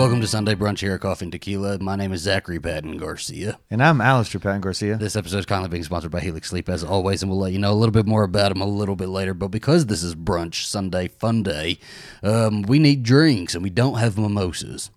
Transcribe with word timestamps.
Welcome 0.00 0.22
to 0.22 0.26
Sunday 0.26 0.54
Brunch 0.54 0.78
here 0.78 0.94
at 0.94 1.02
Coffee 1.02 1.26
and 1.26 1.32
Tequila. 1.32 1.78
My 1.78 1.94
name 1.94 2.10
is 2.14 2.22
Zachary 2.22 2.58
Patton 2.58 2.96
Garcia. 2.96 3.58
And 3.70 3.82
I'm 3.82 4.00
Alastair 4.00 4.40
Patton 4.40 4.62
Garcia. 4.62 4.96
This 4.96 5.14
episode 5.14 5.40
is 5.40 5.44
kindly 5.44 5.68
being 5.68 5.84
sponsored 5.84 6.10
by 6.10 6.20
Helix 6.20 6.48
Sleep, 6.48 6.70
as 6.70 6.82
always, 6.82 7.22
and 7.22 7.30
we'll 7.30 7.38
let 7.38 7.52
you 7.52 7.58
know 7.58 7.70
a 7.70 7.74
little 7.74 7.92
bit 7.92 8.06
more 8.06 8.22
about 8.22 8.48
them 8.48 8.62
a 8.62 8.66
little 8.66 8.96
bit 8.96 9.10
later. 9.10 9.34
But 9.34 9.48
because 9.48 9.84
this 9.86 10.02
is 10.02 10.14
Brunch 10.14 10.64
Sunday 10.64 11.08
Fun 11.08 11.42
Day, 11.42 11.78
um, 12.22 12.62
we 12.62 12.78
need 12.78 13.02
drinks, 13.02 13.54
and 13.54 13.62
we 13.62 13.68
don't 13.68 13.98
have 13.98 14.16
mimosas. 14.16 14.90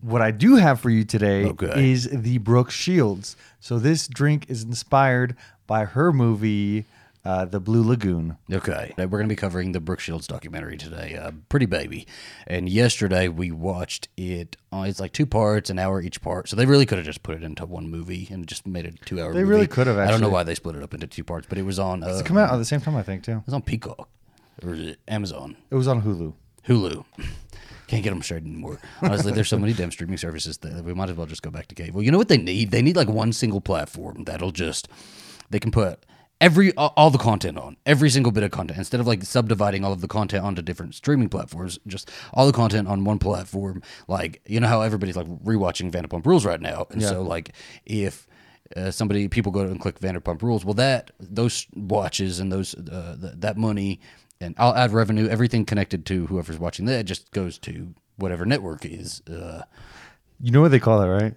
What 0.00 0.22
I 0.22 0.30
do 0.30 0.56
have 0.56 0.80
for 0.80 0.88
you 0.88 1.04
today 1.04 1.44
Okay. 1.44 1.90
is 1.92 2.08
the 2.10 2.38
Brooke 2.38 2.70
Shields. 2.70 3.36
So 3.60 3.78
this 3.78 4.08
drink 4.08 4.46
is 4.48 4.62
inspired 4.62 5.36
by 5.66 5.84
her 5.84 6.10
movie, 6.10 6.86
uh, 7.24 7.44
The 7.44 7.60
Blue 7.60 7.82
Lagoon. 7.82 8.36
Okay, 8.52 8.94
we're 8.96 9.06
going 9.06 9.24
to 9.24 9.28
be 9.28 9.36
covering 9.36 9.72
the 9.72 9.80
Brooke 9.80 10.00
Shields 10.00 10.26
documentary 10.26 10.76
today, 10.76 11.16
uh, 11.16 11.32
Pretty 11.48 11.66
Baby. 11.66 12.06
And 12.46 12.68
yesterday 12.68 13.28
we 13.28 13.50
watched 13.50 14.08
it. 14.16 14.56
Uh, 14.72 14.84
it's 14.88 15.00
like 15.00 15.12
two 15.12 15.26
parts, 15.26 15.70
an 15.70 15.78
hour 15.78 16.00
each 16.00 16.20
part. 16.22 16.48
So 16.48 16.56
they 16.56 16.66
really 16.66 16.86
could 16.86 16.98
have 16.98 17.04
just 17.04 17.22
put 17.22 17.36
it 17.36 17.42
into 17.42 17.66
one 17.66 17.90
movie 17.90 18.28
and 18.30 18.46
just 18.46 18.66
made 18.66 18.86
it 18.86 18.94
a 19.00 19.04
two-hour. 19.04 19.32
They 19.32 19.40
movie. 19.40 19.50
really 19.50 19.66
could 19.66 19.86
have, 19.86 19.98
I 19.98 20.10
don't 20.10 20.20
know 20.20 20.28
why 20.30 20.42
they 20.44 20.54
split 20.54 20.76
it 20.76 20.82
up 20.82 20.94
into 20.94 21.06
two 21.06 21.24
parts, 21.24 21.46
but 21.48 21.58
it 21.58 21.62
was 21.62 21.78
on. 21.78 22.02
Uh, 22.02 22.08
It 22.18 22.24
come 22.26 22.38
out 22.38 22.52
at 22.52 22.56
the 22.56 22.64
same 22.64 22.80
time, 22.80 22.96
I 22.96 23.02
think, 23.02 23.24
too. 23.24 23.32
It 23.38 23.46
was 23.46 23.54
on 23.54 23.62
Peacock 23.62 24.08
or 24.62 24.74
is 24.74 24.80
it 24.88 24.98
Amazon, 25.08 25.56
It 25.70 25.74
was 25.74 25.88
on 25.88 26.02
Hulu. 26.02 26.34
Hulu. 26.68 27.04
Can't 27.86 28.04
get 28.04 28.10
them 28.10 28.22
straight 28.22 28.44
anymore. 28.44 28.78
Honestly, 29.02 29.32
there's 29.32 29.48
so 29.48 29.58
many 29.58 29.72
damn 29.72 29.90
streaming 29.90 30.16
services 30.18 30.58
that 30.58 30.84
we 30.84 30.94
might 30.94 31.10
as 31.10 31.16
well 31.16 31.26
just 31.26 31.42
go 31.42 31.50
back 31.50 31.66
to 31.68 31.74
cable. 31.74 32.02
You 32.02 32.12
know 32.12 32.18
what 32.18 32.28
they 32.28 32.38
need? 32.38 32.70
They 32.70 32.82
need 32.82 32.94
like 32.94 33.08
one 33.08 33.32
single 33.32 33.60
platform 33.60 34.24
that'll 34.24 34.52
just 34.52 34.86
they 35.50 35.58
can 35.58 35.72
put 35.72 36.04
every 36.40 36.72
all 36.74 37.10
the 37.10 37.18
content 37.18 37.58
on 37.58 37.76
every 37.86 38.10
single 38.10 38.32
bit 38.32 38.42
of 38.42 38.50
content 38.50 38.78
instead 38.78 39.00
of 39.00 39.06
like 39.06 39.22
subdividing 39.24 39.84
all 39.84 39.92
of 39.92 40.00
the 40.00 40.08
content 40.08 40.44
onto 40.44 40.62
different 40.62 40.94
streaming 40.94 41.28
platforms. 41.28 41.78
Just 41.86 42.10
all 42.32 42.46
the 42.46 42.52
content 42.52 42.88
on 42.88 43.04
one 43.04 43.18
platform. 43.18 43.82
Like 44.08 44.40
you 44.46 44.60
know 44.60 44.68
how 44.68 44.82
everybody's 44.82 45.16
like 45.16 45.26
rewatching 45.44 45.90
Vanderpump 45.90 46.24
Rules 46.26 46.44
right 46.44 46.60
now, 46.60 46.86
and 46.90 47.02
so 47.02 47.22
like 47.22 47.54
if 47.86 48.26
uh, 48.76 48.90
somebody 48.90 49.26
people 49.28 49.52
go 49.52 49.60
and 49.60 49.80
click 49.80 49.98
Vanderpump 50.00 50.42
Rules. 50.42 50.64
Well, 50.64 50.74
that 50.74 51.10
those 51.18 51.66
watches 51.74 52.38
and 52.40 52.52
those 52.52 52.74
uh, 52.74 53.16
th- 53.20 53.34
that 53.38 53.56
money 53.56 54.00
and 54.40 54.54
I'll 54.58 54.74
add 54.74 54.92
revenue. 54.92 55.28
Everything 55.28 55.64
connected 55.66 56.06
to 56.06 56.26
whoever's 56.26 56.58
watching 56.58 56.86
that 56.86 57.04
just 57.04 57.30
goes 57.32 57.58
to 57.58 57.94
whatever 58.16 58.46
network 58.46 58.84
is. 58.86 59.20
Uh, 59.28 59.62
You 60.40 60.50
know 60.52 60.60
what 60.62 60.70
they 60.70 60.78
call 60.78 61.00
that, 61.00 61.08
right? 61.10 61.34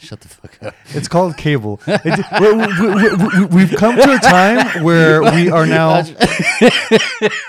Shut 0.00 0.20
the 0.20 0.28
fuck 0.28 0.62
up. 0.62 0.74
It's 0.94 1.08
called 1.08 1.36
cable. 1.36 1.80
It- 1.86 3.50
we, 3.52 3.66
have 3.66 3.76
come 3.78 3.96
to 3.96 4.12
a 4.14 4.18
time 4.18 4.82
where 4.84 5.22
we 5.34 5.50
are 5.50 5.66
now. 5.66 6.02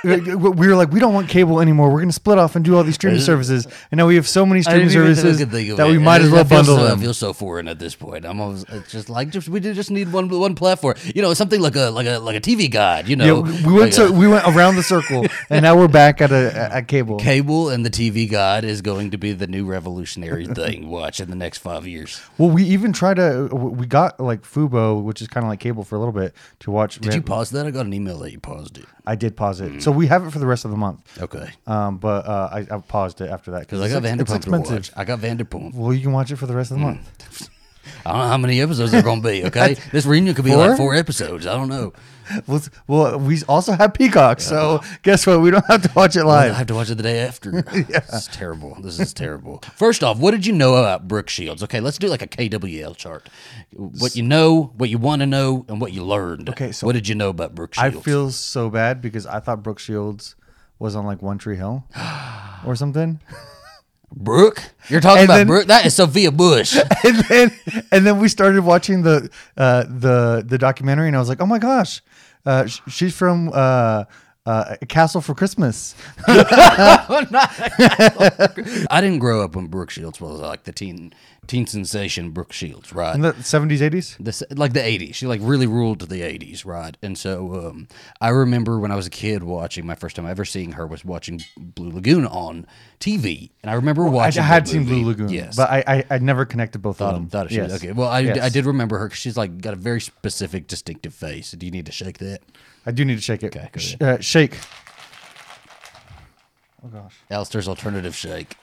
we 0.04 0.68
were 0.68 0.76
like, 0.76 0.92
we 0.92 1.00
don't 1.00 1.14
want 1.14 1.30
cable 1.30 1.60
anymore. 1.62 1.90
We're 1.90 1.98
going 2.00 2.10
to 2.10 2.14
split 2.14 2.38
off 2.38 2.56
and 2.56 2.64
do 2.66 2.76
all 2.76 2.84
these 2.84 2.96
streaming 2.96 3.20
services. 3.22 3.68
And 3.92 3.98
now 3.98 4.08
we 4.08 4.16
have 4.16 4.28
so 4.28 4.46
many 4.46 4.62
streaming 4.62 4.90
services 4.90 5.40
that 5.40 5.88
we 5.88 5.98
might 5.98 6.22
as 6.22 6.30
well 6.32 6.44
bundle 6.44 6.78
so, 6.78 6.94
I 6.94 6.98
feel 6.98 7.14
so 7.14 7.34
foreign 7.34 7.68
at 7.68 7.80
this 7.80 7.96
point. 7.96 8.26
I'm 8.26 8.40
always 8.42 8.66
uh, 8.66 8.82
just 8.90 9.10
like 9.10 9.30
just 9.30 9.50
we 9.50 9.60
just 9.60 9.92
need 9.92 10.12
one 10.12 10.30
one 10.30 10.56
platform. 10.56 10.96
You 11.16 11.22
know, 11.22 11.34
something 11.34 11.62
like 11.62 11.76
a 11.76 11.90
like 11.90 12.08
a 12.08 12.20
like 12.20 12.36
a 12.36 12.42
TV 12.42 12.70
guide. 12.70 13.08
You 13.08 13.16
Yeah, 13.18 13.26
know, 13.26 13.42
we 13.42 13.74
went 13.74 13.80
like 13.80 13.92
to 13.94 14.08
a- 14.08 14.12
we 14.12 14.28
went 14.28 14.46
around 14.48 14.76
the 14.76 14.84
circle, 14.84 15.26
and 15.50 15.64
now 15.64 15.76
we're 15.78 15.88
back 15.88 16.22
at 16.22 16.32
a 16.32 16.54
at 16.74 16.88
cable. 16.88 17.18
Cable 17.20 17.70
and 17.70 17.86
the 17.86 17.90
TV 17.90 18.30
guide 18.30 18.64
is 18.64 18.82
going 18.82 19.12
to 19.12 19.18
be 19.18 19.34
the 19.34 19.48
new 19.48 19.66
revolutionary 19.66 20.46
thing. 20.48 20.90
Watch 20.90 21.20
in 21.20 21.30
the 21.30 21.36
next 21.36 21.60
five 21.60 21.88
years. 21.88 22.22
Well, 22.38 22.50
we 22.50 22.64
even 22.64 22.94
tried 22.94 23.16
to. 23.16 23.48
We 23.52 23.86
got 23.88 24.20
like 24.20 24.44
Fubo, 24.44 25.02
which 25.04 25.22
is 25.22 25.28
kind 25.28 25.44
of 25.44 25.50
like 25.50 25.60
cable 25.60 25.84
for 25.84 25.96
a 25.96 26.00
little 26.00 26.12
bit 26.14 26.34
to 26.60 26.72
watch. 26.72 27.00
Did 27.00 27.14
you 27.14 27.22
pause 27.22 27.50
that? 27.52 27.66
I 27.66 27.72
got 27.72 27.86
an 27.86 27.94
email 27.94 28.20
that 28.20 28.32
you 28.32 28.40
paused 28.40 28.78
it. 28.78 28.86
I 29.06 29.16
did 29.16 29.36
pause 29.36 29.62
it, 29.62 29.82
so 29.82 29.92
we 29.92 30.08
have 30.08 30.26
it 30.28 30.32
for 30.32 30.40
the 30.40 30.46
rest 30.46 30.66
of 30.66 30.72
the 30.72 30.78
month. 30.78 31.22
Okay, 31.22 31.50
Um, 31.66 31.98
but 31.98 32.26
uh, 32.28 32.50
I, 32.52 32.60
I 32.76 32.80
paused 32.80 33.22
it 33.22 33.30
after 33.30 33.52
that 33.52 33.62
because 33.62 33.82
I 33.82 33.90
got 33.90 34.04
Vanderpump 34.04 34.44
to 34.44 34.52
watch. 34.74 34.92
I 34.96 35.04
got 35.06 35.20
Vanderpump. 35.20 35.74
Well, 35.74 35.94
you 35.94 36.02
can 36.02 36.12
watch 36.12 36.32
it 36.32 36.36
for 36.36 36.46
the 36.46 36.56
rest 36.56 36.72
of 36.72 36.78
the 36.78 36.84
month. 36.84 37.50
I 38.06 38.12
don't 38.12 38.20
know 38.22 38.28
how 38.28 38.38
many 38.38 38.62
episodes 38.62 38.92
they're 38.92 39.02
going 39.02 39.22
to 39.22 39.28
be. 39.28 39.44
Okay, 39.48 39.76
this 39.92 40.06
reunion 40.06 40.36
could 40.36 40.46
be 40.46 40.52
Four? 40.52 40.68
like 40.68 40.78
four 40.78 40.96
episodes. 40.96 41.46
I 41.48 41.54
don't 41.56 41.70
know. 41.70 41.94
Well, 42.46 42.62
well, 42.88 43.20
we 43.20 43.42
also 43.48 43.72
have 43.72 43.94
Peacock, 43.94 44.42
so 44.42 44.82
guess 45.02 45.26
what? 45.26 45.40
We 45.40 45.50
don't 45.52 45.66
have 45.68 45.82
to 45.84 45.92
watch 45.96 46.16
it 46.18 46.26
live. 46.26 46.52
I 46.52 46.56
have 46.56 46.68
to 46.68 46.76
watch 46.76 46.90
it 46.90 46.96
the 46.96 47.04
day 47.04 47.20
after. 47.20 47.62
This 47.72 48.14
is 48.14 48.28
terrible. 48.28 48.76
This 48.82 49.00
is 49.00 49.14
terrible. 49.14 49.64
First 49.76 50.04
off, 50.04 50.18
what 50.20 50.32
did 50.32 50.46
you 50.46 50.52
know 50.54 50.76
about 50.76 51.08
Brooke 51.08 51.30
Shields? 51.30 51.64
Okay, 51.64 51.80
let's 51.80 51.98
do 51.98 52.08
like 52.08 52.22
a 52.22 52.28
KWL 52.28 52.98
chart. 52.98 53.30
What 53.74 54.16
you 54.16 54.24
know, 54.24 54.74
what 54.78 54.90
you 54.90 54.98
want 54.98 55.22
to 55.22 55.26
know, 55.26 55.66
and 55.70 55.80
what 55.80 55.94
you 55.94 56.04
learned. 56.04 56.50
Okay, 56.50 56.72
so 56.74 56.86
what 56.86 56.94
did 56.94 57.08
you 57.08 57.16
know 57.16 57.30
about 57.30 57.56
Brooke 57.56 57.76
Shields? 57.76 57.96
I 57.96 58.02
feel 58.02 58.30
so 58.32 58.70
bad 58.70 59.02
because 59.02 59.26
I 59.26 59.40
thought 59.40 59.64
Brooke 59.64 59.80
Shields 59.80 60.36
was 60.80 60.96
on 60.96 61.06
like 61.06 61.22
One 61.22 61.38
Tree 61.38 61.56
Hill 61.56 61.86
or 62.66 62.76
something, 62.76 63.22
Brooke, 64.16 64.62
you're 64.90 65.02
talking 65.02 65.22
And 65.22 65.26
about 65.30 65.38
then- 65.38 65.48
Brooke. 65.48 65.68
That 65.68 65.86
is 65.86 65.96
Sophia 65.96 66.32
Bush. 66.32 66.76
and 67.04 67.18
then 67.30 67.52
and 67.92 68.06
then 68.08 68.20
we 68.20 68.28
started 68.30 68.64
watching 68.64 69.04
the 69.04 69.30
uh, 69.58 69.84
the 69.84 70.44
the 70.46 70.58
documentary, 70.58 71.08
and 71.08 71.16
I 71.16 71.20
was 71.20 71.30
like, 71.30 71.42
oh 71.42 71.46
my 71.46 71.60
gosh, 71.60 72.02
uh, 72.46 72.66
sh- 72.68 72.80
she's 72.88 73.16
from 73.16 73.50
uh, 73.54 74.06
uh, 74.46 74.76
Castle 74.88 75.20
for 75.22 75.36
Christmas. 75.36 75.94
I 78.90 79.00
didn't 79.02 79.20
grow 79.20 79.44
up 79.44 79.56
when 79.56 79.68
Brooke 79.68 79.90
Shields 79.90 80.22
was 80.22 80.40
like 80.40 80.64
the 80.64 80.72
teen 80.72 81.14
teen 81.48 81.66
sensation 81.66 82.32
Brooke 82.32 82.52
Shields, 82.54 82.94
right? 82.94 83.16
In 83.16 83.22
the 83.22 83.34
seventies, 83.44 83.82
eighties. 83.82 84.16
the 84.20 84.46
like 84.56 84.74
the 84.74 84.80
80s 84.82 85.16
she 85.16 85.26
like 85.28 85.40
really 85.44 85.66
ruled 85.68 86.02
the 86.02 86.22
80s 86.22 86.66
right 86.66 86.96
and 87.02 87.18
so 87.18 87.68
um 87.68 87.88
i 88.22 88.30
remember 88.30 88.80
when 88.80 88.92
i 88.92 88.96
was 88.96 89.08
a 89.08 89.10
kid 89.10 89.44
watching 89.44 89.86
my 89.86 89.96
first 89.96 90.16
time 90.16 90.26
ever 90.26 90.46
seeing 90.46 90.74
her 90.74 90.86
was 90.86 91.04
watching 91.06 91.42
blue 91.58 91.92
lagoon 91.92 92.26
on 92.26 92.66
tv 93.00 93.50
and 93.64 93.70
i 93.72 93.74
remember 93.74 94.06
I, 94.06 94.10
watching 94.10 94.42
I 94.44 94.46
had 94.46 94.68
seen 94.68 94.82
movie. 94.84 95.02
Blue 95.02 95.10
Lagoon, 95.12 95.30
yes 95.30 95.56
but 95.56 95.70
I, 95.70 95.84
I 95.88 96.16
I 96.16 96.18
never 96.20 96.46
connected 96.46 96.80
both 96.82 96.98
thought, 96.98 97.14
of 97.16 97.20
them. 97.22 97.30
thought 97.30 97.50
she 97.50 97.56
Yes. 97.58 97.72
okay 97.76 97.92
well 97.94 98.10
I, 98.10 98.20
Yes. 98.20 98.40
I 98.40 98.50
did 98.50 98.66
remember 98.66 98.98
her 99.00 99.08
because 99.08 99.20
she's 99.20 99.38
like 99.38 99.60
got 99.62 99.74
a 99.74 99.78
very 99.78 100.02
specific 100.02 100.68
distinctive 100.68 101.14
face 101.14 101.52
do 101.52 101.66
you 101.66 101.72
need 101.72 101.86
to 101.86 101.92
shake 101.92 102.18
that 102.20 102.42
I 102.86 102.92
do 102.92 103.04
need 103.04 103.16
to 103.16 103.22
shake 103.22 103.44
it. 103.44 103.56
Okay, 103.56 103.70
Sh- 103.78 103.96
uh, 104.02 104.18
shake. 104.20 104.58
Oh 106.84 106.88
gosh. 106.90 107.16
Alastair's 107.30 107.68
alternative 107.68 108.16
shake 108.16 108.56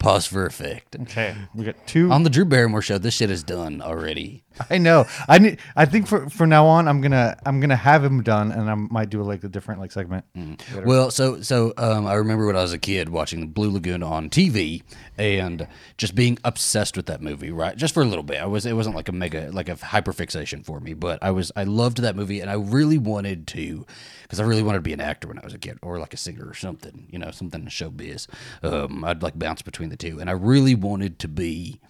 pause 0.00 0.26
for 0.26 0.44
effect 0.46 0.96
Okay, 1.02 1.36
we 1.54 1.64
got 1.64 1.76
two. 1.86 2.10
on 2.10 2.24
the 2.24 2.30
drew 2.30 2.44
barrymore 2.44 2.82
show 2.82 2.98
this 2.98 3.14
shit 3.14 3.30
is 3.30 3.44
done 3.44 3.80
already 3.80 4.42
I 4.68 4.78
know. 4.78 5.06
I 5.28 5.38
need. 5.38 5.58
I 5.76 5.86
think 5.86 6.06
for 6.06 6.28
for 6.28 6.46
now 6.46 6.66
on, 6.66 6.88
I'm 6.88 7.00
gonna 7.00 7.36
I'm 7.46 7.60
gonna 7.60 7.76
have 7.76 8.04
him 8.04 8.22
done, 8.22 8.50
and 8.50 8.68
I 8.68 8.74
might 8.74 9.08
do 9.08 9.22
like 9.22 9.44
a 9.44 9.48
different 9.48 9.80
like 9.80 9.92
segment. 9.92 10.24
Mm. 10.36 10.84
Well, 10.84 11.10
so 11.10 11.40
so 11.40 11.72
um, 11.76 12.06
I 12.06 12.14
remember 12.14 12.46
when 12.46 12.56
I 12.56 12.62
was 12.62 12.72
a 12.72 12.78
kid 12.78 13.08
watching 13.08 13.48
Blue 13.48 13.70
Lagoon 13.70 14.02
on 14.02 14.28
TV 14.28 14.82
and 15.16 15.66
just 15.96 16.14
being 16.14 16.38
obsessed 16.44 16.96
with 16.96 17.06
that 17.06 17.22
movie. 17.22 17.50
Right, 17.50 17.76
just 17.76 17.94
for 17.94 18.02
a 18.02 18.06
little 18.06 18.24
bit. 18.24 18.40
I 18.40 18.46
was. 18.46 18.66
It 18.66 18.74
wasn't 18.74 18.96
like 18.96 19.08
a 19.08 19.12
mega 19.12 19.50
like 19.52 19.68
a 19.68 19.76
hyper 19.76 20.12
fixation 20.12 20.62
for 20.62 20.80
me, 20.80 20.94
but 20.94 21.22
I 21.22 21.30
was. 21.30 21.52
I 21.54 21.64
loved 21.64 21.98
that 21.98 22.16
movie, 22.16 22.40
and 22.40 22.50
I 22.50 22.54
really 22.54 22.98
wanted 22.98 23.46
to 23.48 23.86
because 24.22 24.40
I 24.40 24.44
really 24.44 24.62
wanted 24.62 24.78
to 24.78 24.82
be 24.82 24.92
an 24.92 25.00
actor 25.00 25.28
when 25.28 25.38
I 25.38 25.44
was 25.44 25.54
a 25.54 25.58
kid, 25.58 25.78
or 25.82 25.98
like 25.98 26.14
a 26.14 26.18
singer 26.18 26.46
or 26.46 26.54
something. 26.54 27.06
You 27.10 27.18
know, 27.18 27.30
something 27.30 27.62
in 27.62 27.68
showbiz. 27.68 28.26
Um, 28.62 29.04
I'd 29.04 29.22
like 29.22 29.38
bounce 29.38 29.62
between 29.62 29.90
the 29.90 29.96
two, 29.96 30.18
and 30.20 30.28
I 30.28 30.32
really 30.32 30.74
wanted 30.74 31.18
to 31.20 31.28
be. 31.28 31.80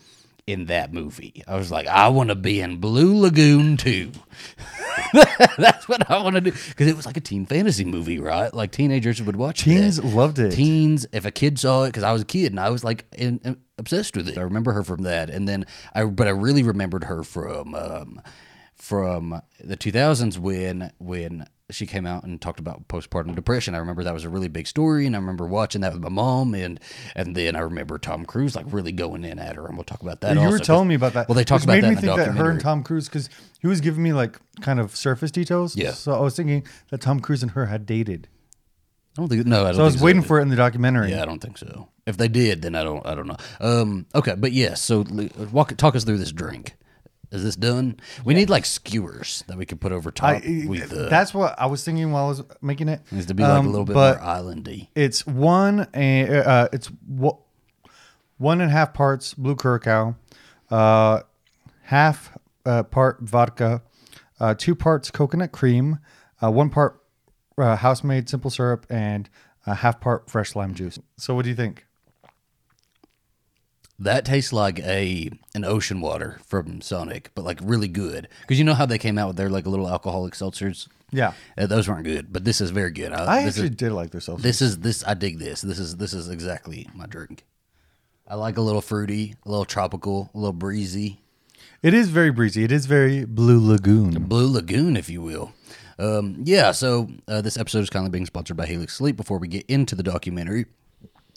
In 0.50 0.66
that 0.66 0.92
movie, 0.92 1.44
I 1.46 1.54
was 1.56 1.70
like, 1.70 1.86
I 1.86 2.08
want 2.08 2.30
to 2.30 2.34
be 2.34 2.60
in 2.60 2.78
Blue 2.78 3.16
Lagoon 3.20 3.76
too. 3.76 4.10
That's 5.56 5.88
what 5.88 6.10
I 6.10 6.20
want 6.22 6.34
to 6.34 6.40
do 6.40 6.50
because 6.50 6.88
it 6.88 6.96
was 6.96 7.06
like 7.06 7.16
a 7.16 7.20
teen 7.20 7.46
fantasy 7.46 7.84
movie, 7.84 8.18
right? 8.18 8.52
Like 8.52 8.72
teenagers 8.72 9.22
would 9.22 9.36
watch. 9.36 9.62
It. 9.62 9.70
Teens 9.70 10.02
loved 10.02 10.40
it. 10.40 10.50
Teens, 10.50 11.06
if 11.12 11.24
a 11.24 11.30
kid 11.30 11.58
saw 11.58 11.84
it, 11.84 11.88
because 11.88 12.02
I 12.02 12.12
was 12.12 12.22
a 12.22 12.24
kid 12.24 12.50
and 12.52 12.58
I 12.58 12.70
was 12.70 12.82
like 12.82 13.04
in, 13.16 13.40
in- 13.44 13.58
obsessed 13.78 14.16
with 14.16 14.28
it. 14.28 14.38
I 14.38 14.42
remember 14.42 14.72
her 14.72 14.82
from 14.82 15.02
that, 15.02 15.30
and 15.30 15.48
then 15.48 15.66
I, 15.94 16.04
but 16.04 16.26
I 16.26 16.30
really 16.30 16.64
remembered 16.64 17.04
her 17.04 17.22
from 17.22 17.74
um, 17.76 18.20
from 18.74 19.40
the 19.62 19.76
2000s 19.76 20.36
when 20.38 20.90
when 20.98 21.46
she 21.70 21.86
came 21.86 22.06
out 22.06 22.24
and 22.24 22.40
talked 22.40 22.60
about 22.60 22.88
postpartum 22.88 23.34
depression. 23.34 23.74
I 23.74 23.78
remember 23.78 24.04
that 24.04 24.14
was 24.14 24.24
a 24.24 24.28
really 24.28 24.48
big 24.48 24.66
story, 24.66 25.06
and 25.06 25.14
I 25.14 25.18
remember 25.18 25.46
watching 25.46 25.80
that 25.82 25.92
with 25.92 26.02
my 26.02 26.08
mom, 26.08 26.54
and 26.54 26.80
and 27.14 27.36
then 27.36 27.56
I 27.56 27.60
remember 27.60 27.98
Tom 27.98 28.24
Cruise 28.24 28.56
like 28.56 28.66
really 28.68 28.92
going 28.92 29.24
in 29.24 29.38
at 29.38 29.56
her, 29.56 29.66
and 29.66 29.76
we'll 29.76 29.84
talk 29.84 30.02
about 30.02 30.20
that. 30.20 30.34
you 30.34 30.40
also, 30.40 30.52
were 30.52 30.58
telling 30.58 30.88
me 30.88 30.94
about 30.94 31.14
that. 31.14 31.28
Well, 31.28 31.36
they 31.36 31.44
talked 31.44 31.64
about 31.64 31.74
made 31.74 31.84
that 31.84 31.88
me 31.88 31.96
in 31.96 32.06
the 32.06 32.16
think 32.16 32.16
that 32.16 32.36
her 32.36 32.50
and 32.50 32.60
Tom 32.60 32.82
Cruise 32.82 33.08
because 33.08 33.30
he 33.60 33.66
was 33.66 33.80
giving 33.80 34.02
me 34.02 34.12
like 34.12 34.38
kind 34.60 34.80
of 34.80 34.94
surface 34.96 35.30
details. 35.30 35.76
Yeah. 35.76 35.92
So 35.92 36.12
I 36.12 36.20
was 36.20 36.36
thinking 36.36 36.66
that 36.90 37.00
Tom 37.00 37.20
Cruise 37.20 37.42
and 37.42 37.52
her 37.52 37.66
had 37.66 37.86
dated. 37.86 38.28
I 39.16 39.22
don't 39.22 39.28
think 39.28 39.46
no. 39.46 39.62
I 39.62 39.64
don't 39.64 39.74
So 39.74 39.82
I 39.82 39.84
was 39.84 40.00
waiting 40.00 40.22
for 40.22 40.38
it 40.38 40.42
in 40.42 40.48
the 40.48 40.56
documentary. 40.56 41.10
Yeah, 41.10 41.22
I 41.22 41.26
don't 41.26 41.40
think 41.40 41.58
so. 41.58 41.88
If 42.06 42.16
they 42.16 42.28
did, 42.28 42.62
then 42.62 42.74
I 42.74 42.84
don't. 42.84 43.04
I 43.04 43.14
don't 43.14 43.26
know. 43.26 43.36
Um, 43.60 44.06
okay, 44.14 44.34
but 44.36 44.52
yes. 44.52 44.80
so 44.80 45.04
walk, 45.52 45.76
talk 45.76 45.96
us 45.96 46.04
through 46.04 46.18
this 46.18 46.32
drink. 46.32 46.76
Is 47.32 47.44
this 47.44 47.54
done? 47.56 48.00
We 48.24 48.34
need 48.34 48.50
like 48.50 48.64
skewers 48.66 49.44
that 49.46 49.56
we 49.56 49.64
could 49.64 49.80
put 49.80 49.92
over 49.92 50.10
top. 50.10 50.42
I, 50.42 50.64
with 50.66 50.90
the, 50.90 51.08
that's 51.08 51.32
what 51.32 51.54
I 51.58 51.66
was 51.66 51.84
thinking 51.84 52.10
while 52.10 52.24
I 52.26 52.28
was 52.28 52.42
making 52.60 52.88
it. 52.88 53.00
needs 53.12 53.26
to 53.26 53.34
be 53.34 53.42
like 53.44 53.52
Um, 53.52 53.66
a 53.66 53.70
little 53.70 53.84
bit 53.84 53.94
but 53.94 54.20
more 54.20 54.26
islandy. 54.28 54.88
It's 54.96 55.24
one 55.26 55.86
and 55.94 56.28
uh, 56.34 56.68
it's 56.72 56.90
wo- 57.06 57.44
one 58.38 58.60
and 58.60 58.70
a 58.70 58.72
half 58.72 58.94
parts 58.94 59.34
blue 59.34 59.54
curacao, 59.54 60.16
uh, 60.70 61.20
half 61.82 62.36
uh, 62.66 62.82
part 62.84 63.20
vodka, 63.20 63.82
uh, 64.40 64.54
two 64.58 64.74
parts 64.74 65.10
coconut 65.10 65.52
cream, 65.52 65.98
uh, 66.42 66.50
one 66.50 66.68
part 66.70 67.00
uh, 67.58 67.76
house 67.76 68.02
made 68.02 68.28
simple 68.28 68.50
syrup 68.50 68.86
and 68.90 69.28
a 69.66 69.74
half 69.76 70.00
part 70.00 70.28
fresh 70.28 70.56
lime 70.56 70.74
juice. 70.74 70.98
So, 71.16 71.34
what 71.34 71.42
do 71.44 71.50
you 71.50 71.56
think? 71.56 71.86
That 74.00 74.24
tastes 74.24 74.52
like 74.52 74.78
a 74.80 75.30
an 75.54 75.64
ocean 75.64 76.00
water 76.00 76.40
from 76.46 76.80
Sonic, 76.80 77.30
but 77.34 77.44
like 77.44 77.58
really 77.62 77.86
good. 77.88 78.28
Because 78.40 78.58
you 78.58 78.64
know 78.64 78.74
how 78.74 78.86
they 78.86 78.98
came 78.98 79.18
out 79.18 79.28
with 79.28 79.36
their 79.36 79.50
like 79.50 79.66
little 79.66 79.88
alcoholic 79.88 80.32
seltzers. 80.34 80.88
Yeah, 81.12 81.32
Uh, 81.58 81.66
those 81.66 81.88
weren't 81.88 82.04
good, 82.04 82.32
but 82.32 82.44
this 82.44 82.60
is 82.60 82.70
very 82.70 82.92
good. 82.92 83.12
I 83.12 83.42
this 83.44 83.54
actually 83.56 83.70
is, 83.70 83.76
did 83.76 83.92
like 83.92 84.10
their 84.10 84.20
seltzer. 84.20 84.42
this 84.42 84.62
is 84.62 84.78
this 84.78 85.04
I 85.06 85.14
dig 85.14 85.38
this. 85.38 85.60
This 85.60 85.78
is 85.78 85.96
this 85.96 86.14
is 86.14 86.28
exactly 86.30 86.88
my 86.94 87.06
drink. 87.06 87.44
I 88.26 88.36
like 88.36 88.56
a 88.56 88.60
little 88.60 88.80
fruity, 88.80 89.34
a 89.44 89.48
little 89.50 89.64
tropical, 89.64 90.30
a 90.34 90.38
little 90.38 90.52
breezy. 90.52 91.20
It 91.82 91.94
is 91.94 92.10
very 92.10 92.30
breezy. 92.30 92.62
It 92.62 92.70
is 92.72 92.86
very 92.86 93.24
Blue 93.24 93.58
Lagoon. 93.60 94.24
Blue 94.24 94.50
Lagoon, 94.52 94.96
if 94.96 95.10
you 95.10 95.20
will. 95.20 95.52
Um, 95.98 96.36
yeah, 96.44 96.70
so 96.72 97.10
uh, 97.26 97.40
this 97.42 97.56
episode 97.58 97.80
is 97.80 97.90
kindly 97.90 98.10
being 98.10 98.24
sponsored 98.26 98.56
by 98.56 98.66
Helix 98.66 98.94
Sleep. 98.94 99.16
Before 99.16 99.38
we 99.38 99.48
get 99.48 99.66
into 99.66 99.94
the 99.96 100.02
documentary, 100.02 100.66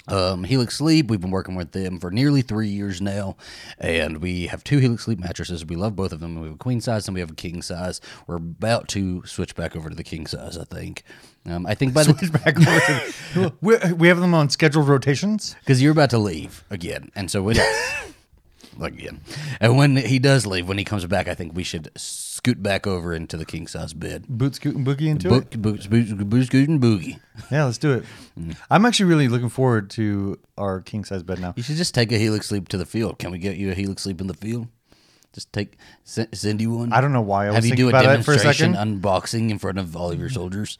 um, 0.07 0.43
Helix 0.43 0.75
Sleep, 0.77 1.07
we've 1.09 1.21
been 1.21 1.31
working 1.31 1.55
with 1.55 1.71
them 1.71 1.99
for 1.99 2.11
nearly 2.11 2.41
three 2.41 2.67
years 2.67 3.01
now, 3.01 3.37
and 3.79 4.17
we 4.17 4.47
have 4.47 4.63
two 4.63 4.79
Helix 4.79 5.03
Sleep 5.05 5.19
mattresses. 5.19 5.65
We 5.65 5.75
love 5.75 5.95
both 5.95 6.11
of 6.11 6.19
them. 6.19 6.39
We 6.41 6.47
have 6.47 6.55
a 6.55 6.57
queen 6.57 6.81
size 6.81 7.07
and 7.07 7.13
we 7.15 7.21
have 7.21 7.31
a 7.31 7.35
king 7.35 7.61
size. 7.61 8.01
We're 8.27 8.35
about 8.35 8.87
to 8.89 9.25
switch 9.25 9.55
back 9.55 9.75
over 9.75 9.89
to 9.89 9.95
the 9.95 10.03
king 10.03 10.27
size, 10.27 10.57
I 10.57 10.65
think. 10.65 11.03
Um, 11.45 11.65
I 11.65 11.73
think 11.75 11.93
by 11.93 12.03
the 12.03 12.13
Back 12.43 12.57
over 12.57 13.49
to- 13.49 13.53
we, 13.61 13.77
we 13.93 14.07
have 14.07 14.19
them 14.19 14.33
on 14.33 14.49
scheduled 14.49 14.87
rotations. 14.87 15.55
because 15.59 15.81
you're 15.81 15.91
about 15.91 16.09
to 16.11 16.17
leave 16.17 16.63
again, 16.69 17.11
and 17.15 17.29
so 17.29 17.43
when 17.43 17.57
again, 18.81 19.21
and 19.59 19.77
when 19.77 19.95
he 19.97 20.19
does 20.19 20.45
leave, 20.45 20.67
when 20.67 20.77
he 20.77 20.83
comes 20.85 21.05
back, 21.05 21.27
I 21.27 21.33
think 21.35 21.55
we 21.55 21.63
should 21.63 21.89
scoot 22.43 22.61
back 22.61 22.85
over 22.85 23.13
into 23.13 23.37
the 23.37 23.45
king 23.45 23.67
size 23.67 23.93
bed. 23.93 24.25
Boot 24.27 24.55
scoot 24.55 24.75
and 24.75 24.85
boogie 24.85 25.07
into 25.07 25.29
Book, 25.29 25.55
it. 25.55 25.61
boots, 25.61 25.87
boots, 25.87 26.11
boots, 26.11 26.47
scoot, 26.47 26.67
and 26.67 26.81
boogie. 26.81 27.17
Yeah, 27.49 27.63
let's 27.63 27.77
do 27.77 27.93
it. 27.93 28.03
Mm. 28.37 28.57
I'm 28.69 28.85
actually 28.85 29.05
really 29.05 29.29
looking 29.29 29.47
forward 29.47 29.89
to 29.91 30.37
our 30.57 30.81
king 30.81 31.05
size 31.05 31.23
bed 31.23 31.39
now. 31.39 31.53
You 31.55 31.63
should 31.63 31.77
just 31.77 31.95
take 31.95 32.11
a 32.11 32.17
Helix 32.17 32.47
Sleep 32.47 32.67
to 32.69 32.77
the 32.77 32.85
field. 32.85 33.17
Can 33.17 33.31
we 33.31 33.37
get 33.37 33.55
you 33.55 33.71
a 33.71 33.73
Helix 33.73 34.03
Sleep 34.03 34.19
in 34.19 34.27
the 34.27 34.33
field? 34.33 34.67
Just 35.31 35.53
take 35.53 35.77
send, 36.03 36.61
you 36.61 36.71
one. 36.71 36.91
I 36.91 36.99
don't 36.99 37.13
know 37.13 37.21
why 37.21 37.45
I 37.45 37.47
was 37.47 37.55
Have 37.55 37.65
you 37.65 37.69
thinking 37.71 37.85
do 37.85 37.87
a 37.87 37.89
about 38.01 38.03
that 38.03 38.25
for 38.25 38.33
a 38.33 38.35
demonstration 38.35 38.73
second. 38.73 39.01
unboxing 39.01 39.49
in 39.49 39.57
front 39.57 39.79
of 39.79 39.95
all 39.95 40.11
of 40.11 40.19
your 40.19 40.29
soldiers? 40.39 40.77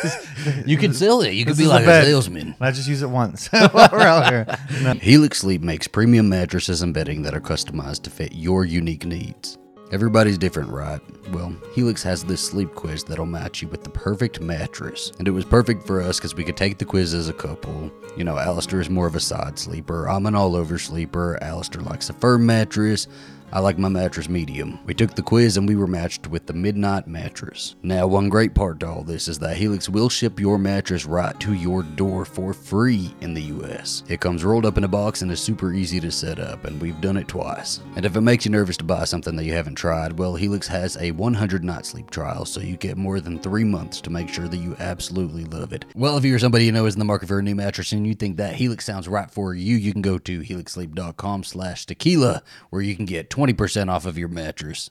you 0.66 0.76
could 0.76 0.94
sell 0.94 1.20
it. 1.22 1.32
You 1.32 1.44
could 1.44 1.58
be 1.58 1.66
like 1.66 1.84
a, 1.84 2.04
salesman. 2.04 2.54
I 2.60 2.70
just 2.70 2.88
use 2.88 3.02
it 3.02 3.10
once 3.10 3.48
while 3.50 3.90
we're 3.92 4.00
out 4.02 4.30
here. 4.30 4.46
No. 4.82 4.94
Helix 4.94 5.38
Sleep 5.40 5.62
makes 5.62 5.88
premium 5.88 6.28
mattresses 6.28 6.80
and 6.80 6.94
bedding 6.94 7.22
that 7.22 7.34
are 7.34 7.40
customized 7.40 8.04
to 8.04 8.10
fit 8.10 8.32
your 8.34 8.64
unique 8.64 9.04
needs. 9.04 9.58
Everybody's 9.92 10.38
different, 10.38 10.70
right? 10.70 11.00
Well, 11.32 11.54
Helix 11.74 12.02
has 12.02 12.24
this 12.24 12.40
sleep 12.40 12.74
quiz 12.74 13.04
that'll 13.04 13.26
match 13.26 13.60
you 13.60 13.68
with 13.68 13.84
the 13.84 13.90
perfect 13.90 14.40
mattress. 14.40 15.12
And 15.18 15.28
it 15.28 15.32
was 15.32 15.44
perfect 15.44 15.86
for 15.86 16.00
us 16.00 16.18
because 16.18 16.34
we 16.34 16.44
could 16.44 16.56
take 16.56 16.78
the 16.78 16.86
quiz 16.86 17.12
as 17.12 17.28
a 17.28 17.34
couple. 17.34 17.92
You 18.16 18.24
know, 18.24 18.38
Alastair 18.38 18.80
is 18.80 18.88
more 18.88 19.06
of 19.06 19.16
a 19.16 19.20
side 19.20 19.58
sleeper. 19.58 20.08
I'm 20.08 20.24
an 20.24 20.34
all 20.34 20.56
over 20.56 20.78
sleeper. 20.78 21.38
Alastair 21.42 21.82
likes 21.82 22.08
a 22.08 22.14
firm 22.14 22.46
mattress. 22.46 23.06
I 23.54 23.58
like 23.58 23.76
my 23.76 23.90
mattress 23.90 24.30
medium. 24.30 24.78
We 24.86 24.94
took 24.94 25.14
the 25.14 25.20
quiz 25.20 25.58
and 25.58 25.68
we 25.68 25.76
were 25.76 25.86
matched 25.86 26.26
with 26.26 26.46
the 26.46 26.54
Midnight 26.54 27.06
Mattress. 27.06 27.74
Now, 27.82 28.06
one 28.06 28.30
great 28.30 28.54
part 28.54 28.80
to 28.80 28.88
all 28.88 29.02
this 29.02 29.28
is 29.28 29.38
that 29.40 29.58
Helix 29.58 29.90
will 29.90 30.08
ship 30.08 30.40
your 30.40 30.56
mattress 30.56 31.04
right 31.04 31.38
to 31.40 31.52
your 31.52 31.82
door 31.82 32.24
for 32.24 32.54
free 32.54 33.14
in 33.20 33.34
the 33.34 33.42
US. 33.42 34.04
It 34.08 34.22
comes 34.22 34.42
rolled 34.42 34.64
up 34.64 34.78
in 34.78 34.84
a 34.84 34.88
box 34.88 35.20
and 35.20 35.30
is 35.30 35.38
super 35.38 35.74
easy 35.74 36.00
to 36.00 36.10
set 36.10 36.38
up, 36.38 36.64
and 36.64 36.80
we've 36.80 36.98
done 37.02 37.18
it 37.18 37.28
twice. 37.28 37.80
And 37.94 38.06
if 38.06 38.16
it 38.16 38.22
makes 38.22 38.46
you 38.46 38.50
nervous 38.50 38.78
to 38.78 38.84
buy 38.84 39.04
something 39.04 39.36
that 39.36 39.44
you 39.44 39.52
haven't 39.52 39.74
tried, 39.74 40.18
well, 40.18 40.34
Helix 40.34 40.66
has 40.68 40.96
a 40.96 41.10
100 41.10 41.62
night 41.62 41.84
sleep 41.84 42.08
trial, 42.08 42.46
so 42.46 42.62
you 42.62 42.78
get 42.78 42.96
more 42.96 43.20
than 43.20 43.38
three 43.38 43.64
months 43.64 44.00
to 44.00 44.08
make 44.08 44.30
sure 44.30 44.48
that 44.48 44.56
you 44.56 44.76
absolutely 44.78 45.44
love 45.44 45.74
it. 45.74 45.84
Well, 45.94 46.16
if 46.16 46.24
you're 46.24 46.38
somebody 46.38 46.64
you 46.64 46.72
know 46.72 46.86
is 46.86 46.94
in 46.94 47.00
the 47.00 47.04
market 47.04 47.28
for 47.28 47.40
a 47.40 47.42
new 47.42 47.54
mattress 47.54 47.92
and 47.92 48.06
you 48.06 48.14
think 48.14 48.38
that 48.38 48.54
Helix 48.54 48.86
sounds 48.86 49.08
right 49.08 49.30
for 49.30 49.52
you, 49.52 49.76
you 49.76 49.92
can 49.92 50.00
go 50.00 50.16
to 50.16 50.40
helixsleep.com 50.40 51.44
slash 51.44 51.84
tequila, 51.84 52.42
where 52.70 52.80
you 52.80 52.96
can 52.96 53.04
get 53.04 53.28
20% 53.28 53.41
off 53.88 54.06
of 54.06 54.18
your 54.18 54.28
mattress. 54.28 54.90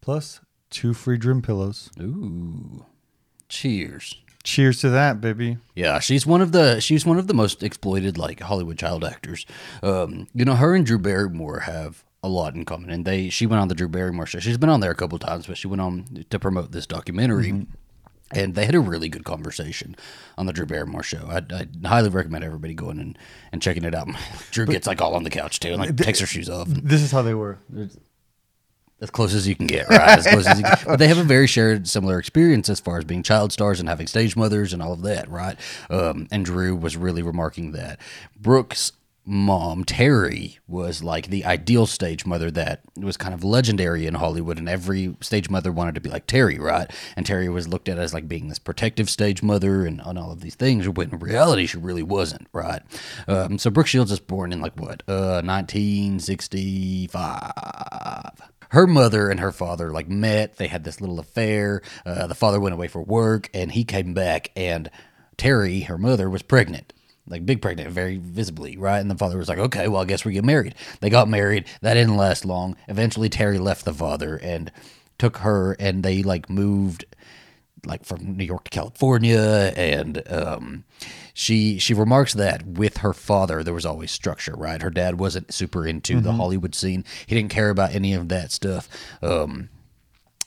Plus 0.00 0.40
two 0.70 0.94
free 0.94 1.18
dream 1.18 1.42
pillows. 1.42 1.90
Ooh. 2.00 2.86
Cheers. 3.48 4.16
Cheers 4.42 4.80
to 4.80 4.90
that, 4.90 5.20
baby. 5.20 5.58
Yeah, 5.74 5.98
she's 5.98 6.26
one 6.26 6.40
of 6.40 6.52
the 6.52 6.80
she's 6.80 7.04
one 7.04 7.18
of 7.18 7.26
the 7.26 7.34
most 7.34 7.62
exploited 7.62 8.16
like 8.16 8.40
Hollywood 8.40 8.78
child 8.78 9.04
actors. 9.04 9.44
Um, 9.82 10.28
you 10.34 10.44
know, 10.44 10.54
her 10.54 10.74
and 10.74 10.86
Drew 10.86 10.98
Barrymore 10.98 11.60
have 11.60 12.04
a 12.22 12.28
lot 12.28 12.54
in 12.54 12.64
common, 12.64 12.90
and 12.90 13.04
they 13.04 13.28
she 13.28 13.46
went 13.46 13.60
on 13.60 13.68
the 13.68 13.74
Drew 13.74 13.88
Barrymore 13.88 14.26
show. 14.26 14.38
She's 14.38 14.56
been 14.56 14.70
on 14.70 14.80
there 14.80 14.90
a 14.90 14.94
couple 14.94 15.18
times, 15.18 15.46
but 15.46 15.58
she 15.58 15.66
went 15.66 15.82
on 15.82 16.24
to 16.30 16.38
promote 16.38 16.72
this 16.72 16.86
documentary. 16.86 17.66
And 18.32 18.54
they 18.54 18.64
had 18.64 18.74
a 18.76 18.80
really 18.80 19.08
good 19.08 19.24
conversation 19.24 19.96
on 20.38 20.46
the 20.46 20.52
Drew 20.52 20.66
Barrymore 20.66 21.02
show. 21.02 21.26
I, 21.28 21.42
I 21.52 21.66
highly 21.88 22.10
recommend 22.10 22.44
everybody 22.44 22.74
going 22.74 23.00
and, 23.00 23.18
and 23.50 23.60
checking 23.60 23.84
it 23.84 23.94
out. 23.94 24.08
Drew 24.52 24.66
gets 24.66 24.86
like 24.86 25.00
all 25.02 25.14
on 25.16 25.24
the 25.24 25.30
couch 25.30 25.58
too, 25.60 25.70
and 25.70 25.78
like 25.78 25.96
takes 25.96 26.20
her 26.20 26.26
shoes 26.26 26.48
off. 26.48 26.68
This 26.68 27.02
is 27.02 27.10
how 27.10 27.22
they 27.22 27.34
were. 27.34 27.58
as 29.00 29.10
close 29.10 29.34
as 29.34 29.48
you 29.48 29.56
can 29.56 29.66
get, 29.66 29.88
right? 29.88 30.18
As 30.18 30.26
close 30.26 30.46
as 30.46 30.58
you 30.58 30.64
can. 30.64 30.78
But 30.86 30.98
they 30.98 31.08
have 31.08 31.18
a 31.18 31.24
very 31.24 31.46
shared, 31.46 31.88
similar 31.88 32.18
experience 32.18 32.68
as 32.68 32.78
far 32.78 32.98
as 32.98 33.04
being 33.04 33.22
child 33.22 33.52
stars 33.52 33.80
and 33.80 33.88
having 33.88 34.06
stage 34.06 34.36
mothers 34.36 34.72
and 34.72 34.80
all 34.82 34.92
of 34.92 35.02
that, 35.02 35.28
right? 35.28 35.56
Um, 35.88 36.28
and 36.30 36.44
Drew 36.44 36.76
was 36.76 36.96
really 36.96 37.22
remarking 37.22 37.72
that 37.72 37.98
Brooke's 38.38 38.92
mom, 39.24 39.84
Terry, 39.84 40.58
was 40.66 41.02
like 41.02 41.28
the 41.28 41.44
ideal 41.44 41.86
stage 41.86 42.26
mother 42.26 42.50
that 42.50 42.80
was 42.96 43.16
kind 43.16 43.34
of 43.34 43.44
legendary 43.44 44.06
in 44.06 44.14
Hollywood, 44.14 44.58
and 44.58 44.68
every 44.68 45.14
stage 45.20 45.48
mother 45.50 45.70
wanted 45.70 45.94
to 45.94 46.00
be 46.00 46.10
like 46.10 46.26
Terry, 46.26 46.58
right? 46.58 46.90
And 47.16 47.26
Terry 47.26 47.48
was 47.48 47.68
looked 47.68 47.88
at 47.88 47.98
as 47.98 48.14
like 48.14 48.28
being 48.28 48.48
this 48.48 48.58
protective 48.58 49.10
stage 49.10 49.42
mother 49.42 49.86
and, 49.86 50.00
and 50.04 50.18
all 50.18 50.32
of 50.32 50.40
these 50.40 50.54
things, 50.54 50.88
when 50.88 51.10
in 51.10 51.18
reality 51.18 51.66
she 51.66 51.78
really 51.78 52.02
wasn't, 52.02 52.48
right? 52.52 52.82
Um, 53.28 53.58
so 53.58 53.70
Brooke 53.70 53.86
Shields 53.86 54.12
is 54.12 54.20
born 54.20 54.52
in 54.52 54.60
like 54.60 54.78
what, 54.78 55.02
uh, 55.08 55.42
1965 55.42 58.42
her 58.70 58.86
mother 58.86 59.28
and 59.28 59.40
her 59.40 59.50
father 59.50 59.90
like 59.90 60.08
met 60.08 60.56
they 60.56 60.68
had 60.68 60.84
this 60.84 61.00
little 61.00 61.18
affair 61.18 61.82
uh, 62.06 62.28
the 62.28 62.36
father 62.36 62.60
went 62.60 62.72
away 62.72 62.86
for 62.86 63.02
work 63.02 63.50
and 63.52 63.72
he 63.72 63.82
came 63.82 64.14
back 64.14 64.52
and 64.54 64.88
terry 65.36 65.80
her 65.80 65.98
mother 65.98 66.30
was 66.30 66.42
pregnant 66.42 66.92
like 67.26 67.46
big 67.46 67.62
pregnant 67.62 67.90
very 67.90 68.16
visibly 68.16 68.76
right 68.76 69.00
and 69.00 69.10
the 69.10 69.16
father 69.16 69.38
was 69.38 69.48
like 69.48 69.58
okay 69.58 69.88
well 69.88 70.02
i 70.02 70.04
guess 70.04 70.24
we 70.24 70.32
get 70.32 70.44
married 70.44 70.74
they 71.00 71.10
got 71.10 71.28
married 71.28 71.64
that 71.80 71.94
didn't 71.94 72.16
last 72.16 72.44
long 72.44 72.76
eventually 72.88 73.28
terry 73.28 73.58
left 73.58 73.84
the 73.84 73.94
father 73.94 74.36
and 74.36 74.72
took 75.18 75.38
her 75.38 75.76
and 75.78 76.02
they 76.02 76.22
like 76.22 76.48
moved 76.48 77.04
like 77.86 78.04
from 78.04 78.36
New 78.36 78.44
York 78.44 78.64
to 78.64 78.70
California, 78.70 79.72
and 79.76 80.22
um, 80.30 80.84
she 81.32 81.78
she 81.78 81.94
remarks 81.94 82.34
that 82.34 82.66
with 82.66 82.98
her 82.98 83.12
father 83.12 83.62
there 83.62 83.74
was 83.74 83.86
always 83.86 84.10
structure. 84.10 84.54
Right, 84.56 84.82
her 84.82 84.90
dad 84.90 85.18
wasn't 85.18 85.52
super 85.52 85.86
into 85.86 86.20
the 86.20 86.32
Hollywood 86.32 86.74
scene. 86.74 87.04
He 87.26 87.34
didn't 87.34 87.50
care 87.50 87.70
about 87.70 87.94
any 87.94 88.12
of 88.14 88.28
that 88.28 88.52
stuff. 88.52 88.88
Um, 89.22 89.70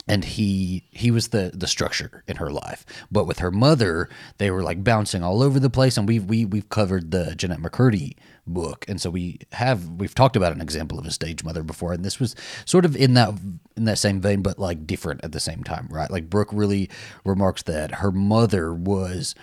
and 0.08 0.26
he 0.26 0.84
he 0.92 1.12
was 1.12 1.30
the 1.30 1.52
the 1.54 1.68
structure 1.68 2.24
in 2.28 2.38
her 2.38 2.50
life. 2.50 2.86
But 3.12 3.26
with 3.26 3.40
her 3.40 3.52
mother 3.52 4.10
they 4.38 4.52
were 4.52 4.64
like 4.64 4.84
bouncing 4.84 5.24
all 5.24 5.42
over 5.42 5.60
the 5.60 5.70
place. 5.70 5.98
And 5.98 6.08
we've 6.08 6.26
we, 6.26 6.46
we've 6.46 6.70
covered 6.70 7.12
the 7.12 7.36
jennette 7.36 7.60
mccurdy 7.60 8.16
book. 8.46 8.86
And 8.88 9.00
so 9.00 9.10
we 9.10 9.40
have 9.54 9.88
we've 9.90 10.16
talked 10.16 10.36
about 10.36 10.54
an 10.54 10.62
example 10.62 11.00
of 11.00 11.06
a 11.06 11.12
stage 11.12 11.44
mother 11.44 11.64
before. 11.64 11.94
And 11.94 12.04
this 12.04 12.20
was 12.20 12.36
sort 12.66 12.86
of 12.86 12.96
in 12.96 13.14
that 13.14 13.34
in 13.78 13.86
that 13.86 13.98
same 13.98 14.20
vein 14.20 14.42
but 14.42 14.60
like 14.60 14.86
different 14.86 15.24
at 15.24 15.32
the 15.32 15.40
same 15.40 15.64
time 15.64 15.88
right? 15.90 16.12
Like 16.12 16.30
brooke 16.30 16.50
really 16.52 16.90
remarks 17.24 17.64
that 17.64 17.96
her 17.96 18.12
mother 18.12 18.74
was 18.74 19.36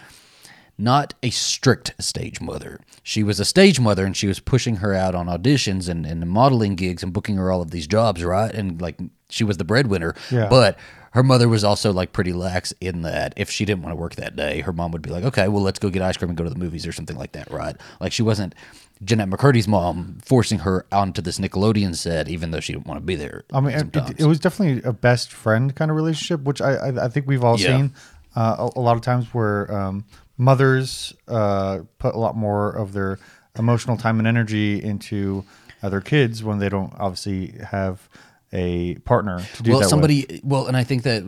not 0.76 1.12
a 1.22 1.30
strict 1.30 1.94
stage 1.98 2.40
mother. 2.40 2.80
She 3.02 3.22
was 3.22 3.38
a 3.38 3.44
stage 3.44 3.78
mother 3.78 4.06
and 4.06 4.16
she 4.16 4.26
was 4.26 4.40
pushing 4.40 4.76
her 4.76 4.94
out 4.94 5.14
on 5.14 5.26
auditions 5.26 5.88
and, 5.88 6.06
and 6.06 6.28
modeling 6.28 6.74
gigs 6.74 7.02
and 7.02 7.12
booking 7.12 7.36
her 7.36 7.50
all 7.50 7.60
of 7.60 7.70
these 7.70 7.86
jobs, 7.86 8.24
right? 8.24 8.52
And 8.54 8.80
like 8.80 8.98
she 9.30 9.44
was 9.44 9.56
the 9.56 9.64
breadwinner. 9.64 10.14
Yeah. 10.30 10.48
But 10.48 10.78
her 11.12 11.22
mother 11.22 11.48
was 11.48 11.64
also 11.64 11.92
like 11.92 12.12
pretty 12.12 12.32
lax 12.32 12.72
in 12.80 13.02
that 13.02 13.32
if 13.36 13.50
she 13.50 13.64
didn't 13.64 13.82
want 13.82 13.92
to 13.92 13.96
work 13.96 14.14
that 14.16 14.36
day, 14.36 14.60
her 14.60 14.72
mom 14.72 14.92
would 14.92 15.02
be 15.02 15.10
like, 15.10 15.24
okay, 15.24 15.48
well, 15.48 15.62
let's 15.62 15.78
go 15.78 15.90
get 15.90 16.02
ice 16.02 16.16
cream 16.16 16.28
and 16.30 16.38
go 16.38 16.44
to 16.44 16.50
the 16.50 16.58
movies 16.58 16.86
or 16.86 16.92
something 16.92 17.16
like 17.16 17.32
that, 17.32 17.50
right? 17.50 17.76
Like 18.00 18.12
she 18.12 18.22
wasn't 18.22 18.54
Jennette 19.02 19.28
McCurdy's 19.30 19.66
mom 19.66 20.18
forcing 20.24 20.60
her 20.60 20.86
onto 20.92 21.20
this 21.22 21.38
Nickelodeon 21.38 21.96
set, 21.96 22.28
even 22.28 22.50
though 22.50 22.60
she 22.60 22.74
didn't 22.74 22.86
want 22.86 22.98
to 23.00 23.04
be 23.04 23.16
there. 23.16 23.42
I 23.52 23.60
mean, 23.60 23.74
it, 23.74 23.96
it 24.20 24.24
was 24.26 24.38
definitely 24.38 24.82
a 24.88 24.92
best 24.92 25.32
friend 25.32 25.74
kind 25.74 25.90
of 25.90 25.96
relationship, 25.96 26.42
which 26.42 26.60
I 26.60 26.74
I, 26.74 27.06
I 27.06 27.08
think 27.08 27.26
we've 27.26 27.42
all 27.42 27.58
Yeah. 27.58 27.76
seen 27.76 27.92
uh, 28.36 28.68
a, 28.76 28.78
a 28.78 28.82
lot 28.82 28.94
of 28.96 29.02
times 29.02 29.32
where 29.34 29.72
um, 29.74 30.04
mothers 30.36 31.12
uh, 31.28 31.80
put 31.98 32.14
a 32.14 32.18
lot 32.18 32.36
more 32.36 32.70
of 32.70 32.92
their 32.92 33.18
emotional 33.58 33.96
time 33.96 34.18
and 34.20 34.28
energy 34.28 34.80
into 34.82 35.44
uh, 35.82 35.88
their 35.88 36.00
kids 36.00 36.44
when 36.44 36.58
they 36.58 36.68
don't 36.68 36.92
obviously 36.98 37.54
have 37.70 38.08
a 38.52 38.96
partner 38.96 39.40
to 39.54 39.62
do 39.62 39.70
well, 39.70 39.80
that. 39.80 39.84
with. 39.84 39.90
somebody, 39.90 40.40
well, 40.42 40.66
and 40.66 40.76
I 40.76 40.82
think 40.82 41.04
that 41.04 41.22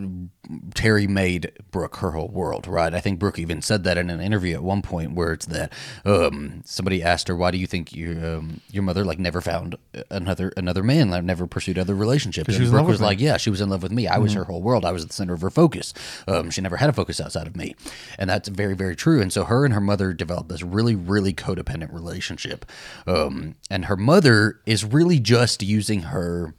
Terry 0.74 1.06
made 1.06 1.52
Brooke 1.70 1.96
her 1.96 2.10
whole 2.10 2.28
world, 2.28 2.66
right? 2.66 2.92
I 2.92 3.00
think 3.00 3.20
Brooke 3.20 3.38
even 3.38 3.62
said 3.62 3.84
that 3.84 3.96
in 3.96 4.10
an 4.10 4.20
interview 4.20 4.54
at 4.54 4.62
one 4.62 4.82
point, 4.82 5.14
where 5.14 5.32
it's 5.32 5.46
that 5.46 5.72
um, 6.04 6.62
somebody 6.64 7.00
asked 7.02 7.28
her, 7.28 7.36
"Why 7.36 7.52
do 7.52 7.58
you 7.58 7.66
think 7.68 7.94
your 7.94 8.38
um, 8.38 8.60
your 8.70 8.82
mother 8.82 9.04
like 9.04 9.20
never 9.20 9.40
found 9.40 9.76
another 10.10 10.52
another 10.56 10.82
man, 10.82 11.10
like, 11.10 11.22
never 11.22 11.46
pursued 11.46 11.78
other 11.78 11.94
relationships?" 11.94 12.48
And 12.48 12.60
was 12.60 12.70
Brooke 12.70 12.86
with 12.86 12.94
was 12.94 13.00
me. 13.00 13.06
like, 13.06 13.20
"Yeah, 13.20 13.36
she 13.36 13.50
was 13.50 13.60
in 13.60 13.68
love 13.68 13.84
with 13.84 13.92
me. 13.92 14.08
I 14.08 14.18
was 14.18 14.32
her 14.32 14.44
whole 14.44 14.62
world. 14.62 14.84
I 14.84 14.90
was 14.90 15.06
the 15.06 15.12
center 15.12 15.34
of 15.34 15.42
her 15.42 15.50
focus. 15.50 15.94
Um, 16.26 16.50
she 16.50 16.60
never 16.60 16.76
had 16.76 16.90
a 16.90 16.92
focus 16.92 17.20
outside 17.20 17.46
of 17.46 17.56
me, 17.56 17.76
and 18.18 18.28
that's 18.28 18.48
very 18.48 18.74
very 18.74 18.96
true." 18.96 19.22
And 19.22 19.32
so 19.32 19.44
her 19.44 19.64
and 19.64 19.72
her 19.72 19.80
mother 19.80 20.12
developed 20.12 20.48
this 20.48 20.62
really 20.62 20.96
really 20.96 21.32
codependent 21.32 21.92
relationship, 21.92 22.66
um, 23.06 23.54
and 23.70 23.84
her 23.84 23.96
mother 23.96 24.60
is 24.66 24.84
really 24.84 25.20
just 25.20 25.62
using 25.62 26.02
her 26.02 26.54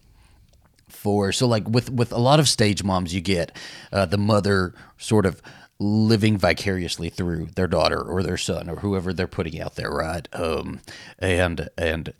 so 1.31 1.47
like 1.47 1.67
with 1.67 1.89
with 1.89 2.11
a 2.11 2.17
lot 2.17 2.39
of 2.39 2.47
stage 2.47 2.83
moms 2.83 3.13
you 3.13 3.21
get 3.21 3.55
uh, 3.91 4.05
the 4.05 4.17
mother 4.17 4.73
sort 4.97 5.25
of 5.25 5.41
living 5.79 6.37
vicariously 6.37 7.09
through 7.09 7.47
their 7.55 7.67
daughter 7.67 8.01
or 8.01 8.23
their 8.23 8.37
son 8.37 8.69
or 8.69 8.77
whoever 8.77 9.11
they're 9.11 9.27
putting 9.27 9.59
out 9.59 9.75
there 9.75 9.89
right? 9.89 10.27
Um 10.33 10.79
and 11.19 11.69
and 11.77 12.13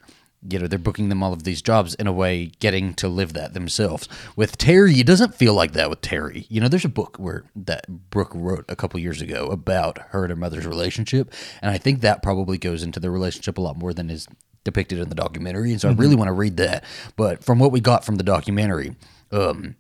you 0.50 0.60
know 0.60 0.68
they're 0.68 0.80
booking 0.80 1.08
them 1.08 1.24
all 1.24 1.32
of 1.32 1.44
these 1.44 1.62
jobs 1.62 1.96
in 1.96 2.08
a 2.08 2.12
way 2.12 2.52
getting 2.60 2.94
to 2.96 3.08
live 3.08 3.34
that 3.34 3.54
themselves. 3.54 4.10
With 4.36 4.58
terry 4.58 5.00
it 5.00 5.08
doesn't 5.08 5.36
feel 5.36 5.54
like 5.54 5.72
that 5.74 5.90
with 5.90 6.02
terry. 6.02 6.46
You 6.50 6.60
know 6.60 6.68
there's 6.68 6.84
a 6.84 6.90
book 6.90 7.16
where 7.18 7.46
that 7.56 8.10
brooke 8.10 8.34
wrote 8.34 8.66
a 8.68 8.76
couple 8.76 9.00
years 9.00 9.22
ago 9.22 9.46
about 9.46 10.00
her 10.10 10.24
and 10.24 10.32
her 10.32 10.36
mother's 10.36 10.68
relationship 10.68 11.32
and 11.62 11.72
i 11.72 11.78
think 11.78 12.02
that 12.02 12.24
probably 12.24 12.58
goes 12.58 12.84
into 12.84 13.00
their 13.00 13.12
relationship 13.12 13.58
a 13.58 13.62
lot 13.62 13.78
more 13.78 13.94
than 13.94 14.10
is 14.10 14.28
depicted 14.64 15.00
in 15.00 15.10
the 15.10 15.16
documentary 15.16 15.72
and 15.72 15.82
so 15.82 15.90
i 15.90 15.94
really 15.94 16.16
want 16.16 16.28
to 16.28 16.34
read 16.34 16.58
that 16.58 16.84
but 17.16 17.44
from 17.44 17.60
what 17.60 17.72
we 17.72 17.80
got 17.82 18.06
from 18.06 18.16
the 18.16 18.24
documentary 18.24 18.96
um 19.32 19.76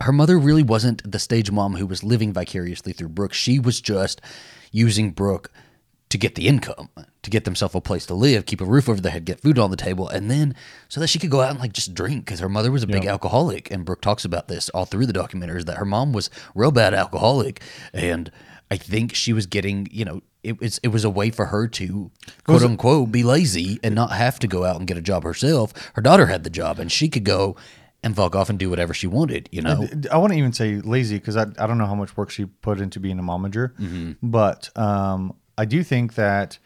her 0.00 0.12
mother 0.12 0.38
really 0.38 0.62
wasn't 0.62 1.10
the 1.10 1.18
stage 1.18 1.50
mom 1.50 1.76
who 1.76 1.86
was 1.86 2.02
living 2.02 2.32
vicariously 2.32 2.92
through 2.92 3.08
Brooke. 3.08 3.32
She 3.32 3.58
was 3.58 3.80
just 3.80 4.20
using 4.72 5.10
Brooke 5.10 5.50
to 6.10 6.18
get 6.18 6.34
the 6.34 6.46
income, 6.46 6.88
to 7.22 7.30
get 7.30 7.44
themselves 7.44 7.74
a 7.74 7.80
place 7.80 8.06
to 8.06 8.14
live, 8.14 8.46
keep 8.46 8.60
a 8.60 8.64
roof 8.64 8.88
over 8.88 9.00
their 9.00 9.12
head, 9.12 9.24
get 9.24 9.40
food 9.40 9.58
on 9.58 9.70
the 9.70 9.76
table, 9.76 10.08
and 10.08 10.30
then 10.30 10.54
so 10.88 11.00
that 11.00 11.08
she 11.08 11.18
could 11.18 11.30
go 11.30 11.40
out 11.40 11.50
and 11.50 11.58
like 11.58 11.72
just 11.72 11.94
drink 11.94 12.24
because 12.24 12.40
her 12.40 12.48
mother 12.48 12.70
was 12.70 12.82
a 12.82 12.86
big 12.86 13.06
alcoholic. 13.06 13.70
And 13.70 13.84
Brooke 13.84 14.00
talks 14.00 14.24
about 14.24 14.48
this 14.48 14.68
all 14.70 14.84
through 14.84 15.06
the 15.06 15.12
documentaries 15.12 15.64
that 15.64 15.78
her 15.78 15.84
mom 15.84 16.12
was 16.12 16.28
real 16.54 16.70
bad 16.70 16.92
alcoholic, 16.94 17.62
and 17.92 18.30
I 18.70 18.76
think 18.76 19.14
she 19.14 19.32
was 19.32 19.46
getting 19.46 19.88
you 19.90 20.04
know. 20.04 20.22
It 20.44 20.60
was 20.60 20.78
it 20.82 20.88
was 20.88 21.04
a 21.04 21.10
way 21.10 21.30
for 21.30 21.46
her 21.46 21.66
to 21.68 22.10
quote 22.44 22.62
unquote 22.62 23.10
be 23.10 23.22
lazy 23.22 23.80
and 23.82 23.94
not 23.94 24.12
have 24.12 24.38
to 24.40 24.46
go 24.46 24.64
out 24.64 24.76
and 24.76 24.86
get 24.86 24.96
a 24.96 25.02
job 25.02 25.24
herself. 25.24 25.72
Her 25.94 26.02
daughter 26.02 26.26
had 26.26 26.44
the 26.44 26.50
job 26.50 26.78
and 26.78 26.92
she 26.92 27.08
could 27.08 27.24
go 27.24 27.56
and 28.02 28.14
fuck 28.14 28.36
off 28.36 28.50
and 28.50 28.58
do 28.58 28.68
whatever 28.68 28.92
she 28.92 29.06
wanted, 29.06 29.48
you 29.50 29.62
know. 29.62 29.88
I 30.12 30.18
wouldn't 30.18 30.36
even 30.38 30.52
say 30.52 30.76
lazy 30.76 31.16
because 31.16 31.38
I, 31.38 31.46
I 31.58 31.66
don't 31.66 31.78
know 31.78 31.86
how 31.86 31.94
much 31.94 32.14
work 32.18 32.28
she 32.28 32.44
put 32.44 32.78
into 32.78 33.00
being 33.00 33.18
a 33.18 33.22
momager, 33.22 33.72
Mm-hmm. 33.78 34.12
but 34.22 34.68
um, 34.76 35.34
I 35.56 35.64
do 35.64 35.82
think 35.82 36.14
that 36.16 36.58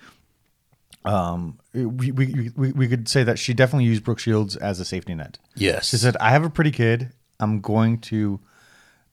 um, 1.04 1.58
we, 1.72 2.10
we, 2.10 2.50
we, 2.56 2.72
we 2.72 2.88
could 2.88 3.08
say 3.08 3.22
that 3.22 3.38
she 3.38 3.54
definitely 3.54 3.84
used 3.84 4.04
Brooke 4.04 4.18
Shields 4.18 4.56
as 4.56 4.80
a 4.80 4.84
safety 4.84 5.14
net. 5.14 5.38
Yes. 5.54 5.90
She 5.90 5.96
said, 5.96 6.16
I 6.20 6.30
have 6.30 6.44
a 6.44 6.50
pretty 6.50 6.70
kid. 6.72 7.12
I'm 7.40 7.60
going 7.60 8.00
to, 8.00 8.40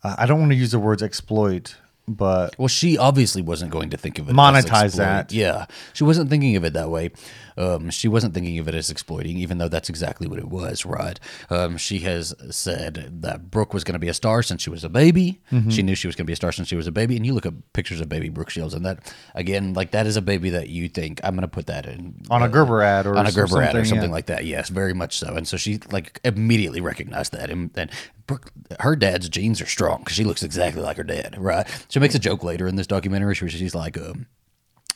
uh, 0.03 0.15
I 0.17 0.25
don't 0.25 0.39
want 0.39 0.51
to 0.51 0.57
use 0.57 0.71
the 0.71 0.79
words 0.79 1.03
exploit, 1.03 1.75
but 2.07 2.55
Well, 2.57 2.67
she 2.67 2.97
obviously 2.97 3.41
wasn't 3.41 3.71
going 3.71 3.89
to 3.89 3.97
think 3.97 4.19
of 4.19 4.29
it 4.29 4.33
Monetize 4.33 4.95
that. 4.97 5.31
Yeah, 5.31 5.65
she 5.93 6.03
wasn't 6.03 6.29
thinking 6.29 6.55
of 6.55 6.63
it 6.63 6.73
that 6.73 6.89
way. 6.89 7.11
Um, 7.57 7.89
she 7.89 8.07
wasn't 8.07 8.33
thinking 8.33 8.59
of 8.59 8.67
it 8.67 8.75
as 8.75 8.89
exploiting, 8.89 9.37
even 9.37 9.57
though 9.57 9.69
that's 9.69 9.89
exactly 9.89 10.27
what 10.27 10.39
it 10.39 10.49
was. 10.49 10.85
Right? 10.85 11.19
Um, 11.49 11.77
she 11.77 11.99
has 11.99 12.33
said 12.51 13.21
that 13.21 13.49
Brooke 13.49 13.73
was 13.73 13.83
going 13.83 13.93
to 13.93 13.99
be 13.99 14.09
a 14.09 14.13
star 14.13 14.43
since 14.43 14.61
she 14.61 14.69
was 14.69 14.83
a 14.83 14.89
baby. 14.89 15.41
Mm-hmm. 15.51 15.69
She 15.69 15.81
knew 15.81 15.95
she 15.95 16.07
was 16.07 16.15
going 16.15 16.25
to 16.25 16.29
be 16.29 16.33
a 16.33 16.35
star 16.35 16.51
since 16.51 16.67
she 16.67 16.75
was 16.75 16.87
a 16.87 16.91
baby. 16.91 17.15
And 17.15 17.25
you 17.25 17.33
look 17.33 17.45
at 17.45 17.53
pictures 17.73 18.01
of 18.01 18.09
baby 18.09 18.29
Brooke 18.29 18.49
Shields, 18.49 18.73
and 18.73 18.85
that 18.85 19.13
again, 19.33 19.73
like 19.73 19.91
that 19.91 20.05
is 20.05 20.17
a 20.17 20.21
baby 20.21 20.49
that 20.51 20.69
you 20.69 20.89
think 20.89 21.21
I'm 21.23 21.35
going 21.35 21.41
to 21.41 21.47
put 21.47 21.67
that 21.67 21.85
in 21.85 22.21
on 22.29 22.43
a 22.43 22.49
Gerber 22.49 22.81
ad 22.81 23.07
or 23.07 23.15
on 23.15 23.25
a 23.25 23.31
Gerber 23.31 23.61
ad 23.61 23.75
or 23.75 23.79
something, 23.79 23.85
something 23.85 24.09
yeah. 24.09 24.13
like 24.13 24.25
that. 24.27 24.45
Yes, 24.45 24.69
very 24.69 24.93
much 24.93 25.17
so. 25.17 25.35
And 25.35 25.47
so 25.47 25.57
she 25.57 25.79
like 25.91 26.19
immediately 26.23 26.81
recognized 26.81 27.31
that. 27.31 27.49
And, 27.49 27.71
and 27.75 27.89
Brooke, 28.27 28.51
her 28.79 28.95
dad's 28.95 29.29
genes 29.29 29.61
are 29.61 29.67
strong 29.67 29.99
because 29.99 30.15
she 30.15 30.23
looks 30.23 30.43
exactly 30.43 30.81
like 30.81 30.97
her 30.97 31.03
dad, 31.03 31.35
right? 31.37 31.67
She 31.89 31.99
makes 31.99 32.15
a 32.15 32.19
joke 32.19 32.43
later 32.43 32.67
in 32.67 32.75
this 32.75 32.87
documentary 32.87 33.35
where 33.39 33.49
she's 33.49 33.75
like, 33.75 33.97
um, 33.97 34.27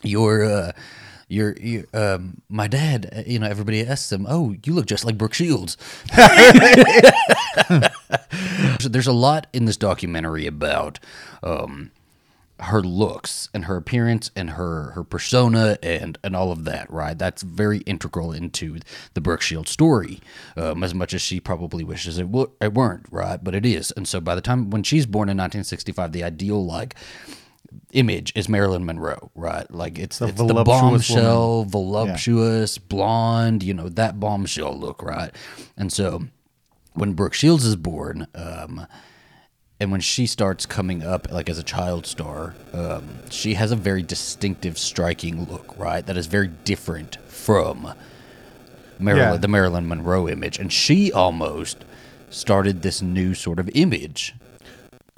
"You're." 0.02 0.44
Uh, 0.46 0.72
you're, 1.32 1.56
you 1.62 1.86
um, 1.94 2.42
my 2.50 2.68
dad, 2.68 3.14
uh, 3.16 3.22
you 3.28 3.38
know, 3.38 3.48
everybody 3.48 3.86
asks 3.86 4.12
him, 4.12 4.26
Oh, 4.28 4.56
you 4.66 4.74
look 4.74 4.88
just 4.88 5.06
like 5.06 5.16
Brooke 5.18 5.36
Shields. 5.36 5.78
So 8.80 8.88
There's 8.88 9.08
a 9.08 9.14
lot 9.14 9.48
in 9.54 9.66
this 9.66 9.78
documentary 9.78 10.48
about 10.48 11.00
um, 11.44 11.92
her 12.62 12.82
looks 12.82 13.50
and 13.54 13.66
her 13.66 13.78
appearance 13.78 14.32
and 14.36 14.52
her 14.52 14.92
her 14.92 15.04
persona 15.04 15.78
and 15.82 16.18
and 16.24 16.36
all 16.36 16.52
of 16.52 16.66
that 16.66 16.92
right? 16.92 17.18
That's 17.18 17.42
very 17.42 17.80
integral 17.80 18.32
into 18.32 18.80
the 19.14 19.22
Brooke 19.22 19.42
Shields 19.42 19.72
story 19.72 20.20
um, 20.58 20.84
as 20.84 20.94
much 20.94 21.14
as 21.14 21.22
she 21.22 21.40
probably 21.40 21.84
wishes 21.84 22.18
it, 22.18 22.24
w- 22.32 22.52
it 22.62 22.74
weren't 22.74 23.06
right? 23.12 23.42
But 23.44 23.56
it 23.56 23.66
is. 23.66 23.92
And 23.92 24.08
so 24.08 24.20
by 24.20 24.36
the 24.36 24.42
time 24.42 24.70
when 24.70 24.84
she's 24.84 25.06
born 25.06 25.30
in 25.30 25.38
1965 25.38 26.12
the 26.12 26.24
ideal 26.24 26.66
like 26.66 26.96
image 27.92 28.32
is 28.36 28.50
Marilyn 28.50 28.86
Monroe 28.86 29.32
right? 29.36 29.70
Like 29.72 29.98
it's, 30.00 30.20
it's 30.30 30.38
the 30.38 30.54
bombshell 31.16 31.64
voluptuous 31.66 32.78
blonde 32.78 33.64
you 33.64 33.74
know 33.74 33.90
that 33.90 34.20
bombshell 34.20 34.78
look 34.78 35.02
right? 35.02 35.32
And 35.78 35.92
so 35.94 36.24
when 36.94 37.14
Brooke 37.14 37.34
Shields 37.34 37.66
is 37.66 37.76
born 37.76 38.28
um, 38.36 38.86
and 39.80 39.92
when 39.92 40.02
she 40.02 40.26
starts 40.26 40.66
coming 40.66 41.04
up 41.04 41.32
like 41.32 41.50
as 41.50 41.58
a 41.58 41.64
child 41.64 42.06
star 42.06 42.54
um, 42.74 43.08
she 43.30 43.54
has 43.54 43.72
a 43.72 43.76
very 43.76 44.02
distinctive 44.04 44.78
striking 44.78 45.46
look 45.46 45.78
right 45.78 46.06
that 46.06 46.18
is 46.18 46.28
very 46.28 46.48
different 46.66 47.18
from 47.28 47.94
Marilyn, 49.00 49.32
Yeah. 49.34 49.38
the 49.38 49.48
Marilyn 49.48 49.88
Monroe 49.88 50.28
image 50.28 50.60
and 50.60 50.72
she 50.72 51.12
almost 51.12 51.86
started 52.30 52.82
this 52.82 53.02
new 53.02 53.34
sort 53.34 53.60
of 53.60 53.70
image 53.74 54.36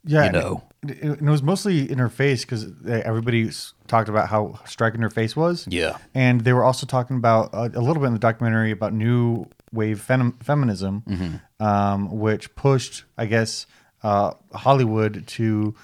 Yeah, 0.03 0.25
you 0.25 0.31
know. 0.31 0.63
it- 0.87 1.01
and 1.01 1.27
it 1.27 1.31
was 1.31 1.43
mostly 1.43 1.89
in 1.91 1.97
her 1.99 2.09
face 2.09 2.43
because 2.45 2.67
everybody 2.85 3.49
talked 3.87 4.09
about 4.09 4.29
how 4.29 4.59
striking 4.65 5.01
her 5.01 5.09
face 5.09 5.35
was. 5.35 5.67
Yeah. 5.69 5.97
and 6.15 6.41
they 6.41 6.53
were 6.53 6.63
also 6.63 6.85
talking 6.87 7.17
about 7.17 7.49
uh, 7.53 7.69
a 7.73 7.81
little 7.81 8.01
bit 8.01 8.07
in 8.07 8.13
the 8.13 8.19
documentary 8.19 8.71
about 8.71 8.93
new 8.93 9.45
wave 9.73 10.01
fem- 10.01 10.37
feminism, 10.41 11.03
Mm-hmm. 11.07 11.63
um, 11.63 12.11
which 12.19 12.53
pushed, 12.55 13.03
I 13.17 13.25
guess, 13.27 13.67
uh, 14.03 14.33
Hollywood 14.53 15.25
to 15.27 15.75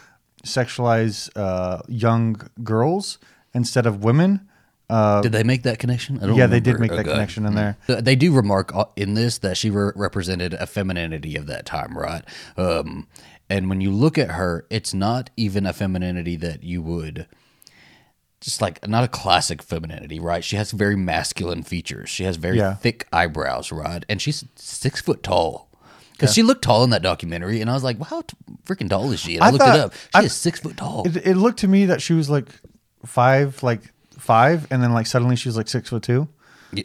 sexualize 0.44 1.30
uh, 1.36 1.82
young 1.88 2.40
girls 2.64 3.18
instead 3.54 3.86
of 3.86 4.04
women. 4.04 4.48
Uh, 4.90 5.22
did 5.22 5.34
they 5.34 5.44
make 5.44 5.64
that 5.64 5.80
connection 5.80 6.18
I 6.24 6.28
don't 6.28 6.38
yeah, 6.38 6.48
they 6.48 6.62
did 6.62 6.80
make 6.80 6.92
that 6.92 7.00
Okay. 7.02 7.12
connection 7.12 7.46
in 7.46 7.56
there. 7.56 7.76
They 7.88 8.16
do 8.16 8.32
remark 8.34 8.74
uh, 8.74 8.86
in 8.96 9.16
this 9.16 9.38
that 9.40 9.58
she 9.58 9.70
re- 9.70 9.92
represented 9.96 10.54
a 10.54 10.66
femininity 10.66 11.36
of 11.36 11.46
that 11.48 11.66
time, 11.66 11.98
right? 11.98 12.24
Um, 12.56 13.08
and 13.50 13.70
when 13.70 13.82
you 13.82 13.92
look 13.92 14.18
at 14.18 14.32
her, 14.32 14.66
it's 14.70 14.94
not 14.94 15.30
even 15.36 15.66
a 15.66 15.74
femininity 15.74 16.38
that 16.38 16.64
you 16.64 16.82
would 16.82 17.28
just 18.40 18.62
like 18.62 18.88
not 18.88 19.04
a 19.04 19.08
classic 19.10 19.62
femininity, 19.62 20.20
right? 20.22 20.44
She 20.44 20.56
has 20.56 20.72
very 20.72 20.96
masculine 20.96 21.64
features. 21.64 22.10
She 22.10 22.24
has 22.24 22.38
very 22.38 22.58
Yeah. 22.58 22.76
thick 22.76 23.08
eyebrows, 23.12 23.72
right? 23.72 24.06
And 24.08 24.22
she's 24.22 24.46
six 24.56 25.02
foot 25.02 25.22
tall. 25.24 25.67
Because 26.18 26.34
she 26.34 26.44
looked 26.44 26.64
tall 26.64 26.84
in 26.84 26.90
that 26.90 27.02
documentary, 27.02 27.62
and 27.62 27.70
I 27.70 27.74
was 27.74 27.84
like, 27.84 28.00
"Wow, 28.00 28.08
how 28.10 28.22
t- 28.22 28.36
freaking 28.66 28.90
tall 28.90 29.12
is 29.12 29.20
she?" 29.20 29.36
And 29.36 29.44
I, 29.44 29.48
I 29.48 29.50
looked 29.52 29.64
thought- 29.64 29.76
it 29.76 29.82
up. 29.82 29.94
She 29.94 30.00
I- 30.16 30.24
is 30.24 30.34
six 30.34 30.60
foot 30.60 30.78
tall. 30.78 31.06
It, 31.08 31.16
it 31.28 31.36
looked 31.36 31.60
to 31.60 31.68
me 31.68 31.86
that 31.86 32.02
she 32.02 32.14
was 32.14 32.30
like 32.30 32.48
five, 33.06 33.62
like 33.64 33.82
five, 34.18 34.68
and 34.72 34.82
then 34.82 34.94
like 34.94 35.06
suddenly 35.08 35.36
she 35.36 35.48
was 35.50 35.56
like 35.58 35.68
six 35.68 35.90
foot 35.90 36.04
two. 36.04 36.28
like 36.74 36.84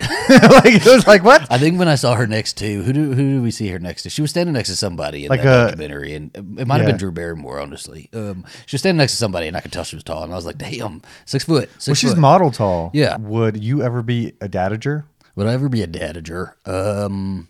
it 0.77 0.87
was 0.87 1.09
like 1.09 1.25
what? 1.25 1.51
I 1.51 1.59
think 1.59 1.77
when 1.77 1.89
I 1.89 1.97
saw 1.97 2.15
her 2.15 2.27
next 2.29 2.53
to 2.59 2.83
who 2.85 2.93
do 2.93 3.13
who 3.15 3.35
do 3.39 3.43
we 3.43 3.51
see 3.51 3.67
her 3.69 3.81
next 3.81 4.05
to? 4.05 4.11
She 4.11 4.23
was 4.23 4.31
standing 4.31 4.53
next 4.53 4.69
to 4.69 4.77
somebody 4.77 5.25
in 5.25 5.29
Like 5.29 5.43
that 5.43 5.61
a- 5.61 5.65
documentary, 5.71 6.15
and 6.15 6.31
it 6.59 6.69
might 6.69 6.77
have 6.77 6.83
Yeah. 6.87 6.93
been 6.93 6.99
Drew 6.99 7.11
Barrymore. 7.11 7.59
Honestly, 7.61 8.09
um, 8.13 8.45
she 8.67 8.77
was 8.77 8.81
standing 8.83 8.99
next 8.99 9.13
to 9.13 9.19
somebody, 9.19 9.49
and 9.49 9.57
I 9.57 9.61
could 9.61 9.73
tell 9.73 9.83
she 9.83 9.97
was 9.97 10.05
tall, 10.05 10.23
and 10.23 10.33
I 10.33 10.37
was 10.37 10.47
like, 10.47 10.57
"Damn, 10.59 11.03
six 11.25 11.43
foot, 11.45 11.69
six 11.79 11.89
Well, 11.89 11.95
she's 11.97 12.11
foot." 12.13 12.21
model 12.21 12.53
tall. 12.53 12.91
Yeah. 12.95 13.17
Would 13.17 13.63
you 13.63 13.83
ever 13.83 14.03
be 14.05 14.35
a 14.41 14.49
dadager? 14.49 15.05
Would 15.35 15.49
I 15.49 15.53
ever 15.55 15.69
be 15.69 15.83
a 15.83 15.89
dadager? 15.89 16.53
Um, 16.65 17.49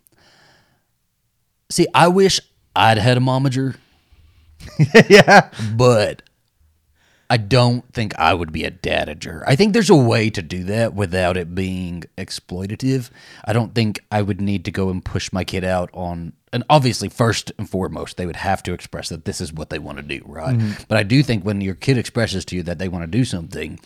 see, 1.73 1.87
I 1.95 2.09
wish 2.09 2.41
I'd 2.77 2.99
had 2.99 3.17
a 3.17 3.21
momager, 3.21 3.77
yeah. 5.09 5.51
but 5.75 6.23
I 7.31 7.39
don't 7.39 7.91
think 7.95 8.15
I 8.19 8.35
would 8.35 8.53
be 8.53 8.65
a 8.65 8.71
dadager. 8.71 9.43
I 9.47 9.57
think 9.57 9.73
there's 9.73 9.91
a 9.91 9.97
way 9.97 10.29
to 10.31 10.43
do 10.43 10.65
that 10.65 10.95
without 10.95 11.37
it 11.37 11.55
being 11.55 12.05
exploitative. 12.19 13.11
I 13.45 13.55
don't 13.55 13.75
think 13.75 14.05
I 14.11 14.21
would 14.21 14.41
need 14.41 14.67
to 14.67 14.71
go 14.71 14.91
and 14.91 15.03
push 15.03 15.33
my 15.33 15.43
kid 15.43 15.65
out 15.65 15.89
on 15.95 16.35
and 16.53 16.63
obviously 16.69 17.09
first 17.09 17.51
and 17.57 17.69
foremost 17.69 18.19
they 18.19 18.27
would 18.27 18.37
have 18.37 18.63
to 18.65 18.75
express 18.75 19.09
that 19.09 19.25
this 19.25 19.41
is 19.41 19.51
what 19.51 19.71
they 19.71 19.79
want 19.79 19.97
to 19.97 20.03
do, 20.03 20.23
right? 20.27 20.55
Mm-hmm. 20.55 20.83
But 20.89 20.99
I 20.99 21.03
do 21.03 21.23
think 21.23 21.45
when 21.45 21.63
your 21.63 21.75
kid 21.75 21.97
expresses 21.97 22.45
to 22.47 22.57
you 22.57 22.63
that 22.65 22.79
they 22.79 22.89
want 22.89 23.05
to 23.05 23.07
do 23.07 23.25
something, 23.25 23.81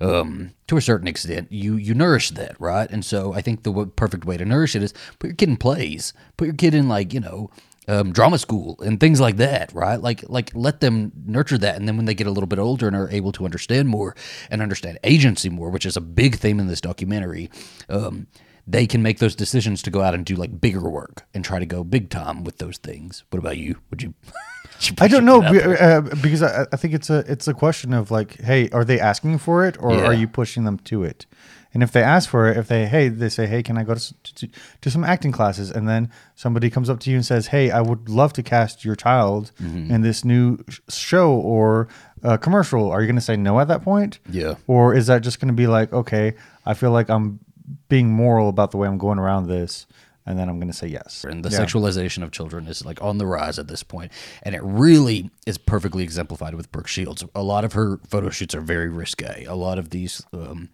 um, 0.00 0.52
to 0.66 0.76
a 0.76 0.80
certain 0.80 1.08
extent, 1.08 1.50
you 1.50 1.76
you 1.76 1.94
nourish 1.94 2.30
that, 2.30 2.60
right? 2.60 2.90
And 2.90 3.04
so 3.04 3.32
I 3.32 3.40
think 3.40 3.62
the 3.62 3.70
w- 3.70 3.90
perfect 3.94 4.24
way 4.24 4.36
to 4.36 4.44
nourish 4.44 4.76
it 4.76 4.82
is 4.82 4.94
put 5.18 5.28
your 5.28 5.36
kid 5.36 5.48
in 5.48 5.56
plays, 5.56 6.12
put 6.36 6.46
your 6.46 6.54
kid 6.54 6.74
in 6.74 6.88
like 6.88 7.12
you 7.12 7.20
know 7.20 7.50
um, 7.88 8.12
drama 8.12 8.38
school 8.38 8.78
and 8.84 9.00
things 9.00 9.20
like 9.20 9.36
that, 9.38 9.72
right? 9.72 10.00
Like 10.00 10.22
like 10.28 10.50
let 10.54 10.80
them 10.80 11.12
nurture 11.26 11.58
that, 11.58 11.76
and 11.76 11.88
then 11.88 11.96
when 11.96 12.06
they 12.06 12.14
get 12.14 12.26
a 12.26 12.30
little 12.30 12.46
bit 12.46 12.58
older 12.58 12.86
and 12.86 12.94
are 12.94 13.10
able 13.10 13.32
to 13.32 13.44
understand 13.44 13.88
more 13.88 14.14
and 14.50 14.62
understand 14.62 14.98
agency 15.02 15.48
more, 15.48 15.70
which 15.70 15.86
is 15.86 15.96
a 15.96 16.00
big 16.02 16.36
theme 16.36 16.60
in 16.60 16.68
this 16.68 16.80
documentary. 16.80 17.50
Um, 17.88 18.28
they 18.70 18.86
can 18.86 19.02
make 19.02 19.18
those 19.18 19.34
decisions 19.34 19.80
to 19.82 19.90
go 19.90 20.02
out 20.02 20.12
and 20.14 20.26
do 20.26 20.34
like 20.36 20.60
bigger 20.60 20.88
work 20.90 21.24
and 21.32 21.42
try 21.44 21.58
to 21.58 21.66
go 21.66 21.82
big 21.82 22.10
time 22.10 22.44
with 22.44 22.58
those 22.58 22.76
things. 22.78 23.24
What 23.30 23.38
about 23.38 23.56
you? 23.56 23.76
Would 23.90 24.02
you? 24.02 24.14
I 25.00 25.08
don't 25.08 25.24
know 25.24 25.42
uh, 25.42 26.02
because 26.22 26.42
I, 26.42 26.66
I 26.72 26.76
think 26.76 26.94
it's 26.94 27.10
a 27.10 27.24
it's 27.26 27.48
a 27.48 27.54
question 27.54 27.92
of 27.94 28.10
like, 28.10 28.40
hey, 28.40 28.68
are 28.70 28.84
they 28.84 29.00
asking 29.00 29.38
for 29.38 29.66
it 29.66 29.76
or 29.80 29.92
Yeah. 29.94 30.04
are 30.04 30.12
you 30.12 30.28
pushing 30.28 30.64
them 30.64 30.78
to 30.80 31.02
it? 31.02 31.26
And 31.74 31.82
if 31.82 31.92
they 31.92 32.02
ask 32.02 32.30
for 32.30 32.48
it, 32.48 32.56
if 32.56 32.68
they 32.68 32.86
hey, 32.86 33.08
they 33.08 33.28
say, 33.28 33.46
hey, 33.46 33.62
can 33.62 33.76
I 33.78 33.84
go 33.84 33.94
to, 33.94 34.14
to 34.36 34.48
to 34.82 34.90
some 34.90 35.02
acting 35.04 35.32
classes? 35.32 35.70
And 35.70 35.88
then 35.88 36.10
somebody 36.34 36.70
comes 36.70 36.88
up 36.90 37.00
to 37.00 37.10
you 37.10 37.16
and 37.16 37.26
says, 37.26 37.48
hey, 37.48 37.70
I 37.70 37.80
would 37.80 38.08
love 38.08 38.32
to 38.34 38.42
cast 38.42 38.84
your 38.84 38.94
child 38.96 39.50
Mm-hmm. 39.60 39.90
in 39.92 40.02
this 40.02 40.24
new 40.24 40.58
show 40.88 41.32
or 41.32 41.88
uh, 42.22 42.36
commercial. 42.36 42.90
Are 42.90 43.00
you 43.00 43.06
going 43.06 43.16
to 43.16 43.22
say 43.22 43.36
no 43.36 43.58
at 43.60 43.68
that 43.68 43.82
point? 43.82 44.18
Yeah. 44.30 44.54
Or 44.66 44.94
is 44.94 45.06
that 45.08 45.22
just 45.22 45.40
going 45.40 45.48
to 45.48 45.54
be 45.54 45.66
like, 45.66 45.92
okay, 45.92 46.34
I 46.66 46.74
feel 46.74 46.90
like 46.92 47.10
I'm 47.10 47.40
being 47.88 48.10
moral 48.10 48.48
about 48.48 48.70
the 48.70 48.76
way 48.76 48.88
I'm 48.88 48.98
going 48.98 49.18
around 49.18 49.46
this, 49.48 49.86
and 50.26 50.38
then 50.38 50.48
I'm 50.48 50.58
going 50.58 50.68
to 50.68 50.76
say 50.76 50.86
yes. 50.88 51.24
and 51.24 51.44
the 51.44 51.48
Yeah. 51.50 51.58
sexualization 51.64 52.22
of 52.22 52.30
children 52.30 52.66
is 52.66 52.84
like 52.84 53.00
on 53.02 53.16
the 53.18 53.26
rise 53.26 53.58
at 53.58 53.66
this 53.68 53.82
point 53.82 54.12
and 54.42 54.54
it 54.54 54.62
really 54.62 55.30
is 55.46 55.56
perfectly 55.56 56.02
exemplified 56.04 56.54
with 56.54 56.70
brooke 56.70 56.86
shields. 56.86 57.24
A 57.34 57.42
lot 57.42 57.64
of 57.64 57.72
her 57.72 57.98
photo 58.06 58.28
shoots 58.28 58.54
are 58.54 58.60
very 58.60 58.88
risque. 58.90 59.44
A 59.46 59.54
lot 59.54 59.78
of 59.78 59.88
these 59.88 60.22
um, 60.34 60.68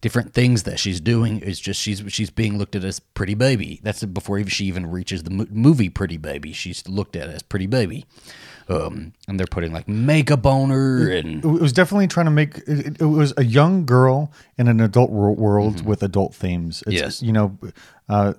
different 0.00 0.32
things 0.32 0.62
that 0.62 0.78
she's 0.78 1.02
doing 1.02 1.40
is 1.40 1.60
just 1.60 1.80
she's 1.82 2.02
she's 2.08 2.30
being 2.30 2.56
looked 2.56 2.74
at 2.74 2.82
as 2.82 2.98
pretty 2.98 3.34
baby. 3.34 3.78
That's 3.82 4.02
before 4.04 4.42
she 4.46 4.64
even 4.64 4.86
reaches 4.86 5.22
the 5.22 5.46
movie 5.50 5.90
pretty 5.90 6.16
baby. 6.16 6.52
She's 6.54 6.86
looked 6.88 7.14
at 7.14 7.28
as 7.28 7.42
pretty 7.42 7.66
baby 7.66 8.06
um, 8.68 9.12
and 9.26 9.38
they're 9.38 9.46
putting 9.46 9.72
like 9.72 9.88
makeup 9.88 10.44
on 10.46 10.70
her 10.70 11.10
and 11.10 11.44
it 11.44 11.48
was 11.48 11.72
definitely 11.72 12.06
trying 12.06 12.26
to 12.26 12.30
make 12.32 12.58
it, 12.66 13.00
it 13.00 13.04
was 13.06 13.32
a 13.36 13.44
young 13.44 13.86
girl 13.86 14.30
in 14.58 14.68
an 14.68 14.80
adult 14.80 15.10
wor- 15.10 15.32
world 15.34 15.84
with 15.86 16.02
adult 16.02 16.34
themes. 16.34 16.82
It's, 16.86 16.94
Mm-hmm. 16.96 17.04
Yes. 17.04 17.22
you 17.22 17.32
know, 17.32 17.58
uh, 18.08 18.34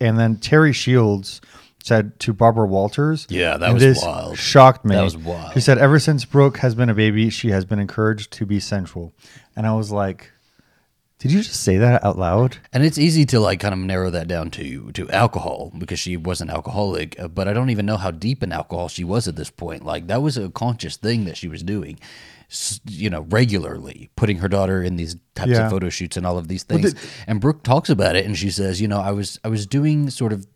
and 0.00 0.18
then 0.18 0.36
Terry 0.36 0.72
Shields 0.72 1.40
said 1.82 2.18
to 2.20 2.32
Barbara 2.32 2.66
Walters, 2.66 3.26
Yeah, 3.28 3.58
that 3.58 3.74
was 3.74 3.82
this 3.82 4.02
wild. 4.02 4.38
Shocked 4.38 4.84
me. 4.86 4.94
That 4.94 5.02
was 5.04 5.16
wild. 5.18 5.52
She 5.52 5.60
said, 5.60 5.76
"Ever 5.76 5.98
since 5.98 6.24
Brooke 6.24 6.56
has 6.58 6.74
been 6.74 6.88
a 6.88 6.94
baby, 6.94 7.28
she 7.28 7.50
has 7.50 7.66
been 7.66 7.78
encouraged 7.78 8.32
to 8.32 8.46
be 8.46 8.58
sensual," 8.58 9.12
and 9.54 9.66
I 9.66 9.74
was 9.74 9.90
like, 9.92 10.30
"Did 11.18 11.32
you 11.32 11.42
just 11.42 11.62
say 11.62 11.76
that 11.78 12.04
out 12.04 12.18
loud?" 12.18 12.58
And 12.72 12.84
it's 12.84 12.98
easy 12.98 13.24
to 13.26 13.40
like 13.40 13.60
kind 13.60 13.72
of 13.72 13.78
narrow 13.80 14.10
that 14.10 14.28
down 14.28 14.50
to 14.52 14.90
to 14.92 15.10
alcohol 15.10 15.72
because 15.78 15.98
she 15.98 16.16
was 16.16 16.40
an 16.40 16.50
alcoholic, 16.50 17.18
uh, 17.18 17.28
but 17.28 17.48
I 17.48 17.52
don't 17.52 17.70
even 17.70 17.86
know 17.86 17.96
how 17.96 18.10
deep 18.10 18.42
in 18.42 18.52
alcohol 18.52 18.88
she 18.88 19.04
was 19.04 19.26
at 19.28 19.36
this 19.36 19.50
point. 19.50 19.84
Like 19.84 20.06
that 20.08 20.22
was 20.22 20.36
a 20.36 20.50
conscious 20.50 20.96
thing 20.96 21.24
that 21.24 21.36
she 21.36 21.48
was 21.48 21.62
doing, 21.62 21.98
you 22.88 23.08
know, 23.10 23.22
regularly 23.30 24.10
putting 24.16 24.38
her 24.38 24.48
daughter 24.48 24.82
in 24.82 24.96
these 24.96 25.16
types 25.34 25.50
Yeah. 25.52 25.64
of 25.66 25.70
photo 25.70 25.88
shoots 25.88 26.16
and 26.16 26.26
all 26.26 26.36
of 26.38 26.48
these 26.48 26.62
things. 26.64 26.94
and 27.26 27.40
Brooke 27.40 27.62
talks 27.62 27.88
about 27.88 28.16
it, 28.16 28.26
and 28.26 28.36
she 28.36 28.50
says, 28.50 28.80
you 28.80 28.88
know, 28.88 29.00
I 29.00 29.12
was 29.12 29.38
I 29.44 29.48
was 29.48 29.66
doing 29.66 30.10
sort 30.10 30.32
of 30.32 30.46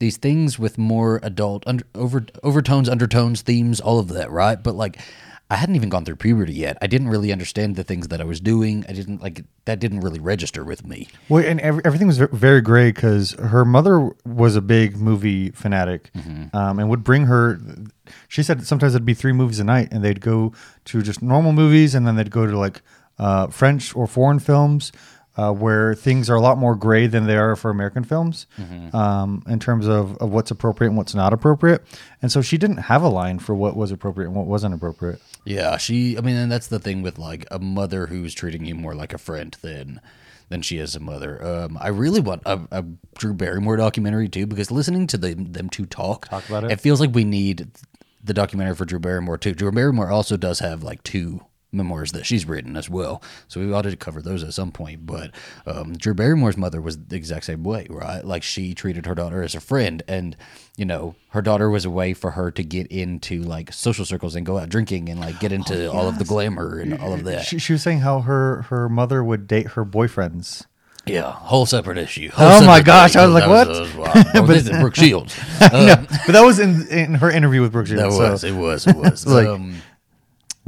these 0.00 0.16
things 0.16 0.58
with 0.58 0.76
more 0.76 1.20
adult 1.22 1.62
under, 1.66 1.84
over 1.94 2.26
overtones, 2.42 2.88
undertones, 2.88 3.42
themes, 3.42 3.80
all 3.80 3.98
of 3.98 4.08
that, 4.08 4.30
right? 4.30 4.62
But 4.62 4.74
like. 4.74 4.98
I 5.54 5.56
hadn't 5.56 5.76
even 5.76 5.88
gone 5.88 6.04
through 6.04 6.16
puberty 6.16 6.52
yet. 6.52 6.76
I 6.82 6.88
didn't 6.88 7.08
really 7.14 7.30
understand 7.30 7.76
the 7.76 7.84
things 7.84 8.08
that 8.08 8.20
I 8.20 8.24
was 8.24 8.40
doing. 8.40 8.84
I 8.88 8.92
didn't 8.92 9.22
like 9.22 9.44
that. 9.66 9.78
Didn't 9.78 10.00
really 10.00 10.18
register 10.18 10.64
with 10.64 10.84
me. 10.84 11.06
Well, 11.28 11.44
and 11.44 11.60
every, 11.60 11.82
everything 11.84 12.08
was 12.08 12.18
very 12.18 12.60
gray 12.60 12.88
because 12.90 13.32
her 13.38 13.64
mother 13.64 14.10
was 14.26 14.56
a 14.56 14.60
big 14.60 14.96
movie 14.96 15.50
fanatic, 15.50 16.10
Mm-hmm. 16.14 16.56
um, 16.56 16.78
and 16.80 16.88
would 16.90 17.04
bring 17.04 17.26
her. 17.26 17.60
She 18.28 18.42
said 18.42 18.66
sometimes 18.66 18.94
it'd 18.96 19.06
be 19.06 19.14
three 19.14 19.32
movies 19.32 19.60
a 19.60 19.64
night, 19.64 19.88
and 19.92 20.02
they'd 20.04 20.20
go 20.20 20.52
to 20.86 21.02
just 21.02 21.22
normal 21.22 21.52
movies, 21.52 21.94
and 21.94 22.06
then 22.06 22.16
they'd 22.16 22.30
go 22.32 22.46
to 22.46 22.58
like 22.58 22.82
uh, 23.18 23.46
French 23.46 23.94
or 23.94 24.06
foreign 24.08 24.40
films. 24.40 24.90
Uh, 25.36 25.52
where 25.52 25.96
things 25.96 26.30
are 26.30 26.36
a 26.36 26.40
lot 26.40 26.58
more 26.58 26.76
gray 26.76 27.08
than 27.08 27.26
they 27.26 27.36
are 27.36 27.56
for 27.56 27.68
American 27.68 28.04
films, 28.04 28.46
Mm-hmm. 28.56 28.94
um, 28.94 29.42
in 29.48 29.58
terms 29.58 29.88
of, 29.88 30.16
of 30.18 30.30
what's 30.30 30.52
appropriate 30.52 30.90
and 30.90 30.96
what's 30.96 31.12
not 31.14 31.32
appropriate, 31.32 31.82
and 32.22 32.30
so 32.30 32.40
she 32.40 32.56
didn't 32.56 32.76
have 32.76 33.02
a 33.02 33.08
line 33.08 33.40
for 33.40 33.52
what 33.52 33.76
was 33.76 33.90
appropriate 33.90 34.28
and 34.28 34.36
what 34.36 34.46
wasn't 34.46 34.72
appropriate. 34.72 35.20
Yeah, 35.44 35.76
she. 35.76 36.16
I 36.16 36.20
mean, 36.20 36.36
and 36.36 36.52
that's 36.52 36.68
the 36.68 36.78
thing 36.78 37.02
with 37.02 37.18
like 37.18 37.46
a 37.50 37.58
mother 37.58 38.06
who's 38.06 38.32
treating 38.32 38.64
you 38.64 38.76
more 38.76 38.94
like 38.94 39.12
a 39.12 39.18
friend 39.18 39.56
than 39.60 40.00
than 40.50 40.62
she 40.62 40.78
is 40.78 40.94
a 40.94 41.00
mother. 41.00 41.44
Um, 41.44 41.78
I 41.80 41.88
really 41.88 42.20
want 42.20 42.42
a, 42.46 42.60
a 42.70 42.84
Drew 43.18 43.34
Barrymore 43.34 43.76
documentary 43.76 44.28
too 44.28 44.46
because 44.46 44.70
listening 44.70 45.08
to 45.08 45.18
them 45.18 45.52
them 45.52 45.68
two 45.68 45.84
talk, 45.86 46.28
Talk 46.28 46.48
about 46.48 46.62
it? 46.62 46.70
it 46.70 46.80
feels 46.80 47.00
like 47.00 47.12
we 47.12 47.24
need 47.24 47.66
the 48.22 48.34
documentary 48.34 48.76
for 48.76 48.84
Drew 48.84 49.00
Barrymore 49.00 49.36
too. 49.38 49.52
Drew 49.54 49.72
Barrymore 49.72 50.10
also 50.12 50.36
does 50.36 50.60
have 50.60 50.84
like 50.84 51.02
two 51.02 51.40
memoirs 51.74 52.12
that 52.12 52.24
she's 52.24 52.46
written 52.46 52.76
as 52.76 52.88
well, 52.88 53.22
so 53.48 53.60
we 53.60 53.72
ought 53.72 53.82
to 53.82 53.96
cover 53.96 54.22
those 54.22 54.42
at 54.42 54.54
some 54.54 54.72
point. 54.72 55.04
But 55.04 55.32
um, 55.66 55.92
Drew 55.94 56.14
Barrymore's 56.14 56.56
mother 56.56 56.80
was 56.80 56.96
the 56.98 57.16
exact 57.16 57.44
same 57.44 57.62
way, 57.64 57.86
right? 57.90 58.24
Like 58.24 58.42
she 58.42 58.74
treated 58.74 59.06
her 59.06 59.14
daughter 59.14 59.42
as 59.42 59.54
a 59.54 59.60
friend, 59.60 60.02
and 60.08 60.36
you 60.76 60.84
know, 60.84 61.14
her 61.30 61.42
daughter 61.42 61.68
was 61.68 61.84
a 61.84 61.90
way 61.90 62.14
for 62.14 62.30
her 62.32 62.50
to 62.52 62.62
get 62.62 62.86
into 62.88 63.42
like 63.42 63.72
social 63.72 64.04
circles 64.04 64.34
and 64.34 64.46
go 64.46 64.58
out 64.58 64.68
drinking 64.68 65.08
and 65.08 65.20
like 65.20 65.38
get 65.40 65.52
into 65.52 65.90
all 65.92 66.08
of 66.08 66.18
the 66.18 66.24
glamour 66.24 66.78
and 66.78 66.98
all 66.98 67.12
of 67.12 67.24
that. 67.24 67.44
She, 67.46 67.58
she 67.58 67.72
was 67.72 67.82
saying 67.82 68.00
how 68.00 68.20
her 68.20 68.62
her 68.62 68.88
mother 68.88 69.22
would 69.22 69.46
date 69.46 69.68
her 69.72 69.84
boyfriends. 69.84 70.64
Yeah, 71.06 71.32
whole 71.32 71.66
separate 71.66 71.98
issue. 71.98 72.30
Whole 72.30 72.48
Oh 72.48 72.66
my 72.66 72.80
gosh, 72.80 73.12
thing. 73.12 73.20
I 73.20 73.26
was 73.26 73.34
like, 73.34 73.44
That 73.44 73.50
what? 73.50 73.64
that 73.68 73.80
was 73.80 73.94
wild. 73.94 74.26
Oh, 74.36 74.46
this 74.46 74.62
is 74.66 74.70
Brooke 74.70 74.94
Shields. 74.94 75.36
no, 75.60 75.96
but 76.26 76.32
that 76.32 76.40
was 76.42 76.58
in 76.58 76.86
in 76.88 77.14
her 77.16 77.30
interview 77.30 77.60
with 77.60 77.72
Brooke 77.72 77.88
Shields. 77.88 78.16
That 78.18 78.30
was, 78.30 78.40
so- 78.40 78.46
it 78.46 78.54
was, 78.54 78.86
it 78.86 78.96
was. 78.96 79.26
Like- 79.34 79.46
um, 79.46 79.74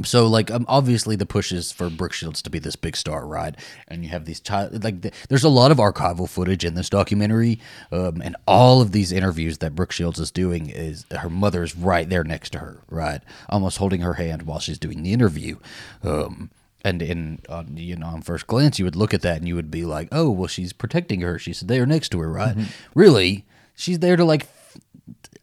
so 0.03 0.27
like 0.27 0.51
um, 0.51 0.65
obviously 0.67 1.15
the 1.15 1.25
push 1.25 1.51
is 1.51 1.71
for 1.71 1.89
Brooke 1.89 2.13
Shields 2.13 2.41
to 2.43 2.49
be 2.49 2.59
this 2.59 2.75
big 2.75 2.95
star, 2.95 3.25
right? 3.25 3.55
And 3.87 4.03
you 4.03 4.09
have 4.09 4.25
these 4.25 4.39
child 4.39 4.83
like 4.83 5.01
the, 5.01 5.11
there's 5.29 5.43
a 5.43 5.49
lot 5.49 5.71
of 5.71 5.77
archival 5.77 6.29
footage 6.29 6.63
in 6.63 6.75
this 6.75 6.89
documentary, 6.89 7.59
um, 7.91 8.21
and 8.21 8.35
all 8.47 8.81
of 8.81 8.91
these 8.91 9.11
interviews 9.11 9.57
that 9.59 9.75
Brooke 9.75 9.91
Shields 9.91 10.19
is 10.19 10.31
doing 10.31 10.69
is 10.69 11.05
her 11.11 11.29
mother's 11.29 11.75
right 11.75 12.07
there 12.09 12.23
next 12.23 12.51
to 12.51 12.59
her, 12.59 12.81
right, 12.89 13.21
almost 13.49 13.77
holding 13.77 14.01
her 14.01 14.13
hand 14.15 14.43
while 14.43 14.59
she's 14.59 14.79
doing 14.79 15.03
the 15.03 15.13
interview. 15.13 15.57
Um, 16.03 16.51
and 16.85 17.01
in 17.01 17.39
on 17.49 17.75
you 17.75 17.95
know 17.95 18.07
on 18.07 18.21
first 18.21 18.47
glance 18.47 18.77
you 18.79 18.85
would 18.85 18.95
look 18.95 19.13
at 19.13 19.21
that 19.21 19.37
and 19.37 19.47
you 19.47 19.55
would 19.55 19.71
be 19.71 19.83
like, 19.83 20.07
oh 20.11 20.29
well, 20.29 20.47
she's 20.47 20.73
protecting 20.73 21.21
her. 21.21 21.39
She's 21.39 21.61
there 21.61 21.85
next 21.85 22.09
to 22.09 22.19
her, 22.19 22.31
right? 22.31 22.55
Really, 22.93 23.45
she's 23.75 23.99
there 23.99 24.15
to 24.15 24.23
like 24.23 24.43
f- 24.43 24.77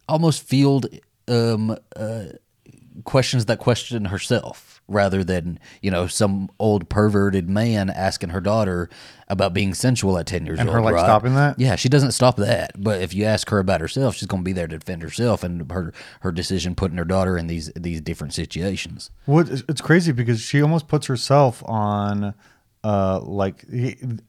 almost 0.07 0.43
field 0.43 0.87
um 1.27 1.75
uh 1.95 2.25
questions 3.03 3.45
that 3.45 3.59
question 3.59 4.05
herself 4.05 4.81
rather 4.87 5.23
than 5.23 5.59
you 5.81 5.89
know 5.91 6.05
some 6.07 6.49
old 6.59 6.87
perverted 6.89 7.49
man 7.49 7.89
asking 7.89 8.29
her 8.29 8.39
daughter 8.39 8.87
about 9.27 9.51
being 9.53 9.73
sensual 9.73 10.17
at 10.19 10.27
10 10.27 10.45
years 10.45 10.59
And 10.59 10.69
old 10.69 10.75
her, 10.75 10.81
like, 10.81 10.93
right? 10.95 11.01
stopping 11.03 11.33
that? 11.35 11.59
yeah 11.59 11.75
she 11.75 11.89
doesn't 11.89 12.11
stop 12.11 12.35
that 12.37 12.71
but 12.77 13.01
if 13.01 13.13
you 13.13 13.25
ask 13.25 13.49
her 13.49 13.57
about 13.59 13.81
herself 13.81 14.15
she's 14.15 14.27
going 14.27 14.43
to 14.43 14.45
be 14.45 14.53
there 14.53 14.67
to 14.67 14.77
defend 14.77 15.01
herself 15.01 15.43
and 15.43 15.71
her 15.71 15.91
her 16.21 16.31
decision 16.31 16.75
putting 16.75 16.97
her 16.97 17.05
daughter 17.05 17.35
in 17.37 17.47
these 17.47 17.71
these 17.75 17.99
different 18.01 18.33
situations 18.33 19.09
What 19.25 19.49
it's 19.49 19.63
it's 19.67 19.81
crazy 19.81 20.11
because 20.11 20.39
she 20.39 20.61
almost 20.61 20.87
puts 20.87 21.07
herself 21.07 21.63
on, 21.65 22.35
uh, 22.83 23.19
like 23.21 23.65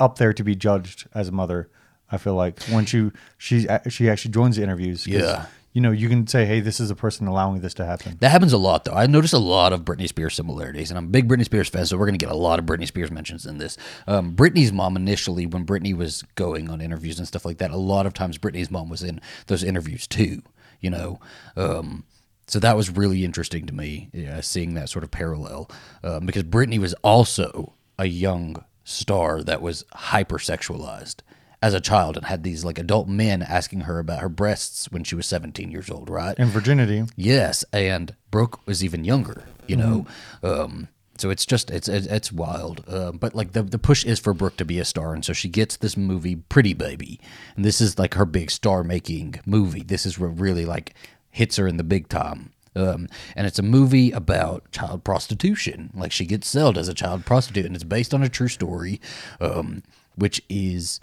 up 0.00 0.16
there 0.16 0.33
to 0.33 0.42
be 0.42 0.55
judged 0.57 1.07
as 1.14 1.29
a 1.29 1.33
mother. 1.33 1.68
I 2.11 2.16
feel 2.16 2.35
like 2.35 2.62
when 2.64 2.87
she 2.87 3.11
she 3.37 3.66
she 3.90 4.09
actually 4.09 4.31
joins 4.31 4.57
the 4.57 4.62
interviews. 4.62 5.07
Yeah. 5.07 5.46
You 5.76 5.82
know 5.82 5.90
you 5.90 6.08
can 6.08 6.26
say, 6.26 6.46
hey, 6.46 6.60
this 6.60 6.80
is 6.80 6.90
a 6.90 6.94
person 6.94 7.26
allowing 7.26 7.60
this 7.60 7.74
to 7.74 7.84
happen. 7.84 8.16
That 8.20 8.30
happens 8.30 8.54
a 8.54 8.56
lot, 8.56 8.86
though. 8.86 8.94
I 8.94 9.06
notice 9.06 9.34
a 9.34 9.38
lot 9.38 9.74
of 9.74 9.84
Britney 9.84 10.08
Spears 10.08 10.34
similarities, 10.34 10.90
and 10.90 10.96
I'm 10.96 11.04
a 11.04 11.08
big 11.08 11.28
Britney 11.28 11.44
Spears 11.44 11.68
fan, 11.68 11.84
so 11.84 11.98
we're 11.98 12.06
going 12.06 12.18
to 12.18 12.24
get 12.24 12.32
a 12.32 12.38
lot 12.38 12.58
of 12.58 12.64
Britney 12.64 12.86
Spears 12.86 13.10
mentions 13.10 13.44
in 13.44 13.58
this. 13.58 13.76
Um, 14.06 14.34
Britney's 14.34 14.72
mom, 14.72 14.96
initially, 14.96 15.44
when 15.44 15.66
Britney 15.66 15.94
was 15.94 16.22
going 16.34 16.70
on 16.70 16.80
interviews 16.80 17.18
and 17.18 17.28
stuff 17.28 17.44
like 17.44 17.58
that, 17.58 17.72
a 17.72 17.76
lot 17.76 18.06
of 18.06 18.14
times 18.14 18.38
Britney's 18.38 18.70
mom 18.70 18.88
was 18.88 19.02
in 19.02 19.20
those 19.48 19.62
interviews 19.62 20.06
too, 20.06 20.40
you 20.80 20.88
know? 20.88 21.20
Um, 21.58 22.04
so 22.46 22.58
that 22.58 22.74
was 22.74 22.88
really 22.88 23.22
interesting 23.22 23.66
to 23.66 23.74
me, 23.74 24.08
yeah, 24.14 24.40
seeing 24.40 24.72
that 24.74 24.88
sort 24.88 25.04
of 25.04 25.10
parallel, 25.10 25.70
um, 26.02 26.24
because 26.24 26.44
Britney 26.44 26.78
was 26.78 26.94
also 27.04 27.74
a 27.98 28.06
young 28.06 28.64
star 28.84 29.42
that 29.42 29.60
was 29.60 29.84
hypersexualized 29.94 31.16
as 31.62 31.74
a 31.74 31.80
child 31.80 32.16
and 32.16 32.26
had 32.26 32.42
these 32.42 32.64
like 32.64 32.78
adult 32.78 33.08
men 33.08 33.42
asking 33.42 33.82
her 33.82 33.98
about 33.98 34.20
her 34.20 34.28
breasts 34.28 34.90
when 34.90 35.04
she 35.04 35.14
was 35.14 35.26
17 35.26 35.70
years 35.70 35.90
old, 35.90 36.08
right? 36.10 36.36
And 36.38 36.50
virginity. 36.50 37.04
Yes, 37.16 37.64
and 37.72 38.14
Brooke 38.30 38.66
was 38.66 38.84
even 38.84 39.04
younger. 39.04 39.44
you 39.66 39.76
know. 39.76 40.06
Um, 40.42 40.88
so 41.18 41.30
it's 41.30 41.46
just 41.46 41.70
it's 41.70 41.88
it's, 41.88 42.06
it's 42.06 42.30
wild. 42.30 42.84
Uh, 42.86 43.10
but 43.12 43.34
like 43.34 43.52
the 43.52 43.62
the 43.62 43.78
push 43.78 44.04
is 44.04 44.20
for 44.20 44.34
Brooke 44.34 44.56
to 44.58 44.64
be 44.64 44.78
a 44.78 44.84
star, 44.84 45.14
and 45.14 45.24
so 45.24 45.32
she 45.32 45.48
gets 45.48 45.76
this 45.76 45.96
movie, 45.96 46.36
Pretty 46.36 46.74
Baby, 46.74 47.18
and 47.56 47.64
this 47.64 47.80
is 47.80 47.98
like 47.98 48.14
her 48.14 48.26
big 48.26 48.50
star 48.50 48.84
making 48.84 49.40
movie. 49.46 49.82
This 49.82 50.04
is 50.04 50.18
what 50.18 50.38
really 50.38 50.64
like 50.66 50.94
hits 51.30 51.56
her 51.56 51.66
in 51.66 51.78
the 51.78 51.84
big 51.84 52.08
time. 52.08 52.52
Um, 52.74 53.08
and 53.34 53.46
it's 53.46 53.58
a 53.58 53.62
movie 53.62 54.10
about 54.12 54.70
child 54.70 55.02
prostitution. 55.04 55.90
Like 55.94 56.12
she 56.12 56.26
gets 56.26 56.48
sold 56.48 56.76
as 56.76 56.88
a 56.88 56.94
child 56.94 57.24
prostitute, 57.24 57.64
and 57.64 57.74
it's 57.74 57.84
based 57.84 58.12
on 58.12 58.22
a 58.22 58.28
true 58.28 58.48
story, 58.48 59.00
um, 59.40 59.82
which 60.16 60.42
is 60.50 61.00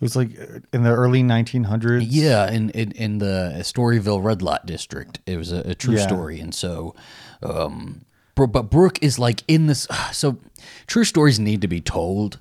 It 0.00 0.04
was 0.04 0.14
like 0.14 0.30
in 0.72 0.84
the 0.84 0.90
early 0.90 1.22
1900s. 1.22 2.06
yeah, 2.08 2.48
in, 2.50 2.70
in, 2.70 2.92
in 2.92 3.18
the 3.18 3.52
Storyville 3.60 4.22
red 4.22 4.42
light 4.42 4.64
district. 4.64 5.18
It 5.26 5.36
was 5.36 5.50
a, 5.50 5.70
a 5.70 5.74
true 5.74 5.96
Yeah. 5.96 6.06
story. 6.06 6.38
And 6.38 6.54
so, 6.54 6.94
um, 7.42 8.02
but 8.36 8.70
Brooke 8.70 9.02
is 9.02 9.18
like 9.18 9.42
in 9.48 9.66
this. 9.66 9.86
So, 10.12 10.38
true 10.86 11.02
stories 11.04 11.40
need 11.40 11.60
to 11.62 11.68
be 11.68 11.80
told. 11.80 12.38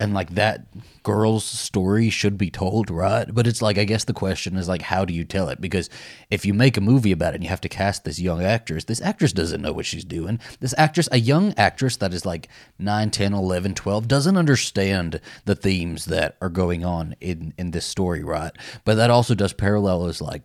And 0.00 0.14
like 0.14 0.30
that 0.30 0.66
girl's 1.02 1.44
story 1.44 2.08
should 2.08 2.38
be 2.38 2.50
told, 2.50 2.90
right? 2.90 3.26
But 3.32 3.46
it's 3.46 3.60
like, 3.60 3.76
I 3.76 3.84
guess 3.84 4.04
the 4.04 4.14
question 4.14 4.56
is 4.56 4.66
like, 4.66 4.80
how 4.80 5.04
do 5.04 5.12
you 5.12 5.24
tell 5.24 5.50
it? 5.50 5.60
Because 5.60 5.90
if 6.30 6.46
you 6.46 6.54
make 6.54 6.78
a 6.78 6.80
movie 6.80 7.12
about 7.12 7.34
it 7.34 7.36
and 7.36 7.44
you 7.44 7.50
have 7.50 7.60
to 7.60 7.68
cast 7.68 8.04
this 8.04 8.18
young 8.18 8.42
actress, 8.42 8.84
this 8.84 9.02
actress 9.02 9.34
doesn't 9.34 9.60
know 9.60 9.74
what 9.74 9.84
she's 9.84 10.04
doing. 10.04 10.40
This 10.60 10.74
actress, 10.78 11.08
a 11.12 11.20
young 11.20 11.52
actress 11.58 11.96
that 11.98 12.14
is 12.14 12.24
like 12.24 12.48
9, 12.78 13.10
10, 13.10 13.34
11, 13.34 13.74
12, 13.74 14.08
doesn't 14.08 14.38
understand 14.38 15.20
the 15.44 15.54
themes 15.54 16.06
that 16.06 16.36
are 16.40 16.48
going 16.48 16.82
on 16.84 17.14
in, 17.20 17.52
in 17.58 17.72
this 17.72 17.84
story, 17.84 18.24
right? 18.24 18.52
But 18.86 18.94
that 18.94 19.10
also 19.10 19.34
does 19.34 19.52
parallel 19.52 20.06
as 20.06 20.22
like 20.22 20.42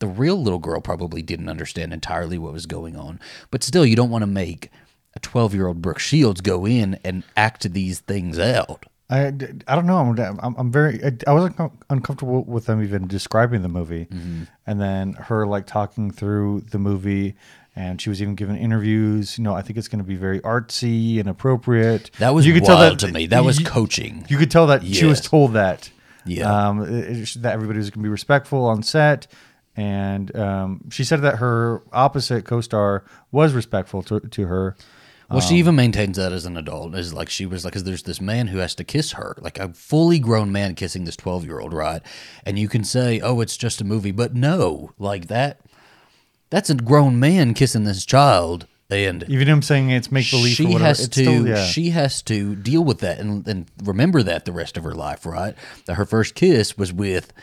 the 0.00 0.06
real 0.06 0.40
little 0.40 0.58
girl 0.58 0.80
probably 0.80 1.22
didn't 1.22 1.48
understand 1.48 1.92
entirely 1.92 2.38
what 2.38 2.52
was 2.52 2.66
going 2.66 2.94
on. 2.94 3.20
But 3.50 3.64
still, 3.64 3.86
you 3.86 3.96
don't 3.96 4.10
want 4.10 4.22
to 4.22 4.26
make 4.26 4.70
a 5.14 5.20
12 5.20 5.54
year 5.54 5.66
old 5.66 5.82
Brooke 5.82 5.98
Shields 5.98 6.40
go 6.40 6.66
in 6.66 6.98
and 7.04 7.24
act 7.36 7.72
these 7.72 8.00
things 8.00 8.38
out. 8.38 8.86
I, 9.10 9.28
I 9.66 9.74
don't 9.74 9.86
know. 9.86 9.96
I'm, 9.98 10.38
I'm, 10.42 10.54
I'm 10.58 10.70
very. 10.70 11.02
I, 11.02 11.12
I 11.26 11.32
was 11.32 11.50
uncom- 11.50 11.72
uncomfortable 11.88 12.44
with 12.44 12.66
them 12.66 12.82
even 12.82 13.06
describing 13.06 13.62
the 13.62 13.68
movie, 13.68 14.04
Mm-hmm. 14.06 14.42
and 14.66 14.80
then 14.80 15.14
her 15.14 15.46
like 15.46 15.66
talking 15.66 16.10
through 16.10 16.62
the 16.70 16.78
movie, 16.78 17.34
and 17.74 18.00
she 18.02 18.10
was 18.10 18.20
even 18.20 18.34
given 18.34 18.56
interviews. 18.56 19.38
You 19.38 19.44
know, 19.44 19.54
I 19.54 19.62
think 19.62 19.78
it's 19.78 19.88
going 19.88 20.00
to 20.00 20.04
be 20.08 20.16
very 20.16 20.40
artsy 20.40 21.20
and 21.20 21.28
appropriate. 21.28 22.10
That 22.18 22.34
was 22.34 22.46
you 22.46 22.52
could 22.52 22.64
wild 22.64 22.98
to 22.98 23.08
me. 23.12 23.26
That 23.26 23.44
was 23.44 23.60
you- 23.60 23.64
coaching. 23.66 24.26
You 24.28 24.36
could 24.36 24.50
tell 24.50 24.66
that 24.66 24.84
she 24.84 25.06
was 25.06 25.20
told 25.22 25.54
that. 25.54 25.90
Yeah. 26.26 26.68
Um, 26.68 26.82
it- 26.82 27.16
it- 27.16 27.42
that 27.42 27.54
everybody 27.54 27.78
was 27.78 27.88
going 27.88 28.02
to 28.02 28.06
be 28.06 28.10
respectful 28.10 28.66
on 28.66 28.82
set, 28.82 29.26
and 29.74 30.34
um, 30.36 30.82
she 30.90 31.02
said 31.04 31.22
that 31.22 31.36
her 31.36 31.82
opposite 31.94 32.44
co-star 32.44 33.04
was 33.32 33.54
respectful 33.54 34.02
to, 34.02 34.20
to 34.20 34.46
her. 34.48 34.76
Well, 35.30 35.40
she 35.40 35.54
um, 35.54 35.58
even 35.58 35.74
maintains 35.76 36.16
that 36.16 36.32
as 36.32 36.46
an 36.46 36.56
adult. 36.56 36.94
Is 36.94 37.12
like 37.12 37.28
she 37.28 37.44
was 37.44 37.64
like, 37.64 37.72
because 37.72 37.84
there's 37.84 38.04
this 38.04 38.20
man 38.20 38.46
who 38.46 38.58
has 38.58 38.74
to 38.76 38.84
kiss 38.84 39.12
her, 39.12 39.36
like 39.40 39.58
a 39.58 39.68
fully 39.74 40.18
grown 40.18 40.50
man 40.50 40.74
kissing 40.74 41.04
this 41.04 41.16
12 41.16 41.44
year 41.44 41.60
old, 41.60 41.74
right? 41.74 42.00
And 42.46 42.58
you 42.58 42.68
can 42.68 42.82
say, 42.82 43.20
oh, 43.20 43.40
it's 43.40 43.56
just 43.56 43.80
a 43.80 43.84
movie. 43.84 44.10
But 44.10 44.34
no, 44.34 44.92
like 44.98 45.26
that, 45.28 45.60
that's 46.48 46.70
a 46.70 46.74
grown 46.74 47.20
man 47.20 47.52
kissing 47.52 47.84
this 47.84 48.06
child. 48.06 48.66
And 48.90 49.22
Even 49.28 49.48
him 49.48 49.60
saying 49.60 49.90
it's 49.90 50.10
make 50.10 50.30
believe. 50.30 50.54
she 50.56 50.74
or 50.74 50.78
has 50.78 51.06
to 51.08 51.22
still- 51.22 51.46
yeah. 51.46 51.62
she 51.62 51.90
has 51.90 52.22
to 52.22 52.56
deal 52.56 52.82
with 52.82 53.00
that 53.00 53.18
and, 53.18 53.46
and 53.46 53.66
remember 53.84 54.22
that 54.22 54.46
the 54.46 54.52
rest 54.52 54.78
of 54.78 54.84
her 54.84 54.94
life 54.94 55.26
right 55.26 55.54
that 55.84 55.96
her 55.96 56.06
first 56.06 56.34
kiss 56.34 56.78
was 56.78 56.90
with 56.90 57.34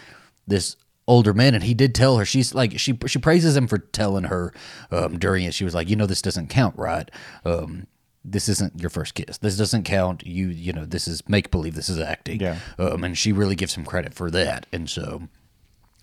this 0.47 0.75
older 1.07 1.33
man 1.33 1.53
and 1.53 1.63
he 1.63 1.73
did 1.73 1.93
tell 1.93 2.17
her 2.17 2.25
she's 2.25 2.55
like 2.55 2.79
she 2.79 2.97
she 3.05 3.19
praises 3.19 3.55
him 3.55 3.67
for 3.67 3.77
telling 3.77 4.23
her 4.25 4.51
um, 4.91 5.19
during 5.19 5.43
it 5.45 5.53
she 5.53 5.63
was 5.63 5.75
like 5.75 5.87
you 5.89 5.95
know 5.95 6.05
this 6.07 6.21
doesn't 6.21 6.47
count 6.49 6.75
right 6.77 7.11
um, 7.45 7.85
this 8.23 8.49
isn't 8.49 8.79
your 8.81 8.89
first 8.89 9.13
kiss 9.13 9.37
this 9.37 9.55
doesn't 9.55 9.83
count 9.83 10.25
you 10.25 10.47
you 10.47 10.73
know 10.73 10.83
this 10.83 11.07
is 11.07 11.21
make 11.29 11.51
believe 11.51 11.75
this 11.75 11.89
is 11.89 11.99
acting 11.99 12.39
Yeah. 12.39 12.57
um, 12.79 13.03
and 13.03 13.15
she 13.15 13.31
really 13.31 13.55
gives 13.55 13.75
him 13.75 13.85
credit 13.85 14.13
for 14.15 14.31
that 14.31 14.65
and 14.71 14.89
so 14.89 15.27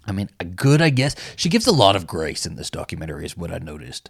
I 0.04 0.10
mean, 0.10 0.30
good, 0.56 0.82
I 0.82 0.90
guess. 0.90 1.14
She 1.36 1.48
gives 1.48 1.64
a 1.68 1.70
lot 1.70 1.94
of 1.94 2.08
grace 2.08 2.44
in 2.44 2.56
this 2.56 2.70
documentary, 2.70 3.24
is 3.24 3.36
what 3.36 3.52
I 3.52 3.58
noticed. 3.58 4.08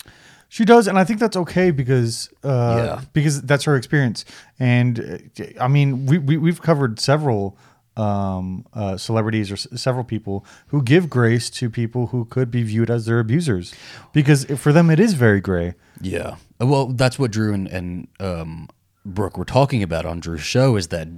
She 0.48 0.64
does, 0.64 0.88
and 0.88 0.98
I 0.98 1.04
think 1.04 1.20
that's 1.20 1.36
okay 1.36 1.70
because 1.70 2.30
uh, 2.42 2.48
Yeah. 2.82 3.00
because 3.12 3.42
that's 3.42 3.64
her 3.64 3.76
experience. 3.76 4.24
And 4.58 5.20
uh, 5.38 5.44
I 5.60 5.68
mean, 5.68 6.06
we, 6.06 6.16
we 6.16 6.38
we've 6.38 6.62
covered 6.62 6.98
several 6.98 7.58
um, 7.96 8.64
uh, 8.72 8.96
celebrities 8.96 9.50
or 9.50 9.54
s- 9.54 9.68
several 9.74 10.04
people 10.04 10.44
who 10.68 10.82
give 10.82 11.10
grace 11.10 11.50
to 11.50 11.68
people 11.68 12.08
who 12.08 12.24
could 12.24 12.50
be 12.50 12.62
viewed 12.62 12.90
as 12.90 13.06
their 13.06 13.18
abusers, 13.18 13.74
because 14.12 14.44
for 14.44 14.72
them 14.72 14.90
it 14.90 14.98
is 15.00 15.14
very 15.14 15.40
gray. 15.40 15.74
Yeah. 16.00 16.36
Well, 16.58 16.86
that's 16.86 17.18
what 17.18 17.30
Drew 17.30 17.52
and, 17.52 17.68
and 17.68 18.08
um, 18.20 18.68
Brooke 19.04 19.36
were 19.36 19.44
talking 19.44 19.82
about 19.82 20.06
on 20.06 20.20
Drew's 20.20 20.42
show 20.42 20.76
is 20.76 20.88
that 20.88 21.08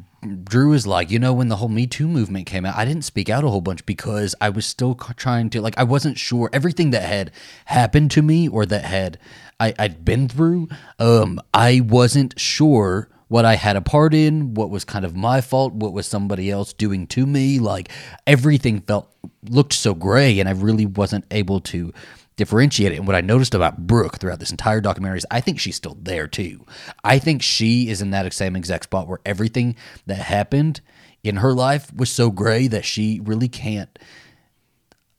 Drew 0.44 0.72
is 0.72 0.86
like, 0.86 1.10
you 1.10 1.18
know, 1.18 1.34
when 1.34 1.48
the 1.48 1.56
whole 1.56 1.68
Me 1.68 1.86
Too 1.86 2.08
movement 2.08 2.46
came 2.46 2.64
out, 2.64 2.76
I 2.76 2.84
didn't 2.86 3.04
speak 3.04 3.28
out 3.28 3.44
a 3.44 3.48
whole 3.48 3.60
bunch 3.60 3.84
because 3.84 4.34
I 4.40 4.48
was 4.48 4.64
still 4.64 4.94
trying 4.94 5.50
to, 5.50 5.60
like, 5.60 5.76
I 5.78 5.84
wasn't 5.84 6.18
sure 6.18 6.48
everything 6.52 6.90
that 6.90 7.02
had 7.02 7.30
happened 7.66 8.10
to 8.12 8.22
me 8.22 8.48
or 8.48 8.64
that 8.66 8.84
had 8.86 9.18
I, 9.60 9.74
I'd 9.78 10.04
been 10.04 10.28
through. 10.28 10.68
Um, 10.98 11.40
I 11.52 11.80
wasn't 11.80 12.40
sure 12.40 13.08
what 13.28 13.44
I 13.44 13.54
had 13.54 13.76
a 13.76 13.80
part 13.80 14.14
in, 14.14 14.54
what 14.54 14.70
was 14.70 14.84
kind 14.84 15.04
of 15.04 15.16
my 15.16 15.40
fault, 15.40 15.72
what 15.72 15.92
was 15.92 16.06
somebody 16.06 16.50
else 16.50 16.72
doing 16.72 17.06
to 17.08 17.26
me. 17.26 17.58
Like 17.58 17.90
everything 18.26 18.80
felt 18.80 19.12
looked 19.48 19.72
so 19.72 19.94
gray, 19.94 20.40
and 20.40 20.48
I 20.48 20.52
really 20.52 20.86
wasn't 20.86 21.24
able 21.30 21.60
to 21.60 21.92
differentiate 22.36 22.92
it. 22.92 22.96
And 22.96 23.06
what 23.06 23.16
I 23.16 23.20
noticed 23.20 23.54
about 23.54 23.86
Brooke 23.86 24.18
throughout 24.18 24.40
this 24.40 24.50
entire 24.50 24.80
documentary 24.80 25.18
is 25.18 25.26
I 25.30 25.40
think 25.40 25.60
she's 25.60 25.76
still 25.76 25.96
there 26.00 26.26
too. 26.26 26.64
I 27.02 27.18
think 27.18 27.42
she 27.42 27.88
is 27.88 28.02
in 28.02 28.10
that 28.10 28.32
same 28.32 28.56
exact 28.56 28.84
spot 28.84 29.08
where 29.08 29.20
everything 29.24 29.76
that 30.06 30.16
happened 30.16 30.80
in 31.22 31.36
her 31.36 31.52
life 31.52 31.92
was 31.94 32.10
so 32.10 32.30
gray 32.30 32.66
that 32.68 32.84
she 32.84 33.20
really 33.22 33.48
can't. 33.48 33.98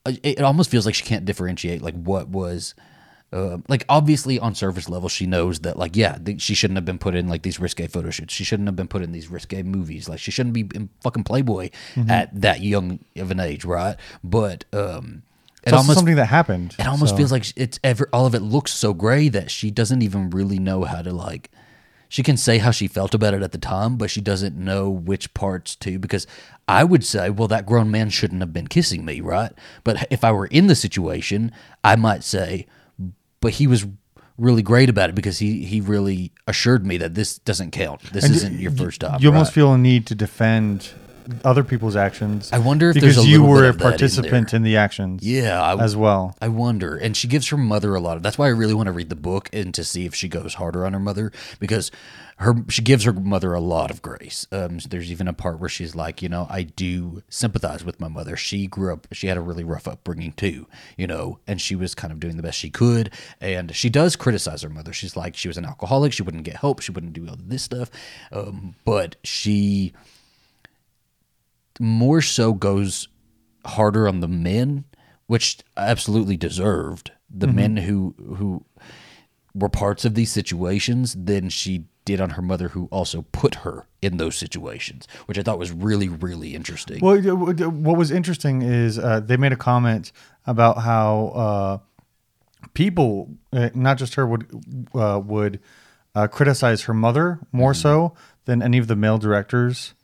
It, 0.06 0.42
almost 0.42 0.70
feels 0.70 0.86
like 0.86 0.94
she 0.94 1.04
can't 1.04 1.26
differentiate 1.26 1.82
like 1.82 1.96
what 1.96 2.30
was. 2.30 2.76
Uh, 3.36 3.58
like 3.68 3.84
obviously 3.90 4.40
on 4.40 4.56
surface 4.56 4.88
level 4.88 5.10
she 5.10 5.26
knows 5.26 5.60
that 5.60 5.78
like 5.78 5.94
yeah 5.98 6.18
th- 6.26 6.40
she 6.42 6.54
shouldn't 6.56 6.78
have 6.78 6.86
been 6.86 6.98
put 6.98 7.14
in 7.16 7.28
like 7.28 7.42
these 7.44 7.60
risque 7.60 7.86
photo 7.86 8.10
shoots 8.10 8.34
she 8.34 8.46
shouldn't 8.46 8.68
have 8.70 8.78
been 8.78 8.88
put 8.88 9.02
in 9.02 9.12
these 9.12 9.28
risque 9.30 9.62
movies. 9.62 10.08
Like 10.08 10.20
she 10.20 10.32
shouldn't 10.32 10.54
be 10.54 10.66
in 10.74 10.88
fucking 11.02 11.26
playboy 11.26 11.70
at 12.08 12.30
that 12.42 12.62
young 12.62 13.00
of 13.18 13.32
an 13.32 13.40
age 13.42 13.66
right? 13.66 13.98
But 14.24 14.64
um 14.72 15.24
It's 15.64 15.74
almost 15.74 15.98
something 15.98 16.16
that 16.16 16.28
happened. 16.28 16.76
it 16.80 16.88
almost 16.88 17.12
so- 17.12 17.18
feels 17.18 17.32
like 17.34 17.46
it's 17.58 17.78
ever 17.84 18.08
all 18.14 18.26
of 18.26 18.36
it 18.36 18.42
looks 18.42 18.72
so 18.74 18.94
gray 18.94 19.28
that 19.30 19.52
she 19.52 19.70
doesn't 19.70 20.02
even 20.02 20.30
really 20.30 20.58
know 20.60 20.86
how 20.86 21.02
to 21.02 21.12
like 21.12 21.52
she 22.08 22.24
can 22.24 22.38
say 22.38 22.60
how 22.60 22.72
she 22.72 22.88
felt 22.88 23.14
about 23.14 23.34
it 23.34 23.42
at 23.44 23.52
the 23.52 23.58
time 23.58 23.98
but 23.98 24.10
she 24.10 24.22
doesn't 24.22 24.56
know 24.56 24.90
which 24.90 25.34
parts 25.34 25.76
to 25.76 26.00
because 26.00 26.26
i 26.70 26.84
would 26.84 27.04
say 27.04 27.30
well 27.30 27.48
that 27.50 27.66
grown 27.66 27.92
man 27.92 28.10
shouldn't 28.10 28.40
have 28.42 28.54
been 28.54 28.68
kissing 28.68 29.04
me 29.04 29.20
right? 29.20 29.52
But 29.84 30.08
if 30.10 30.24
i 30.24 30.32
were 30.32 30.46
in 30.48 30.68
the 30.68 30.76
situation 30.76 31.52
i 31.84 31.96
might 31.98 32.24
say 32.24 32.68
but 33.46 33.54
he 33.54 33.68
was 33.68 33.86
really 34.38 34.64
great 34.64 34.90
about 34.90 35.08
it 35.12 35.16
because 35.16 35.38
he 35.38 35.64
he 35.66 35.80
really 35.80 36.32
assured 36.48 36.84
me 36.86 36.98
that 36.98 37.14
this 37.14 37.38
doesn't 37.50 37.72
count 37.72 38.02
this 38.12 38.26
And 38.26 38.34
isn't 38.36 38.60
your 38.60 38.72
first 38.72 39.00
time 39.02 39.20
You 39.22 39.30
almost 39.30 39.50
right? 39.50 39.54
feel 39.62 39.74
a 39.74 39.78
need 39.78 40.06
to 40.08 40.16
defend 40.16 40.90
other 41.44 41.64
people's 41.64 41.96
actions. 41.96 42.52
I 42.52 42.60
wonder 42.60 42.90
if 42.90 42.96
because 42.96 43.16
there's 43.16 43.26
a 43.26 43.30
you 43.30 43.44
were 43.44 43.66
a 43.66 43.70
in 43.70 43.78
participant 43.78 44.52
there. 44.52 44.58
in, 44.58 44.64
the 44.64 44.78
actions. 44.78 45.24
yeah 45.24 45.62
I, 45.62 45.82
as 45.82 45.96
well. 45.96 46.36
I 46.42 46.48
wonder. 46.48 46.96
And 46.96 47.16
she 47.16 47.28
gives 47.28 47.50
her 47.50 47.58
mother 47.58 47.96
a 47.96 48.00
lot 48.00 48.18
of 48.18 48.24
that's 48.24 48.38
why 48.38 48.48
I 48.48 48.52
really 48.52 48.74
want 48.74 48.88
to 48.88 48.94
read 48.94 49.10
the 49.10 49.16
book 49.16 49.50
and 49.54 49.74
to 49.74 49.84
see 49.84 50.06
if 50.06 50.16
she 50.16 50.28
goes 50.28 50.56
harder 50.56 50.86
on 50.86 50.94
her 50.94 51.00
mother 51.00 51.32
because 51.60 51.92
her 52.38 52.56
she 52.68 52.82
gives 52.82 53.06
her 53.06 53.14
mother 53.14 53.54
a 53.54 53.60
lot 53.60 53.92
of 53.92 54.02
grace. 54.02 54.46
Um, 54.52 54.80
there's 54.90 55.12
even 55.12 55.28
a 55.28 55.34
part 55.34 55.60
where 55.60 55.70
she's 55.70 55.96
like, 55.96 56.22
you 56.22 56.30
know, 56.30 56.48
I 56.50 56.64
do 56.64 57.24
sympathize 57.30 57.84
with 57.84 58.00
my 58.00 58.08
mother. 58.08 58.36
She 58.36 58.68
grew 58.68 58.94
up 58.94 59.08
she 59.12 59.28
had 59.28 59.38
a 59.38 59.42
really 59.42 59.64
rough 59.64 59.88
upbringing 59.88 60.34
too, 60.34 60.68
you 60.98 61.08
know, 61.08 61.40
and 61.48 61.62
she 61.62 61.76
was 61.76 61.96
kind 61.96 62.12
of 62.12 62.20
doing 62.20 62.38
the 62.38 62.44
best 62.44 62.60
she 62.60 62.70
could. 62.70 63.12
And 63.40 63.76
she 63.76 63.90
does 63.90 64.16
criticize 64.16 64.62
her 64.64 64.70
mother. 64.70 64.94
She's 64.94 65.16
like 65.16 65.36
she 65.36 65.48
was 65.48 65.58
an 65.58 65.66
alcoholic, 65.66 66.14
she 66.14 66.24
wouldn't 66.24 66.44
get 66.44 66.58
help, 66.58 66.82
she 66.82 66.92
wouldn't 66.92 67.14
do 67.14 67.28
all 67.28 67.38
this 67.40 67.64
stuff. 67.64 67.90
Um, 68.32 68.76
but 68.84 69.16
she 69.24 69.94
more 71.80 72.22
so 72.22 72.54
goes 72.54 73.08
harder 73.66 74.08
on 74.08 74.20
the 74.20 74.28
men, 74.28 74.86
which 75.28 75.60
absolutely 75.76 76.38
deserved 76.38 77.12
the 77.30 77.48
men 77.48 77.78
who 77.78 78.14
who 78.38 78.64
were 79.54 79.70
parts 79.70 80.06
of 80.06 80.14
these 80.16 80.32
situations 80.32 81.16
than 81.18 81.50
she 81.50 81.86
did 82.06 82.22
on 82.22 82.32
her 82.32 82.42
mother, 82.42 82.68
who 82.70 82.88
also 82.92 83.24
put 83.32 83.56
her 83.56 83.88
in 84.02 84.18
those 84.18 84.36
situations, 84.38 85.08
which 85.26 85.40
I 85.40 85.42
thought 85.42 85.58
was 85.58 85.72
really 85.72 86.08
really 86.08 86.54
interesting. 86.54 87.00
Well, 87.02 87.18
what 87.20 87.98
was 87.98 88.12
interesting 88.12 88.62
is 88.62 89.00
uh, 89.00 89.20
they 89.22 89.38
made 89.38 89.52
a 89.54 89.58
comment 89.58 90.12
about 90.46 90.78
how 90.80 91.28
uh, 91.30 91.78
people, 92.74 93.30
uh, 93.52 93.70
not 93.74 93.98
just 93.98 94.16
her, 94.16 94.26
would 94.28 94.46
uh, 94.94 95.20
would 95.24 95.60
uh, 96.14 96.28
criticize 96.28 96.84
her 96.84 96.94
mother 96.94 97.40
more 97.52 97.72
Mm-hmm. 97.74 97.82
so 97.82 98.14
than 98.46 98.62
any 98.62 98.78
of 98.78 98.88
the 98.88 98.96
male 98.96 99.18
directors 99.18 99.96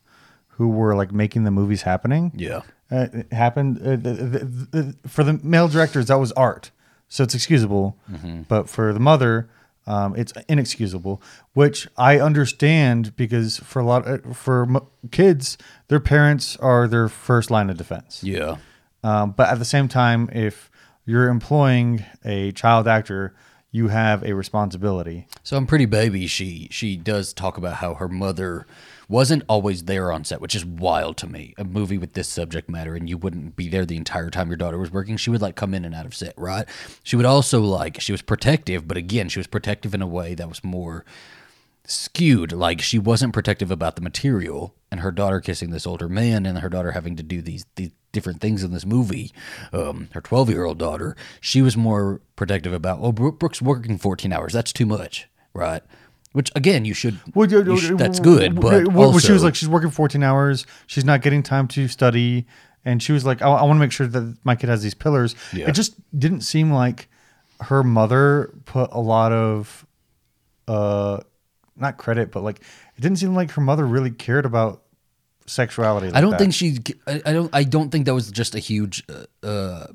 who 0.62 0.70
were 0.70 0.96
like 1.02 1.12
making 1.12 1.44
the 1.46 1.52
movies 1.52 1.82
happening. 1.84 2.32
yeah, 2.36 2.62
Uh, 2.92 3.08
it 3.14 3.34
happened 3.34 3.80
uh, 3.82 3.96
the, 4.06 4.14
the, 4.14 4.40
the, 4.76 5.10
for 5.10 5.24
the 5.24 5.34
male 5.44 5.68
directors. 5.68 6.06
That 6.06 6.20
was 6.20 6.32
art, 6.34 6.72
so 7.08 7.24
it's 7.24 7.34
excusable. 7.36 7.98
Mm-hmm. 8.12 8.44
But 8.48 8.70
for 8.70 8.94
the 8.94 9.00
mother, 9.00 9.48
Um, 9.88 10.14
it's 10.16 10.32
inexcusable, 10.48 11.16
which 11.56 11.88
I 11.98 12.20
understand 12.22 13.16
because 13.16 13.58
for 13.66 13.80
a 13.82 13.86
lot 13.92 14.02
uh, 14.08 14.20
for 14.34 14.58
m- 14.64 14.86
kids, 15.10 15.58
their 15.88 16.00
parents 16.00 16.56
are 16.58 16.88
their 16.88 17.10
first 17.10 17.50
line 17.50 17.72
of 17.72 17.78
defense. 17.78 18.22
Yeah. 18.24 18.58
Um, 19.04 19.34
but 19.38 19.48
at 19.50 19.58
the 19.58 19.66
same 19.66 19.88
time, 19.88 20.30
if 20.48 20.70
you're 21.06 21.30
employing 21.30 22.06
a 22.24 22.52
child 22.52 22.88
actor, 22.88 23.34
you 23.72 23.90
have 23.90 24.24
a 24.24 24.34
responsibility. 24.34 25.26
So 25.44 25.58
I'm 25.58 25.66
pretty 25.66 25.88
baby. 25.88 26.28
She 26.28 26.68
she 26.72 26.96
does 26.96 27.34
talk 27.34 27.58
about 27.58 27.76
how 27.82 27.96
her 27.96 28.08
mother 28.08 28.66
wasn't 29.12 29.44
always 29.50 29.84
there 29.84 30.12
on 30.12 30.24
set, 30.24 30.40
which 30.42 30.56
is 30.56 30.66
wild 30.66 31.18
to 31.18 31.28
me. 31.28 31.54
A 31.58 31.64
movie 31.66 31.98
with 31.98 32.14
this 32.14 32.30
subject 32.30 32.70
matter, 32.70 32.96
and 32.96 33.10
you 33.10 33.18
wouldn't 33.18 33.56
be 33.56 33.68
there 33.68 33.86
the 33.86 33.98
entire 33.98 34.30
time 34.30 34.48
your 34.48 34.58
daughter 34.58 34.78
was 34.78 34.90
working. 34.92 35.18
She 35.18 35.30
would 35.30 35.42
like 35.42 35.56
come 35.56 35.74
in 35.74 35.84
and 35.86 35.94
out 35.94 36.06
of 36.06 36.16
set, 36.16 36.34
right? 36.38 36.66
She 37.04 37.18
would 37.18 37.26
also 37.26 37.60
like 37.62 38.00
she 38.00 38.14
was 38.14 38.22
protective, 38.22 38.88
but 38.88 38.98
again, 38.98 39.28
she 39.30 39.40
was 39.40 39.48
protective 39.48 39.94
in 39.94 40.02
a 40.02 40.08
way 40.08 40.34
that 40.36 40.48
was 40.50 40.64
more 40.64 41.04
skewed. 41.84 42.52
Like 42.52 42.82
she 42.82 42.98
wasn't 42.98 43.34
protective 43.34 43.70
about 43.70 43.96
the 43.96 44.02
material, 44.02 44.76
and 44.90 45.02
her 45.02 45.12
daughter 45.12 45.40
kissing 45.42 45.72
this 45.72 45.86
older 45.86 46.08
man, 46.10 46.46
and 46.46 46.60
her 46.60 46.70
daughter 46.70 46.92
having 46.92 47.16
to 47.18 47.24
do 47.24 47.42
these 47.42 47.66
these 47.76 47.92
different 48.12 48.42
things 48.42 48.64
in 48.64 48.72
this 48.72 48.86
movie. 48.86 49.32
Um, 49.74 50.10
her 50.14 50.22
twelve 50.22 50.50
year 50.50 50.64
old 50.66 50.78
daughter, 50.78 51.16
she 51.40 51.62
was 51.62 51.76
more 51.78 52.22
protective 52.36 52.74
about. 52.74 53.00
Oh, 53.02 53.12
Brooke- 53.12 53.40
Brooke's 53.40 53.62
working 53.62 53.98
fourteen 53.98 54.32
hours. 54.34 54.54
That's 54.54 54.74
too 54.74 54.86
much, 54.86 55.28
right? 55.54 55.84
Which 56.34 56.52
again, 56.56 56.86
you 56.86 56.94
should. 56.94 57.20
you 57.74 57.78
should- 57.78 57.98
that's 57.98 58.20
good, 58.20 58.56
but 58.60 58.88
Well, 58.88 59.08
also, 59.08 59.20
she 59.20 59.32
was 59.34 59.44
like, 59.44 59.56
she's 59.56 59.68
working 59.68 59.90
14 59.90 60.24
hours. 60.24 60.66
She's 60.88 61.04
not 61.04 61.22
getting 61.22 61.44
time 61.44 61.68
to 61.70 61.88
study. 61.88 62.46
And 62.86 63.04
she 63.04 63.12
was 63.12 63.26
like, 63.26 63.42
I, 63.42 63.48
want 63.48 63.76
to 63.76 63.80
make 63.80 63.92
sure 63.92 64.08
that 64.08 64.38
my 64.44 64.56
kid 64.56 64.70
has 64.70 64.82
these 64.82 64.94
pillars. 64.94 65.36
Yeah. 65.54 65.68
It 65.70 65.74
just 65.74 65.94
didn't 66.18 66.42
seem 66.42 66.72
like 66.72 67.10
her 67.60 67.84
mother 67.84 68.54
put 68.66 68.90
a 68.92 69.00
lot 69.00 69.32
of, 69.32 69.86
uh, 70.68 71.20
not 71.76 71.98
credit, 71.98 72.32
but 72.32 72.44
like, 72.44 72.60
it 72.96 73.02
didn't 73.02 73.18
seem 73.20 73.36
like 73.36 73.52
her 73.52 73.62
mother 73.62 73.86
really 73.86 74.10
cared 74.10 74.46
about 74.46 74.82
sexuality. 75.48 76.08
Like 76.08 76.16
I 76.16 76.22
don't 76.22 76.32
that. 76.32 76.40
think 76.40 76.54
she. 76.54 76.78
I, 77.06 77.22
I 77.26 77.34
don't. 77.34 77.50
I 77.54 77.64
don't 77.64 77.90
think 77.90 78.06
that 78.06 78.14
was 78.14 78.32
just 78.32 78.56
a 78.56 78.60
huge 78.60 79.04
uh, 79.10 79.46
uh, 79.46 79.88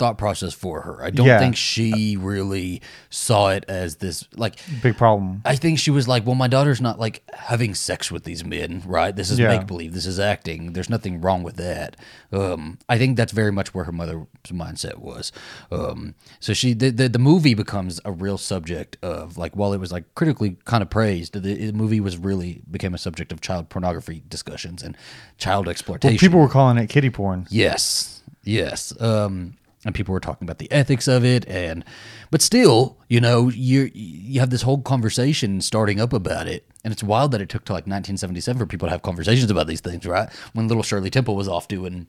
thought 0.00 0.16
process 0.18 0.54
for 0.54 0.80
her. 0.80 1.04
I 1.04 1.10
don't 1.10 1.26
Yeah. 1.26 1.38
think 1.38 1.56
she 1.56 2.16
really 2.16 2.80
saw 3.10 3.50
it 3.50 3.64
as 3.68 3.96
this 3.96 4.26
like. 4.34 4.56
big 4.82 4.96
problem. 4.96 5.42
I 5.44 5.56
think 5.56 5.78
she 5.78 5.90
was 5.90 6.08
like, 6.08 6.24
well, 6.26 6.34
my 6.34 6.48
daughter's 6.48 6.80
not 6.80 6.98
like 6.98 7.22
having 7.34 7.74
sex 7.74 8.10
with 8.10 8.24
these 8.24 8.42
men, 8.44 8.82
right? 8.86 9.14
This 9.14 9.30
is 9.30 9.38
Yeah. 9.38 9.48
make 9.48 9.66
believe. 9.66 9.92
This 9.92 10.06
is 10.06 10.18
acting. 10.18 10.72
There's 10.72 10.88
nothing 10.88 11.20
wrong 11.20 11.42
with 11.42 11.56
that. 11.56 11.96
Um, 12.32 12.78
I 12.88 12.96
think 12.96 13.16
that's 13.18 13.32
very 13.32 13.52
much 13.52 13.74
where 13.74 13.84
her 13.84 13.92
mother's 13.92 14.26
mindset 14.48 14.96
was. 14.98 15.32
Um, 15.70 16.14
so 16.40 16.54
she, 16.54 16.72
the, 16.72 16.90
the 16.90 17.08
the 17.10 17.18
movie 17.18 17.54
becomes 17.54 18.00
a 18.06 18.12
real 18.12 18.38
subject 18.38 18.96
of 19.02 19.36
like, 19.36 19.54
while 19.54 19.72
it 19.74 19.78
was 19.80 19.92
like 19.92 20.04
critically 20.14 20.56
kind 20.64 20.82
of 20.82 20.88
praised, 20.88 21.34
the, 21.34 21.40
the 21.40 21.72
movie 21.72 22.00
was 22.00 22.16
really 22.16 22.62
became 22.70 22.94
a 22.94 22.98
subject 22.98 23.32
of 23.32 23.40
child 23.42 23.68
pornography 23.68 24.22
discussions 24.28 24.82
and 24.82 24.96
child 25.36 25.68
exploitation. 25.68 26.18
People 26.18 26.40
were 26.40 26.48
calling 26.48 26.78
it 26.78 26.86
kiddie 26.88 27.10
porn. 27.10 27.46
Yes, 27.50 28.22
yes. 28.44 28.98
Um, 29.00 29.58
and 29.84 29.94
people 29.94 30.12
were 30.12 30.20
talking 30.20 30.46
about 30.46 30.58
the 30.58 30.70
ethics 30.70 31.08
of 31.08 31.24
it, 31.24 31.46
and 31.48 31.84
but 32.30 32.42
still, 32.42 32.98
you 33.08 33.20
know, 33.20 33.48
you 33.48 33.90
you 33.94 34.40
have 34.40 34.50
this 34.50 34.62
whole 34.62 34.82
conversation 34.82 35.60
starting 35.60 36.00
up 36.00 36.12
about 36.12 36.46
it, 36.46 36.66
and 36.84 36.92
it's 36.92 37.02
wild 37.02 37.32
that 37.32 37.40
it 37.40 37.48
took 37.48 37.64
to 37.66 37.72
like 37.72 37.84
1977 37.86 38.58
for 38.58 38.66
people 38.66 38.86
to 38.88 38.92
have 38.92 39.02
conversations 39.02 39.50
about 39.50 39.66
these 39.66 39.80
things, 39.80 40.04
right? 40.06 40.28
When 40.52 40.68
little 40.68 40.82
Shirley 40.82 41.10
Temple 41.10 41.34
was 41.34 41.48
off 41.48 41.66
doing, 41.66 42.06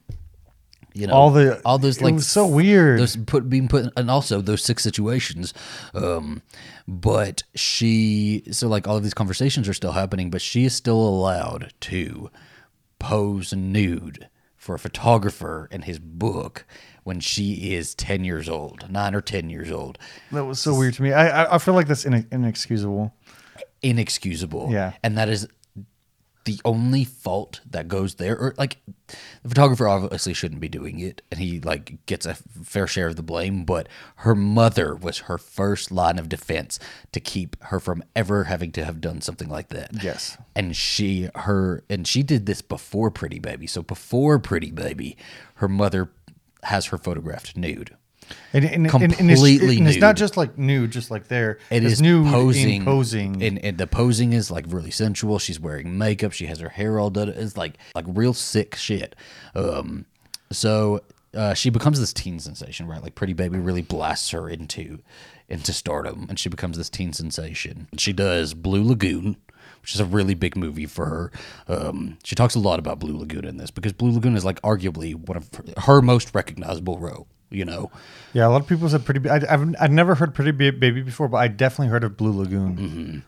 you 0.94 1.08
know, 1.08 1.14
All 1.14 1.32
the- 1.32 1.62
all 1.64 1.78
those 1.78 1.98
it 2.00 2.04
like 2.04 2.16
was 2.16 2.28
so 2.28 2.46
weird. 2.46 3.00
Those 3.00 3.16
put 3.16 3.50
being 3.50 3.70
put, 3.70 3.92
and 3.96 4.12
also 4.12 4.42
those 4.42 4.62
six 4.64 4.84
situations. 4.84 5.54
Um, 5.94 6.42
but 6.88 7.44
she, 7.56 8.44
so 8.52 8.68
like 8.68 8.86
all 8.88 8.98
of 8.98 9.04
these 9.04 9.14
conversations 9.14 9.70
are 9.70 9.74
still 9.74 9.94
happening, 9.94 10.30
but 10.30 10.42
she 10.42 10.66
is 10.66 10.76
still 10.76 11.00
allowed 11.00 11.72
to 11.82 12.30
pose 13.00 13.54
nude 13.54 14.28
for 14.58 14.76
a 14.76 14.80
photographer 14.80 15.68
in 15.72 15.84
his 15.84 15.98
book 16.00 16.66
when 17.04 17.20
she 17.20 17.74
is 17.74 17.96
10 17.96 18.24
years 18.24 18.48
old, 18.48 18.90
nine 18.92 19.16
or 19.16 19.22
10 19.22 19.50
years 19.50 19.72
old. 19.72 19.98
That 20.32 20.46
was 20.46 20.60
so 20.60 20.78
weird 20.78 20.94
to 20.96 21.02
me. 21.04 21.12
I 21.14 21.56
I, 21.56 21.58
feel 21.58 21.74
like 21.74 21.88
that's 21.88 22.06
ine- 22.06 22.28
inexcusable. 22.32 23.14
Inexcusable. 23.82 24.70
Yeah. 24.72 24.94
And 25.04 25.18
that 25.18 25.28
is 25.30 25.48
the 26.46 26.60
only 26.66 27.04
fault 27.04 27.62
that 27.70 27.88
goes 27.88 28.16
there. 28.16 28.36
Or 28.36 28.56
like 28.58 28.78
the 29.44 29.50
photographer 29.50 29.88
obviously 29.88 30.34
shouldn't 30.34 30.60
be 30.62 30.70
doing 30.70 31.00
it 31.00 31.22
and 31.32 31.40
he 31.40 31.60
like 31.60 32.04
gets 32.08 32.26
a 32.26 32.34
fair 32.34 32.88
share 32.88 33.08
of 33.08 33.16
the 33.16 33.22
blame, 33.24 33.64
but 33.64 33.88
her 34.18 34.34
mother 34.34 34.96
was 34.96 35.20
her 35.20 35.38
first 35.38 35.92
line 35.92 36.18
of 36.18 36.30
defense 36.30 36.80
to 37.12 37.20
keep 37.20 37.62
her 37.66 37.80
from 37.80 38.04
ever 38.16 38.46
having 38.46 38.72
to 38.72 38.84
have 38.86 39.02
done 39.02 39.22
something 39.22 39.50
like 39.50 39.70
that. 39.70 40.04
Yes. 40.04 40.36
and 40.56 40.76
she 40.76 41.30
her 41.36 41.84
and 41.90 42.08
she 42.08 42.24
did 42.24 42.46
this 42.48 42.62
before 42.64 43.12
pretty 43.12 43.40
baby 43.40 43.68
so 43.68 43.82
before 43.84 44.40
pretty 44.40 44.72
baby 44.72 45.18
her 45.56 45.68
mother 45.68 46.12
has 46.64 46.88
her 46.88 46.98
photographed 46.98 47.56
nude 47.58 47.96
And, 48.54 48.64
and, 48.64 48.66
and- 48.66 48.86
and 48.86 48.90
Completely 48.90 49.56
it's, 49.56 49.78
and 49.80 49.88
it's 49.90 49.98
not 50.00 50.16
just 50.16 50.38
like 50.38 50.58
nude, 50.58 50.92
just 50.92 51.12
like 51.12 51.28
there. 51.28 51.58
It 51.70 51.84
it's 51.84 51.94
is 51.94 52.02
nude 52.02 52.28
posing, 52.28 52.86
posing. 52.86 53.44
and, 53.44 53.60
and 53.64 53.78
the 53.78 53.88
posing 53.88 54.32
is 54.34 54.50
like 54.52 54.66
really 54.70 54.92
sensual. 54.92 55.38
She's 55.40 55.60
wearing 55.60 55.98
makeup. 55.98 56.32
She 56.32 56.46
has 56.46 56.60
her 56.60 56.70
hair 56.70 57.00
all 57.00 57.10
done. 57.10 57.30
It's 57.30 57.58
like 57.58 57.78
like 57.96 58.06
real 58.08 58.34
sick 58.34 58.76
shit. 58.76 59.16
Um, 59.56 60.06
so 60.52 61.02
uh, 61.34 61.54
she 61.54 61.70
becomes 61.70 62.00
this 62.00 62.14
teen 62.14 62.40
sensation, 62.40 62.88
right? 62.88 63.02
Like 63.02 63.16
Pretty 63.16 63.34
Baby 63.34 63.58
really 63.58 63.82
blasts 63.82 64.30
her 64.32 64.50
into 64.50 65.00
into 65.50 65.74
stardom, 65.74 66.28
and 66.30 66.40
she 66.40 66.48
becomes 66.48 66.78
this 66.78 66.90
teen 66.90 67.12
sensation. 67.14 67.88
She 67.98 68.14
does 68.14 68.54
Blue 68.54 68.84
Lagoon. 68.84 69.36
Which 69.82 69.96
is 69.96 70.00
a 70.00 70.06
really 70.06 70.36
big 70.36 70.56
movie 70.56 70.86
for 70.86 71.06
her. 71.06 71.32
Um, 71.68 72.18
she 72.24 72.36
talks 72.36 72.54
a 72.54 72.60
lot 72.60 72.78
about 72.78 73.00
Blue 73.00 73.18
Lagoon 73.18 73.46
in 73.46 73.58
this 73.58 73.72
because 73.72 73.94
Blue 73.94 74.12
Lagoon 74.12 74.36
is 74.36 74.46
like 74.46 74.62
arguably 74.62 75.16
one 75.16 75.38
of 75.38 75.50
her, 75.56 75.64
her 75.82 76.02
most 76.02 76.36
recognizable 76.36 77.00
role. 77.00 77.28
You 77.50 77.66
know, 77.66 77.92
yeah, 78.34 78.48
a 78.48 78.50
lot 78.50 78.62
of 78.62 78.68
people 78.68 78.88
said 78.88 79.04
pretty. 79.04 79.20
Ba- 79.20 79.32
I, 79.34 79.54
I've 79.54 79.76
I've 79.80 79.92
never 79.92 80.16
heard 80.16 80.34
Pretty 80.34 80.52
Baby 80.52 81.02
before, 81.02 81.28
but 81.28 81.38
I 81.38 81.50
definitely 81.50 81.88
heard 81.88 82.06
of 82.06 82.16
Blue 82.16 82.32
Lagoon. 82.32 82.78
Mm-hmm. 82.78 83.20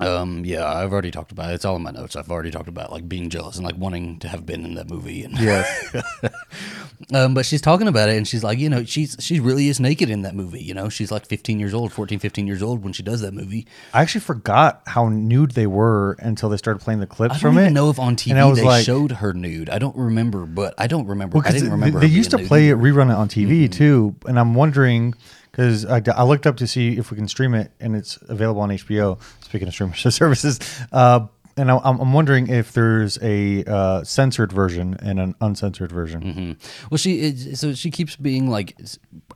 Um, 0.00 0.44
yeah, 0.44 0.64
I've 0.66 0.92
already 0.92 1.10
talked 1.10 1.30
about 1.32 1.50
it. 1.50 1.54
It's 1.54 1.64
all 1.64 1.76
in 1.76 1.82
my 1.82 1.90
notes. 1.90 2.16
I've 2.16 2.30
already 2.30 2.50
talked 2.50 2.68
about 2.68 2.90
like 2.90 3.08
being 3.08 3.28
jealous 3.28 3.56
and 3.56 3.64
like 3.66 3.76
wanting 3.76 4.18
to 4.20 4.28
have 4.28 4.46
been 4.46 4.64
in 4.64 4.74
that 4.74 4.88
movie. 4.88 5.22
And 5.24 5.38
Yes. 5.38 5.94
um, 7.14 7.34
but 7.34 7.44
she's 7.46 7.60
talking 7.60 7.88
about 7.88 8.08
it 8.08 8.16
and 8.16 8.26
she's 8.26 8.42
like, 8.44 8.58
you 8.58 8.68
know, 8.68 8.84
she's 8.84 9.16
she 9.20 9.40
really 9.40 9.68
is 9.68 9.80
naked 9.80 10.10
in 10.10 10.22
that 10.22 10.34
movie. 10.34 10.62
You 10.62 10.74
know, 10.74 10.88
she's 10.88 11.10
like 11.10 11.26
15 11.26 11.58
years 11.60 11.74
old, 11.74 11.92
14, 11.92 12.18
15 12.18 12.46
years 12.46 12.62
old 12.62 12.82
when 12.82 12.92
she 12.92 13.02
does 13.02 13.20
that 13.20 13.34
movie. 13.34 13.66
I 13.92 14.02
actually 14.02 14.22
forgot 14.22 14.82
how 14.86 15.08
nude 15.08 15.52
they 15.52 15.66
were 15.66 16.16
until 16.20 16.48
they 16.48 16.56
started 16.56 16.80
playing 16.80 17.00
the 17.00 17.06
clips 17.06 17.34
I 17.36 17.38
from 17.38 17.54
don't 17.54 17.64
even 17.64 17.72
it. 17.72 17.74
know 17.74 17.90
if 17.90 17.98
on 17.98 18.16
TV 18.16 18.32
I 18.42 18.54
they 18.54 18.62
like- 18.62 18.84
showed 18.84 19.12
her 19.12 19.32
nude. 19.32 19.68
I 19.70 19.78
don't 19.78 19.96
remember, 19.96 20.46
but 20.46 20.74
I 20.78 20.86
don't 20.86 21.06
remember. 21.06 21.38
Well, 21.38 21.46
I 21.46 21.52
didn't 21.52 21.66
they- 21.66 21.72
remember. 21.72 22.00
They, 22.00 22.08
her 22.08 22.12
used 22.14 22.30
to 22.30 22.38
play 22.38 22.68
it, 22.68 22.76
rerun 22.76 23.10
it 23.10 23.16
on 23.16 23.28
TV 23.28 23.50
Mm-hmm. 23.64 23.72
too, 23.72 24.16
and 24.26 24.38
I'm 24.38 24.54
wondering 24.54 25.14
because 25.50 25.84
I, 25.84 26.02
I 26.14 26.24
looked 26.24 26.46
up 26.46 26.56
to 26.58 26.66
see 26.66 26.96
if 26.96 27.10
we 27.10 27.16
can 27.16 27.28
stream 27.28 27.54
it, 27.54 27.72
and 27.80 27.96
it's 27.96 28.18
available 28.28 28.60
on 28.62 28.70
HBO. 28.70 29.20
Speaking 29.42 29.68
of 29.68 29.74
streaming 29.74 29.94
services, 29.96 30.60
uh, 30.92 31.26
and 31.56 31.70
I, 31.70 31.76
I'm 31.78 32.00
I'm 32.00 32.12
wondering 32.12 32.48
if 32.48 32.72
there's 32.72 33.18
a 33.22 33.64
uh, 33.64 34.04
censored 34.04 34.52
version 34.52 34.96
and 35.00 35.20
an 35.20 35.34
uncensored 35.40 35.92
version. 35.92 36.22
Mm-hmm. 36.22 36.88
Well, 36.90 36.98
she 36.98 37.20
is, 37.20 37.60
so 37.60 37.74
she 37.74 37.90
keeps 37.90 38.16
being 38.16 38.48
like 38.48 38.76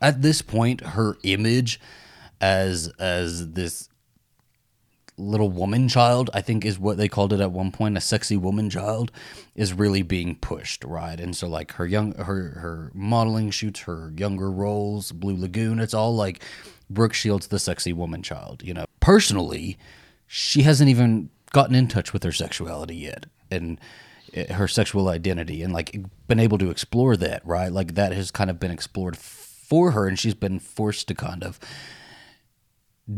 at 0.01 0.21
this 0.21 0.41
point 0.41 0.81
her 0.81 1.17
image 1.23 1.79
as 2.41 2.91
as 2.99 3.51
this 3.51 3.89
little 5.17 5.49
woman 5.49 5.87
child, 5.87 6.29
I 6.33 6.41
think 6.41 6.65
is 6.65 6.77
what 6.77 6.97
they 6.97 7.07
called 7.07 7.33
it 7.33 7.39
at 7.39 7.51
one 7.51 7.71
point, 7.71 7.97
a 7.97 8.01
sexy 8.01 8.37
woman 8.37 8.69
child, 8.69 9.11
is 9.55 9.73
really 9.73 10.01
being 10.01 10.35
pushed, 10.35 10.83
right? 10.83 11.19
And 11.19 11.35
so 11.35 11.47
like 11.47 11.73
her 11.73 11.85
young 11.85 12.13
her 12.15 12.49
her 12.59 12.91
modeling 12.93 13.51
shoots, 13.51 13.81
her 13.81 14.11
younger 14.15 14.51
roles, 14.51 15.11
Blue 15.11 15.35
Lagoon, 15.35 15.79
it's 15.79 15.93
all 15.93 16.15
like 16.15 16.43
Brooke 16.89 17.13
Shields 17.13 17.47
the 17.47 17.59
sexy 17.59 17.93
woman 17.93 18.21
child, 18.21 18.63
you 18.63 18.73
know. 18.73 18.85
Personally, 18.99 19.77
she 20.27 20.63
hasn't 20.63 20.89
even 20.89 21.29
gotten 21.51 21.75
in 21.75 21.87
touch 21.87 22.11
with 22.11 22.23
her 22.23 22.31
sexuality 22.31 22.95
yet. 22.95 23.27
And 23.49 23.79
uh, 24.35 24.53
her 24.53 24.67
sexual 24.67 25.07
identity 25.07 25.61
and 25.61 25.71
like 25.71 25.95
been 26.27 26.39
able 26.39 26.57
to 26.57 26.69
explore 26.69 27.15
that, 27.17 27.45
right? 27.45 27.71
Like 27.71 27.95
that 27.95 28.11
has 28.11 28.31
kind 28.31 28.49
of 28.49 28.59
been 28.59 28.71
explored 28.71 29.17
for 29.17 29.91
her 29.91 30.07
and 30.07 30.19
she's 30.19 30.33
been 30.33 30.59
forced 30.59 31.07
to 31.07 31.15
kind 31.15 31.43
of 31.43 31.59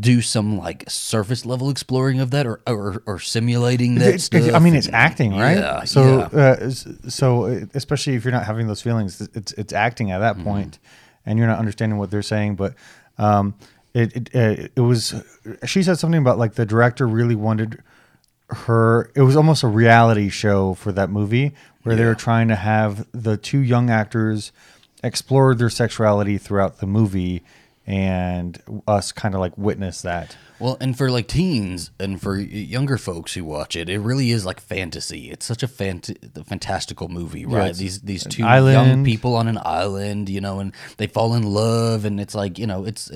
do 0.00 0.20
some 0.20 0.58
like 0.58 0.84
surface 0.88 1.46
level 1.46 1.70
exploring 1.70 2.20
of 2.20 2.30
that 2.30 2.46
or 2.46 2.60
or, 2.66 3.02
or 3.06 3.18
simulating 3.18 3.94
that 3.96 4.08
It's- 4.08 4.28
it's- 4.28 4.44
stuff. 4.44 4.54
I 4.54 4.58
mean, 4.62 4.74
it's 4.74 4.88
acting, 4.92 5.32
right? 5.36 5.56
Yeah, 5.58 5.84
so, 5.84 6.28
yeah. 6.32 6.38
uh, 6.40 6.70
so 6.70 7.44
uh, 7.46 7.60
especially 7.74 8.14
if 8.14 8.24
you're 8.24 8.32
not 8.32 8.44
having 8.44 8.66
those 8.66 8.82
feelings, 8.82 9.20
it's 9.34 9.52
it's 9.52 9.72
acting 9.72 10.10
at 10.10 10.18
that 10.18 10.34
Mm-hmm. 10.36 10.44
point, 10.44 10.78
and 11.24 11.38
you're 11.38 11.48
not 11.48 11.58
understanding 11.58 11.98
what 11.98 12.10
they're 12.10 12.20
saying. 12.22 12.56
But 12.56 12.74
um, 13.16 13.54
it 13.94 14.14
it, 14.14 14.30
uh, 14.34 14.68
it 14.76 14.80
was. 14.80 15.14
She 15.64 15.82
said 15.82 15.98
something 15.98 16.20
about 16.20 16.36
like 16.38 16.54
the 16.54 16.66
director 16.66 17.06
really 17.08 17.34
wanted 17.34 17.82
her. 18.50 19.10
It 19.14 19.22
was 19.22 19.36
almost 19.36 19.62
a 19.62 19.68
reality 19.68 20.28
show 20.28 20.74
for 20.74 20.92
that 20.92 21.08
movie 21.10 21.54
where 21.82 21.96
they 21.96 22.04
were 22.04 22.14
trying 22.14 22.48
to 22.48 22.56
have 22.56 23.06
the 23.12 23.38
two 23.38 23.60
young 23.60 23.88
actors 23.88 24.52
explore 25.02 25.54
their 25.54 25.70
sexuality 25.70 26.36
throughout 26.36 26.78
the 26.80 26.86
movie 26.86 27.42
and 27.88 28.62
us 28.86 29.12
kind 29.12 29.34
of 29.34 29.40
like 29.40 29.56
witness 29.56 30.02
that. 30.02 30.36
Well, 30.58 30.76
and 30.78 30.98
for 30.98 31.10
like 31.10 31.26
teens 31.26 31.90
and 31.98 32.20
for 32.20 32.36
younger 32.36 32.98
folks 32.98 33.32
who 33.32 33.44
watch 33.44 33.76
it, 33.76 33.88
it 33.88 33.98
really 34.00 34.30
is 34.30 34.44
like 34.44 34.60
fantasy. 34.60 35.30
It's 35.30 35.46
such 35.46 35.62
a 35.62 35.68
fant- 35.68 36.46
fantastical 36.46 37.08
movie, 37.08 37.46
right? 37.46 37.70
it's 37.70 37.78
these 37.78 38.02
these 38.02 38.24
two 38.24 38.44
island. 38.44 38.74
young 38.88 39.04
people 39.04 39.36
on 39.36 39.48
an 39.48 39.58
island, 39.64 40.28
you 40.28 40.40
know, 40.40 40.60
and 40.60 40.74
they 40.98 41.06
fall 41.06 41.32
in 41.34 41.44
love, 41.44 42.04
and 42.04 42.20
it's 42.20 42.34
like 42.34 42.58
you 42.58 42.66
know, 42.66 42.84
it's 42.84 43.10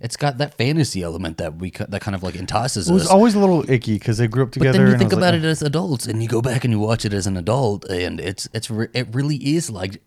it's 0.00 0.16
got 0.16 0.36
that 0.38 0.54
fantasy 0.58 1.02
element 1.02 1.38
that 1.38 1.56
we 1.56 1.70
that 1.70 2.02
kind 2.02 2.14
of 2.14 2.22
like 2.22 2.34
entices 2.34 2.90
It 2.90 2.92
was 2.92 3.04
us. 3.04 3.10
always 3.10 3.34
a 3.34 3.38
little 3.38 3.68
icky 3.70 3.94
because 3.94 4.18
they 4.18 4.26
grew 4.26 4.42
up 4.42 4.50
together. 4.50 4.76
But 4.76 4.82
then 4.84 4.92
you 4.92 4.98
think 4.98 5.12
about 5.14 5.32
like, 5.32 5.42
it 5.42 5.46
as 5.46 5.62
adults, 5.62 6.04
and 6.06 6.22
you 6.22 6.28
go 6.28 6.42
back 6.42 6.64
and 6.64 6.72
you 6.72 6.80
watch 6.80 7.06
it 7.06 7.14
as 7.14 7.26
an 7.26 7.38
adult, 7.38 7.86
and 7.86 8.20
it's 8.20 8.46
it's 8.52 8.70
re- 8.70 8.88
it 8.92 9.14
really 9.14 9.36
is 9.36 9.70
like 9.70 10.02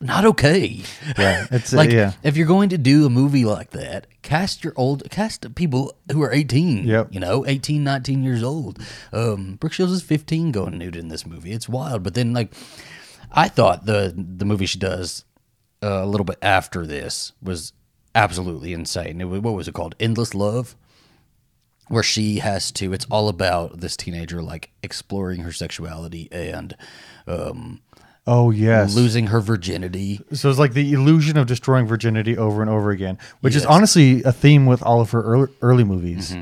not 0.00 0.24
okay. 0.24 0.82
Yeah, 1.18 1.46
it's, 1.50 1.72
uh, 1.72 1.76
like 1.76 1.90
yeah. 1.90 2.12
if 2.22 2.36
you're 2.36 2.46
going 2.46 2.68
to 2.70 2.78
do 2.78 3.06
a 3.06 3.10
movie 3.10 3.44
like 3.44 3.70
that, 3.70 4.06
cast 4.22 4.62
your 4.62 4.72
old 4.76 5.08
cast 5.10 5.54
people 5.54 5.94
who 6.12 6.22
are 6.22 6.32
18. 6.32 6.86
Yep. 6.86 7.08
You 7.10 7.20
know, 7.20 7.46
18, 7.46 7.82
19 7.82 8.22
years 8.22 8.42
old. 8.42 8.80
Um, 9.12 9.56
Brooke 9.56 9.72
Shields 9.72 9.92
is 9.92 10.02
15 10.02 10.52
going 10.52 10.78
nude 10.78 10.96
in 10.96 11.08
this 11.08 11.26
movie. 11.26 11.52
It's 11.52 11.68
wild. 11.68 12.02
But 12.02 12.14
then 12.14 12.32
like, 12.32 12.52
I 13.32 13.48
thought 13.48 13.86
the 13.86 14.14
the 14.16 14.44
movie 14.44 14.66
she 14.66 14.78
does 14.78 15.24
uh, 15.82 16.02
a 16.02 16.06
little 16.06 16.24
bit 16.24 16.38
after 16.42 16.86
this 16.86 17.32
was 17.42 17.72
absolutely 18.14 18.72
insane. 18.72 19.20
It 19.20 19.24
was, 19.24 19.40
what 19.40 19.54
was 19.54 19.68
it 19.68 19.74
called? 19.74 19.94
Endless 19.98 20.34
Love 20.34 20.76
where 21.88 22.02
she 22.02 22.38
has 22.38 22.70
to 22.70 22.92
it's 22.92 23.06
all 23.10 23.28
about 23.28 23.80
this 23.80 23.96
teenager 23.96 24.42
like 24.42 24.70
exploring 24.82 25.40
her 25.40 25.52
sexuality 25.52 26.28
and 26.30 26.76
um 27.26 27.80
Oh 28.30 28.50
yes. 28.50 28.94
losing 28.94 29.28
her 29.28 29.40
virginity 29.40 30.20
So 30.32 30.50
it's 30.50 30.58
like 30.58 30.74
the 30.74 30.92
illusion 30.92 31.36
of 31.38 31.46
destroying 31.46 31.86
virginity 31.86 32.36
over 32.36 32.60
and 32.62 32.70
over 32.70 32.90
again, 32.90 33.18
which 33.40 33.54
is 33.54 33.62
Yes. 33.62 33.64
Mm-hmm. 33.64 33.72
honestly 33.74 34.22
a 34.24 34.32
theme 34.32 34.66
with 34.66 34.82
all 34.82 35.00
of 35.00 35.10
her 35.12 35.22
early, 35.22 35.48
early 35.62 35.84
movies. 35.84 36.32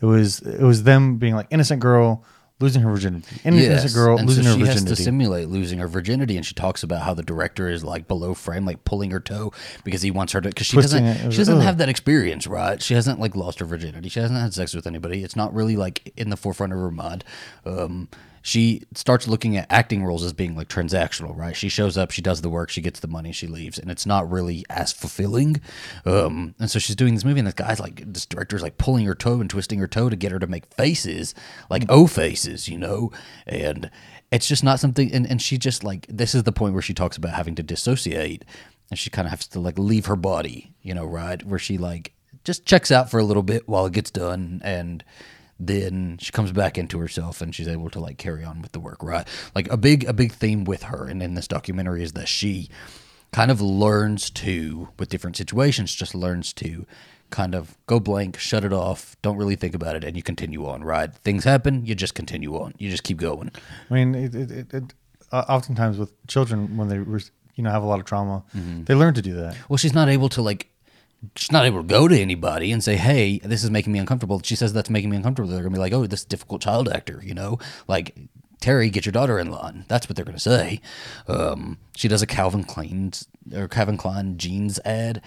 It 0.00 0.04
was 0.06 0.40
it 0.40 0.60
was 0.62 0.82
them 0.82 1.16
being 1.18 1.34
like 1.34 1.46
innocent 1.50 1.80
girl 1.80 2.24
losing 2.58 2.80
her 2.80 2.90
virginity, 2.90 3.26
innocent 3.44 3.82
Yes. 3.82 3.92
girl 3.94 4.16
and 4.18 4.26
losing 4.26 4.44
so 4.44 4.50
her 4.52 4.56
she 4.58 4.66
has 4.72 4.82
to 4.84 4.96
simulate 4.96 5.48
losing 5.48 5.78
her 5.78 5.88
virginity, 5.88 6.36
and 6.38 6.44
she 6.46 6.54
talks 6.54 6.82
about 6.82 7.02
how 7.02 7.12
the 7.12 7.22
director 7.22 7.68
is 7.68 7.84
like 7.84 8.08
below 8.08 8.32
frame, 8.32 8.64
like 8.64 8.82
pulling 8.84 9.10
her 9.10 9.20
toe 9.20 9.52
because 9.84 10.00
he 10.02 10.10
wants 10.10 10.32
her 10.32 10.40
to. 10.40 10.48
Because 10.48 10.66
she 10.66 10.72
Twisting 10.76 11.04
doesn't. 11.04 11.26
It 11.28 11.32
she 11.32 11.38
doesn't 11.38 11.58
ugh. 11.58 11.62
have 11.62 11.76
that 11.78 11.88
experience, 11.90 12.46
right? 12.46 12.80
She 12.82 12.94
hasn't 12.94 13.20
like 13.20 13.36
lost 13.36 13.58
her 13.60 13.66
virginity. 13.66 14.08
She 14.08 14.20
hasn't 14.20 14.40
had 14.40 14.54
sex 14.54 14.74
with 14.74 14.86
anybody. 14.86 15.22
It's 15.22 15.36
not 15.36 15.52
really 15.54 15.76
like 15.76 16.12
in 16.16 16.30
the 16.30 16.36
forefront 16.36 16.72
of 16.72 16.78
her 16.78 16.90
mind. 16.90 17.24
Um, 17.66 18.08
she 18.46 18.80
starts 18.94 19.26
looking 19.26 19.56
at 19.56 19.66
acting 19.70 20.04
roles 20.04 20.22
as 20.22 20.32
being 20.32 20.54
like 20.54 20.68
transactional, 20.68 21.36
right? 21.36 21.56
She 21.56 21.68
shows 21.68 21.98
up, 21.98 22.12
she 22.12 22.22
does 22.22 22.42
the 22.42 22.48
work, 22.48 22.70
she 22.70 22.80
gets 22.80 23.00
the 23.00 23.08
money, 23.08 23.32
she 23.32 23.48
leaves, 23.48 23.76
and 23.76 23.90
it's 23.90 24.06
not 24.06 24.30
really 24.30 24.64
as 24.70 24.92
fulfilling. 24.92 25.60
Um, 26.04 26.54
and 26.60 26.70
so 26.70 26.78
she's 26.78 26.94
doing 26.94 27.14
this 27.14 27.24
movie, 27.24 27.40
and 27.40 27.48
this 27.48 27.54
guy's 27.54 27.80
like, 27.80 28.04
this 28.06 28.24
director's 28.24 28.62
like 28.62 28.78
pulling 28.78 29.04
her 29.06 29.16
toe 29.16 29.40
and 29.40 29.50
twisting 29.50 29.80
her 29.80 29.88
toe 29.88 30.10
to 30.10 30.14
get 30.14 30.30
her 30.30 30.38
to 30.38 30.46
make 30.46 30.72
faces, 30.72 31.34
like 31.68 31.86
O 31.88 32.06
faces, 32.06 32.68
you 32.68 32.78
know? 32.78 33.10
And 33.48 33.90
it's 34.30 34.46
just 34.46 34.62
not 34.62 34.78
something, 34.78 35.12
and, 35.12 35.28
and 35.28 35.42
she 35.42 35.58
just 35.58 35.82
like, 35.82 36.06
this 36.08 36.32
is 36.32 36.44
the 36.44 36.52
point 36.52 36.74
where 36.74 36.82
she 36.82 36.94
talks 36.94 37.16
about 37.16 37.34
having 37.34 37.56
to 37.56 37.64
dissociate, 37.64 38.44
and 38.90 38.98
she 38.98 39.10
kind 39.10 39.26
of 39.26 39.30
has 39.30 39.48
to 39.48 39.58
like 39.58 39.76
leave 39.76 40.06
her 40.06 40.14
body, 40.14 40.72
you 40.82 40.94
know, 40.94 41.04
right? 41.04 41.44
Where 41.44 41.58
she 41.58 41.78
like 41.78 42.12
just 42.44 42.64
checks 42.64 42.92
out 42.92 43.10
for 43.10 43.18
a 43.18 43.24
little 43.24 43.42
bit 43.42 43.68
while 43.68 43.86
it 43.86 43.92
gets 43.92 44.12
done, 44.12 44.60
and 44.62 45.02
then 45.58 46.18
she 46.20 46.32
comes 46.32 46.52
back 46.52 46.76
into 46.76 46.98
herself 46.98 47.40
and 47.40 47.54
she's 47.54 47.68
able 47.68 47.88
to 47.90 47.98
like 48.00 48.18
carry 48.18 48.44
on 48.44 48.60
with 48.60 48.72
the 48.72 48.80
work 48.80 49.02
right 49.02 49.26
like 49.54 49.70
a 49.70 49.76
big 49.76 50.04
a 50.04 50.12
big 50.12 50.32
theme 50.32 50.64
with 50.64 50.84
her 50.84 51.06
and 51.06 51.22
in 51.22 51.34
this 51.34 51.48
documentary 51.48 52.02
is 52.02 52.12
that 52.12 52.28
she 52.28 52.68
kind 53.32 53.50
of 53.50 53.60
learns 53.60 54.30
to 54.30 54.88
with 54.98 55.08
different 55.08 55.36
situations 55.36 55.94
just 55.94 56.14
learns 56.14 56.52
to 56.52 56.84
kind 57.30 57.54
of 57.54 57.76
go 57.86 57.98
blank 57.98 58.38
shut 58.38 58.64
it 58.64 58.72
off 58.72 59.16
don't 59.22 59.36
really 59.36 59.56
think 59.56 59.74
about 59.74 59.96
it 59.96 60.04
and 60.04 60.16
you 60.16 60.22
continue 60.22 60.66
on 60.66 60.84
right 60.84 61.14
things 61.16 61.42
happen 61.44 61.84
you 61.86 61.94
just 61.94 62.14
continue 62.14 62.54
on 62.54 62.72
you 62.78 62.88
just 62.90 63.02
keep 63.02 63.16
going 63.18 63.50
I 63.90 63.94
mean, 63.94 64.14
it, 64.14 64.34
it, 64.34 64.50
it, 64.50 64.74
it 64.74 64.94
uh, 65.32 65.44
oftentimes 65.48 65.98
with 65.98 66.12
children 66.28 66.76
when 66.76 66.88
they 66.88 66.96
you 67.56 67.62
know 67.64 67.70
have 67.70 67.82
a 67.82 67.86
lot 67.86 67.98
of 67.98 68.04
trauma, 68.04 68.44
Mm-hmm. 68.54 68.84
they 68.84 68.94
learn 68.94 69.14
to 69.14 69.22
do 69.22 69.34
that. 69.34 69.56
Well, 69.68 69.76
she's 69.78 69.94
not 69.94 70.08
able 70.08 70.28
to 70.28 70.42
like. 70.42 70.68
She's 71.34 71.50
not 71.52 71.64
able 71.64 71.82
to 71.82 71.86
go 71.88 72.08
to 72.08 72.18
anybody 72.18 72.70
and 72.72 72.82
say, 72.84 72.96
"Hey, 72.96 73.38
this 73.38 73.64
is 73.64 73.70
making 73.70 73.92
me 73.92 73.98
uncomfortable." 73.98 74.40
She 74.44 74.54
says 74.56 74.72
that's 74.72 74.90
making 74.90 75.10
me 75.10 75.16
uncomfortable. 75.16 75.50
They're 75.50 75.62
gonna 75.62 75.74
be 75.74 75.78
like, 75.80 75.92
"Oh, 75.92 76.06
this 76.06 76.24
difficult 76.24 76.62
child 76.62 76.88
actor," 76.88 77.20
you 77.24 77.34
know, 77.34 77.58
like 77.88 78.14
Teri, 78.60 78.90
get 78.92 79.04
your 79.06 79.12
daughter 79.12 79.38
in 79.38 79.50
line. 79.50 79.84
That's 79.88 80.08
what 80.08 80.16
they're 80.16 80.24
gonna 80.24 80.38
say. 80.38 80.80
Um, 81.28 81.78
she 81.96 82.08
does 82.08 82.22
a 82.22 82.26
Calvin 82.26 82.64
Klein 82.64 83.12
or 83.54 83.68
Calvin 83.68 83.96
Klein 83.96 84.38
jeans 84.38 84.78
ad, 84.84 85.20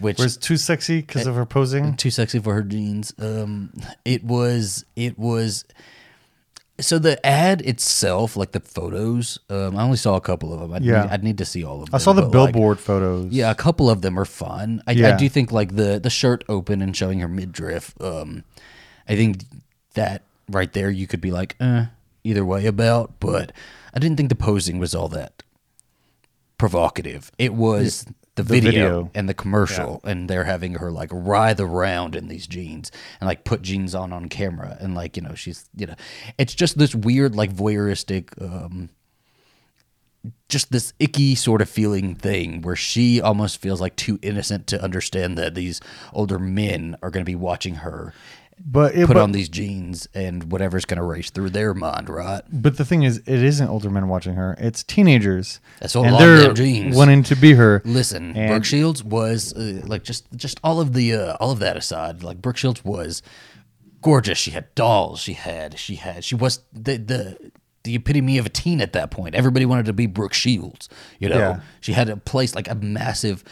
which 0.00 0.18
Was 0.18 0.36
too 0.36 0.56
sexy 0.56 1.00
because 1.00 1.26
of 1.26 1.34
her 1.34 1.46
posing. 1.46 1.94
too 1.96 2.10
sexy 2.10 2.38
for 2.38 2.54
her 2.54 2.62
jeans. 2.62 3.12
Um, 3.18 3.72
it 4.04 4.24
was 4.24 4.84
it 4.96 5.18
was. 5.18 5.64
So 6.80 6.98
the 6.98 7.24
ad 7.24 7.60
itself, 7.62 8.36
like 8.36 8.50
the 8.50 8.58
photos, 8.60 9.38
um, 9.48 9.76
I 9.76 9.82
only 9.84 9.96
saw 9.96 10.16
a 10.16 10.20
couple 10.20 10.52
of 10.52 10.58
them. 10.60 10.72
I'd, 10.72 10.82
Yeah. 10.82 11.02
need, 11.02 11.10
I'd 11.10 11.22
need 11.24 11.38
to 11.38 11.44
see 11.44 11.62
all 11.62 11.82
of 11.82 11.86
them. 11.90 11.94
I 11.94 11.98
saw 11.98 12.12
the 12.12 12.22
but, 12.22 12.36
like, 12.36 12.52
billboard 12.52 12.80
photos. 12.80 13.32
yeah, 13.32 13.50
a 13.50 13.54
couple 13.54 13.88
of 13.88 14.02
them 14.02 14.18
are 14.18 14.24
fun. 14.24 14.82
I, 14.86 14.92
I 14.92 15.16
do 15.16 15.28
think 15.28 15.52
like 15.52 15.76
the 15.76 16.00
the 16.00 16.10
shirt 16.10 16.42
open 16.48 16.82
and 16.82 16.96
showing 16.96 17.20
her 17.20 17.28
midriff. 17.28 17.94
Um, 18.00 18.42
I 19.08 19.14
think 19.14 19.44
that 19.94 20.22
right 20.50 20.72
there 20.72 20.90
you 20.90 21.06
could 21.06 21.20
be 21.20 21.30
like, 21.30 21.54
eh, 21.60 21.86
either 22.24 22.44
way 22.44 22.66
about. 22.66 23.20
But 23.20 23.52
I 23.94 24.00
didn't 24.00 24.16
think 24.16 24.28
the 24.28 24.34
posing 24.34 24.78
was 24.80 24.96
all 24.96 25.08
that 25.10 25.44
provocative. 26.58 27.30
It 27.38 27.54
was 27.54 28.06
the 28.36 28.42
video, 28.42 28.70
video. 28.70 29.10
and 29.14 29.28
the 29.28 29.34
commercial, 29.34 30.00
and 30.04 30.28
they're 30.28 30.44
having 30.44 30.74
her 30.74 30.90
like 30.90 31.10
writhe 31.12 31.60
around 31.60 32.16
in 32.16 32.28
these 32.28 32.46
jeans 32.46 32.90
and 33.20 33.28
like 33.28 33.44
put 33.44 33.62
jeans 33.62 33.94
on 33.94 34.12
on 34.12 34.28
camera, 34.28 34.76
and 34.80 34.94
like 34.94 35.16
you 35.16 35.22
know 35.22 35.34
she's 35.34 35.68
you 35.76 35.86
know, 35.86 35.94
it's 36.38 36.54
just 36.54 36.78
this 36.78 36.94
weird 36.94 37.34
like 37.34 37.54
voyeuristic. 37.54 38.30
Um, 38.40 38.90
just 40.48 40.72
this 40.72 40.94
icky 40.98 41.34
sort 41.34 41.60
of 41.60 41.68
feeling 41.68 42.14
thing 42.14 42.62
where 42.62 42.76
she 42.76 43.20
almost 43.20 43.60
feels 43.60 43.80
like 43.80 43.94
too 43.96 44.18
innocent 44.22 44.66
to 44.66 44.82
understand 44.82 45.36
that 45.36 45.54
these 45.54 45.80
older 46.12 46.38
men 46.38 46.96
are 47.02 47.10
going 47.10 47.24
to 47.24 47.30
be 47.30 47.34
watching 47.34 47.76
her 47.76 48.14
but 48.58 48.94
it, 48.94 49.06
put 49.06 49.14
but, 49.14 49.22
on 49.22 49.32
these 49.32 49.48
jeans 49.48 50.08
and 50.14 50.50
whatever's 50.52 50.84
going 50.84 50.98
to 50.98 51.04
race 51.04 51.30
through 51.30 51.50
their 51.50 51.74
mind, 51.74 52.08
right? 52.08 52.42
but 52.52 52.76
the 52.76 52.84
thing 52.84 53.02
is, 53.02 53.18
it 53.18 53.28
isn't 53.42 53.68
older 53.68 53.90
men 53.90 54.08
watching 54.08 54.34
her; 54.34 54.54
it's 54.58 54.82
teenagers. 54.82 55.60
That's 55.80 55.94
a 55.94 56.00
and 56.00 56.16
they're 56.16 56.52
jeans. 56.52 56.96
wanting 56.96 57.22
to 57.24 57.36
be 57.36 57.52
her. 57.54 57.82
Listen, 57.84 58.36
And- 58.36 58.50
Brooke 58.50 58.64
Shields 58.64 59.02
was 59.02 59.52
uh, 59.54 59.82
like 59.84 60.04
just 60.04 60.26
just 60.36 60.60
all 60.62 60.80
of 60.80 60.92
the 60.92 61.14
uh, 61.14 61.36
all 61.40 61.50
of 61.50 61.58
that 61.60 61.76
aside, 61.76 62.22
like 62.22 62.40
Brooke 62.40 62.56
Shields 62.56 62.84
was 62.84 63.22
gorgeous. 64.02 64.38
She 64.38 64.50
had 64.52 64.74
dolls. 64.74 65.20
She 65.20 65.32
had 65.34 65.78
she 65.78 65.96
had 65.96 66.24
she 66.24 66.34
was 66.34 66.60
the 66.72 66.96
the 66.96 67.52
the 67.84 67.96
epitome 67.96 68.38
of 68.38 68.46
a 68.46 68.50
teen 68.50 68.80
at 68.80 68.92
that 68.94 69.10
point. 69.10 69.34
Everybody 69.34 69.66
wanted 69.66 69.86
to 69.86 69.92
be 69.92 70.06
Brooke 70.06 70.32
Shields. 70.32 70.88
You 71.18 71.28
know, 71.28 71.38
Yeah. 71.38 71.60
she 71.80 71.92
had 71.92 72.08
a 72.08 72.16
place 72.16 72.54
like 72.54 72.70
a 72.70 72.74
massive 72.74 73.44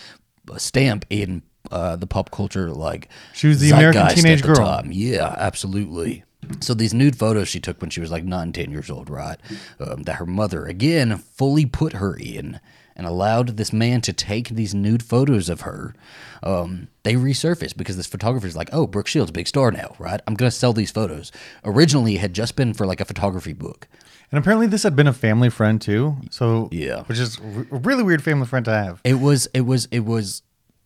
stamp 0.56 1.04
in 1.10 1.42
uh, 1.72 1.96
the 1.96 2.06
pop 2.06 2.30
culture. 2.30 2.70
Like 2.70 3.08
She 3.32 3.48
was 3.48 3.60
the 3.60 3.70
American 3.70 4.06
teenage 4.08 4.42
the 4.42 4.48
girl. 4.48 4.56
time. 4.56 4.90
Yeah, 4.92 5.34
absolutely. 5.38 6.24
So 6.60 6.74
these 6.74 6.92
nude 6.92 7.16
photos 7.16 7.48
she 7.48 7.60
took 7.60 7.80
when 7.80 7.90
she 7.90 8.00
was 8.00 8.10
like 8.10 8.24
nine, 8.24 8.52
ten 8.52 8.70
years 8.70 8.90
old, 8.90 9.08
right? 9.08 9.38
Um, 9.80 10.02
that 10.02 10.16
her 10.16 10.26
mother 10.26 10.66
again 10.66 11.16
fully 11.18 11.66
put 11.66 11.94
her 11.94 12.16
in 12.16 12.60
and 12.96 13.06
allowed 13.06 13.56
this 13.56 13.72
man 13.72 14.00
to 14.02 14.12
take 14.12 14.48
these 14.50 14.74
nude 14.74 15.02
photos 15.02 15.48
of 15.48 15.62
her. 15.62 15.94
Um, 16.42 16.88
they 17.04 17.14
resurfaced 17.14 17.76
because 17.76 17.96
this 17.96 18.06
photographer's 18.06 18.56
like, 18.56 18.68
"Oh, 18.72 18.86
Brooke 18.86 19.06
Shields, 19.06 19.30
big 19.30 19.46
star 19.48 19.70
now, 19.70 19.94
right? 19.98 20.20
I'm 20.26 20.34
gonna 20.34 20.50
sell 20.50 20.72
these 20.72 20.90
photos." 20.90 21.30
Originally, 21.64 22.16
it 22.16 22.20
had 22.20 22.34
just 22.34 22.56
been 22.56 22.74
for 22.74 22.86
like 22.86 23.00
a 23.00 23.04
photography 23.04 23.52
book. 23.54 23.86
And 24.30 24.38
apparently, 24.38 24.66
this 24.66 24.82
had 24.82 24.96
been 24.96 25.06
a 25.06 25.12
family 25.12 25.48
friend 25.50 25.80
too. 25.80 26.16
So 26.30 26.68
Yeah. 26.72 27.04
which 27.04 27.18
is 27.18 27.38
a 27.38 27.76
really 27.78 28.02
weird 28.02 28.22
family 28.22 28.46
friend 28.46 28.64
to 28.64 28.72
have. 28.72 29.00
It 29.04 29.20
was, 29.20 29.46
it 29.54 29.60
was, 29.62 29.86
it 29.90 30.04
was, 30.04 30.42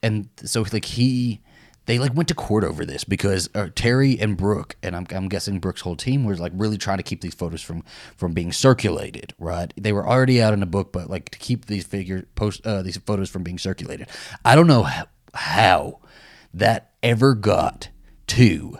and 0.07 0.29
so 0.45 0.65
like 0.73 0.85
he, 0.85 1.41
they 1.87 1.99
like 1.99 2.15
went 2.15 2.29
to 2.29 2.35
court 2.35 2.63
over 2.65 2.85
this 2.85 3.05
because 3.05 3.49
uh, 3.55 3.69
Teri 3.75 4.21
and 4.21 4.37
Brooke, 4.37 4.77
and 4.83 4.95
I'm, 4.95 5.07
I'm 5.11 5.29
guessing 5.29 5.59
Brooke's 5.59 5.81
whole 5.81 5.97
team 5.97 6.25
was 6.25 6.39
like 6.39 6.53
really 6.55 6.79
trying 6.79 6.99
to 6.99 7.03
keep 7.03 7.21
these 7.21 7.35
photos 7.35 7.61
from 7.61 7.83
from 8.17 8.33
being 8.33 8.53
circulated. 8.53 9.35
Right? 9.39 9.73
They 9.77 9.93
were 9.93 10.07
already 10.07 10.41
out 10.41 10.55
in 10.55 10.63
a 10.63 10.67
book, 10.67 10.93
but 10.93 11.11
like 11.11 11.31
to 11.31 11.39
keep 11.39 11.67
these 11.67 11.85
figure 11.85 12.27
post 12.37 12.65
uh, 12.67 12.83
these 12.83 12.97
photos 12.99 13.31
from 13.31 13.43
being 13.43 13.59
circulated. 13.59 14.09
I 14.45 14.55
don't 14.55 14.69
know 14.69 14.89
how 15.35 16.01
that 16.55 16.93
ever 17.03 17.35
got 17.35 17.89
to 18.29 18.79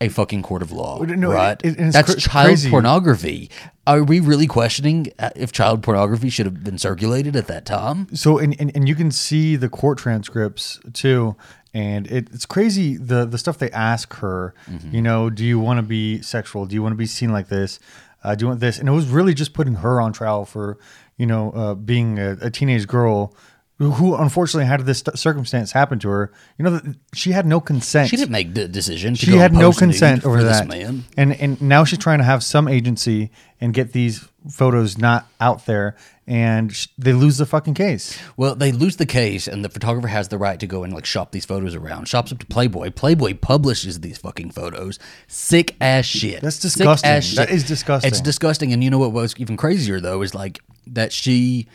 a 0.00 0.08
fucking 0.08 0.42
court 0.42 0.60
of 0.62 0.72
law, 0.72 0.98
no, 1.02 1.32
right? 1.32 1.60
it- 1.64 1.78
it's 1.78 1.92
That's 1.94 2.12
cra- 2.12 2.20
child 2.20 2.46
crazy. 2.48 2.70
pornography. 2.70 3.50
Are 3.86 4.02
we 4.02 4.18
really 4.20 4.46
questioning 4.46 5.08
uh, 5.18 5.30
if 5.36 5.52
child 5.52 5.82
pornography 5.82 6.30
should 6.30 6.46
have 6.46 6.64
been 6.64 6.78
circulated 6.78 7.36
at 7.36 7.46
that 7.46 7.64
time? 7.66 8.08
So 8.14 8.38
and, 8.38 8.56
and, 8.60 8.72
and 8.74 8.88
you 8.88 8.94
can 8.94 9.10
see 9.10 9.56
the 9.56 9.68
court 9.68 9.98
transcripts 9.98 10.80
too, 10.92 11.36
and 11.72 12.06
it, 12.08 12.28
it's 12.32 12.46
crazy 12.46 12.96
the 12.96 13.24
the 13.24 13.38
stuff 13.38 13.58
they 13.58 13.70
ask 13.70 14.14
her. 14.14 14.54
Mm-hmm. 14.70 14.94
You 14.94 15.02
know, 15.02 15.30
do 15.30 15.44
you 15.44 15.58
want 15.60 15.78
to 15.78 15.82
be 15.82 16.20
sexual? 16.22 16.66
Do 16.66 16.74
you 16.74 16.82
want 16.82 16.92
to 16.92 16.96
be 16.98 17.06
seen 17.06 17.32
like 17.32 17.48
this? 17.48 17.78
Uh, 18.22 18.34
do 18.34 18.44
you 18.44 18.48
want 18.48 18.60
this? 18.60 18.78
And 18.78 18.88
it 18.88 18.92
was 18.92 19.06
really 19.08 19.34
just 19.34 19.52
putting 19.52 19.74
her 19.76 20.00
on 20.00 20.12
trial 20.12 20.44
for 20.44 20.78
you 21.16 21.26
know 21.26 21.50
uh, 21.52 21.74
being 21.74 22.18
a, 22.18 22.36
a 22.40 22.50
teenage 22.50 22.86
girl 22.88 23.34
who 23.78 24.14
unfortunately 24.14 24.66
had 24.66 24.80
this 24.82 25.02
circumstance 25.14 25.72
happen 25.72 25.98
to 25.98 26.08
her. 26.08 26.32
You 26.58 26.64
know, 26.64 26.80
she 27.12 27.32
had 27.32 27.44
no 27.44 27.60
consent. 27.60 28.08
She 28.08 28.16
didn't 28.16 28.30
make 28.30 28.54
the 28.54 28.68
decision. 28.68 29.14
To 29.14 29.26
She 29.26 29.32
had 29.36 29.52
no 29.52 29.72
consent 29.72 30.24
over 30.24 30.44
that, 30.44 30.68
man. 30.68 31.04
and 31.16 31.32
and 31.32 31.60
now 31.60 31.84
she's 31.84 31.98
trying 31.98 32.18
to 32.18 32.24
have 32.24 32.44
some 32.44 32.68
agency 32.68 33.30
and 33.60 33.74
get 33.74 33.92
these 33.92 34.28
photos 34.50 34.98
not 34.98 35.26
out 35.40 35.66
there, 35.66 35.96
and 36.26 36.72
sh- 36.72 36.86
they 36.98 37.12
lose 37.12 37.38
the 37.38 37.46
fucking 37.46 37.74
case. 37.74 38.16
Well, 38.36 38.54
they 38.54 38.70
lose 38.70 38.96
the 38.96 39.06
case, 39.06 39.48
and 39.48 39.64
the 39.64 39.68
photographer 39.68 40.08
has 40.08 40.28
the 40.28 40.38
right 40.38 40.60
to 40.60 40.66
go 40.66 40.84
and 40.84 40.92
like 40.92 41.06
shop 41.06 41.32
these 41.32 41.44
photos 41.44 41.74
around. 41.74 42.06
Shops 42.06 42.30
up 42.30 42.38
to 42.38 42.46
Playboy. 42.46 42.90
Playboy 42.90 43.34
publishes 43.34 44.00
these 44.00 44.18
fucking 44.18 44.50
photos. 44.50 44.98
Sick 45.26 45.74
ass 45.80 46.04
shit. 46.04 46.42
That's 46.42 46.60
disgusting. 46.60 47.20
shit. 47.22 47.50
is 47.50 47.64
disgusting. 47.64 48.08
It's 48.08 48.20
disgusting. 48.20 48.72
And 48.72 48.84
you 48.84 48.90
know 48.90 48.98
what 48.98 49.12
was 49.12 49.34
even 49.38 49.56
crazier 49.56 49.98
though 49.98 50.22
is 50.22 50.32
like 50.32 50.60
that 50.86 51.12
she. 51.12 51.66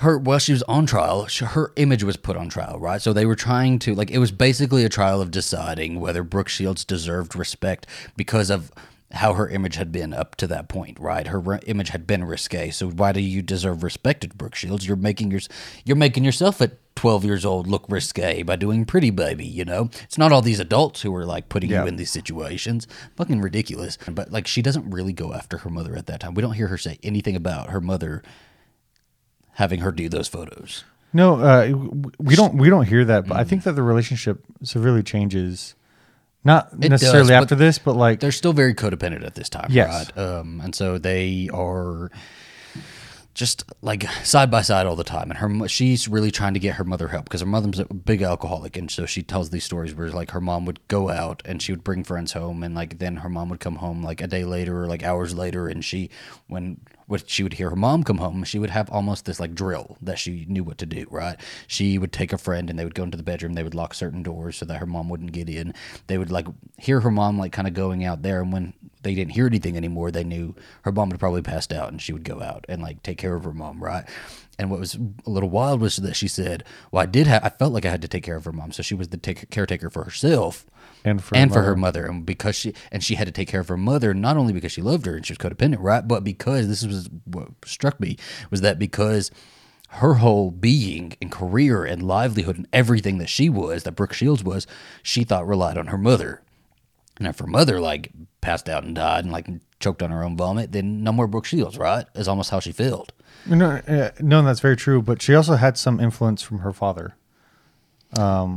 Her 0.00 0.16
while 0.18 0.38
she 0.38 0.52
was 0.52 0.62
on 0.64 0.86
trial, 0.86 1.26
she, 1.26 1.44
her 1.44 1.72
image 1.76 2.02
was 2.04 2.16
put 2.16 2.36
on 2.36 2.48
trial, 2.48 2.78
right? 2.78 3.00
So 3.02 3.12
they 3.12 3.26
were 3.26 3.36
trying 3.36 3.78
to 3.80 3.94
like 3.94 4.10
it 4.10 4.18
was 4.18 4.32
basically 4.32 4.84
a 4.84 4.88
trial 4.88 5.20
of 5.20 5.30
deciding 5.30 6.00
whether 6.00 6.22
Brooke 6.22 6.48
Shields 6.48 6.84
deserved 6.84 7.36
respect 7.36 7.86
because 8.16 8.48
of 8.50 8.70
how 9.12 9.34
her 9.34 9.48
image 9.48 9.74
had 9.74 9.90
been 9.90 10.14
up 10.14 10.36
to 10.36 10.46
that 10.46 10.68
point, 10.68 10.98
right? 11.00 11.26
Her 11.26 11.40
re- 11.40 11.58
image 11.66 11.88
had 11.90 12.06
been 12.06 12.22
risque. 12.24 12.70
So 12.70 12.88
why 12.90 13.12
do 13.12 13.20
you 13.20 13.42
deserve 13.42 13.82
respect 13.82 14.24
at 14.24 14.38
Brooke 14.38 14.54
Shields? 14.54 14.86
You're 14.86 14.96
making 14.96 15.32
your 15.32 15.40
you're 15.84 15.96
making 15.96 16.24
yourself 16.24 16.62
at 16.62 16.76
12 16.96 17.24
years 17.24 17.44
old 17.44 17.66
look 17.66 17.84
risque 17.88 18.42
by 18.42 18.56
doing 18.56 18.84
Pretty 18.84 19.10
Baby, 19.10 19.46
you 19.46 19.64
know? 19.64 19.90
It's 20.04 20.18
not 20.18 20.32
all 20.32 20.42
these 20.42 20.60
adults 20.60 21.02
who 21.02 21.14
are 21.14 21.24
like 21.24 21.48
putting 21.48 21.70
Yeah. 21.70 21.82
you 21.82 21.88
in 21.88 21.96
these 21.96 22.10
situations. 22.10 22.86
Fucking 23.16 23.40
ridiculous. 23.40 23.98
But 24.10 24.30
like 24.30 24.46
she 24.46 24.62
doesn't 24.62 24.90
really 24.90 25.12
go 25.12 25.32
after 25.34 25.58
her 25.58 25.70
mother 25.70 25.96
at 25.96 26.06
that 26.06 26.20
time. 26.20 26.34
We 26.34 26.42
don't 26.42 26.52
hear 26.54 26.68
her 26.68 26.78
say 26.78 26.98
anything 27.02 27.36
about 27.36 27.70
her 27.70 27.80
mother 27.80 28.22
having 29.54 29.80
her 29.80 29.92
do 29.92 30.08
those 30.08 30.28
photos. 30.28 30.84
No, 31.12 31.40
uh, 31.40 31.72
we 32.18 32.36
don't 32.36 32.54
we 32.56 32.70
don't 32.70 32.86
hear 32.86 33.04
that, 33.04 33.26
but 33.26 33.36
Mm. 33.36 33.40
I 33.40 33.44
think 33.44 33.64
that 33.64 33.72
the 33.72 33.82
relationship 33.82 34.44
severely 34.62 35.02
changes. 35.02 35.74
Not 36.44 36.68
It 36.80 36.88
necessarily 36.90 37.28
but 37.30 37.42
after 37.42 37.54
this, 37.54 37.78
but 37.78 37.96
like 37.96 38.20
They're 38.20 38.32
still 38.32 38.52
very 38.54 38.74
codependent 38.74 39.26
at 39.26 39.34
this 39.34 39.48
time, 39.50 39.66
Yes. 39.70 40.10
right? 40.16 40.18
Um, 40.24 40.60
and 40.64 40.74
so 40.74 40.96
they 40.98 41.50
are 41.52 42.10
just 43.34 43.64
like 43.80 44.04
side 44.24 44.50
by 44.50 44.62
side 44.62 44.86
all 44.86 44.96
the 44.96 45.04
time. 45.04 45.30
And 45.30 45.38
her 45.38 45.68
she's 45.68 46.08
really 46.08 46.30
trying 46.30 46.54
to 46.54 46.60
get 46.60 46.76
her 46.76 46.84
mother 46.84 47.08
help 47.08 47.24
because 47.24 47.40
her 47.40 47.46
mother's 47.46 47.78
a 47.78 47.84
big 47.86 48.22
alcoholic, 48.22 48.76
and 48.76 48.90
so 48.90 49.06
she 49.06 49.22
tells 49.22 49.50
these 49.50 49.64
stories 49.64 49.94
where 49.94 50.10
like 50.10 50.30
her 50.32 50.40
mom 50.40 50.64
would 50.66 50.86
go 50.88 51.10
out 51.10 51.42
and 51.44 51.62
she 51.62 51.72
would 51.72 51.84
bring 51.84 52.04
friends 52.04 52.32
home, 52.32 52.62
and 52.62 52.74
like 52.74 52.98
then 52.98 53.16
her 53.16 53.28
mom 53.28 53.48
would 53.48 53.60
come 53.60 53.76
home 53.76 54.02
like 54.02 54.20
a 54.20 54.26
day 54.26 54.44
later 54.44 54.82
or 54.82 54.86
like 54.86 55.02
hours 55.02 55.34
later, 55.34 55.68
and 55.68 55.84
she 55.84 56.10
when 56.48 56.80
when 57.06 57.20
she 57.26 57.42
would 57.42 57.54
hear 57.54 57.70
her 57.70 57.76
mom 57.76 58.04
come 58.04 58.18
home, 58.18 58.44
she 58.44 58.58
would 58.58 58.70
have 58.70 58.88
almost 58.90 59.24
this 59.24 59.40
like 59.40 59.54
drill 59.54 59.96
that 60.00 60.18
she 60.18 60.44
knew 60.48 60.62
what 60.62 60.78
to 60.78 60.86
do, 60.86 61.06
right? 61.10 61.36
She 61.66 61.98
would 61.98 62.12
take 62.12 62.32
a 62.32 62.38
friend 62.38 62.70
and 62.70 62.78
they 62.78 62.84
would 62.84 62.94
go 62.94 63.02
into 63.02 63.16
the 63.16 63.24
bedroom, 63.24 63.54
they 63.54 63.64
would 63.64 63.74
lock 63.74 63.94
certain 63.94 64.22
doors 64.22 64.56
so 64.56 64.64
that 64.66 64.78
her 64.78 64.86
mom 64.86 65.08
wouldn't 65.08 65.32
get 65.32 65.48
in. 65.48 65.74
They 66.06 66.18
would 66.18 66.30
like 66.30 66.46
hear 66.78 67.00
her 67.00 67.10
mom 67.10 67.36
like 67.36 67.50
kind 67.52 67.66
of 67.66 67.74
going 67.74 68.04
out 68.04 68.22
there, 68.22 68.42
and 68.42 68.52
when 68.52 68.74
they 69.02 69.14
didn't 69.14 69.32
hear 69.32 69.46
anything 69.46 69.76
anymore, 69.76 70.10
they 70.10 70.24
knew 70.24 70.54
her 70.82 70.92
mom 70.92 71.10
had 71.10 71.20
probably 71.20 71.42
passed 71.42 71.72
out 71.72 71.90
and 71.90 72.00
she 72.00 72.12
would 72.12 72.24
go 72.24 72.42
out 72.42 72.64
and 72.68 72.82
like 72.82 73.02
take 73.02 73.18
care 73.18 73.34
of 73.34 73.44
her 73.44 73.52
mom, 73.52 73.82
right? 73.82 74.04
And 74.58 74.70
what 74.70 74.80
was 74.80 74.94
a 74.94 75.30
little 75.30 75.48
wild 75.48 75.80
was 75.80 75.96
that 75.96 76.16
she 76.16 76.28
said, 76.28 76.64
Well, 76.90 77.02
I 77.02 77.06
did 77.06 77.26
have, 77.26 77.42
I 77.44 77.48
felt 77.48 77.72
like 77.72 77.86
I 77.86 77.90
had 77.90 78.02
to 78.02 78.08
take 78.08 78.24
care 78.24 78.36
of 78.36 78.44
her 78.44 78.52
mom. 78.52 78.72
So 78.72 78.82
she 78.82 78.94
was 78.94 79.08
the 79.08 79.16
take, 79.16 79.48
caretaker 79.50 79.88
for 79.88 80.04
herself 80.04 80.66
and 81.04 81.22
for 81.22 81.36
and 81.36 81.52
for 81.52 81.62
her 81.62 81.76
mother 81.76 82.06
and 82.06 82.26
because 82.26 82.56
she 82.56 82.74
and 82.90 83.02
she 83.02 83.14
had 83.14 83.26
to 83.26 83.32
take 83.32 83.48
care 83.48 83.60
of 83.60 83.68
her 83.68 83.76
mother 83.76 84.12
not 84.14 84.36
only 84.36 84.52
because 84.52 84.72
she 84.72 84.82
loved 84.82 85.06
her 85.06 85.16
and 85.16 85.26
she 85.26 85.32
was 85.32 85.38
codependent 85.38 85.78
right 85.80 86.06
but 86.06 86.22
because 86.24 86.68
this 86.68 86.84
was 86.84 87.08
what 87.24 87.48
struck 87.64 87.98
me 88.00 88.16
was 88.50 88.60
that 88.60 88.78
because 88.78 89.30
her 89.94 90.14
whole 90.14 90.50
being 90.50 91.16
and 91.20 91.32
career 91.32 91.84
and 91.84 92.02
livelihood 92.02 92.56
and 92.56 92.68
everything 92.72 93.18
that 93.18 93.28
she 93.28 93.48
was 93.48 93.82
that 93.84 93.92
brooke 93.92 94.12
shields 94.12 94.44
was 94.44 94.66
she 95.02 95.24
thought 95.24 95.46
relied 95.46 95.78
on 95.78 95.86
her 95.88 95.98
mother 95.98 96.42
and 97.20 97.28
if 97.28 97.38
her 97.38 97.46
mother 97.46 97.78
like 97.78 98.10
passed 98.40 98.68
out 98.68 98.82
and 98.82 98.96
died 98.96 99.22
and 99.24 99.32
like 99.32 99.46
choked 99.78 100.02
on 100.02 100.10
her 100.10 100.24
own 100.24 100.36
vomit 100.36 100.72
then 100.72 101.04
no 101.04 101.12
more 101.12 101.28
brooke 101.28 101.46
shields 101.46 101.78
right 101.78 102.06
is 102.16 102.26
almost 102.26 102.50
how 102.50 102.58
she 102.58 102.72
felt 102.72 103.12
No, 103.46 103.80
uh, 103.86 104.10
no, 104.20 104.42
that's 104.42 104.60
very 104.60 104.76
true. 104.76 105.00
But 105.00 105.22
she 105.22 105.34
also 105.34 105.54
had 105.54 105.78
some 105.78 105.98
influence 106.00 106.42
from 106.42 106.58
her 106.58 106.72
father. 106.74 107.14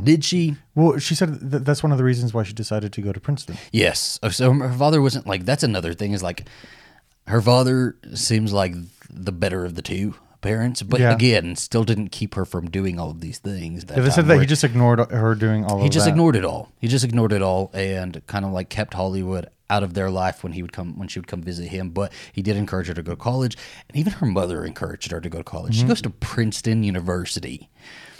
did 0.04 0.24
she 0.24 0.56
Well, 0.74 0.98
she 0.98 1.14
said 1.14 1.50
that 1.52 1.64
that's 1.64 1.82
one 1.82 1.92
of 1.92 1.98
the 1.98 2.04
reasons 2.04 2.34
why 2.34 2.42
she 2.42 2.52
decided 2.52 2.92
to 2.92 3.00
go 3.00 3.12
to 3.12 3.20
Princeton. 3.20 3.56
Yes. 3.72 4.18
Oh, 4.22 4.28
So 4.28 4.52
her 4.52 4.72
father 4.72 5.00
wasn't 5.00 5.26
like 5.26 5.44
that's 5.44 5.62
another 5.62 5.94
thing 5.94 6.12
is 6.12 6.22
like 6.22 6.46
her 7.28 7.40
father 7.40 7.96
seems 8.14 8.52
like 8.52 8.74
the 9.08 9.32
better 9.32 9.64
of 9.64 9.74
the 9.74 9.82
two 9.82 10.14
parents, 10.44 10.82
but 10.82 11.00
Yeah. 11.00 11.12
again, 11.12 11.56
still 11.56 11.82
didn't 11.84 12.10
keep 12.10 12.34
her 12.36 12.44
from 12.44 12.70
doing 12.70 13.00
all 13.00 13.10
of 13.10 13.20
these 13.20 13.38
things. 13.38 13.84
Yeah, 13.88 14.00
they 14.00 14.10
said 14.10 14.26
that 14.26 14.38
he 14.40 14.46
just 14.46 14.62
ignored 14.62 15.00
her 15.10 15.34
doing 15.34 15.64
all 15.64 15.82
he 15.82 15.88
just 15.88 16.04
that. 16.06 16.10
ignored 16.10 16.36
it 16.36 16.44
all. 16.44 16.70
He 16.78 16.86
just 16.86 17.04
ignored 17.04 17.32
it 17.32 17.42
all 17.42 17.70
and 17.74 18.24
kind 18.26 18.44
of 18.44 18.52
like 18.52 18.68
kept 18.68 18.94
Hollywood 18.94 19.48
out 19.70 19.82
of 19.82 19.94
their 19.94 20.10
life 20.10 20.44
when 20.44 20.52
he 20.52 20.60
would 20.62 20.72
come 20.72 20.98
when 20.98 21.08
she 21.08 21.18
would 21.18 21.26
come 21.26 21.42
visit 21.42 21.68
him. 21.68 21.90
But 21.90 22.12
he 22.32 22.42
did 22.42 22.56
encourage 22.56 22.86
her 22.88 22.94
to 22.94 23.02
go 23.02 23.12
to 23.12 23.16
college, 23.16 23.56
and 23.88 23.96
even 23.96 24.12
her 24.12 24.26
mother 24.26 24.64
encouraged 24.64 25.10
her 25.10 25.20
to 25.20 25.28
go 25.30 25.38
to 25.38 25.44
college. 25.44 25.72
Mm-hmm. 25.72 25.82
She 25.82 25.88
goes 25.88 26.02
to 26.02 26.10
Princeton 26.10 26.84
University. 26.84 27.70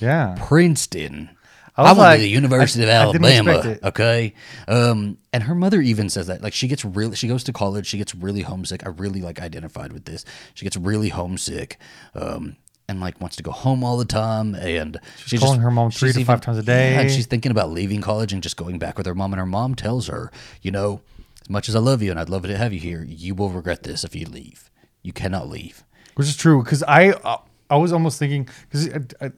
Yeah. 0.00 0.34
Princeton. 0.38 1.30
I 1.76 1.82
I, 1.82 1.86
went 1.88 1.98
like- 1.98 2.18
to 2.18 2.22
the 2.22 2.28
University 2.28 2.84
I- 2.84 2.86
of 2.86 3.16
Alabama. 3.16 3.78
Okay, 3.82 4.34
um, 4.68 5.18
and 5.32 5.42
her 5.44 5.54
mother 5.54 5.80
even 5.80 6.08
says 6.08 6.28
that 6.28 6.42
like 6.42 6.52
she 6.52 6.68
gets 6.68 6.84
really 6.84 7.16
she 7.16 7.28
goes 7.28 7.44
to 7.44 7.52
college, 7.52 7.86
she 7.86 7.98
gets 7.98 8.14
really 8.14 8.42
homesick. 8.42 8.86
I 8.86 8.90
really 8.90 9.20
like 9.20 9.40
identified 9.40 9.92
with 9.92 10.04
this. 10.04 10.24
She 10.54 10.64
gets 10.64 10.76
really 10.76 11.08
homesick, 11.08 11.78
um, 12.14 12.56
and 12.88 13.00
like 13.00 13.20
wants 13.20 13.36
to 13.36 13.42
go 13.42 13.50
home 13.50 13.82
all 13.82 13.96
the 13.96 14.04
time. 14.04 14.54
And 14.54 14.98
she's, 15.26 15.40
calling 15.40 15.60
her 15.60 15.70
mom 15.70 15.90
three 15.90 16.10
she's 16.10 16.18
to 16.18 16.24
five 16.24 16.40
times 16.40 16.58
a 16.58 16.62
day. 16.62 16.92
Yeah, 16.92 17.00
and 17.00 17.10
she's 17.10 17.26
thinking 17.26 17.50
about 17.50 17.70
leaving 17.70 18.00
college 18.00 18.32
and 18.32 18.42
just 18.42 18.56
going 18.56 18.78
back 18.78 18.96
with 18.96 19.06
her 19.06 19.14
mom. 19.14 19.32
And 19.32 19.40
her 19.40 19.46
mom 19.46 19.74
tells 19.74 20.06
her, 20.06 20.30
you 20.62 20.70
know, 20.70 21.00
as 21.42 21.50
much 21.50 21.68
as 21.68 21.74
I 21.74 21.80
love 21.80 22.02
you 22.02 22.10
and 22.10 22.20
I'd 22.20 22.28
love 22.28 22.42
to 22.44 22.56
have 22.56 22.72
you 22.72 22.80
here, 22.80 23.04
you 23.08 23.34
will 23.34 23.50
regret 23.50 23.82
this 23.82 24.04
if 24.04 24.14
you 24.14 24.26
leave. 24.26 24.70
You 25.02 25.12
cannot 25.12 25.48
leave. 25.48 25.84
which 26.14 26.28
is 26.28 26.36
true 26.36 26.62
because 26.62 26.82
I 26.84 27.10
uh, 27.10 27.38
I 27.74 27.76
was 27.76 27.92
almost 27.92 28.18
thinking 28.18 28.48
because 28.70 28.88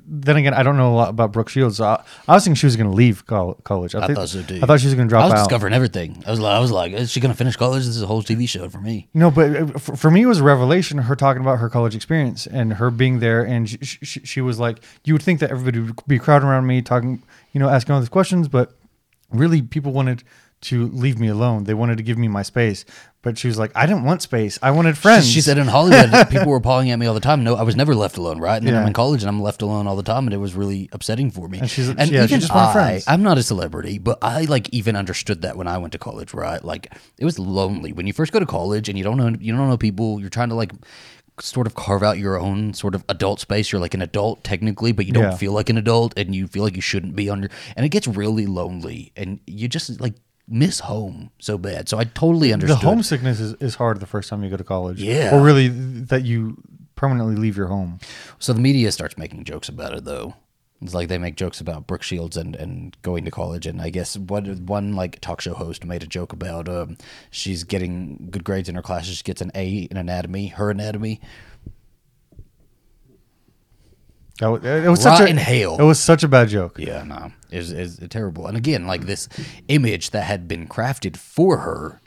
then 0.07 0.37
again 0.37 0.55
I 0.55 0.63
don't 0.63 0.77
know 0.77 0.93
a 0.93 0.97
lot 0.97 1.09
about 1.09 1.33
Brooke 1.33 1.49
Shields. 1.49 1.79
So 1.79 1.85
I, 1.85 2.05
I 2.29 2.35
was 2.35 2.45
thinking 2.45 2.57
she 2.57 2.67
was 2.67 2.77
going 2.77 2.91
to 2.91 2.95
leave 2.95 3.27
col- 3.27 3.55
college. 3.65 3.95
I, 3.95 4.03
I 4.03 4.07
think- 4.07 4.19
thought 4.19 4.29
so 4.29 4.43
too. 4.43 4.61
I 4.63 4.67
thought 4.67 4.81
she 4.81 4.87
was 4.87 4.95
going 4.95 5.09
to 5.09 5.11
drop 5.11 5.25
out. 5.25 5.31
I 5.31 5.33
was 5.35 5.41
out. 5.41 5.45
discovering 5.45 5.73
everything. 5.75 6.23
I 6.27 6.31
was 6.31 6.41
like, 6.41 6.55
I 6.55 6.59
was 6.61 6.71
like, 6.71 6.93
is 6.93 7.11
she 7.11 7.21
gonna 7.21 7.35
finish 7.35 7.57
college? 7.57 7.85
This 7.87 7.97
is 7.97 8.03
a 8.03 8.07
whole 8.07 8.23
TV 8.23 8.49
show 8.49 8.69
for 8.69 8.81
me. 8.81 9.09
No, 9.15 9.31
but 9.31 9.57
uh, 9.57 9.67
for, 9.79 9.97
for 9.97 10.11
me, 10.11 10.23
it 10.23 10.27
was 10.27 10.41
a 10.41 10.45
revelation. 10.45 10.99
Her 10.99 11.17
talking 11.17 11.43
about 11.43 11.59
her 11.59 11.69
college 11.71 11.95
experience 11.97 12.47
and 12.47 12.75
her 12.75 12.91
being 12.91 13.21
there, 13.21 13.43
and 13.43 13.69
she, 13.69 13.79
she, 13.83 14.21
she 14.21 14.41
was 14.41 14.59
like, 14.59 14.81
you 15.05 15.15
would 15.15 15.23
think 15.23 15.41
that 15.41 15.51
everybody 15.51 15.81
would 15.81 15.97
be 16.07 16.19
crowding 16.19 16.49
around 16.49 16.67
me, 16.67 16.83
talking, 16.83 17.23
you 17.53 17.61
know, 17.61 17.69
asking 17.69 17.95
all 17.95 18.01
these 18.01 18.09
questions, 18.09 18.49
but 18.49 18.73
really, 19.31 19.63
people 19.63 19.93
wanted 19.93 20.23
to 20.67 20.87
leave 20.89 21.19
me 21.19 21.29
alone. 21.29 21.65
They 21.65 21.75
wanted 21.75 21.97
to 21.99 22.03
give 22.03 22.17
me 22.19 22.29
my 22.29 22.43
space, 22.43 22.85
but 23.23 23.37
she 23.39 23.49
was 23.49 23.59
like, 23.59 23.73
I 23.75 23.87
didn't 23.87 24.05
want 24.05 24.23
space. 24.23 24.59
I 24.63 24.71
wanted 24.71 24.97
friends. 24.97 25.29
She 25.29 25.41
said 25.41 25.59
in 25.59 25.67
Hollywood, 25.67 26.11
people 26.31 26.49
were 26.49 26.61
pawing 26.61 26.91
at 26.91 26.99
me 26.99 27.07
all 27.07 27.15
the 27.15 27.21
time. 27.21 27.45
No, 27.45 27.55
I 27.57 27.63
was 27.63 27.77
never 27.77 27.95
left 27.95 28.17
alone, 28.17 28.39
right? 28.39 28.57
And 28.57 28.67
then 28.67 28.75
I'm 28.77 28.87
in 28.87 28.93
college 28.93 29.23
and 29.23 29.29
I'm 29.29 29.41
left 29.43 29.63
alone 29.63 29.87
all 29.87 29.97
the 29.97 30.03
time, 30.03 30.27
and 30.27 30.35
it 30.35 30.39
was 30.39 30.55
really 30.55 30.89
upsetting 30.93 31.31
for 31.31 31.49
me. 31.49 31.59
And 31.61 31.71
she's- 31.71 31.89
yeah, 32.11 32.27
she 32.27 32.39
just 32.39 32.55
wanted 32.55 32.69
I, 32.71 32.73
friends. 32.73 33.05
I'm 33.09 33.23
not 33.23 33.39
a 33.39 33.43
celebrity, 33.43 33.99
but 33.99 34.19
I 34.23 34.43
like 34.43 34.69
even 34.73 34.97
understood 34.97 35.43
that 35.43 35.57
when 35.57 35.67
I 35.69 35.79
went 35.79 35.93
to 35.93 35.99
college, 35.99 36.35
right? 36.35 36.65
Like 36.65 36.93
it 37.19 37.25
was 37.25 37.39
lonely 37.39 37.93
when 37.93 38.07
you 38.07 38.13
first 38.13 38.33
go 38.33 38.39
to 38.39 38.47
college 38.47 38.89
and 38.89 38.97
you 38.99 39.05
don't 39.05 39.17
know 39.17 39.35
you 39.41 39.55
don't 39.55 39.69
know 39.69 39.77
people. 39.77 40.21
You're 40.21 40.31
trying 40.31 40.49
to 40.51 40.55
like 40.55 40.73
sort 41.39 41.67
of 41.67 41.75
carve 41.75 42.03
out 42.03 42.17
your 42.17 42.39
own 42.41 42.73
sort 42.73 42.95
of 42.95 43.05
adult 43.11 43.41
space. 43.41 43.71
You're 43.71 43.81
like 43.81 43.93
an 43.93 44.01
adult 44.01 44.43
technically, 44.43 44.93
but 44.93 45.05
you 45.07 45.13
don't 45.13 45.25
Yeah. 45.25 45.37
feel 45.37 45.53
like 45.53 45.69
an 45.69 45.77
adult, 45.77 46.15
and 46.19 46.35
you 46.35 46.47
feel 46.47 46.63
like 46.63 46.77
you 46.77 46.81
shouldn't 46.83 47.15
be 47.15 47.29
on 47.29 47.43
your. 47.43 47.51
And 47.77 47.85
it 47.85 47.91
gets 47.91 48.07
really 48.09 48.47
lonely, 48.47 49.13
and 49.17 49.41
you 49.47 49.69
just 49.69 50.01
like 50.01 50.15
miss 50.49 50.81
home 50.81 51.31
so 51.39 51.59
bad. 51.59 51.89
So 51.89 51.99
I 51.99 52.05
totally 52.05 52.53
understand. 52.53 52.81
the 52.81 52.87
homesickness 52.87 53.41
is, 53.41 53.55
is 53.55 53.75
hard 53.77 54.01
the 54.01 54.07
first 54.07 54.29
time 54.29 54.45
you 54.45 54.51
go 54.51 54.57
to 54.57 54.65
college. 54.65 55.03
Yeah. 55.03 55.35
Or 55.35 55.43
really 55.43 55.69
that 55.69 56.25
you 56.25 56.57
permanently 56.95 57.37
leave 57.37 57.57
your 57.57 57.69
home. 57.69 58.01
So 58.39 58.53
the 58.53 58.61
media 58.61 58.91
starts 58.93 59.19
making 59.19 59.45
jokes 59.45 59.69
about 59.69 59.93
it, 59.93 60.05
though. 60.05 60.35
It's 60.83 60.93
like 60.93 61.09
they 61.09 61.19
make 61.19 61.37
jokes 61.37 61.61
about 61.61 61.87
Brooke 61.87 62.03
Shields 62.03 62.37
and, 62.37 62.55
and 62.55 62.97
going 63.01 63.25
to 63.25 63.31
college, 63.31 63.67
and 63.67 63.81
I 63.81 63.89
guess 63.89 64.17
one 64.19 64.67
one 64.67 64.95
like 64.95 65.21
talk 65.23 65.41
show 65.41 65.55
host 65.55 65.87
made 65.87 66.03
a 66.03 66.07
joke 66.07 66.35
about 66.35 66.69
um, 66.69 66.99
she's 67.31 67.65
getting 67.65 68.29
good 68.31 68.45
grades 68.45 68.69
in 68.69 68.75
her 68.75 68.83
classes, 68.83 69.17
she 69.17 69.23
gets 69.23 69.41
an 69.41 69.51
A 69.55 69.89
in 69.91 69.97
anatomy, 69.97 70.49
her 70.49 70.71
anatomy. 70.71 71.21
That 74.39 74.85
it 74.85 74.89
was 74.89 75.01
such 75.03 75.21
a 75.21 75.23
Rotten 75.25 75.37
hell. 75.39 75.77
It 75.79 75.83
was 75.85 75.99
such 75.99 76.23
a 76.23 76.29
bad 76.29 76.49
joke. 76.49 76.79
Yeah, 76.79 77.03
no, 77.05 77.33
is 77.51 77.73
is 77.73 77.99
terrible. 78.11 78.47
And 78.47 78.57
again, 78.57 78.87
like 78.87 79.07
this 79.07 79.29
image 79.69 80.11
that 80.11 80.25
had 80.25 80.47
been 80.47 80.67
crafted 80.69 81.17
for 81.17 81.59
her 81.59 82.01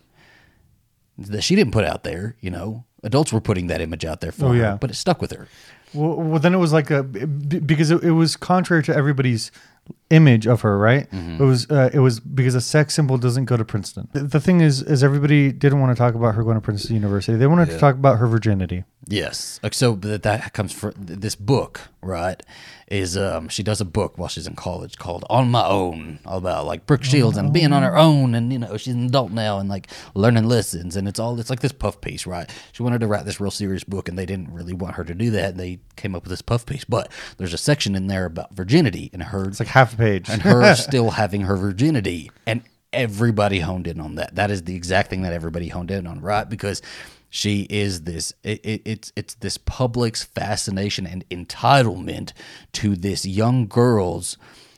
that 1.17 1.41
she 1.43 1.55
didn't 1.55 1.73
put 1.73 1.85
out 1.85 2.03
there. 2.03 2.35
You 2.39 2.51
know, 2.51 2.85
adults 3.03 3.33
were 3.33 3.41
putting 3.41 3.67
that 3.67 3.81
image 3.81 4.05
out 4.05 4.21
there 4.21 4.31
for 4.31 4.45
Oh, 4.45 4.49
her, 4.49 4.57
yeah. 4.57 4.77
but 4.79 4.89
it 4.91 4.95
stuck 4.95 5.21
with 5.21 5.31
her. 5.31 5.47
Well, 5.93 6.15
well, 6.17 6.39
then 6.39 6.53
it 6.53 6.57
was 6.59 6.71
like 6.71 6.91
a 6.91 7.01
because 7.03 7.89
it, 7.89 8.03
it 8.03 8.11
was 8.11 8.35
contrary 8.37 8.83
to 8.83 8.95
everybody's 8.95 9.51
image 10.09 10.47
of 10.47 10.61
her, 10.61 10.77
right? 10.77 11.09
Mm-hmm. 11.11 11.41
It 11.41 11.45
was 11.45 11.69
uh, 11.69 11.89
it 11.93 11.99
was 11.99 12.19
because 12.19 12.55
a 12.55 12.61
sex 12.61 12.93
symbol 12.93 13.17
doesn't 13.17 13.45
go 13.45 13.57
to 13.57 13.65
Princeton. 13.65 14.07
The- 14.13 14.39
thing 14.39 14.61
is, 14.61 14.81
is 14.81 15.03
everybody 15.03 15.51
didn't 15.51 15.81
want 15.81 15.95
to 15.95 16.01
talk 16.01 16.15
about 16.15 16.33
her 16.35 16.43
going 16.43 16.55
to 16.55 16.61
Princeton 16.61 16.95
University. 16.95 17.37
They 17.37 17.45
wanted 17.45 17.69
to 17.69 17.77
talk 17.77 17.95
about 17.95 18.19
her 18.19 18.27
virginity. 18.27 18.85
Yes. 19.07 19.59
Like 19.63 19.73
so 19.73 19.95
that 19.95 20.23
that 20.23 20.53
comes 20.53 20.71
from 20.71 20.93
this 20.97 21.35
book, 21.35 21.81
right? 22.01 22.41
Is 22.87 23.17
um 23.17 23.49
she 23.49 23.63
does 23.63 23.81
a 23.81 23.85
book 23.85 24.17
while 24.17 24.29
she's 24.29 24.47
in 24.47 24.55
college 24.55 24.97
called 24.97 25.25
On 25.29 25.49
My 25.49 25.65
Own 25.65 26.19
all 26.25 26.37
about 26.37 26.65
like 26.65 26.85
Brooke 26.85 27.03
Shields 27.03 27.37
and 27.37 27.53
being 27.53 27.71
on 27.73 27.83
her 27.83 27.95
own 27.95 28.33
and 28.35 28.51
you 28.51 28.59
know 28.59 28.77
she's 28.77 28.93
an 28.93 29.05
adult 29.05 29.31
now 29.31 29.59
and 29.59 29.69
like 29.69 29.87
learning 30.15 30.45
lessons 30.45 30.95
and 30.95 31.07
it's 31.07 31.19
all 31.19 31.39
it's 31.39 31.49
like 31.49 31.59
this 31.59 31.71
puff 31.71 32.01
piece, 32.01 32.25
right? 32.25 32.49
She 32.71 32.83
wanted 32.83 33.01
to 33.01 33.07
write 33.07 33.25
this 33.25 33.39
real 33.39 33.51
serious 33.51 33.83
book 33.83 34.09
and 34.09 34.17
they 34.17 34.25
didn't 34.25 34.51
really 34.51 34.73
want 34.73 34.95
her 34.95 35.03
to 35.03 35.13
do 35.13 35.31
that 35.31 35.51
and 35.51 35.59
they 35.59 35.79
came 35.95 36.15
up 36.15 36.23
with 36.23 36.31
this 36.31 36.41
puff 36.41 36.65
piece. 36.65 36.83
But 36.83 37.11
there's 37.37 37.53
a 37.53 37.57
section 37.57 37.95
in 37.95 38.07
there 38.07 38.25
about 38.25 38.55
virginity 38.55 39.09
and 39.13 39.23
her 39.23 39.47
It's 39.47 39.59
like 39.59 39.69
half 39.69 39.98
page. 39.99 40.29
and 40.29 40.41
her 40.41 40.75
still 40.75 41.11
having 41.11 41.41
her 41.41 41.55
virginity. 41.55 42.31
And 42.45 42.63
everybody 42.91 43.59
honed 43.59 43.87
in 43.87 43.99
on 43.99 44.15
that. 44.15 44.35
That 44.35 44.51
is 44.51 44.63
the 44.63 44.75
exact 44.75 45.09
thing 45.09 45.21
that 45.21 45.33
everybody 45.33 45.67
honed 45.67 45.91
in 45.91 46.07
on 46.07 46.21
right? 46.21 46.49
Because 46.49 46.81
she 47.29 47.67
is 47.69 48.01
this 48.01 48.33
it, 48.43 48.59
it, 48.65 48.81
it's 48.85 49.11
it's 49.15 49.35
this 49.35 49.57
public's 49.57 50.23
fascination 50.23 51.05
and 51.05 51.27
entitlement 51.29 52.33
to 52.73 52.95
this 52.95 53.25
young 53.25 53.67
girl's 53.67 54.37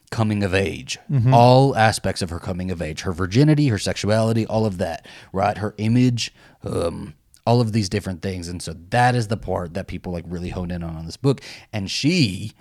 coming 0.09 0.43
of 0.43 0.53
age. 0.53 0.99
All 1.33 1.75
aspects 1.77 2.21
of 2.21 2.29
her 2.29 2.39
coming 2.39 2.69
of 2.69 2.81
age. 2.81 3.01
Her 3.01 3.13
virginity 3.13 3.69
her 3.69 3.79
sexuality 3.79 4.45
all 4.45 4.65
of 4.65 4.77
that 4.79 5.05
right? 5.31 5.57
Her 5.57 5.73
image 5.77 6.33
um 6.65 7.13
all 7.45 7.61
of 7.61 7.71
these 7.71 7.89
different 7.89 8.21
things. 8.21 8.47
And 8.49 8.61
so 8.61 8.73
that 8.89 9.15
is 9.15 9.27
the 9.29 9.37
part 9.37 9.73
that 9.73 9.87
people 9.87 10.11
like 10.11 10.25
really 10.27 10.49
honed 10.49 10.71
in 10.71 10.83
on 10.83 10.95
on 10.95 11.05
this 11.05 11.17
book. 11.17 11.41
And 11.71 11.89
she 11.89 12.51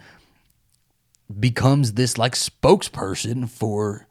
becomes 1.39 1.93
this 1.95 2.19
like 2.19 2.35
spokesperson 2.35 3.49
for 3.49 4.07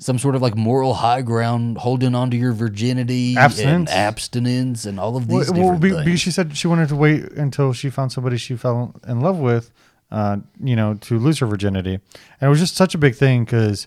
some 0.00 0.18
sort 0.18 0.36
of 0.36 0.42
like 0.42 0.56
moral 0.56 0.94
high 0.94 1.22
ground, 1.22 1.78
holding 1.78 2.14
on 2.14 2.30
to 2.30 2.36
your 2.36 2.52
virginity, 2.52 3.36
Abstinence. 3.36 3.90
and 3.90 3.98
abstinence, 3.98 4.84
and 4.84 5.00
all 5.00 5.16
of 5.16 5.28
Well, 5.28 5.40
these 5.40 5.50
well, 5.50 5.78
things. 5.78 6.04
because 6.04 6.20
she 6.20 6.30
said 6.30 6.56
she 6.56 6.68
wanted 6.68 6.88
to 6.90 6.96
wait 6.96 7.24
until 7.32 7.72
she 7.72 7.90
found 7.90 8.12
somebody 8.12 8.36
she 8.36 8.54
fell 8.56 8.94
in 9.08 9.20
love 9.20 9.38
with, 9.38 9.70
uh, 10.12 10.36
you 10.62 10.76
know, 10.76 10.94
to 10.94 11.18
lose 11.18 11.38
her 11.40 11.46
virginity, 11.46 11.94
and 11.94 12.46
it 12.46 12.48
was 12.48 12.60
just 12.60 12.76
such 12.76 12.94
a 12.94 12.98
big 12.98 13.16
thing 13.16 13.44
because 13.44 13.86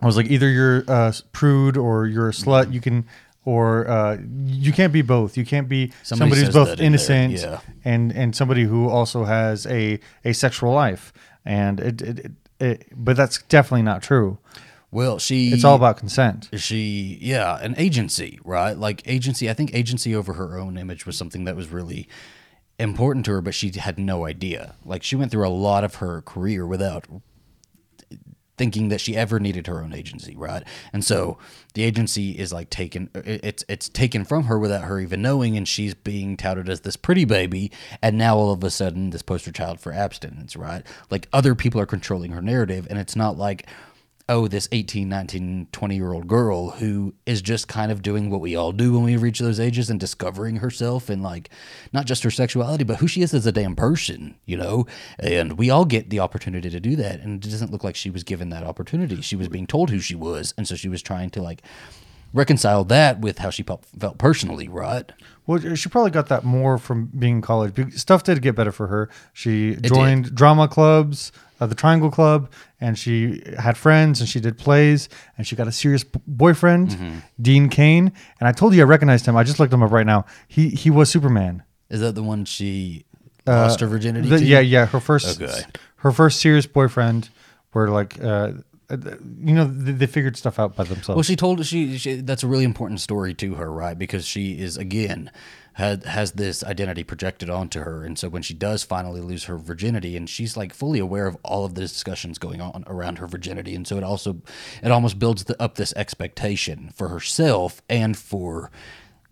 I 0.00 0.06
was 0.06 0.16
like, 0.16 0.26
either 0.30 0.48
you're 0.48 0.84
a 0.86 1.12
prude 1.32 1.76
or 1.76 2.06
you're 2.06 2.28
a 2.28 2.32
slut. 2.32 2.72
You 2.72 2.80
can, 2.80 3.04
or 3.44 3.88
uh, 3.88 4.18
you 4.44 4.72
can't 4.72 4.92
be 4.92 5.02
both. 5.02 5.36
You 5.36 5.44
can't 5.44 5.68
be 5.68 5.90
Somebody 6.04 6.30
somebody, 6.30 6.44
who's 6.44 6.54
both 6.54 6.78
in 6.78 6.84
innocent 6.84 7.32
yeah. 7.32 7.58
and 7.84 8.12
and 8.12 8.36
somebody 8.36 8.62
who 8.62 8.88
also 8.88 9.24
has 9.24 9.66
a 9.66 9.98
a 10.24 10.32
sexual 10.32 10.72
life. 10.72 11.12
And 11.48 11.80
it, 11.80 12.02
it, 12.02 12.18
it, 12.18 12.32
it 12.60 12.86
but 12.94 13.16
that's 13.16 13.40
definitely 13.44 13.82
not 13.82 14.02
true. 14.02 14.36
well, 14.90 15.18
she 15.18 15.48
It's 15.48 15.64
all 15.64 15.76
about 15.76 15.96
consent. 15.96 16.50
she 16.56 17.16
yeah 17.22 17.58
an 17.62 17.74
agency 17.78 18.38
right 18.44 18.76
like 18.76 19.02
agency 19.06 19.48
i 19.48 19.54
think 19.54 19.74
agency 19.74 20.14
over 20.14 20.34
her 20.34 20.58
own 20.58 20.76
image 20.76 21.06
was 21.06 21.16
something 21.16 21.44
that 21.44 21.56
was 21.56 21.68
really 21.68 22.06
important 22.78 23.24
to 23.26 23.32
her 23.32 23.40
but 23.40 23.54
she 23.54 23.70
had 23.70 23.98
no 23.98 24.24
idea 24.26 24.74
like 24.84 25.02
she 25.02 25.16
went 25.16 25.30
through 25.30 25.46
a 25.46 25.50
lot 25.68 25.84
of 25.84 25.96
her 25.96 26.20
career 26.22 26.66
without 26.66 27.06
thinking 28.58 28.88
that 28.88 29.00
she 29.00 29.16
ever 29.16 29.40
needed 29.40 29.66
her 29.66 29.82
own 29.82 29.94
agency 29.94 30.36
right? 30.36 30.64
And 30.92 31.04
so 31.04 31.38
the 31.74 31.84
agency 31.84 32.32
is 32.32 32.52
like 32.52 32.70
taken 32.70 33.08
it's 33.14 33.64
it's 33.68 33.88
taken 33.88 34.24
from 34.24 34.44
her 34.44 34.58
without 34.58 34.84
her 34.84 35.00
even 35.00 35.22
knowing 35.22 35.56
and 35.56 35.66
she's 35.66 35.94
being 35.94 36.36
touted 36.36 36.68
as 36.68 36.80
this 36.80 36.96
pretty 36.96 37.24
baby 37.24 37.70
and 38.02 38.18
now 38.18 38.36
all 38.36 38.50
of 38.50 38.62
a 38.64 38.70
sudden 38.70 39.10
this 39.10 39.22
poster 39.22 39.52
child 39.52 39.80
for 39.80 39.92
abstinence 39.92 40.56
right? 40.56 40.84
Like 41.10 41.28
other 41.32 41.54
people 41.54 41.80
are 41.80 41.86
controlling 41.86 42.32
her 42.32 42.42
narrative 42.42 42.86
and 42.90 42.98
it's 42.98 43.16
not 43.16 43.38
like 43.38 43.66
oh, 44.28 44.46
this 44.46 44.68
18, 44.72 45.08
19, 45.08 45.68
20 45.72 45.96
year 45.96 46.12
old 46.12 46.28
girl 46.28 46.70
who 46.72 47.14
is 47.24 47.40
just 47.40 47.66
kind 47.66 47.90
of 47.90 48.02
doing 48.02 48.28
what 48.28 48.40
we 48.40 48.54
all 48.54 48.72
do 48.72 48.92
when 48.92 49.02
we 49.02 49.16
reach 49.16 49.38
those 49.38 49.58
ages 49.58 49.88
and 49.88 49.98
discovering 49.98 50.56
herself 50.56 51.08
and 51.08 51.22
like 51.22 51.48
not 51.92 52.04
just 52.06 52.22
her 52.22 52.30
sexuality, 52.30 52.84
but 52.84 52.98
who 52.98 53.08
she 53.08 53.22
is 53.22 53.32
as 53.32 53.46
a 53.46 53.52
damn 53.52 53.74
person, 53.74 54.34
you 54.44 54.56
know? 54.56 54.86
And 55.18 55.58
we 55.58 55.70
all 55.70 55.84
get 55.84 56.10
the 56.10 56.20
opportunity 56.20 56.68
to 56.68 56.80
do 56.80 56.94
that. 56.96 57.20
And 57.20 57.44
it 57.44 57.48
doesn't 57.48 57.72
look 57.72 57.84
like 57.84 57.96
she 57.96 58.10
was 58.10 58.22
given 58.22 58.50
that 58.50 58.64
opportunity. 58.64 59.22
She 59.22 59.36
was 59.36 59.48
being 59.48 59.66
told 59.66 59.90
who 59.90 60.00
she 60.00 60.14
was. 60.14 60.52
And 60.58 60.68
so 60.68 60.74
she 60.74 60.88
was 60.88 61.02
trying 61.02 61.30
to 61.30 61.42
like 61.42 61.62
reconcile 62.34 62.84
that 62.84 63.20
with 63.20 63.38
how 63.38 63.48
she 63.48 63.62
felt, 63.62 63.86
felt 63.98 64.18
personally, 64.18 64.68
right? 64.68 65.10
Well, 65.46 65.74
she 65.74 65.88
probably 65.88 66.10
got 66.10 66.28
that 66.28 66.44
more 66.44 66.76
from 66.76 67.06
being 67.06 67.36
in 67.36 67.42
college. 67.42 67.94
Stuff 67.94 68.24
did 68.24 68.42
get 68.42 68.54
better 68.54 68.72
for 68.72 68.88
her. 68.88 69.08
She 69.32 69.76
joined 69.76 70.34
drama 70.34 70.68
clubs, 70.68 71.32
uh, 71.60 71.66
the 71.66 71.74
Triangle 71.74 72.10
Club, 72.10 72.50
and 72.80 72.98
she 72.98 73.42
had 73.58 73.76
friends 73.76 74.20
and 74.20 74.28
she 74.28 74.40
did 74.40 74.56
plays 74.58 75.08
and 75.36 75.46
she 75.46 75.56
got 75.56 75.66
a 75.68 75.72
serious 75.72 76.04
b- 76.04 76.20
boyfriend, 76.26 76.90
Mm-hmm. 76.90 77.18
Dean 77.40 77.68
Cain. 77.68 78.12
And 78.40 78.48
I 78.48 78.52
told 78.52 78.74
you 78.74 78.80
I 78.82 78.84
recognized 78.84 79.26
him. 79.26 79.36
I 79.36 79.44
just 79.44 79.58
looked 79.58 79.72
him 79.72 79.82
up 79.82 79.90
right 79.90 80.06
now. 80.06 80.24
He 80.46 80.68
he 80.70 80.90
was 80.90 81.10
Superman. 81.10 81.62
Is 81.90 82.00
that 82.00 82.14
the 82.14 82.22
one 82.22 82.44
she 82.44 83.04
lost 83.46 83.80
her 83.80 83.86
virginity 83.86 84.28
Uh, 84.28 84.32
The- 84.32 84.38
to? 84.38 84.44
yeah, 84.44 84.60
yeah. 84.60 84.86
Her 84.86 85.00
first 85.00 85.40
Okay. 85.40 85.62
her 85.96 86.12
first 86.12 86.40
serious 86.40 86.66
boyfriend, 86.66 87.30
where 87.72 87.88
like 87.88 88.22
uh, 88.22 88.52
uh, 88.90 88.96
you 89.42 89.54
know 89.54 89.64
they, 89.66 89.92
they 89.92 90.06
figured 90.06 90.36
stuff 90.36 90.58
out 90.58 90.76
by 90.76 90.84
themselves. 90.84 91.16
Well, 91.16 91.22
she 91.22 91.36
told 91.36 91.64
she, 91.66 91.98
she 91.98 92.16
that's 92.20 92.42
a 92.42 92.46
really 92.46 92.64
important 92.64 93.00
story 93.00 93.34
to 93.34 93.54
her, 93.54 93.70
right? 93.72 93.98
Because 93.98 94.26
she 94.26 94.58
is 94.58 94.76
again 94.76 95.30
had 95.78 96.04
has 96.04 96.32
this 96.32 96.64
identity 96.64 97.04
projected 97.04 97.48
onto 97.48 97.80
her, 97.80 98.04
and 98.04 98.18
so 98.18 98.28
when 98.28 98.42
she 98.42 98.52
does 98.52 98.82
finally 98.82 99.20
lose 99.20 99.44
her 99.44 99.56
virginity, 99.56 100.16
and 100.16 100.28
she's 100.28 100.56
like 100.56 100.74
fully 100.74 100.98
aware 100.98 101.28
of 101.28 101.36
all 101.44 101.64
of 101.64 101.76
the 101.76 101.80
discussions 101.82 102.36
going 102.36 102.60
on 102.60 102.82
around 102.88 103.18
her 103.18 103.28
virginity, 103.28 103.76
and 103.76 103.86
so 103.86 103.96
it 103.96 104.02
also 104.02 104.42
it 104.82 104.90
almost 104.90 105.20
builds 105.20 105.44
the, 105.44 105.60
up 105.62 105.76
this 105.76 105.92
expectation 105.94 106.90
for 106.96 107.08
herself 107.08 107.80
and 107.88 108.16
for 108.16 108.72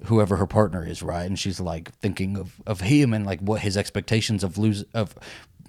whoever 0.05 0.37
her 0.37 0.47
partner 0.47 0.87
is, 0.87 1.03
right? 1.03 1.27
And 1.27 1.37
she's 1.37 1.59
like 1.59 1.93
thinking 1.97 2.37
of, 2.39 2.61
of 2.65 2.81
him 2.81 3.13
and 3.13 3.27
like 3.27 3.41
what 3.41 3.63
his 3.63 3.77
expectations 3.77 4.45
of 4.45 4.57
lose 4.57 4.85
of 4.95 5.17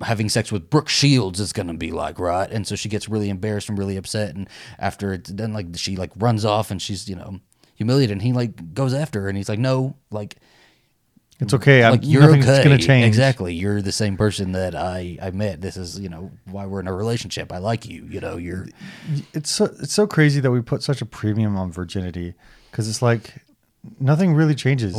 having 0.02 0.30
sex 0.30 0.52
with 0.52 0.70
Brooke 0.70 0.90
Shields 0.90 1.40
is 1.40 1.54
gonna 1.54 1.74
be 1.74 1.90
like, 1.90 2.20
right? 2.20 2.52
And 2.52 2.68
so 2.68 2.76
she 2.76 2.88
gets 2.88 3.10
really 3.10 3.32
embarrassed 3.32 3.68
and 3.68 3.80
really 3.80 3.98
upset 3.98 4.36
and 4.36 4.48
after 4.78 5.12
it's 5.12 5.32
done 5.32 5.54
like 5.54 5.68
she 5.76 5.96
like 5.96 6.12
runs 6.18 6.46
off 6.46 6.70
and 6.70 6.80
she's, 6.80 7.10
you 7.10 7.16
know, 7.16 7.40
humiliated 7.74 8.12
and 8.12 8.22
he 8.22 8.32
like 8.32 8.76
goes 8.76 8.94
after 8.94 9.22
her 9.22 9.28
and 9.28 9.38
he's 9.38 9.50
like, 9.50 9.58
No, 9.58 9.96
like 10.12 10.36
it's 11.40 11.54
okay. 11.54 11.84
I'm, 11.84 11.92
like 11.92 12.02
you're 12.04 12.22
nothing's 12.22 12.48
okay. 12.48 12.64
gonna 12.64 12.78
change. 12.78 13.06
Exactly. 13.06 13.54
You're 13.54 13.82
the 13.82 13.92
same 13.92 14.18
person 14.18 14.54
that 14.54 14.76
I 14.76 15.18
I 15.22 15.32
met. 15.32 15.62
This 15.62 15.78
is, 15.78 16.00
you 16.00 16.10
know, 16.10 16.32
why 16.46 16.66
we're 16.66 16.80
in 16.80 16.88
a 16.88 16.94
relationship. 16.94 17.52
I 17.52 17.60
like 17.60 17.86
you, 17.86 18.06
you 18.10 18.20
know, 18.20 18.38
you're 18.38 18.68
it's 19.34 19.52
so 19.52 19.66
it's 19.66 19.94
so 19.94 20.08
crazy 20.08 20.40
that 20.40 20.52
we 20.52 20.62
put 20.62 20.82
such 20.82 21.02
a 21.02 21.06
premium 21.06 21.56
on 21.56 21.72
virginity 21.72 22.34
because 22.72 22.90
it's 22.90 23.02
like 23.02 23.36
nothing 24.00 24.34
really 24.34 24.56
changes. 24.56 24.96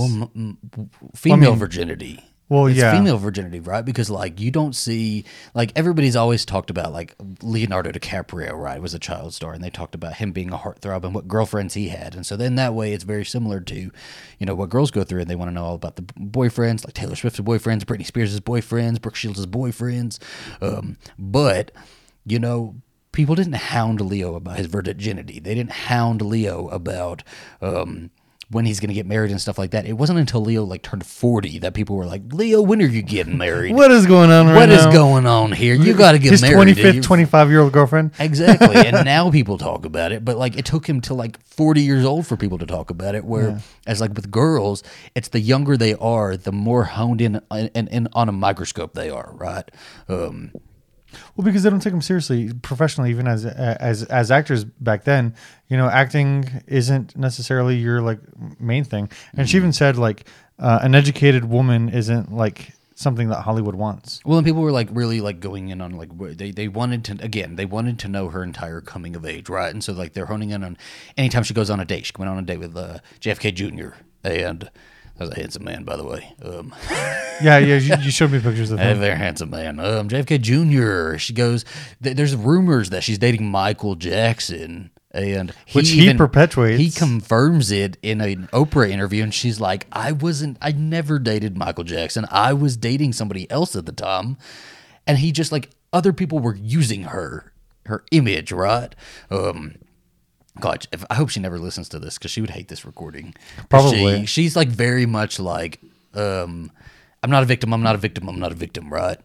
female 1.14 1.50
mean- 1.50 1.58
virginity. 1.58 2.24
Well, 2.48 2.66
it's 2.66 2.78
yeah. 2.78 2.96
female 2.96 3.18
virginity, 3.18 3.60
right? 3.60 3.84
Because 3.84 4.08
like 4.08 4.40
you 4.40 4.50
don't 4.50 4.74
see 4.74 5.24
like 5.54 5.70
everybody's 5.76 6.16
always 6.16 6.46
talked 6.46 6.70
about 6.70 6.92
like 6.92 7.14
Leonardo 7.42 7.92
DiCaprio, 7.92 8.52
right? 8.52 8.80
Was 8.80 8.94
a 8.94 8.98
child 8.98 9.34
star, 9.34 9.52
and 9.52 9.62
they 9.62 9.68
talked 9.68 9.94
about 9.94 10.14
him 10.14 10.32
being 10.32 10.50
a 10.50 10.56
heartthrob 10.56 11.04
and 11.04 11.14
what 11.14 11.28
girlfriends 11.28 11.74
he 11.74 11.88
had, 11.88 12.14
and 12.14 12.24
so 12.24 12.36
then 12.36 12.54
that 12.54 12.72
way 12.72 12.92
it's 12.94 13.04
very 13.04 13.24
similar 13.24 13.60
to, 13.60 13.90
you 14.38 14.46
know, 14.46 14.54
what 14.54 14.70
girls 14.70 14.90
go 14.90 15.04
through, 15.04 15.20
and 15.20 15.30
they 15.30 15.36
want 15.36 15.50
to 15.50 15.54
know 15.54 15.64
all 15.64 15.74
about 15.74 15.96
the 15.96 16.02
boyfriends, 16.02 16.84
like 16.86 16.94
Taylor 16.94 17.16
Swift's 17.16 17.40
boyfriends, 17.40 17.84
Britney 17.84 18.06
Spears' 18.06 18.40
boyfriends, 18.40 19.00
Brooke 19.00 19.16
Shields' 19.16 19.46
boyfriends, 19.46 20.18
um, 20.62 20.96
but 21.18 21.70
you 22.24 22.38
know 22.38 22.76
people 23.12 23.34
didn't 23.34 23.54
hound 23.54 24.00
Leo 24.00 24.34
about 24.36 24.58
his 24.58 24.66
virginity. 24.66 25.40
They 25.40 25.54
didn't 25.54 25.72
hound 25.72 26.22
Leo 26.22 26.68
about 26.68 27.24
um, 27.60 28.10
when 28.50 28.64
he's 28.64 28.80
going 28.80 28.88
to 28.88 28.94
get 28.94 29.04
married 29.04 29.30
and 29.30 29.38
stuff 29.38 29.58
like 29.58 29.72
that. 29.72 29.84
It 29.84 29.92
wasn't 29.92 30.18
until 30.18 30.40
Leo 30.40 30.64
like 30.64 30.82
turned 30.82 31.04
forty 31.04 31.58
that 31.58 31.74
people 31.74 31.96
were 31.96 32.06
like, 32.06 32.22
"Leo, 32.32 32.62
when 32.62 32.80
are 32.80 32.86
you 32.86 33.02
getting 33.02 33.36
married? 33.36 33.74
what 33.74 33.90
is 33.90 34.06
going 34.06 34.30
on 34.30 34.46
right 34.46 34.54
what 34.56 34.70
is 34.70 34.86
now? 34.86 34.92
going 34.92 35.26
on 35.26 35.52
here? 35.52 35.74
You 35.74 35.92
got 35.94 36.12
to 36.12 36.18
get 36.18 36.30
His 36.32 36.40
married." 36.42 36.54
twenty 36.54 36.72
dude. 36.74 36.82
fifth, 36.82 36.94
You- 36.96 37.02
twenty 37.02 37.24
five 37.26 37.50
year 37.50 37.60
old 37.60 37.72
girlfriend. 37.72 38.12
Exactly. 38.18 38.74
and 38.76 39.04
now 39.04 39.30
people 39.30 39.58
talk 39.58 39.84
about 39.84 40.12
it, 40.12 40.24
but 40.24 40.38
like 40.38 40.56
it 40.56 40.64
took 40.64 40.88
him 40.88 41.00
to 41.02 41.14
like 41.14 41.38
40 41.46 41.82
years 41.82 42.04
old 42.04 42.26
for 42.26 42.36
people 42.36 42.56
to 42.58 42.66
talk 42.66 42.88
about 42.90 43.14
it. 43.14 43.24
Where, 43.24 43.60
as 43.86 44.00
like 44.00 44.14
with 44.14 44.30
girls, 44.30 44.82
it's 45.14 45.28
the 45.28 45.40
younger 45.40 45.76
they 45.76 45.94
are, 45.94 46.36
the 46.36 46.52
more 46.52 46.84
honed 46.84 47.20
in 47.20 47.40
and, 47.50 47.70
and, 47.74 47.88
and 47.90 48.08
on 48.14 48.28
a 48.28 48.32
microscope 48.32 48.94
they 48.94 49.10
are, 49.10 49.30
right? 49.34 49.68
Um, 50.08 50.52
Well, 51.36 51.44
because 51.44 51.62
they 51.62 51.70
don't 51.70 51.80
take 51.80 51.92
them 51.92 52.02
seriously 52.02 52.52
professionally, 52.62 53.10
even 53.10 53.26
as 53.26 53.44
as 53.44 54.04
as 54.04 54.30
actors 54.30 54.64
back 54.64 55.04
then. 55.04 55.34
You 55.68 55.76
know, 55.76 55.88
acting 55.88 56.62
isn't 56.66 57.16
necessarily 57.16 57.76
your 57.76 58.00
like 58.00 58.20
main 58.60 58.84
thing. 58.84 59.10
And 59.36 59.48
she 59.48 59.56
even 59.56 59.72
said 59.72 59.96
like 59.96 60.26
uh, 60.58 60.80
an 60.82 60.94
educated 60.94 61.44
woman 61.44 61.88
isn't 61.88 62.32
like 62.32 62.72
something 62.94 63.28
that 63.28 63.42
Hollywood 63.42 63.76
wants. 63.76 64.20
Well, 64.24 64.38
and 64.38 64.46
people 64.46 64.60
were 64.62 64.72
like 64.72 64.88
really 64.90 65.20
like 65.20 65.38
going 65.38 65.68
in 65.68 65.80
on 65.80 65.92
like 65.92 66.10
they 66.36 66.50
they 66.50 66.68
wanted 66.68 67.04
to 67.04 67.24
again 67.24 67.56
they 67.56 67.64
wanted 67.64 67.98
to 68.00 68.08
know 68.08 68.28
her 68.28 68.42
entire 68.42 68.80
coming 68.80 69.14
of 69.14 69.24
age, 69.24 69.48
right? 69.48 69.72
And 69.72 69.82
so 69.82 69.92
like 69.92 70.14
they're 70.14 70.26
honing 70.26 70.50
in 70.50 70.64
on 70.64 70.76
anytime 71.16 71.44
she 71.44 71.54
goes 71.54 71.70
on 71.70 71.80
a 71.80 71.84
date. 71.84 72.06
She 72.06 72.12
went 72.18 72.28
on 72.28 72.38
a 72.38 72.42
date 72.42 72.58
with 72.58 72.76
uh, 72.76 72.98
JFK 73.20 73.54
Jr. 73.54 73.96
and 74.24 74.70
that 75.18 75.28
was 75.28 75.30
a 75.30 75.40
handsome 75.40 75.64
man, 75.64 75.84
by 75.84 75.96
the 75.96 76.04
way. 76.04 76.34
Um, 76.42 76.74
Yeah, 77.40 77.58
yeah. 77.58 77.76
You, 77.76 77.94
you 78.02 78.10
showed 78.10 78.32
me 78.32 78.40
pictures 78.40 78.72
of 78.72 78.78
a 78.80 78.82
him. 78.82 78.98
very 78.98 79.16
handsome 79.16 79.50
man. 79.50 79.78
Um, 79.78 80.08
JFK 80.08 80.40
Jr. 80.40 81.18
She 81.18 81.32
goes. 81.32 81.64
Th- 82.02 82.16
there's 82.16 82.34
rumors 82.34 82.90
that 82.90 83.04
she's 83.04 83.16
dating 83.18 83.46
Michael 83.48 83.94
Jackson, 83.94 84.90
and 85.12 85.52
Which 85.72 85.90
he 85.90 86.12
perpetuates. 86.14 86.80
He 86.80 86.90
confirms 86.90 87.70
it 87.70 87.96
in 88.02 88.20
an 88.20 88.48
Oprah 88.52 88.90
interview, 88.90 89.22
and 89.22 89.32
she's 89.32 89.60
like, 89.60 89.86
"I 89.92 90.10
wasn't. 90.10 90.58
I 90.60 90.72
never 90.72 91.20
dated 91.20 91.56
Michael 91.56 91.84
Jackson. 91.84 92.26
I 92.28 92.52
was 92.54 92.76
dating 92.76 93.12
somebody 93.12 93.48
else 93.52 93.76
at 93.76 93.86
the 93.86 93.92
time." 93.92 94.36
And 95.06 95.18
he 95.18 95.30
just 95.30 95.52
like 95.52 95.70
other 95.92 96.12
people 96.12 96.40
were 96.40 96.56
using 96.56 97.04
her, 97.04 97.52
her 97.86 98.04
image, 98.10 98.50
right? 98.50 98.92
Um, 99.30 99.76
God, 100.60 100.86
if, 100.92 101.04
I 101.10 101.14
hope 101.14 101.30
she 101.30 101.40
never 101.40 101.58
listens 101.58 101.88
to 101.90 101.98
this 101.98 102.18
because 102.18 102.30
she 102.30 102.40
would 102.40 102.50
hate 102.50 102.68
this 102.68 102.84
recording. 102.84 103.34
Probably. 103.68 104.20
She, 104.20 104.26
she's 104.26 104.56
like 104.56 104.68
very 104.68 105.06
much 105.06 105.38
like, 105.38 105.80
um, 106.14 106.70
I'm 107.22 107.30
not 107.30 107.42
a 107.42 107.46
victim. 107.46 107.72
I'm 107.72 107.82
not 107.82 107.94
a 107.94 107.98
victim. 107.98 108.28
I'm 108.28 108.38
not 108.38 108.52
a 108.52 108.54
victim. 108.54 108.92
Right? 108.92 109.18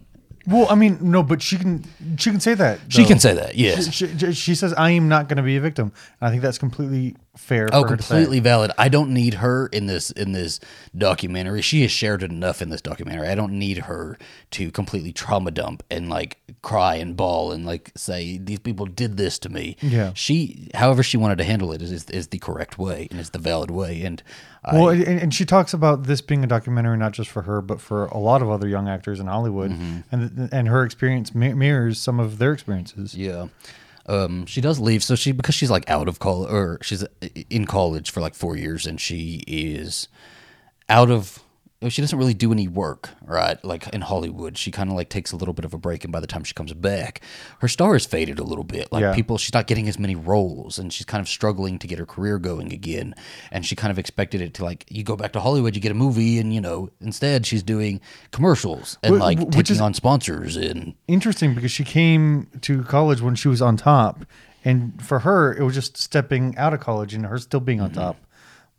Well, 0.46 0.68
I 0.70 0.76
mean, 0.76 0.98
no, 1.02 1.24
but 1.24 1.42
she 1.42 1.58
can 1.58 1.86
she 2.18 2.30
can 2.30 2.40
say 2.40 2.54
that. 2.54 2.80
She 2.90 3.04
though. 3.04 3.08
can 3.08 3.20
say 3.20 3.34
that. 3.34 3.56
Yes. 3.56 3.94
She, 3.94 4.08
she, 4.18 4.34
she 4.34 4.56
says, 4.56 4.74
"I 4.74 4.92
am 4.92 5.08
not 5.08 5.30
going 5.30 5.38
to 5.38 5.44
be 5.44 5.56
a 5.56 5.62
victim." 5.62 5.94
And 6.20 6.28
I 6.28 6.32
think 6.32 6.42
that's 6.42 6.58
completely 6.58 7.16
fair. 7.36 7.68
Oh, 7.72 7.82
for 7.84 7.90
her 7.90 7.98
to 7.98 8.04
say. 8.04 8.08
completely 8.16 8.40
valid. 8.40 8.72
I 8.78 8.90
don't 8.90 9.12
need 9.12 9.36
her 9.36 9.68
in 9.68 9.88
this 9.88 10.12
in 10.12 10.32
this 10.34 10.60
documentary. 10.98 11.62
She 11.62 11.82
has 11.82 11.92
shared 11.92 12.24
enough 12.24 12.62
in 12.62 12.70
this 12.70 12.82
documentary. 12.82 13.28
I 13.28 13.36
don't 13.36 13.54
need 13.54 13.80
her 13.80 14.18
to 14.52 14.72
completely 14.72 15.12
trauma 15.12 15.52
dump 15.52 15.84
and 15.90 16.10
like 16.10 16.38
cry 16.62 16.96
and 16.96 17.16
bawl 17.18 17.52
and 17.52 17.66
like 17.66 17.92
say 17.96 18.38
these 18.38 18.60
people 18.60 18.86
did 18.86 19.18
this 19.18 19.40
to 19.40 19.50
me. 19.50 19.76
Yeah. 19.82 20.12
She, 20.14 20.70
however 20.76 21.04
she 21.04 21.18
wanted 21.18 21.38
to 21.40 21.44
handle 21.44 21.72
it, 21.72 21.82
is 21.82 21.92
is, 22.10 22.28
the 22.28 22.38
correct 22.40 22.78
way 22.78 23.08
and 23.12 23.20
is 23.20 23.32
the 23.32 23.40
valid 23.40 23.72
way. 23.72 24.02
And 24.04 24.22
I, 24.64 24.76
Well, 24.76 24.90
and, 24.90 25.04
and 25.04 25.34
she 25.34 25.44
talks 25.46 25.74
about 25.74 26.04
this 26.04 26.22
being 26.22 26.44
a 26.44 26.48
documentary 26.48 26.98
not 26.98 27.12
just 27.14 27.30
for 27.30 27.42
her, 27.42 27.62
but 27.62 27.82
for 27.82 28.06
a 28.06 28.18
lot 28.18 28.42
of 28.42 28.50
other 28.50 28.68
young 28.68 28.88
actors 28.88 29.20
in 29.20 29.28
Hollywood, 29.28 29.72
Mm-hmm. 29.72 29.98
and 30.12 30.50
and 30.54 30.68
her 30.68 30.84
experience 30.84 31.34
mirrors 31.36 32.00
some 32.00 32.20
of 32.20 32.38
their 32.38 32.54
experiences. 32.54 33.16
Yeah. 33.16 33.48
Um, 34.06 34.46
she 34.46 34.62
does 34.62 34.80
leave. 34.80 35.04
So 35.04 35.16
she, 35.16 35.32
because 35.32 35.56
she's 35.56 35.72
like 35.72 35.90
out 35.90 36.08
of 36.08 36.20
college 36.20 36.52
or 36.52 36.80
she's 36.82 37.06
in 37.50 37.66
college 37.66 38.12
for 38.12 38.22
like 38.22 38.36
four 38.36 38.56
years 38.56 38.86
and 38.86 39.00
she 39.00 39.44
is 39.48 40.08
out 40.90 41.10
of, 41.10 41.43
she 41.90 42.02
doesn't 42.02 42.18
really 42.18 42.34
do 42.34 42.52
any 42.52 42.68
work, 42.68 43.10
right? 43.26 43.64
Like 43.66 43.88
in 43.90 44.02
Hollywood, 44.02 44.58
she 44.58 44.72
kind 44.72 44.90
of 44.90 44.96
like 44.96 45.10
takes 45.10 45.32
a 45.32 45.36
little 45.36 45.54
bit 45.54 45.66
of 45.66 45.74
a 45.74 45.78
break. 45.78 46.04
And 46.04 46.14
by 46.14 46.20
the 46.20 46.28
time 46.28 46.44
she 46.44 46.54
comes 46.54 46.72
back, 46.74 47.22
her 47.60 47.68
star 47.68 47.94
has 47.94 48.06
faded 48.06 48.40
a 48.40 48.44
little 48.44 48.64
bit. 48.64 48.92
Like 48.92 49.02
Yeah. 49.02 49.14
people, 49.14 49.38
she's 49.38 49.54
not 49.54 49.68
getting 49.68 49.88
as 49.88 49.98
many 50.00 50.16
roles 50.16 50.78
and 50.80 50.94
she's 50.94 51.06
kind 51.06 51.22
of 51.22 51.28
struggling 51.28 51.80
to 51.80 51.88
get 51.88 52.00
her 52.00 52.06
career 52.06 52.38
going 52.40 52.72
again. 52.72 53.14
And 53.52 53.66
she 53.66 53.76
kind 53.76 53.92
of 53.92 54.00
expected 54.00 54.42
it 54.42 54.54
to 54.56 54.64
like, 54.64 54.86
you 54.90 55.04
go 55.04 55.16
back 55.16 55.34
to 55.34 55.40
Hollywood, 55.42 55.76
you 55.76 55.82
get 55.82 55.92
a 55.92 55.96
movie 55.96 56.40
and, 56.40 56.54
you 56.54 56.62
know, 56.62 56.90
instead 57.02 57.46
she's 57.46 57.64
doing 57.64 58.00
commercials 58.32 58.98
and 59.04 59.16
Wh- 59.18 59.20
like 59.20 59.40
which 59.40 59.68
taking 59.68 59.82
on 59.82 59.94
sponsors 59.94 60.56
and 60.58 60.94
Interesting 61.08 61.54
because 61.56 61.72
she 61.72 61.84
came 61.84 62.48
to 62.62 62.84
college 62.84 63.22
when 63.22 63.36
she 63.36 63.48
was 63.48 63.62
on 63.62 63.78
top, 63.78 64.26
and 64.66 65.02
for 65.06 65.20
her 65.20 65.54
it 65.54 65.64
was 65.64 65.76
just 65.76 65.98
stepping 65.98 66.58
out 66.58 66.74
of 66.74 66.80
college 66.80 67.14
and 67.14 67.26
her 67.26 67.38
still 67.38 67.60
being 67.60 67.82
on 67.82 67.90
Mm-hmm. 67.92 68.00
top. 68.00 68.18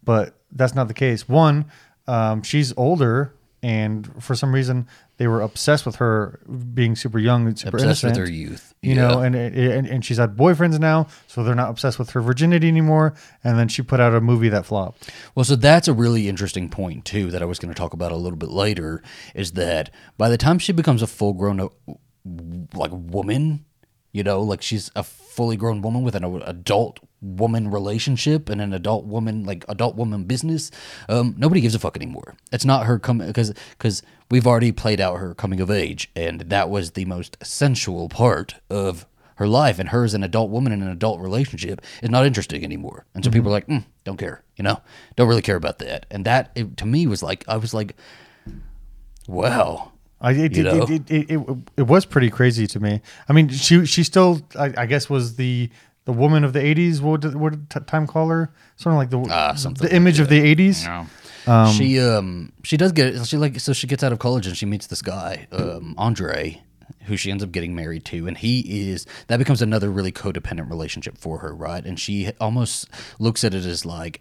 But 0.02 0.38
that's 0.52 0.74
not 0.74 0.88
the 0.88 0.94
case. 0.94 1.28
One, 1.28 1.64
um, 2.06 2.42
she's 2.42 2.72
older, 2.76 3.34
and 3.62 4.22
for 4.22 4.34
some 4.34 4.54
reason 4.54 4.86
they 5.16 5.26
were 5.26 5.40
obsessed 5.40 5.86
with 5.86 5.96
her 5.96 6.40
being 6.74 6.96
super 6.96 7.18
young 7.18 7.46
and 7.46 7.58
super 7.58 7.76
obsessed 7.76 8.04
innocent. 8.04 8.20
with 8.20 8.28
her 8.28 8.32
youth. 8.32 8.74
you 8.82 8.94
know, 8.94 9.20
and, 9.20 9.34
and 9.34 9.86
and 9.86 10.04
she's 10.04 10.18
had 10.18 10.36
boyfriends 10.36 10.78
now, 10.78 11.06
so 11.28 11.42
they're 11.44 11.54
not 11.54 11.70
obsessed 11.70 11.98
with 11.98 12.10
her 12.10 12.20
virginity 12.20 12.68
anymore. 12.68 13.14
And 13.42 13.58
then 13.58 13.68
she 13.68 13.82
put 13.82 14.00
out 14.00 14.14
a 14.14 14.20
movie 14.20 14.48
that 14.48 14.66
flopped. 14.66 15.10
Well, 15.34 15.44
so 15.44 15.56
that's 15.56 15.88
a 15.88 15.94
really 15.94 16.28
interesting 16.28 16.68
point 16.68 17.04
too 17.04 17.30
that 17.30 17.42
I 17.42 17.44
was 17.44 17.58
going 17.58 17.72
to 17.72 17.78
talk 17.78 17.92
about 17.92 18.12
a 18.12 18.16
little 18.16 18.38
bit 18.38 18.50
later. 18.50 19.02
Is 19.34 19.52
that 19.52 19.90
by 20.18 20.28
the 20.28 20.36
time 20.36 20.58
she 20.58 20.72
becomes 20.72 21.00
a 21.00 21.06
full 21.06 21.32
grown 21.32 21.60
uh, 21.60 21.68
like 22.74 22.90
woman, 22.92 23.64
you 24.12 24.24
know, 24.24 24.42
like 24.42 24.62
she's 24.62 24.90
a 24.96 25.02
fully 25.02 25.56
grown 25.56 25.80
woman 25.80 26.02
with 26.02 26.14
an 26.14 26.24
adult 26.24 27.00
woman 27.24 27.70
relationship 27.70 28.48
and 28.48 28.60
an 28.60 28.72
adult 28.72 29.06
woman 29.06 29.44
like 29.44 29.64
adult 29.68 29.96
woman 29.96 30.24
business, 30.24 30.70
um, 31.08 31.34
nobody 31.38 31.60
gives 31.60 31.74
a 31.74 31.78
fuck 31.78 31.96
anymore. 31.96 32.36
It's 32.52 32.64
not 32.64 32.86
her 32.86 32.98
coming 32.98 33.26
because 33.26 33.52
because 33.70 34.02
we've 34.30 34.46
already 34.46 34.72
played 34.72 35.00
out 35.00 35.16
her 35.16 35.34
coming 35.34 35.60
of 35.60 35.70
age, 35.70 36.10
and 36.14 36.42
that 36.42 36.68
was 36.68 36.92
the 36.92 37.06
most 37.06 37.36
sensual 37.42 38.08
part 38.08 38.56
of 38.68 39.06
her 39.36 39.48
life 39.48 39.78
and 39.78 39.88
her 39.88 40.04
as 40.04 40.14
an 40.14 40.22
adult 40.22 40.50
woman 40.50 40.72
in 40.72 40.82
an 40.82 40.88
adult 40.88 41.20
relationship 41.20 41.80
is 42.02 42.10
not 42.10 42.24
interesting 42.24 42.62
anymore. 42.62 43.04
And 43.14 43.24
so 43.24 43.30
people 43.30 43.48
are 43.48 43.52
like, 43.52 43.66
mm, 43.66 43.84
don't 44.04 44.16
care, 44.16 44.42
you 44.56 44.62
know, 44.62 44.80
don't 45.16 45.28
really 45.28 45.42
care 45.42 45.56
about 45.56 45.78
that. 45.80 46.06
And 46.10 46.24
that 46.24 46.52
it, 46.54 46.76
to 46.76 46.86
me 46.86 47.06
was 47.06 47.22
like, 47.22 47.44
I 47.48 47.56
was 47.56 47.74
like, 47.74 47.96
wow. 49.26 49.92
I, 50.20 50.32
it, 50.32 50.56
You 50.56 50.62
it, 50.82 50.90
it, 50.90 51.10
it, 51.10 51.30
it, 51.30 51.58
it 51.76 51.82
was 51.82 52.06
pretty 52.06 52.30
crazy 52.30 52.66
to 52.68 52.80
me. 52.80 53.02
I 53.28 53.32
mean, 53.32 53.48
she 53.48 53.84
she 53.84 54.04
still, 54.04 54.40
I, 54.58 54.72
I 54.78 54.86
guess, 54.86 55.10
was 55.10 55.36
the 55.36 55.68
the 56.04 56.12
woman 56.12 56.44
of 56.44 56.52
the 56.52 56.60
'80s. 56.60 57.00
What 57.00 57.20
did, 57.22 57.34
what 57.34 57.68
did 57.68 57.86
Time 57.86 58.06
call 58.06 58.28
her? 58.28 58.52
Something 58.76 58.96
like 58.98 59.10
the 59.10 59.26
Ah, 59.30 59.54
something 59.54 59.86
the 59.86 59.94
image 59.94 60.20
of 60.20 60.28
the 60.28 60.40
'80s. 60.54 60.84
she 61.72 62.00
um 62.00 62.52
she 62.62 62.76
does 62.76 62.92
get 62.92 63.26
she 63.26 63.36
like 63.36 63.60
so 63.60 63.72
she 63.72 63.86
gets 63.86 64.02
out 64.02 64.12
of 64.12 64.18
college 64.18 64.46
and 64.46 64.56
she 64.56 64.64
meets 64.66 64.86
this 64.86 65.02
guy 65.02 65.46
um 65.52 65.94
Andre 65.98 66.62
who 67.02 67.18
she 67.18 67.30
ends 67.30 67.44
up 67.44 67.52
getting 67.52 67.74
married 67.74 68.02
to 68.06 68.26
and 68.26 68.38
he 68.38 68.90
is 68.90 69.04
that 69.26 69.36
becomes 69.36 69.60
another 69.60 69.90
really 69.90 70.10
codependent 70.10 70.70
relationship 70.70 71.18
for 71.18 71.38
her 71.40 71.54
right 71.54 71.84
and 71.84 72.00
she 72.00 72.30
almost 72.40 72.88
looks 73.18 73.44
at 73.44 73.52
it 73.52 73.66
as 73.66 73.84
like 73.84 74.20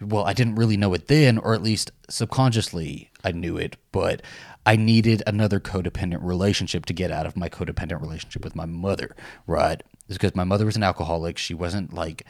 well 0.00 0.24
I 0.24 0.32
didn't 0.34 0.54
really 0.54 0.76
know 0.76 0.94
it 0.94 1.08
then 1.08 1.36
or 1.36 1.52
at 1.52 1.62
least 1.62 1.90
subconsciously 2.08 3.10
I 3.24 3.32
knew 3.32 3.56
it 3.56 3.76
but 3.92 4.22
I 4.64 4.76
needed 4.76 5.22
another 5.26 5.58
codependent 5.60 6.22
relationship 6.22 6.86
to 6.86 6.92
get 6.92 7.10
out 7.10 7.26
of 7.26 7.36
my 7.36 7.48
codependent 7.48 8.00
relationship 8.00 8.44
with 8.44 8.54
my 8.54 8.66
mother 8.66 9.14
right 9.46 9.82
it's 10.12 10.18
because 10.18 10.36
my 10.36 10.44
mother 10.44 10.64
was 10.66 10.76
an 10.76 10.82
alcoholic 10.82 11.38
she 11.38 11.54
wasn't 11.54 11.92
like 11.92 12.24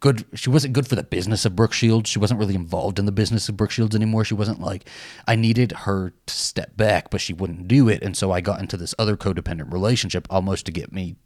good 0.00 0.24
she 0.34 0.50
wasn't 0.50 0.72
good 0.72 0.86
for 0.86 0.94
the 0.94 1.02
business 1.02 1.44
of 1.44 1.56
Brooke 1.56 1.72
Shields. 1.72 2.08
She 2.08 2.18
wasn't 2.18 2.40
really 2.40 2.54
involved 2.54 2.98
in 2.98 3.06
the 3.06 3.12
business 3.12 3.48
of 3.48 3.56
Brooke 3.56 3.70
Shields 3.70 3.96
anymore. 3.96 4.24
She 4.24 4.34
wasn't 4.34 4.60
like 4.60 4.88
I 5.26 5.36
needed 5.36 5.72
her 5.72 6.12
to 6.26 6.34
step 6.34 6.76
back, 6.76 7.10
but 7.10 7.20
she 7.20 7.32
wouldn't 7.32 7.68
do 7.68 7.88
it. 7.88 8.02
And 8.02 8.16
so 8.16 8.30
I 8.30 8.40
got 8.40 8.60
into 8.60 8.76
this 8.76 8.94
other 8.98 9.16
codependent 9.16 9.72
relationship 9.72 10.26
almost 10.30 10.66
to 10.66 10.72
get 10.72 10.92
me 10.92 11.16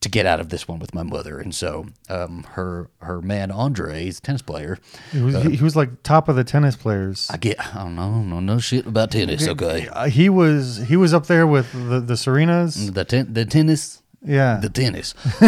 to 0.00 0.08
get 0.08 0.26
out 0.26 0.40
of 0.40 0.48
this 0.48 0.66
one 0.66 0.80
with 0.80 0.92
my 0.94 1.04
mother. 1.04 1.38
And 1.38 1.54
so 1.54 1.86
um, 2.08 2.44
her 2.50 2.90
her 3.00 3.22
man 3.22 3.52
Andre, 3.52 4.04
he's 4.04 4.18
a 4.18 4.22
tennis 4.22 4.42
player. 4.42 4.78
He 5.12 5.20
was, 5.20 5.42
he, 5.42 5.56
he 5.56 5.62
was 5.62 5.76
like 5.76 6.02
top 6.02 6.28
of 6.28 6.34
the 6.34 6.44
tennis 6.44 6.74
players. 6.74 7.28
I 7.30 7.36
get 7.36 7.60
I 7.74 7.84
don't 7.84 7.94
know, 7.94 8.02
I 8.02 8.30
don't 8.30 8.46
know 8.46 8.58
shit 8.58 8.86
about 8.86 9.12
tennis, 9.12 9.46
okay. 9.46 9.88
Uh, 9.88 10.08
he 10.08 10.28
was 10.28 10.84
he 10.88 10.96
was 10.96 11.14
up 11.14 11.26
there 11.26 11.46
with 11.46 11.72
the 11.72 12.00
the 12.00 12.14
Serenas. 12.14 12.92
The 12.92 13.04
ten, 13.04 13.32
the 13.32 13.44
tennis 13.44 14.01
Yeah, 14.24 14.58
the 14.62 14.68
tennis. 14.68 15.14
he 15.40 15.46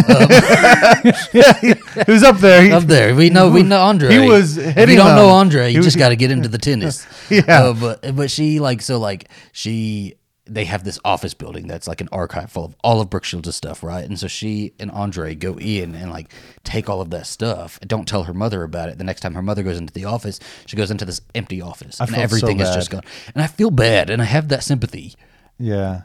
was 2.12 2.22
up 2.22 2.38
there. 2.38 2.62
He, 2.62 2.72
Up 2.72 2.84
there. 2.84 3.14
We 3.14 3.30
know 3.30 3.50
we 3.50 3.62
know 3.62 3.80
Andre. 3.80 4.10
he 4.10 4.18
was 4.28 4.56
If 4.56 4.88
you 4.88 4.96
don't 4.96 5.16
know. 5.16 5.28
Andre, 5.28 5.72
you 5.72 5.82
just 5.82 5.98
got 5.98 6.08
to 6.08 6.16
get 6.16 6.30
into 6.30 6.48
the 6.48 6.58
tennis. 6.58 7.06
Yeah. 7.30 7.42
Uh, 7.48 7.72
but 7.72 8.14
but 8.16 8.30
she 8.30 8.60
like 8.60 8.82
so 8.82 8.98
like 8.98 9.28
she 9.52 10.14
they 10.46 10.66
have 10.66 10.84
this 10.84 10.98
office 11.04 11.32
building 11.32 11.66
that's 11.66 11.88
like 11.88 12.02
an 12.02 12.08
archive 12.12 12.52
full 12.52 12.66
of 12.66 12.76
all 12.84 13.00
of 13.00 13.08
Brooke 13.08 13.24
Shields' 13.24 13.56
stuff, 13.56 13.82
right? 13.82 14.04
And 14.04 14.18
so 14.18 14.26
she 14.28 14.74
and 14.78 14.90
Andre 14.90 15.34
go 15.34 15.56
in 15.58 15.94
and 15.94 16.10
like 16.10 16.30
take 16.64 16.90
all 16.90 17.00
of 17.00 17.08
that 17.10 17.26
stuff. 17.26 17.80
Don't 17.86 18.06
tell 18.06 18.24
her 18.24 18.34
mother 18.34 18.62
about 18.62 18.90
it. 18.90 18.98
The 18.98 19.04
next 19.04 19.20
time 19.20 19.32
her 19.34 19.42
mother 19.42 19.62
goes 19.62 19.78
into 19.78 19.94
the 19.94 20.04
office, 20.04 20.38
she 20.66 20.76
goes 20.76 20.90
into 20.90 21.06
this 21.06 21.22
empty 21.34 21.62
office, 21.62 21.98
and 21.98 22.10
felt 22.10 22.18
so 22.18 22.22
everything 22.22 22.60
is 22.60 22.74
just 22.74 22.90
gone. 22.90 23.04
And 23.34 23.42
I 23.42 23.46
feel 23.46 23.70
bad, 23.70 24.10
and 24.10 24.20
I 24.20 24.26
have 24.26 24.48
that 24.48 24.62
sympathy, 24.62 25.14
Yeah. 25.58 26.02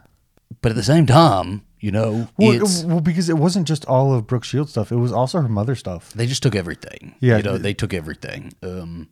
But 0.62 0.72
at 0.72 0.76
the 0.76 0.84
same 0.84 1.06
time, 1.06 1.64
you 1.80 1.92
know, 1.92 2.28
Well, 2.38 2.60
well, 2.86 3.00
because 3.02 3.30
it 3.30 3.38
wasn't 3.38 3.68
just 3.68 3.86
all 3.86 4.14
of 4.14 4.28
Brooke 4.28 4.44
Shields 4.44 4.72
stuff; 4.72 4.92
it 4.92 4.96
was 4.98 5.12
also 5.12 5.42
her 5.42 5.48
mother 5.48 5.76
stuff. 5.76 6.12
they 6.14 6.26
just 6.26 6.44
took 6.44 6.56
everything. 6.56 7.16
Yeah, 7.20 7.38
you 7.38 7.44
know, 7.44 7.52
th- 7.52 7.62
they 7.64 7.74
took 7.74 7.94
everything. 7.94 8.54
Um, 8.64 9.08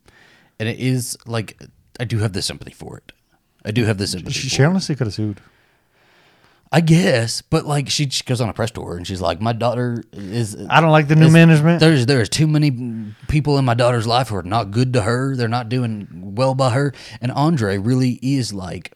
and 0.58 0.68
it 0.68 0.78
is 0.78 1.16
like 1.26 1.60
I 2.00 2.04
do 2.04 2.18
have 2.18 2.32
the 2.32 2.42
sympathy 2.42 2.72
for 2.72 2.98
it. 2.98 3.12
I 3.64 3.70
do 3.70 3.84
have 3.84 3.98
the 3.98 4.06
sympathy. 4.06 4.32
She, 4.32 4.48
she 4.48 4.62
honestly 4.62 4.94
could 4.94 5.06
have 5.06 5.14
sued. 5.14 5.40
I 6.70 6.82
guess, 6.82 7.40
but 7.40 7.64
like 7.64 7.88
she, 7.88 8.10
she 8.10 8.22
goes 8.24 8.42
on 8.42 8.50
a 8.50 8.52
press 8.52 8.70
tour 8.70 8.94
and 8.98 9.06
she's 9.06 9.22
like, 9.22 9.40
"My 9.40 9.54
daughter 9.54 10.04
is." 10.12 10.54
I 10.68 10.82
don't 10.82 10.90
like 10.90 11.08
the 11.08 11.16
new 11.16 11.26
is- 11.28 11.32
management. 11.32 11.80
There's 11.80 12.04
there's 12.04 12.28
too 12.28 12.46
many 12.46 12.70
people 13.28 13.56
in 13.56 13.64
my 13.64 13.72
daughter's 13.72 14.06
life 14.06 14.28
who 14.28 14.36
are 14.36 14.42
not 14.42 14.70
good 14.70 14.92
to 14.92 15.00
her. 15.00 15.34
They're 15.34 15.48
not 15.48 15.70
doing 15.70 16.34
well 16.36 16.54
by 16.54 16.70
her. 16.70 16.92
And 17.22 17.32
Andre 17.32 17.78
really 17.78 18.18
is 18.20 18.52
like 18.52 18.92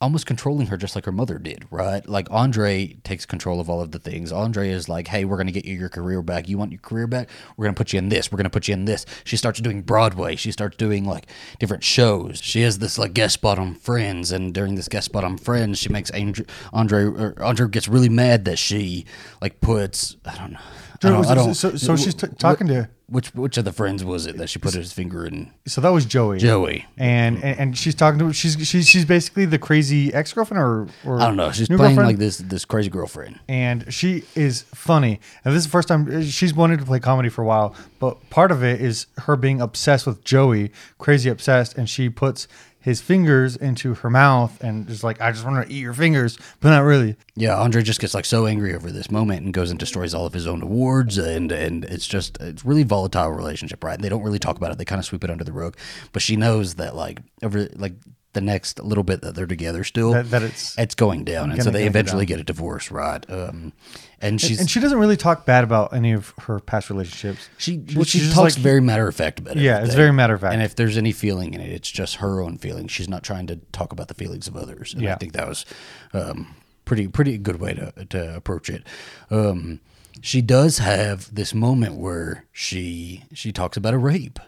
almost 0.00 0.26
controlling 0.26 0.68
her 0.68 0.76
just 0.76 0.94
like 0.94 1.04
her 1.04 1.12
mother 1.12 1.38
did, 1.38 1.66
right? 1.70 2.08
Like 2.08 2.28
Andre 2.30 2.96
takes 3.04 3.26
control 3.26 3.60
of 3.60 3.68
all 3.68 3.80
of 3.80 3.90
the 3.90 3.98
things. 3.98 4.30
Andre 4.30 4.70
is 4.70 4.88
like, 4.88 5.08
"Hey, 5.08 5.24
we're 5.24 5.36
going 5.36 5.46
to 5.48 5.52
get 5.52 5.64
you 5.64 5.74
your 5.74 5.88
career 5.88 6.22
back. 6.22 6.48
You 6.48 6.58
want 6.58 6.72
your 6.72 6.80
career 6.80 7.06
back? 7.06 7.28
We're 7.56 7.64
going 7.64 7.74
to 7.74 7.78
put 7.78 7.92
you 7.92 7.98
in 7.98 8.08
this. 8.08 8.30
We're 8.30 8.36
going 8.36 8.44
to 8.44 8.50
put 8.50 8.68
you 8.68 8.74
in 8.74 8.84
this." 8.84 9.04
She 9.24 9.36
starts 9.36 9.60
doing 9.60 9.82
Broadway. 9.82 10.36
She 10.36 10.52
starts 10.52 10.76
doing 10.76 11.04
like 11.04 11.26
different 11.58 11.84
shows. 11.84 12.40
She 12.42 12.62
has 12.62 12.78
this 12.78 12.98
like 12.98 13.14
guest 13.14 13.34
spot 13.34 13.58
on 13.58 13.74
Friends, 13.74 14.30
and 14.30 14.54
during 14.54 14.74
this 14.76 14.88
guest 14.88 15.06
spot 15.06 15.24
on 15.24 15.36
Friends, 15.36 15.78
she 15.78 15.88
makes 15.88 16.10
Andre 16.10 16.44
Andre, 16.72 17.32
Andre 17.38 17.68
gets 17.68 17.88
really 17.88 18.08
mad 18.08 18.44
that 18.44 18.58
she 18.58 19.04
like 19.40 19.60
puts 19.60 20.16
I 20.24 20.36
don't 20.36 20.52
know. 20.52 20.60
I 21.02 21.08
don't, 21.10 21.24
I 21.24 21.28
so, 21.28 21.34
don't, 21.34 21.54
so, 21.54 21.76
so 21.76 21.96
she's 21.96 22.14
t- 22.14 22.26
talking 22.38 22.66
to. 22.66 22.88
which 23.06 23.32
which 23.34 23.56
of 23.56 23.64
the 23.64 23.72
friends 23.72 24.04
was 24.04 24.26
it 24.26 24.36
that 24.38 24.48
she 24.50 24.58
put 24.58 24.74
his 24.74 24.92
finger 24.92 25.24
in? 25.24 25.52
So 25.66 25.80
that 25.80 25.90
was 25.90 26.04
Joey. 26.04 26.38
Joey. 26.38 26.86
And, 26.96 27.42
and 27.44 27.58
and 27.60 27.78
she's 27.78 27.94
talking 27.94 28.18
to 28.18 28.32
she's 28.32 28.56
she's 28.66 28.88
she's 28.88 29.04
basically 29.04 29.44
the 29.44 29.58
crazy 29.60 30.12
ex 30.12 30.32
girlfriend 30.32 30.60
or 30.60 30.88
or 31.06 31.20
I 31.20 31.26
don't 31.26 31.36
know. 31.36 31.52
She's 31.52 31.68
playing 31.68 31.94
girlfriend? 31.94 32.08
like 32.08 32.16
this 32.18 32.38
this 32.38 32.64
crazy 32.64 32.90
girlfriend. 32.90 33.38
and 33.48 33.92
she 33.94 34.24
is 34.34 34.62
funny. 34.74 35.20
And 35.44 35.54
this 35.54 35.60
is 35.60 35.66
the 35.66 35.70
first 35.70 35.86
time 35.86 36.08
uh, 36.12 36.22
she's 36.22 36.52
wanted 36.52 36.80
to 36.80 36.84
play 36.84 36.98
comedy 36.98 37.28
for 37.28 37.42
a 37.42 37.46
while, 37.46 37.76
but 38.00 38.28
part 38.30 38.50
of 38.50 38.64
it 38.64 38.80
is 38.80 39.06
her 39.18 39.36
being 39.36 39.60
obsessed 39.60 40.04
with 40.04 40.24
Joey, 40.24 40.72
crazy 40.98 41.30
obsessed, 41.30 41.78
and 41.78 41.88
she 41.88 42.08
puts 42.08 42.48
his 42.80 43.00
fingers 43.00 43.56
into 43.56 43.94
her 43.94 44.10
mouth 44.10 44.62
and 44.62 44.86
just 44.86 45.02
like, 45.02 45.20
"I 45.20 45.32
just 45.32 45.44
want 45.44 45.66
to 45.66 45.72
eat 45.72 45.80
your 45.80 45.92
fingers," 45.92 46.38
but 46.60 46.70
not 46.70 46.80
really. 46.80 47.16
Yeah, 47.34 47.56
Andre 47.56 47.82
just 47.82 48.00
gets 48.00 48.14
like 48.14 48.24
so 48.24 48.46
angry 48.46 48.74
over 48.74 48.90
this 48.90 49.10
moment 49.10 49.42
and 49.42 49.52
goes 49.52 49.70
and 49.70 49.78
destroys 49.78 50.14
all 50.14 50.26
of 50.26 50.32
his 50.32 50.46
own 50.46 50.62
awards, 50.62 51.18
and 51.18 51.50
and 51.52 51.84
it's 51.84 52.06
just 52.06 52.38
it's 52.40 52.64
really 52.64 52.84
volatile 52.84 53.30
relationship, 53.30 53.82
right? 53.82 54.00
They 54.00 54.08
don't 54.08 54.22
really 54.22 54.38
talk 54.38 54.56
about 54.56 54.72
it; 54.72 54.78
they 54.78 54.84
kind 54.84 54.98
of 54.98 55.04
sweep 55.04 55.24
it 55.24 55.30
under 55.30 55.44
the 55.44 55.52
rug. 55.52 55.76
But 56.12 56.22
she 56.22 56.36
knows 56.36 56.74
that 56.74 56.94
like 56.94 57.20
over 57.42 57.68
like 57.76 57.94
the 58.38 58.44
next 58.44 58.78
little 58.82 59.04
bit 59.04 59.20
that 59.22 59.34
they're 59.34 59.46
together 59.46 59.82
still, 59.84 60.12
That- 60.12 60.30
that 60.30 60.42
it's 60.42 60.78
it's 60.78 60.94
going 60.94 61.24
down, 61.24 61.50
and 61.50 61.62
so 61.62 61.70
they 61.70 61.86
eventually 61.86 62.24
get 62.26 62.38
a 62.38 62.44
divorce, 62.44 62.90
right? 62.90 63.24
Um, 63.30 63.72
and 64.20 64.40
she's 64.40 64.60
and 64.60 64.70
she 64.70 64.78
doesn't 64.80 64.98
really 64.98 65.16
talk 65.16 65.44
bad 65.44 65.64
about 65.64 65.92
any 65.92 66.12
of 66.12 66.32
her 66.42 66.60
past 66.60 66.90
relationships. 66.90 67.48
She 67.58 67.82
well, 67.94 68.04
she 68.04 68.18
just 68.20 68.32
talks 68.34 68.54
like- 68.56 68.62
very 68.62 68.80
matter 68.80 69.08
of 69.08 69.14
fact 69.16 69.38
about 69.40 69.56
it. 69.56 69.62
Yeah, 69.62 69.84
it's 69.84 69.94
very 69.94 70.12
matter 70.12 70.34
of 70.34 70.40
fact. 70.40 70.54
And 70.54 70.62
if 70.62 70.74
there's 70.76 70.96
any 70.96 71.12
feeling 71.12 71.54
in 71.54 71.60
it, 71.60 71.70
it's 71.72 71.90
just 71.90 72.16
her 72.16 72.40
own 72.40 72.58
feelings. 72.58 72.92
She's 72.92 73.08
not 73.08 73.22
trying 73.22 73.46
to 73.48 73.56
talk 73.72 73.92
about 73.92 74.08
the 74.08 74.14
feelings 74.14 74.46
of 74.48 74.56
others. 74.56 74.94
And 74.94 75.08
I 75.08 75.14
think 75.16 75.32
that 75.32 75.48
was 75.48 75.64
um, 76.12 76.54
pretty 76.84 77.08
pretty 77.08 77.38
good 77.38 77.60
way 77.60 77.74
to 77.74 77.92
to 78.10 78.36
approach 78.36 78.70
it. 78.70 78.84
Um, 79.30 79.80
she 80.20 80.42
does 80.42 80.78
have 80.78 81.32
this 81.34 81.54
moment 81.54 81.94
where 81.96 82.44
she 82.52 83.24
she 83.32 83.52
talks 83.52 83.76
about 83.76 83.94
a 83.94 83.98
rape, 83.98 84.40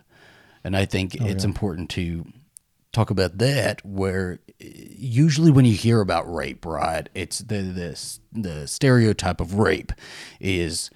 and 0.64 0.76
I 0.76 0.84
think 0.84 1.16
Oh, 1.20 1.26
it's 1.26 1.44
important 1.44 1.90
to 1.90 2.26
talk 2.92 3.10
about 3.10 3.38
that 3.38 3.84
where 3.84 4.40
usually 4.58 5.50
when 5.50 5.64
you 5.64 5.74
hear 5.74 6.00
about 6.00 6.32
rape 6.32 6.66
right 6.66 7.08
it's 7.14 7.38
the 7.38 7.62
the, 7.62 8.18
the 8.32 8.66
stereotype 8.66 9.40
of 9.40 9.54
rape 9.54 9.92
is 10.40 10.90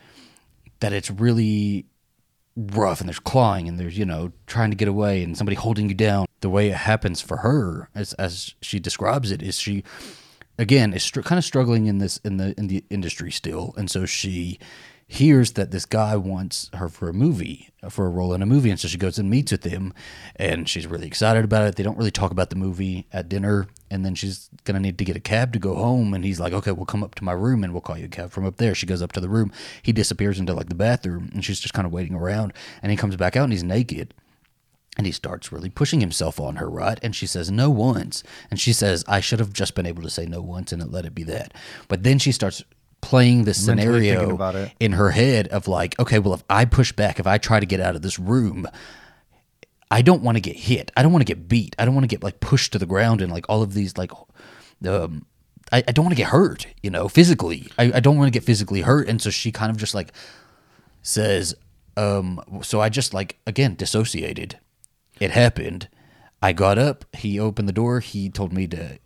that 0.81 0.93
it's 0.93 1.11
really 1.11 1.87
rough 2.57 3.01
and 3.01 3.09
there's 3.09 3.19
clawing 3.19 3.69
and 3.69 3.79
there's 3.79 3.99
you 3.99 4.05
know 4.05 4.33
trying 4.47 4.71
to 4.71 4.77
get 4.77 4.89
away 4.89 5.23
and 5.23 5.37
somebody 5.37 5.57
holding 5.57 5.89
you 5.89 5.95
down. 5.95 6.27
The 6.41 6.51
way 6.51 6.69
it 6.69 6.77
happens 6.77 7.21
for 7.21 7.39
her 7.39 7.89
as 7.95 8.13
as 8.15 8.55
she 8.61 8.79
describes 8.79 9.31
it 9.31 9.43
is 9.43 9.59
she 9.59 9.83
again 10.59 10.93
is 10.93 11.03
str- 11.03 11.23
kind 11.23 11.39
of 11.39 11.45
struggling 11.45 11.87
in 11.87 11.99
this 11.99 12.19
in 12.19 12.37
the 12.37 12.55
in 12.59 12.69
the 12.69 12.85
industry 12.91 13.31
still. 13.31 13.75
And 13.77 13.91
so 13.91 14.07
she 14.07 14.59
hears 15.15 15.53
that 15.53 15.71
this 15.71 15.87
guy 15.87 16.17
wants 16.17 16.71
her 16.75 16.89
for 16.89 17.09
a 17.09 17.13
movie 17.13 17.71
for 17.89 18.07
a 18.07 18.09
role 18.09 18.35
in 18.35 18.43
a 18.43 18.47
movie 18.47 18.71
and 18.71 18.81
so 18.81 18.89
she 18.89 18.99
goes 18.99 19.19
and 19.19 19.31
meets 19.31 19.53
with 19.53 19.63
him 19.65 19.93
and 20.37 20.69
she's 20.69 20.87
really 20.87 21.07
excited 21.07 21.45
about 21.45 21.67
it 21.67 21.77
they 21.77 21.83
don't 21.83 21.97
really 21.97 22.11
talk 22.11 22.31
about 22.31 22.51
the 22.51 22.57
movie 22.57 23.07
at 23.13 23.29
dinner 23.29 23.69
and 23.91 24.05
then 24.05 24.15
she's 24.15 24.51
gonna 24.65 24.81
need 24.81 24.99
to 24.99 25.05
get 25.05 25.17
a 25.17 25.21
cab 25.21 25.53
to 25.53 25.59
go 25.59 25.77
home 25.77 26.15
and 26.15 26.25
he's 26.25 26.41
like 26.41 26.53
okay 26.53 26.73
we'll 26.73 26.87
come 26.87 27.05
up 27.05 27.15
to 27.15 27.23
my 27.23 27.33
room 27.33 27.63
and 27.63 27.73
we'll 27.73 27.81
call 27.81 27.97
you 27.97 28.07
a 28.07 28.09
cab 28.09 28.31
from 28.31 28.45
up 28.45 28.57
there 28.57 28.75
she 28.75 28.87
goes 28.87 29.03
up 29.03 29.13
to 29.13 29.21
the 29.21 29.29
room 29.29 29.53
he 29.83 29.93
disappears 29.93 30.41
into 30.41 30.53
like 30.53 30.69
the 30.69 30.75
bathroom 30.75 31.31
and 31.33 31.45
she's 31.45 31.61
just 31.61 31.75
kind 31.75 31.87
of 31.87 31.93
waiting 31.93 32.15
around 32.15 32.53
and 32.83 32.91
he 32.91 32.97
comes 32.97 33.17
back 33.17 33.37
out 33.37 33.45
and 33.45 33.53
he's 33.53 33.63
naked 33.63 34.15
and 34.97 35.07
he 35.07 35.13
starts 35.13 35.53
really 35.53 35.71
pushing 35.71 36.01
himself 36.01 36.39
on 36.39 36.55
her, 36.55 36.71
right? 36.71 37.01
And 37.03 37.17
she 37.17 37.27
says, 37.27 37.51
no 37.51 37.69
once. 37.69 38.23
And 38.49 38.61
she 38.61 38.73
says, 38.73 39.05
I 39.09 39.19
should 39.19 39.41
have 39.41 39.53
just 39.53 39.75
been 39.75 39.87
able 39.87 40.03
to 40.03 40.11
say 40.11 40.25
no 40.25 40.41
once 40.41 40.73
and 40.73 40.93
let 40.93 41.05
it 41.05 41.17
be 41.17 41.25
that. 41.25 41.53
But 41.89 42.05
then 42.05 42.21
she 42.21 42.31
starts 42.31 42.63
playing 43.05 43.45
thinking 43.45 43.53
scenario 43.53 44.35
about 44.35 44.55
it. 44.55 44.73
in 44.81 44.93
her 44.93 45.11
head 45.11 45.49
of 45.49 45.69
like, 45.69 45.99
okay, 45.99 46.19
well, 46.19 46.33
if 46.33 46.43
I 46.49 46.65
push 46.65 46.91
back, 46.91 47.21
if 47.21 47.27
I 47.27 47.37
try 47.37 47.61
to 47.61 47.67
get 47.67 47.81
out 47.81 47.95
of 47.95 48.03
this 48.03 48.19
room, 48.19 48.67
I 49.91 50.01
don't 50.01 50.23
want 50.23 50.37
to 50.37 50.41
get 50.41 50.57
hit. 50.57 50.91
I 50.97 51.03
don't 51.03 51.13
want 51.13 51.21
to 51.21 51.27
get 51.27 51.47
beat. 51.47 51.77
I 51.79 51.85
don't 51.85 51.95
want 51.95 52.05
to 52.05 52.09
get 52.09 52.23
like 52.23 52.41
pushed 52.41 52.73
to 52.73 52.79
the 52.79 52.87
ground 52.87 53.21
and 53.21 53.31
like 53.31 53.45
all 53.49 53.63
of 53.63 53.75
these 53.75 53.99
like, 53.99 54.11
um, 54.89 55.27
I, 55.71 55.85
I 55.87 55.93
don't 55.93 56.07
want 56.07 56.17
to 56.17 56.23
get 56.23 56.31
hurt, 56.31 56.67
you 56.83 56.91
know, 56.91 57.09
physically. 57.09 57.69
I, 57.79 57.93
I 57.97 58.01
don't 58.01 58.17
want 58.17 58.27
to 58.29 58.37
get 58.39 58.45
physically 58.45 58.81
hurt. 58.81 59.07
And 59.07 59.21
so 59.21 59.29
she 59.29 59.53
kind 59.53 59.71
of 59.71 59.77
just 59.77 59.95
like 59.95 60.13
says, 61.03 61.55
um, 61.97 62.41
so 62.63 62.81
I 62.81 62.89
just 62.89 63.13
like 63.13 63.39
again 63.47 63.75
dissociated. 63.75 64.59
It 65.21 65.31
happened. 65.31 65.89
I 66.43 66.53
got 66.53 66.79
up. 66.79 67.05
He 67.15 67.39
opened 67.39 67.69
the 67.69 67.73
door. 67.73 68.01
He 68.01 68.31
told 68.31 68.53
me 68.53 68.67
to. 68.69 68.99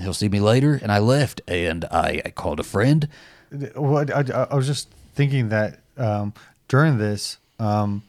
He'll 0.00 0.14
see 0.14 0.28
me 0.28 0.40
later, 0.40 0.78
and 0.82 0.90
I 0.92 0.98
left. 0.98 1.40
And 1.48 1.84
I, 1.86 2.22
I 2.24 2.30
called 2.30 2.60
a 2.60 2.62
friend. 2.64 3.08
Well, 3.76 3.98
I, 3.98 4.20
I, 4.20 4.46
I 4.50 4.54
was 4.54 4.66
just 4.66 4.88
thinking 5.14 5.48
that 5.50 5.80
um, 5.96 6.32
during 6.68 6.98
this, 6.98 7.38
um, 7.58 8.02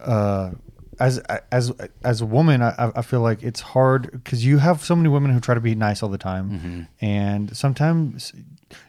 uh, 0.00 0.50
as 0.98 1.18
as 1.50 1.72
as 2.04 2.20
a 2.20 2.26
woman, 2.26 2.60
I, 2.62 2.92
I 2.94 3.02
feel 3.02 3.20
like 3.20 3.42
it's 3.42 3.60
hard 3.60 4.10
because 4.12 4.44
you 4.44 4.58
have 4.58 4.84
so 4.84 4.94
many 4.94 5.08
women 5.08 5.30
who 5.32 5.40
try 5.40 5.54
to 5.54 5.60
be 5.60 5.74
nice 5.74 6.02
all 6.02 6.08
the 6.10 6.18
time, 6.18 6.50
Mm-hmm. 6.50 6.82
and 7.04 7.56
sometimes, 7.56 8.32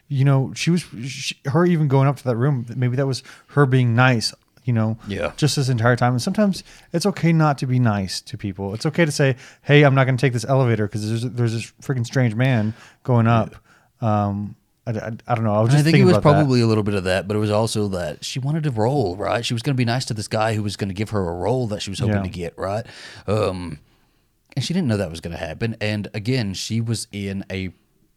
you 0.08 0.24
know, 0.24 0.52
she 0.54 0.70
was 0.70 0.84
she, 1.06 1.36
her 1.46 1.64
even 1.64 1.88
going 1.88 2.08
up 2.08 2.16
to 2.18 2.24
that 2.24 2.36
room. 2.36 2.66
Maybe 2.76 2.96
that 2.96 3.06
was 3.06 3.22
her 3.48 3.64
being 3.64 3.94
nice. 3.94 4.34
You 4.64 4.72
know, 4.72 4.96
Yeah. 5.08 5.32
just 5.36 5.56
this 5.56 5.68
entire 5.68 5.96
time. 5.96 6.12
And 6.12 6.22
sometimes 6.22 6.62
it's 6.92 7.04
okay 7.06 7.32
not 7.32 7.58
to 7.58 7.66
be 7.66 7.78
nice 7.80 8.20
to 8.22 8.38
people. 8.38 8.74
It's 8.74 8.86
okay 8.86 9.04
to 9.04 9.10
say, 9.12 9.36
"Hey, 9.62 9.82
I'm 9.82 9.94
not 9.94 10.04
going 10.04 10.16
to 10.16 10.20
take 10.20 10.32
this 10.32 10.44
elevator 10.44 10.86
because 10.86 11.08
there's 11.08 11.22
there's 11.22 11.52
this 11.52 11.72
freaking 11.82 12.06
strange 12.06 12.34
man 12.34 12.74
going 13.02 13.26
up." 13.26 13.56
Um, 14.00 14.54
I, 14.86 14.90
I, 14.92 15.10
I 15.28 15.34
don't 15.34 15.44
know. 15.44 15.54
I 15.54 15.60
was 15.60 15.70
just 15.72 15.80
I 15.86 15.90
think 15.90 15.98
it 15.98 16.04
was 16.04 16.16
about 16.16 16.22
that. 16.30 16.34
probably 16.40 16.60
a 16.60 16.66
little 16.66 16.82
bit 16.82 16.94
of 16.94 17.04
that, 17.04 17.28
but 17.28 17.36
it 17.36 17.40
was 17.40 17.50
also 17.50 17.88
that 17.88 18.24
she 18.24 18.38
wanted 18.40 18.66
a 18.66 18.70
role, 18.70 19.16
right? 19.16 19.44
She 19.44 19.54
was 19.54 19.62
going 19.62 19.74
to 19.74 19.78
be 19.78 19.84
nice 19.84 20.04
to 20.06 20.14
this 20.14 20.26
guy 20.28 20.54
who 20.54 20.62
was 20.62 20.76
going 20.76 20.88
to 20.88 20.94
give 20.94 21.10
her 21.10 21.28
a 21.28 21.32
role 21.34 21.66
that 21.68 21.82
she 21.82 21.90
was 21.90 21.98
hoping 22.00 22.16
Yeah. 22.16 22.22
to 22.22 22.28
get, 22.28 22.58
right? 22.58 22.84
Um, 23.28 23.78
and 24.56 24.64
she 24.64 24.74
didn't 24.74 24.88
know 24.88 24.96
that 24.96 25.10
was 25.10 25.20
going 25.20 25.36
to 25.36 25.44
happen. 25.44 25.76
And 25.80 26.08
again, 26.14 26.54
she 26.54 26.80
was 26.80 27.06
in 27.12 27.44
a 27.50 27.72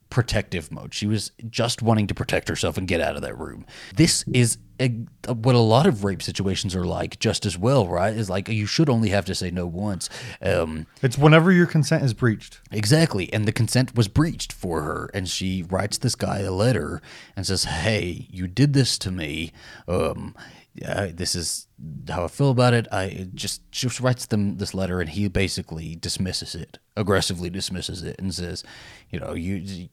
protective 0.10 0.72
mode. 0.72 0.94
She 0.94 1.08
was 1.08 1.32
just 1.50 1.82
wanting 1.82 2.08
to 2.08 2.14
protect 2.14 2.48
herself 2.48 2.78
and 2.78 2.88
get 2.88 3.02
out 3.02 3.16
of 3.16 3.22
that 3.22 3.38
room. 3.38 3.66
This 3.96 4.24
is 4.34 4.58
a, 4.80 4.90
what 5.28 5.56
a 5.56 5.60
lot 5.60 5.86
of 5.86 6.04
rape 6.04 6.22
situations 6.22 6.76
are 6.76 6.86
like, 6.86 7.20
just 7.20 7.46
as 7.46 7.58
well, 7.58 7.88
right? 7.88 8.14
Is 8.14 8.30
like 8.30 8.48
you 8.50 8.66
should 8.66 8.90
only 8.90 9.10
have 9.10 9.26
to 9.26 9.36
say 9.36 9.52
no 9.52 9.66
once. 9.66 10.10
Um, 10.42 10.88
It's 11.02 11.18
whenever 11.18 11.52
your 11.52 11.66
consent 11.66 12.04
is 12.04 12.14
breached. 12.14 12.62
Exactly. 12.72 13.32
And 13.34 13.46
the 13.46 13.52
consent 13.52 13.96
was 13.96 14.08
breached 14.08 14.52
for 14.52 14.82
her. 14.82 15.10
And 15.14 15.30
she 15.30 15.64
writes 15.64 15.98
this 15.98 16.16
guy 16.16 16.40
a 16.40 16.52
letter 16.52 17.02
and 17.36 17.46
says, 17.48 17.64
Hey, 17.64 18.28
you 18.30 18.48
did 18.48 18.74
this 18.74 18.98
to 19.00 19.12
me. 19.12 19.52
Um, 19.88 20.36
this 20.76 21.36
is 21.36 21.68
how 22.10 22.26
I 22.26 22.28
feel 22.28 22.52
about 22.52 22.74
it. 22.74 22.88
I 22.92 23.30
just, 23.34 23.62
she 23.72 23.88
just 23.88 24.02
writes 24.02 24.26
them 24.26 24.58
this 24.58 24.74
letter 24.74 25.00
and 25.00 25.10
he 25.10 25.30
basically 25.30 25.96
dismisses 25.96 26.54
it, 26.54 26.80
aggressively 26.98 27.50
dismisses 27.50 28.04
it 28.04 28.18
and 28.20 28.34
says, 28.34 28.64
You 29.10 29.22
know, 29.22 29.34
you, 29.34 29.88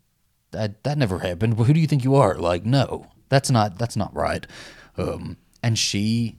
that, 0.53 0.85
that 0.85 0.99
never 0.99 1.19
happened. 1.19 1.57
Well, 1.57 1.65
who 1.65 1.73
do 1.73 1.81
you 1.81 1.87
think 1.87 2.05
you 2.05 2.15
are? 2.15 2.37
Like, 2.37 2.65
no, 2.65 3.07
that's 3.29 3.51
not, 3.51 3.79
that's 3.79 3.97
not 3.97 4.15
right. 4.15 4.47
Um, 4.97 5.37
and 5.63 5.79
she, 5.79 6.37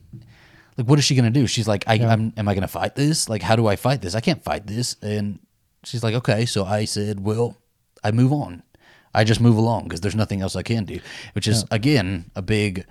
like, 0.76 0.88
what 0.88 0.98
is 0.98 1.04
she 1.04 1.14
gonna 1.14 1.30
do? 1.30 1.46
She's 1.46 1.68
like, 1.68 1.84
I, 1.86 1.94
I'm, 1.94 2.32
am 2.36 2.48
I 2.48 2.54
gonna 2.54 2.68
fight 2.68 2.94
this? 2.94 3.28
Like, 3.28 3.42
how 3.42 3.56
do 3.56 3.66
I 3.66 3.76
fight 3.76 4.02
this? 4.02 4.14
I 4.14 4.20
can't 4.20 4.42
fight 4.42 4.66
this. 4.66 4.96
And 5.02 5.38
she's 5.84 6.02
like, 6.02 6.14
okay. 6.14 6.46
So 6.46 6.64
I 6.64 6.84
said, 6.84 7.20
well, 7.20 7.56
I 8.02 8.10
move 8.10 8.32
on. 8.32 8.62
I 9.14 9.22
just 9.22 9.40
move 9.40 9.56
along 9.56 9.84
because 9.84 10.00
there's 10.00 10.16
nothing 10.16 10.40
else 10.40 10.56
I 10.56 10.62
can 10.62 10.84
do. 10.84 10.98
Which 11.34 11.46
is 11.46 11.64
again 11.70 12.30
a 12.34 12.42
big, 12.42 12.84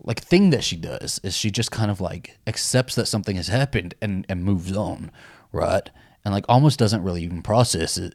like, 0.00 0.20
thing 0.20 0.50
that 0.50 0.64
she 0.64 0.76
does 0.76 1.20
is 1.22 1.36
she 1.36 1.50
just 1.50 1.70
kind 1.70 1.90
of 1.90 2.00
like 2.00 2.38
accepts 2.46 2.96
that 2.96 3.06
something 3.06 3.36
has 3.36 3.48
happened 3.48 3.94
and 4.02 4.26
and 4.28 4.44
moves 4.44 4.76
on, 4.76 5.12
right? 5.52 5.88
And 6.24 6.34
like 6.34 6.44
almost 6.48 6.78
doesn't 6.78 7.02
really 7.02 7.22
even 7.22 7.42
process 7.42 7.96
it 7.96 8.14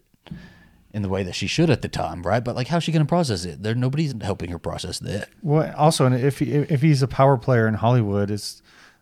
in 0.95 1.01
the 1.01 1.09
way 1.09 1.23
that 1.23 1.35
she 1.35 1.45
should 1.45 1.69
at 1.69 1.81
the 1.81 1.89
time, 1.89 2.23
right? 2.23 2.43
But 2.43 2.55
like, 2.55 2.67
how's 2.69 2.83
she 2.83 2.91
gonna 2.91 3.05
process 3.05 3.43
it? 3.45 3.61
There, 3.61 3.75
nobody's 3.75 4.13
helping 4.21 4.49
her 4.51 4.57
process 4.59 4.97
that. 4.99 5.27
Well, 5.43 5.73
also, 5.77 6.05
and 6.05 6.15
if 6.15 6.39
he, 6.39 6.53
if 6.53 6.81
he's 6.81 7.01
a 7.01 7.07
power 7.07 7.37
player 7.37 7.67
in 7.67 7.73
Hollywood, 7.75 8.31
it's, 8.31 8.61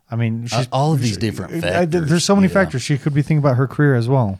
I 0.09 0.15
mean, 0.15 0.47
she's, 0.47 0.65
Uh, 0.67 0.69
all 0.71 0.91
of 0.93 1.01
these 1.01 1.17
different 1.17 1.53
I- 1.53 1.57
I- 1.57 1.61
factors, 1.61 2.09
there's 2.09 2.25
so 2.25 2.35
many 2.35 2.47
yeah. 2.47 2.53
factors. 2.53 2.81
She 2.81 2.97
could 2.97 3.13
be 3.13 3.21
thinking 3.21 3.37
about 3.37 3.57
her 3.57 3.67
career 3.67 3.95
as 3.95 4.07
well. 4.09 4.39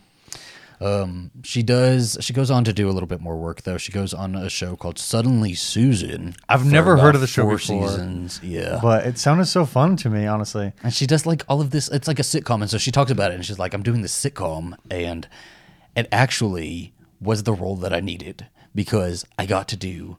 Um, 0.82 1.32
she 1.43 1.64
does. 1.64 2.18
She 2.20 2.34
goes 2.34 2.51
on 2.51 2.66
to 2.66 2.74
do 2.74 2.89
a 2.89 2.91
little 2.91 3.08
bit 3.08 3.22
more 3.22 3.38
work, 3.38 3.62
though. 3.62 3.78
She 3.78 3.91
goes 3.93 4.14
on 4.14 4.36
a 4.36 4.49
show 4.49 4.76
called 4.76 4.99
Suddenly 4.99 5.54
Susan. 5.54 6.36
I've 6.49 6.66
never 6.66 6.97
heard 6.97 7.16
of 7.16 7.22
the 7.22 7.28
show 7.28 7.43
four 7.43 7.56
before. 7.58 7.88
Seasons, 7.89 8.41
yeah. 8.43 8.80
But 8.82 9.06
it 9.06 9.18
sounded 9.18 9.45
so 9.45 9.66
fun 9.66 9.95
to 9.97 10.10
me, 10.10 10.26
honestly. 10.26 10.74
and 10.84 10.93
she 10.93 11.06
does 11.06 11.26
like 11.26 11.45
all 11.47 11.62
of 11.62 11.70
this. 11.70 11.88
It's 11.89 12.08
like 12.08 12.20
a 12.20 12.24
sitcom, 12.24 12.62
and 12.62 12.70
so 12.70 12.78
she 12.78 12.91
talks 12.91 13.12
about 13.12 13.32
it, 13.32 13.36
and 13.36 13.45
she's 13.45 13.60
like, 13.60 13.74
"I'm 13.74 13.84
doing 13.84 14.01
this 14.01 14.14
sitcom, 14.14 14.74
and 14.91 15.26
it 15.95 16.10
actually 16.12 16.91
was 17.24 17.44
the 17.44 17.54
role 17.54 17.76
that 17.78 17.94
I 17.94 18.00
needed 18.00 18.48
because 18.76 19.26
I 19.38 19.46
got 19.46 19.68
to 19.70 19.78
do 19.78 20.18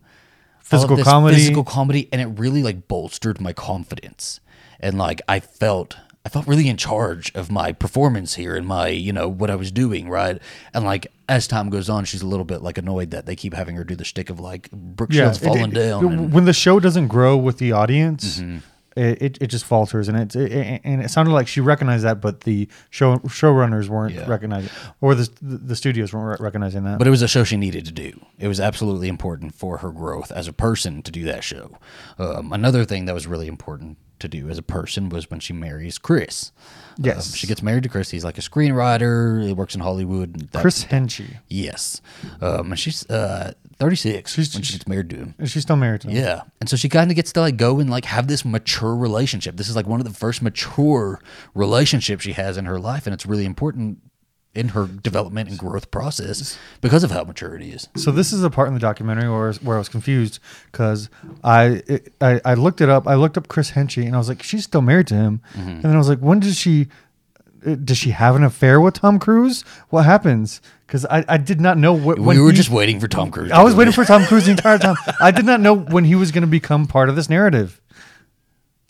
Physical 0.60 0.96
comedy. 1.02 1.36
physical 1.36 1.62
comedy, 1.64 2.08
and 2.10 2.20
it 2.22 2.26
really 2.38 2.62
like 2.62 2.88
bolstered 2.88 3.38
my 3.40 3.52
confidence, 3.52 4.40
and 4.80 4.96
like 4.96 5.20
I 5.28 5.38
felt 5.40 5.96
I 6.24 6.30
felt 6.30 6.46
really 6.46 6.68
in 6.70 6.78
charge 6.78 7.30
of 7.34 7.50
my 7.50 7.72
performance 7.72 8.36
here 8.36 8.56
and 8.56 8.66
my, 8.66 8.88
you 8.88 9.12
know, 9.12 9.28
what 9.28 9.50
I 9.50 9.56
was 9.56 9.70
doing, 9.70 10.08
right? 10.08 10.40
And 10.72 10.82
like 10.86 11.06
as 11.28 11.46
time 11.46 11.68
goes 11.68 11.90
on, 11.90 12.06
she's 12.06 12.22
a 12.22 12.26
little 12.26 12.46
bit 12.46 12.62
like 12.62 12.78
annoyed 12.78 13.10
that 13.10 13.26
they 13.26 13.36
keep 13.36 13.52
having 13.52 13.76
her 13.76 13.84
do 13.84 13.94
the 13.94 14.06
shtick 14.06 14.30
of 14.30 14.40
like 14.40 14.70
Brooke 14.72 15.12
Shields 15.12 15.36
falling 15.38 15.72
it- 15.72 15.74
down. 15.74 16.04
and- 16.06 16.32
when 16.32 16.46
the 16.46 16.54
show 16.54 16.80
doesn't 16.80 17.08
grow 17.08 17.36
with 17.36 17.58
the 17.58 17.72
audience, 17.72 18.38
Mm-hmm. 18.40 18.58
It, 18.96 19.22
it, 19.22 19.38
it 19.42 19.46
just 19.48 19.64
falters, 19.64 20.08
and 20.08 20.16
it, 20.18 20.36
it 20.36 20.80
and 20.84 21.02
it 21.02 21.10
sounded 21.10 21.32
like 21.32 21.48
she 21.48 21.60
recognized 21.60 22.04
that, 22.04 22.20
but 22.20 22.42
the 22.42 22.68
show 22.90 23.16
showrunners 23.18 23.88
weren't 23.88 24.14
Yeah. 24.14 24.26
recognizing, 24.28 24.70
or 25.00 25.14
the 25.14 25.28
the 25.42 25.76
studios 25.76 26.12
weren't 26.12 26.40
re- 26.40 26.44
recognizing 26.44 26.84
that. 26.84 26.98
But 26.98 27.06
it 27.06 27.10
was 27.10 27.22
a 27.22 27.28
show 27.28 27.44
she 27.44 27.56
needed 27.56 27.84
to 27.86 27.92
do. 27.92 28.24
It 28.38 28.48
was 28.48 28.60
absolutely 28.60 29.08
important 29.08 29.54
for 29.54 29.78
her 29.78 29.90
growth 29.90 30.30
as 30.32 30.46
a 30.48 30.52
person 30.52 31.02
to 31.02 31.10
do 31.10 31.24
that 31.24 31.42
show. 31.44 31.78
Um, 32.18 32.52
another 32.52 32.84
thing 32.84 33.04
that 33.06 33.14
was 33.14 33.26
really 33.26 33.46
important 33.48 33.98
to 34.20 34.28
do 34.28 34.48
as 34.48 34.56
a 34.58 34.62
person 34.62 35.08
was 35.08 35.28
when 35.28 35.40
she 35.40 35.52
marries 35.52 35.98
Chris. 35.98 36.52
Yes. 36.96 37.32
Um, 37.32 37.34
she 37.36 37.46
gets 37.48 37.62
married 37.62 37.82
to 37.82 37.88
Chris. 37.88 38.10
He's 38.10 38.24
like 38.24 38.38
a 38.38 38.40
screenwriter. 38.40 39.44
He 39.44 39.52
works 39.52 39.74
in 39.74 39.80
Hollywood. 39.80 40.50
That- 40.52 40.60
Chris 40.62 40.84
Henchy, 40.84 41.38
Yes. 41.48 42.00
Um, 42.40 42.70
and 42.70 42.78
she's 42.78 43.08
uh, 43.10 43.52
36 43.78 44.32
She's- 44.34 44.54
when 44.54 44.62
she 44.62 44.72
gets 44.74 44.86
married 44.88 45.10
to 45.10 45.16
him. 45.16 45.34
is 45.38 45.50
she 45.50 45.60
still 45.60 45.76
married 45.76 46.00
to 46.02 46.08
him? 46.08 46.16
Yeah. 46.16 46.42
And 46.60 46.68
so 46.68 46.76
she 46.76 46.88
kind 46.88 47.10
of 47.10 47.16
gets 47.16 47.32
to 47.32 47.40
like 47.40 47.56
go 47.56 47.80
and 47.80 47.90
like 47.90 48.04
have 48.06 48.28
this 48.28 48.44
mature 48.44 48.94
relationship. 48.94 49.56
This 49.56 49.68
is 49.68 49.76
like 49.76 49.86
one 49.86 50.00
of 50.00 50.06
the 50.06 50.12
first 50.14 50.42
mature 50.42 51.20
relationships 51.54 52.22
she 52.24 52.32
has 52.32 52.56
in 52.56 52.64
her 52.66 52.78
life. 52.78 53.06
And 53.06 53.14
it's 53.14 53.26
really 53.26 53.44
important 53.44 53.98
in 54.54 54.68
her 54.68 54.86
development 54.86 55.48
and 55.50 55.58
growth 55.58 55.90
process 55.90 56.56
because 56.80 57.02
of 57.02 57.10
how 57.10 57.24
mature 57.24 57.56
it 57.56 57.62
is. 57.62 57.88
So 57.96 58.12
this 58.12 58.32
is 58.32 58.44
a 58.44 58.50
part 58.50 58.68
in 58.68 58.74
the 58.74 58.78
documentary 58.80 59.28
where 59.28 59.44
I 59.44 59.46
was, 59.48 59.60
where 59.62 59.74
I 59.76 59.78
was 59.80 59.88
confused 59.88 60.38
because 60.70 61.10
I, 61.42 61.82
I 62.20 62.40
I 62.44 62.54
looked 62.54 62.80
it 62.80 62.88
up. 62.88 63.08
I 63.08 63.16
looked 63.16 63.36
up 63.36 63.48
Chris 63.48 63.72
Henchy 63.72 64.06
and 64.06 64.14
I 64.14 64.18
was 64.18 64.28
like, 64.28 64.44
she's 64.44 64.62
still 64.62 64.80
married 64.82 65.08
to 65.08 65.16
him. 65.16 65.40
Mm-hmm. 65.54 65.68
And 65.70 65.82
then 65.82 65.94
I 65.94 65.98
was 65.98 66.08
like, 66.08 66.20
when 66.20 66.38
did 66.38 66.54
she? 66.54 66.86
Does 67.84 67.96
she 67.98 68.10
have 68.10 68.36
an 68.36 68.44
affair 68.44 68.80
with 68.80 68.94
Tom 68.94 69.18
Cruise? 69.18 69.62
What 69.88 70.04
happens? 70.04 70.60
Because 70.86 71.06
I, 71.06 71.24
I 71.28 71.36
did 71.38 71.60
not 71.60 71.78
know 71.78 71.92
what 71.94 72.18
We 72.18 72.38
were 72.38 72.50
he- 72.50 72.56
just 72.56 72.70
waiting 72.70 73.00
for 73.00 73.08
Tom 73.08 73.30
Cruise. 73.30 73.50
I 73.50 73.62
was 73.62 73.74
waiting 73.74 73.92
for 73.92 74.04
Tom 74.04 74.24
Cruise 74.26 74.44
the 74.44 74.50
entire 74.52 74.78
time. 74.78 74.96
I 75.20 75.30
did 75.30 75.46
not 75.46 75.60
know 75.60 75.74
when 75.74 76.04
he 76.04 76.14
was 76.14 76.30
going 76.30 76.42
to 76.42 76.46
become 76.48 76.86
part 76.86 77.08
of 77.08 77.16
this 77.16 77.28
narrative. 77.30 77.80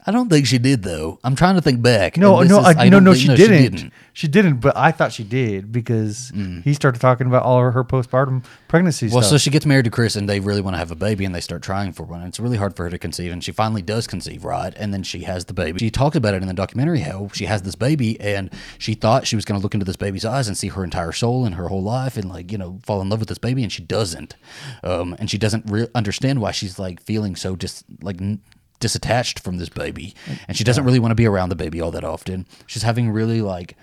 I 0.06 0.10
don't 0.10 0.28
think 0.28 0.46
she 0.46 0.58
did 0.58 0.82
though. 0.82 1.18
I'm 1.24 1.34
trying 1.34 1.54
to 1.54 1.62
think 1.62 1.80
back. 1.80 2.18
No, 2.18 2.42
no, 2.42 2.60
is- 2.60 2.76
I, 2.76 2.84
no, 2.84 2.90
don't 2.90 3.04
no, 3.04 3.14
think- 3.14 3.22
she, 3.22 3.34
didn't. 3.36 3.92
she 4.12 4.28
didn't. 4.28 4.56
But 4.56 4.76
I 4.76 4.90
thought 4.90 5.12
she 5.12 5.24
did 5.24 5.72
because 5.72 6.30
he 6.62 6.74
started 6.74 7.00
talking 7.00 7.26
about 7.26 7.42
all 7.42 7.66
of 7.66 7.72
her 7.72 7.84
postpartum 7.84 8.44
pregnancies. 8.68 9.12
Well, 9.12 9.22
stuff. 9.22 9.30
so 9.30 9.38
she 9.38 9.48
gets 9.50 9.64
married 9.64 9.86
to 9.86 9.90
Chris, 9.90 10.14
and 10.14 10.28
they 10.28 10.40
really 10.40 10.60
want 10.60 10.74
to 10.74 10.78
have 10.78 10.90
a 10.90 10.94
baby, 10.94 11.24
and 11.24 11.34
they 11.34 11.40
start 11.40 11.62
trying 11.62 11.92
for 11.92 12.02
one. 12.02 12.20
And 12.20 12.28
it's 12.28 12.38
really 12.38 12.58
hard 12.58 12.76
for 12.76 12.84
her 12.84 12.90
to 12.90 12.98
conceive, 12.98 13.32
and 13.32 13.42
she 13.42 13.50
finally 13.52 13.80
does 13.80 14.06
conceive, 14.06 14.44
right? 14.44 14.74
And 14.76 14.92
then 14.92 15.02
she 15.04 15.20
has 15.20 15.46
the 15.46 15.54
baby. 15.54 15.78
She 15.78 15.90
talked 15.90 16.16
about 16.16 16.34
it 16.34 16.42
in 16.42 16.48
the 16.48 16.54
documentary 16.54 17.00
how 17.00 17.28
she 17.32 17.46
has 17.46 17.62
this 17.62 17.74
baby, 17.74 18.20
and 18.20 18.50
she 18.78 18.92
thought 18.94 19.26
she 19.26 19.36
was 19.36 19.44
going 19.46 19.58
to 19.58 19.62
look 19.62 19.72
into 19.74 19.86
this 19.86 19.96
baby's 19.96 20.24
eyes 20.26 20.48
and 20.48 20.56
see 20.58 20.68
her 20.68 20.84
entire 20.84 21.12
soul 21.12 21.46
and 21.46 21.54
her 21.54 21.68
whole 21.68 21.82
life, 21.82 22.18
and 22.18 22.28
like 22.28 22.52
you 22.52 22.58
know 22.58 22.78
fall 22.84 23.00
in 23.00 23.08
love 23.08 23.20
with 23.20 23.28
this 23.30 23.38
baby, 23.38 23.62
and 23.62 23.72
she 23.72 23.82
doesn't. 23.82 24.36
Um, 24.82 25.16
and 25.18 25.30
she 25.30 25.38
doesn't 25.38 25.64
re- 25.70 25.88
understand 25.94 26.42
why 26.42 26.50
she's 26.50 26.78
like 26.78 27.00
feeling 27.02 27.36
so 27.36 27.56
just 27.56 27.84
like. 28.02 28.20
N- 28.20 28.42
disattached 28.80 29.38
from 29.40 29.56
this 29.58 29.68
baby 29.68 30.14
and 30.48 30.56
she 30.56 30.64
doesn't 30.64 30.84
really 30.84 30.98
want 30.98 31.10
to 31.10 31.14
be 31.16 31.26
around 31.26 31.48
the 31.48 31.56
baby 31.56 31.80
all 31.80 31.90
that 31.90 32.04
often 32.04 32.46
she's 32.66 32.82
having 32.82 33.10
really 33.10 33.40
like 33.40 33.76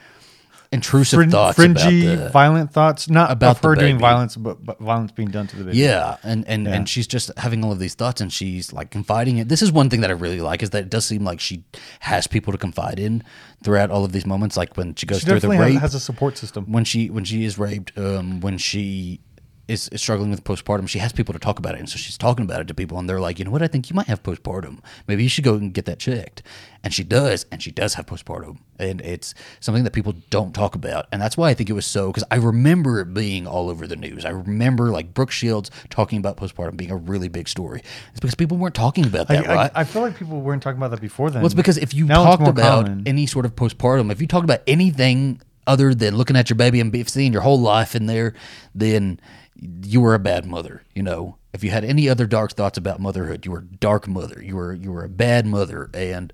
intrusive 0.71 1.29
thoughts 1.29 1.57
fringy, 1.57 2.07
about 2.07 2.23
the, 2.23 2.29
violent 2.29 2.71
thoughts, 2.71 3.09
not 3.09 3.29
about 3.29 3.61
her 3.63 3.75
doing 3.75 3.99
violence, 3.99 4.37
but, 4.37 4.63
but 4.65 4.79
violence 4.79 5.11
being 5.11 5.29
done 5.29 5.45
to 5.47 5.57
the 5.57 5.65
baby. 5.65 5.77
Yeah, 5.77 6.15
and 6.23 6.47
and 6.47 6.65
Yeah. 6.65 6.73
and 6.73 6.87
she's 6.87 7.07
just 7.07 7.29
having 7.37 7.63
all 7.63 7.71
of 7.73 7.79
these 7.79 7.93
thoughts, 7.93 8.21
and 8.21 8.31
she's 8.31 8.71
like 8.71 8.89
confiding 8.89 9.37
it. 9.37 9.49
This 9.49 9.61
is 9.61 9.71
one 9.71 9.89
thing 9.89 9.99
that 10.01 10.09
I 10.09 10.13
really 10.13 10.39
like 10.39 10.63
is 10.63 10.69
that 10.69 10.83
it 10.83 10.89
does 10.89 11.05
seem 11.05 11.25
like 11.25 11.39
she 11.41 11.65
has 11.99 12.25
people 12.25 12.53
to 12.53 12.57
confide 12.57 12.99
in 12.99 13.21
throughout 13.63 13.91
all 13.91 14.05
of 14.05 14.13
these 14.13 14.25
moments. 14.25 14.55
Like 14.55 14.77
when 14.77 14.95
she 14.95 15.05
goes 15.05 15.19
she 15.19 15.25
through 15.25 15.41
the 15.41 15.49
rape, 15.49 15.79
has 15.79 15.93
a 15.93 15.99
support 15.99 16.37
system. 16.37 16.71
when 16.71 16.85
she 16.85 17.09
when 17.09 17.25
she 17.25 17.43
is 17.43 17.57
raped, 17.57 17.97
um, 17.97 18.39
when 18.39 18.57
she 18.57 19.19
is, 19.67 19.87
is 19.89 20.01
struggling 20.01 20.31
with 20.31 20.43
postpartum, 20.43 20.87
she 20.87 20.99
has 20.99 21.13
people 21.13 21.33
to 21.33 21.39
talk 21.39 21.59
about 21.59 21.75
it, 21.75 21.79
and 21.79 21.89
so 21.89 21.97
she's 21.97 22.17
talking 22.17 22.45
about 22.45 22.61
it 22.61 22.67
to 22.67 22.73
people, 22.73 22.97
and 22.97 23.09
they're 23.09 23.19
like, 23.19 23.39
you 23.39 23.45
know 23.45 23.51
what, 23.51 23.61
I 23.61 23.67
think 23.67 23.89
you 23.89 23.95
might 23.95 24.07
have 24.07 24.23
postpartum. 24.23 24.79
Maybe 25.07 25.23
you 25.23 25.29
should 25.29 25.43
go 25.43 25.55
and 25.55 25.73
get 25.73 25.85
that 25.85 25.99
checked. 25.99 26.43
And 26.83 26.93
she 26.93 27.03
does, 27.03 27.45
and 27.51 27.61
she 27.61 27.71
does 27.71 27.93
have 27.93 28.07
postpartum, 28.07 28.57
and 28.79 29.01
it's 29.01 29.35
something 29.59 29.83
that 29.83 29.93
people 29.93 30.15
don't 30.31 30.53
talk 30.53 30.73
about, 30.75 31.05
and 31.11 31.21
that's 31.21 31.37
why 31.37 31.49
I 31.49 31.53
think 31.53 31.69
it 31.69 31.73
was 31.73 31.85
so. 31.85 32.07
Because 32.07 32.23
I 32.31 32.35
remember 32.35 32.99
it 32.99 33.13
being 33.13 33.45
all 33.45 33.69
over 33.69 33.85
the 33.85 33.95
news. 33.95 34.25
I 34.25 34.29
remember 34.29 34.89
like 34.89 35.13
Brooke 35.13 35.31
Shields 35.31 35.69
talking 35.89 36.17
about 36.17 36.37
postpartum 36.37 36.77
being 36.77 36.91
a 36.91 36.95
really 36.95 37.29
big 37.29 37.47
story. 37.47 37.81
It's 38.11 38.19
because 38.19 38.35
people 38.35 38.57
weren't 38.57 38.75
talking 38.75 39.05
about 39.05 39.29
I, 39.29 39.35
that, 39.35 39.47
right? 39.47 39.71
I, 39.75 39.81
I 39.81 39.83
feel 39.83 40.01
like 40.01 40.17
people 40.17 40.41
weren't 40.41 40.63
talking 40.63 40.77
about 40.77 40.91
that 40.91 41.01
before 41.01 41.29
then. 41.29 41.41
Well, 41.41 41.45
it's 41.47 41.55
because 41.55 41.77
if 41.77 41.93
you 41.93 42.05
Now 42.05 42.23
talked 42.23 42.47
about 42.47 42.85
common. 42.87 43.03
any 43.07 43.27
sort 43.27 43.45
of 43.45 43.55
postpartum, 43.55 44.11
if 44.11 44.19
you 44.19 44.25
talked 44.27 44.45
about 44.45 44.61
anything 44.65 45.39
other 45.67 45.93
than 45.93 46.15
looking 46.17 46.35
at 46.35 46.49
your 46.49 46.57
baby 46.57 46.79
and 46.79 47.09
seeing 47.09 47.31
your 47.31 47.43
whole 47.43 47.59
life 47.59 47.95
in 47.95 48.07
there, 48.07 48.33
then 48.73 49.19
you 49.61 50.01
were 50.01 50.13
a 50.13 50.19
bad 50.19 50.45
mother. 50.45 50.83
You 50.93 51.03
know, 51.03 51.37
if 51.53 51.63
you 51.63 51.71
had 51.71 51.85
any 51.85 52.09
other 52.09 52.25
dark 52.25 52.53
thoughts 52.53 52.77
about 52.77 52.99
motherhood, 52.99 53.45
you 53.45 53.51
were 53.51 53.59
a 53.59 53.63
dark 53.63 54.07
mother. 54.07 54.41
You 54.43 54.55
were 54.55 54.73
you 54.73 54.91
were 54.91 55.03
a 55.03 55.09
bad 55.09 55.45
mother 55.45 55.89
and 55.93 56.33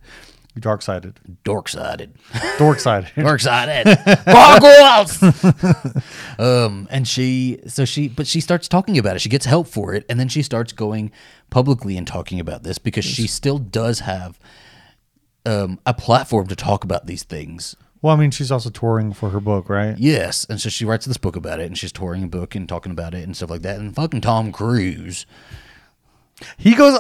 dark 0.60 0.82
sided, 0.82 1.20
dork 1.44 1.70
sided. 1.70 2.14
dork 2.58 2.80
sided. 2.80 3.12
Dark 3.16 3.40
sided. 3.42 3.98
Goggles. 4.26 5.22
um, 6.40 6.88
and 6.90 7.08
she, 7.08 7.60
so 7.68 7.86
she, 7.86 8.08
but 8.08 8.28
she 8.28 8.42
starts 8.42 8.68
talking 8.68 8.98
about 8.98 9.16
it. 9.16 9.20
She 9.20 9.30
gets 9.30 9.46
help 9.46 9.68
for 9.68 9.94
it, 9.94 10.06
and 10.10 10.20
then 10.20 10.28
she 10.28 10.42
starts 10.42 10.74
going 10.74 11.12
publicly 11.50 11.98
and 11.98 12.08
talking 12.08 12.40
about 12.40 12.64
this 12.64 12.78
because 12.78 13.06
she 13.06 13.28
still 13.28 13.58
does 13.58 14.00
have 14.00 14.40
um, 15.46 15.80
a 15.86 15.94
platform 15.94 16.48
to 16.48 16.56
talk 16.56 16.84
about 16.84 17.06
these 17.08 17.24
things. 17.24 17.76
Well, 18.02 18.16
I 18.16 18.20
mean, 18.20 18.32
she's 18.32 18.52
also 18.52 18.70
touring 18.70 19.12
for 19.14 19.30
her 19.32 19.40
book, 19.40 19.70
right? 19.70 19.98
Yes, 19.98 20.46
and 20.50 20.62
so 20.62 20.70
she 20.70 20.86
writes 20.86 21.06
this 21.06 21.18
book 21.18 21.36
about 21.36 21.60
it, 21.60 21.66
and 21.66 21.78
she's 21.78 21.92
touring 21.92 22.24
a 22.24 22.28
book 22.28 22.54
and 22.56 22.70
talking 22.70 22.92
about 22.92 23.14
it 23.16 23.24
and 23.24 23.36
stuff 23.36 23.50
like 23.50 23.64
that. 23.64 23.80
And 23.80 23.94
fucking 23.96 24.22
Tom 24.22 24.52
Cruise, 24.52 25.26
He 26.58 26.76
goes. 26.76 27.00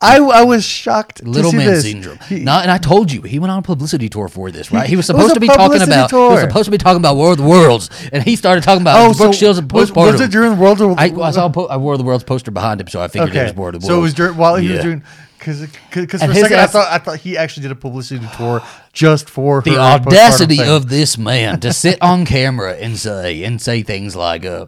I 0.00 0.18
I 0.20 0.44
was 0.44 0.64
shocked. 0.64 1.24
little 1.24 1.50
to 1.50 1.58
see 1.58 1.64
man 1.64 1.74
this. 1.74 1.82
syndrome. 1.82 2.18
He- 2.28 2.38
Not, 2.44 2.62
and 2.62 2.70
I 2.70 2.78
told 2.78 3.10
you 3.10 3.22
he 3.22 3.40
went 3.40 3.50
on 3.50 3.58
a 3.58 3.62
publicity 3.62 4.08
tour 4.08 4.28
for 4.28 4.52
this, 4.52 4.70
right? 4.70 4.88
He 4.88 4.94
was 4.94 5.02
was 5.02 5.06
supposed 5.08 5.32
a 5.32 5.34
to 5.34 5.40
be 5.40 5.48
talking 5.48 5.82
about. 5.82 6.10
He 6.12 6.16
was 6.16 6.40
supposed 6.42 6.66
to 6.66 6.70
be 6.70 6.78
talking 6.78 6.98
about 7.00 7.16
War 7.16 7.32
of 7.32 7.38
the 7.38 7.42
Worlds, 7.44 7.90
and 8.12 8.22
he 8.22 8.36
started 8.36 8.62
talking 8.62 8.82
about 8.82 9.00
Oh, 9.00 9.12
Brooke 9.14 9.34
so 9.34 9.38
Shields 9.40 9.58
and 9.58 9.70
was, 9.72 9.90
postpartum. 9.90 10.12
was 10.12 10.20
it 10.20 10.30
during 10.30 10.56
World 10.56 10.78
War? 10.78 10.94
I, 10.96 11.06
I 11.20 11.30
saw 11.32 11.46
a, 11.46 11.50
po- 11.50 11.76
War 11.78 11.94
of 11.94 11.98
the 11.98 12.04
Worlds 12.04 12.22
poster 12.22 12.52
behind 12.52 12.80
him, 12.80 12.86
so 12.86 13.00
I 13.02 13.08
figured 13.08 13.34
it 13.34 13.42
was 13.42 13.54
War 13.56 13.68
of 13.70 13.72
the 13.72 13.78
Worlds. 13.78 13.86
so 13.88 13.98
it 13.98 14.02
was 14.02 14.14
during 14.14 14.36
while 14.36 14.54
he 14.54 14.68
Yeah. 14.68 14.74
was 14.76 14.84
doing 14.84 15.02
because 15.38 15.60
for 15.90 16.00
a 16.30 16.34
second 16.34 16.58
I 16.58 16.66
thought 16.66 16.92
I 16.92 16.98
thought 16.98 17.18
he 17.20 17.36
actually 17.36 17.62
did 17.62 17.72
a 17.72 17.76
publicity 17.76 18.26
tour 18.36 18.62
just 18.92 19.30
for 19.30 19.62
the 19.62 19.78
audacity 19.78 20.62
of 20.62 20.88
this 20.88 21.16
man 21.16 21.60
to 21.60 21.72
sit 21.72 22.00
on 22.02 22.24
camera 22.24 22.74
and 22.74 22.96
say 22.96 23.44
and 23.44 23.60
say 23.60 23.82
things 23.82 24.16
like 24.16 24.44
uh 24.44 24.66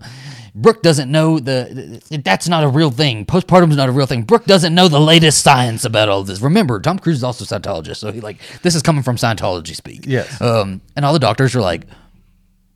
Brooke 0.55 0.83
doesn't 0.83 1.11
know 1.11 1.39
the 1.39 2.03
that's 2.25 2.49
not 2.49 2.65
a 2.65 2.69
real 2.69 2.91
thing. 2.91 3.25
Postpartum 3.25 3.71
is 3.71 3.77
not 3.77 3.89
a 3.89 3.93
real 3.93 4.07
thing. 4.07 4.23
Brooke 4.23 4.45
doesn't 4.45 4.75
know 4.75 4.89
the 4.89 5.01
latest 5.01 5.43
science 5.43 5.85
about 5.85 6.09
all 6.09 6.25
this. 6.25 6.41
Remember, 6.41 6.81
Tom 6.81 6.99
Cruise 6.99 7.19
is 7.19 7.25
also 7.25 7.45
a 7.45 7.61
Scientologist, 7.61 7.97
so 7.97 8.11
he 8.13 8.21
like 8.21 8.39
this 8.63 8.75
is 8.75 8.83
coming 8.83 9.03
from 9.03 9.17
Scientology 9.17 9.75
speak. 9.77 10.05
Yes. 10.07 10.41
Um, 10.41 10.81
and 10.97 11.05
all 11.05 11.13
the 11.13 11.19
doctors 11.19 11.55
are 11.55 11.61
like, 11.61 11.87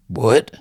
"What? 0.09 0.53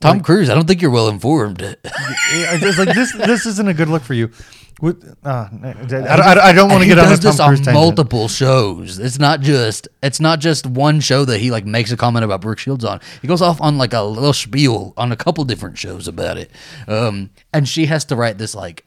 Tom 0.00 0.20
Cruise? 0.20 0.50
I 0.50 0.54
don't 0.54 0.66
think 0.66 0.82
you're 0.82 0.90
well 0.90 1.08
informed." 1.08 1.62
It's 1.62 2.78
like 2.78 2.94
this 2.94 3.14
this 3.14 3.46
isn't 3.46 3.68
a 3.68 3.74
good 3.74 3.88
look 3.88 4.02
for 4.02 4.14
you. 4.14 4.30
With, 4.78 5.16
uh, 5.24 5.48
I, 5.52 5.74
I, 6.04 6.48
I 6.48 6.52
don't 6.52 6.68
want 6.70 6.82
to 6.82 6.86
get 6.88 6.98
on 6.98 7.06
does 7.08 7.18
a 7.18 7.22
Tom 7.22 7.30
this 7.30 7.36
Cruise 7.36 7.40
on 7.40 7.56
tangent. 7.56 7.74
multiple 7.74 8.28
shows. 8.28 8.98
It's 8.98 9.18
not 9.18 9.40
just 9.40 9.88
it's 10.02 10.20
not 10.20 10.38
just 10.38 10.66
one 10.66 11.00
show 11.00 11.24
that 11.24 11.38
he 11.38 11.50
like 11.50 11.64
makes 11.64 11.92
a 11.92 11.96
comment 11.96 12.26
about 12.26 12.42
Brooke 12.42 12.58
Shields 12.58 12.84
on. 12.84 13.00
He 13.22 13.28
goes 13.28 13.40
off 13.40 13.58
on 13.62 13.78
like 13.78 13.94
a 13.94 14.02
little 14.02 14.34
spiel 14.34 14.92
on 14.98 15.12
a 15.12 15.16
couple 15.16 15.44
different 15.44 15.78
shows 15.78 16.06
about 16.06 16.36
it. 16.36 16.50
Um, 16.86 17.30
and 17.54 17.66
she 17.66 17.86
has 17.86 18.04
to 18.06 18.16
write 18.16 18.36
this 18.36 18.54
like 18.54 18.86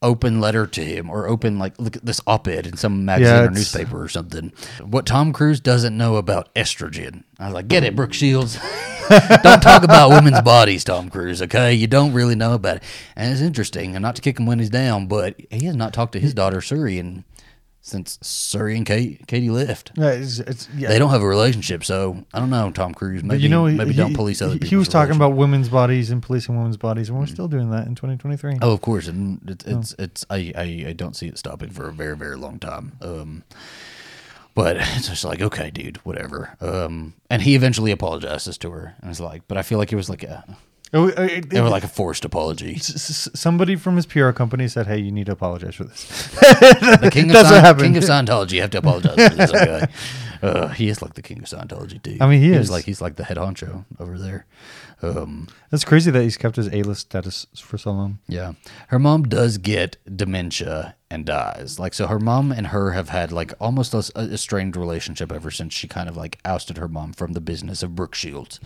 open 0.00 0.40
letter 0.40 0.66
to 0.66 0.84
him 0.84 1.10
or 1.10 1.26
open 1.26 1.58
like 1.58 1.78
look 1.78 1.96
at 1.96 2.04
this 2.06 2.20
op-ed 2.26 2.66
in 2.66 2.76
some 2.76 3.04
magazine 3.04 3.34
Yeah, 3.34 3.44
or 3.44 3.50
newspaper 3.50 4.02
or 4.02 4.08
something. 4.08 4.52
What 4.82 5.06
Tom 5.06 5.32
Cruise 5.32 5.60
doesn't 5.60 5.96
know 5.96 6.16
about 6.16 6.54
estrogen. 6.54 7.24
I 7.38 7.46
was 7.46 7.54
like, 7.54 7.68
get 7.68 7.84
it, 7.84 7.96
Brooke 7.96 8.12
Shields. 8.12 8.58
don't 9.42 9.62
talk 9.62 9.82
about 9.82 10.10
women's 10.10 10.40
bodies, 10.42 10.84
Tom 10.84 11.08
Cruise. 11.08 11.42
Okay, 11.42 11.72
you 11.74 11.86
don't 11.86 12.12
really 12.12 12.34
know 12.34 12.52
about 12.54 12.76
it, 12.76 12.82
and 13.16 13.32
it's 13.32 13.40
interesting. 13.40 13.96
And 13.96 14.02
not 14.02 14.16
to 14.16 14.22
kick 14.22 14.38
him 14.38 14.46
when 14.46 14.58
he's 14.58 14.70
down, 14.70 15.06
but 15.06 15.34
he 15.50 15.66
has 15.66 15.76
not 15.76 15.92
talked 15.92 16.12
to 16.12 16.20
his 16.20 16.34
daughter 16.34 16.58
Suri 16.58 17.00
and 17.00 17.24
since 17.80 18.18
Suri 18.18 18.76
and 18.76 18.84
Kate, 18.84 19.26
Katie 19.26 19.50
left. 19.50 19.92
Yeah, 19.96 20.10
it's, 20.10 20.40
it's, 20.40 20.68
yeah. 20.76 20.88
They 20.88 20.98
don't 20.98 21.10
have 21.10 21.22
a 21.22 21.26
relationship, 21.26 21.84
so 21.84 22.24
I 22.34 22.38
don't 22.40 22.50
know. 22.50 22.70
Tom 22.70 22.92
Cruise, 22.92 23.22
maybe 23.22 23.42
you 23.42 23.48
know, 23.48 23.64
maybe 23.66 23.92
he- 23.92 23.96
don't 23.96 24.14
police 24.14 24.42
other 24.42 24.54
people. 24.54 24.68
He 24.68 24.76
was 24.76 24.88
talking 24.88 25.14
about 25.16 25.34
women's 25.34 25.68
bodies 25.68 26.10
and 26.10 26.22
policing 26.22 26.56
women's 26.56 26.76
bodies, 26.76 27.08
and 27.08 27.18
we're 27.18 27.26
still 27.26 27.48
doing 27.48 27.70
that 27.70 27.86
in 27.86 27.94
2023. 27.94 28.58
Oh, 28.62 28.72
of 28.72 28.80
course, 28.80 29.06
and 29.08 29.40
it's 29.48 29.64
it's, 29.64 29.94
it's 29.98 30.26
I, 30.28 30.52
I 30.56 30.84
I 30.88 30.92
don't 30.92 31.16
see 31.16 31.28
it 31.28 31.38
stopping 31.38 31.70
for 31.70 31.88
a 31.88 31.92
very 31.92 32.16
very 32.16 32.36
long 32.36 32.58
time. 32.58 32.92
Um, 33.00 33.44
but 34.54 34.76
it's 34.76 35.08
just 35.08 35.24
like 35.24 35.40
okay, 35.40 35.70
dude, 35.70 35.98
whatever. 35.98 36.56
Um, 36.60 37.14
and 37.30 37.42
he 37.42 37.54
eventually 37.54 37.92
apologizes 37.92 38.58
to 38.58 38.70
her, 38.70 38.96
and 39.00 39.10
it's 39.10 39.20
like, 39.20 39.42
but 39.48 39.56
I 39.56 39.62
feel 39.62 39.78
like 39.78 39.92
it 39.92 39.96
was 39.96 40.10
like 40.10 40.24
a 40.24 40.44
Oh, 40.94 41.08
uh, 41.08 41.22
it- 41.22 41.50
they 41.50 41.60
were 41.60 41.68
like 41.68 41.84
a 41.84 41.88
forced 41.88 42.24
apology. 42.24 42.76
s- 42.76 43.28
somebody 43.34 43.76
from 43.76 43.96
his 43.96 44.06
PR 44.06 44.30
company 44.30 44.68
said, 44.68 44.86
"Hey, 44.86 44.98
you 44.98 45.10
need 45.12 45.26
to 45.26 45.32
apologize 45.32 45.74
for 45.74 45.84
this." 45.84 46.04
The 46.34 47.10
king 47.12 47.26
of, 47.30 47.34
That's 47.34 47.82
king 47.82 47.96
of 47.96 48.04
Scientology, 48.04 48.52
you 48.52 48.60
have 48.62 48.70
to 48.70 48.78
apologize 48.78 49.28
for 49.28 49.34
this, 49.34 49.52
okay? 49.54 49.86
Uh, 50.40 50.68
he 50.68 50.88
is 50.88 51.02
like 51.02 51.14
the 51.14 51.20
king 51.22 51.38
of 51.40 51.46
Scientology, 51.46 52.00
dude. 52.00 52.22
I 52.22 52.28
mean, 52.28 52.40
he 52.40 52.50
He's 52.52 52.56
is. 52.66 52.70
like 52.70 52.84
he's 52.84 53.00
like 53.00 53.16
the 53.16 53.24
head 53.24 53.38
honcho 53.38 53.84
over 53.98 54.16
there. 54.16 54.46
Um, 55.00 55.46
That's 55.70 55.84
crazy 55.84 56.10
that 56.10 56.22
he's 56.22 56.36
kept 56.36 56.56
his 56.56 56.68
A-list 56.72 57.02
status 57.02 57.46
for 57.56 57.78
so 57.78 57.92
long. 57.92 58.18
yeah, 58.26 58.54
her 58.88 58.98
mom 58.98 59.24
does 59.24 59.58
get 59.58 59.96
dementia 60.16 60.96
and 61.10 61.24
dies. 61.24 61.78
Like 61.78 61.94
so, 61.94 62.06
her 62.08 62.18
mom 62.18 62.50
and 62.52 62.68
her 62.68 62.90
have 62.92 63.08
had 63.08 63.30
like 63.32 63.52
almost 63.60 63.94
a, 63.94 64.02
a 64.16 64.36
strained 64.36 64.76
relationship 64.76 65.30
ever 65.32 65.50
since 65.50 65.72
she 65.72 65.86
kind 65.86 66.08
of 66.08 66.16
like 66.16 66.38
ousted 66.44 66.78
her 66.78 66.88
mom 66.88 67.12
from 67.12 67.32
the 67.32 67.40
business 67.40 67.82
of 67.82 67.94
Brooke 67.94 68.14
Shields. 68.14 68.58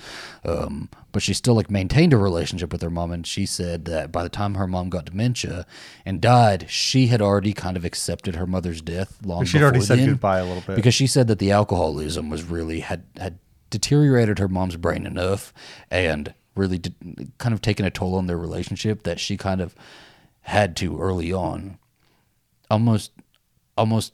Um, 0.44 0.88
but 1.12 1.22
she 1.22 1.34
still 1.34 1.54
like 1.54 1.70
maintained 1.70 2.12
a 2.12 2.16
relationship 2.16 2.72
with 2.72 2.82
her 2.82 2.90
mom, 2.90 3.10
and 3.12 3.26
she 3.26 3.44
said 3.44 3.84
that 3.84 4.10
by 4.10 4.22
the 4.22 4.28
time 4.30 4.54
her 4.54 4.66
mom 4.66 4.88
got 4.88 5.04
dementia 5.04 5.66
and 6.06 6.20
died, 6.20 6.66
she 6.70 7.08
had 7.08 7.20
already 7.20 7.52
kind 7.52 7.76
of 7.76 7.84
accepted 7.84 8.36
her 8.36 8.46
mother's 8.46 8.80
death 8.80 9.18
long. 9.24 9.44
She'd 9.44 9.62
already 9.62 9.80
said 9.82 9.98
then. 9.98 10.08
goodbye 10.08 10.38
a 10.38 10.44
little 10.44 10.62
bit. 10.66 10.76
because 10.76 10.94
she 10.94 11.06
said 11.06 11.28
that 11.28 11.38
the 11.38 11.50
alcoholism 11.52 12.30
was 12.30 12.42
really 12.42 12.80
had 12.80 13.04
had 13.18 13.38
deteriorated 13.72 14.38
her 14.38 14.48
mom's 14.48 14.76
brain 14.76 15.06
enough 15.06 15.52
and 15.90 16.34
really 16.54 16.78
did, 16.78 17.32
kind 17.38 17.52
of 17.52 17.60
taken 17.60 17.84
a 17.84 17.90
toll 17.90 18.14
on 18.14 18.26
their 18.26 18.38
relationship 18.38 19.02
that 19.02 19.18
she 19.18 19.36
kind 19.36 19.60
of 19.60 19.74
had 20.42 20.76
to 20.76 21.00
early 21.00 21.32
on 21.32 21.78
almost 22.70 23.12
almost 23.76 24.12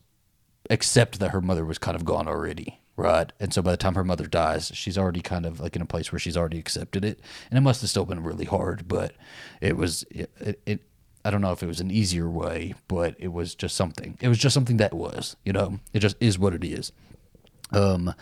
accept 0.71 1.19
that 1.19 1.31
her 1.31 1.41
mother 1.41 1.65
was 1.65 1.79
kind 1.79 1.97
of 1.97 2.05
gone 2.05 2.29
already 2.29 2.81
right 2.97 3.33
and 3.41 3.53
so 3.53 3.61
by 3.61 3.71
the 3.71 3.77
time 3.77 3.95
her 3.95 4.05
mother 4.05 4.27
dies 4.27 4.71
she's 4.75 4.99
already 4.99 5.21
kind 5.21 5.45
of 5.45 5.61
like 5.61 5.75
in 5.75 5.83
a 5.83 5.87
place 5.87 6.13
where 6.13 6.19
she's 6.19 6.37
already 6.37 6.59
accepted 6.59 7.05
it 7.05 7.21
and 7.51 7.59
it 7.59 7.63
must 7.63 7.81
have 7.81 7.91
still 7.91 8.05
been 8.05 8.23
really 8.23 8.45
hard 8.45 8.87
but 8.87 9.15
it 9.61 9.77
was 9.77 10.05
it, 10.11 10.31
it, 10.41 10.61
it 10.67 10.81
I 11.25 11.31
don't 11.31 11.41
know 11.41 11.53
if 11.53 11.63
it 11.63 11.67
was 11.67 11.81
an 11.81 11.91
easier 11.91 12.31
way, 12.31 12.75
but 12.87 13.15
it 13.19 13.29
was 13.29 13.55
just 13.55 13.77
something. 13.77 14.17
It 14.21 14.29
was 14.29 14.39
just 14.39 14.55
something 14.55 14.79
that 14.79 14.95
was, 14.95 15.37
you 15.45 15.53
know, 15.53 15.81
it 15.93 15.99
just 15.99 16.17
is 16.21 16.39
what 16.39 16.55
it 16.55 16.65
is. 16.65 16.93
Um, 17.71 18.15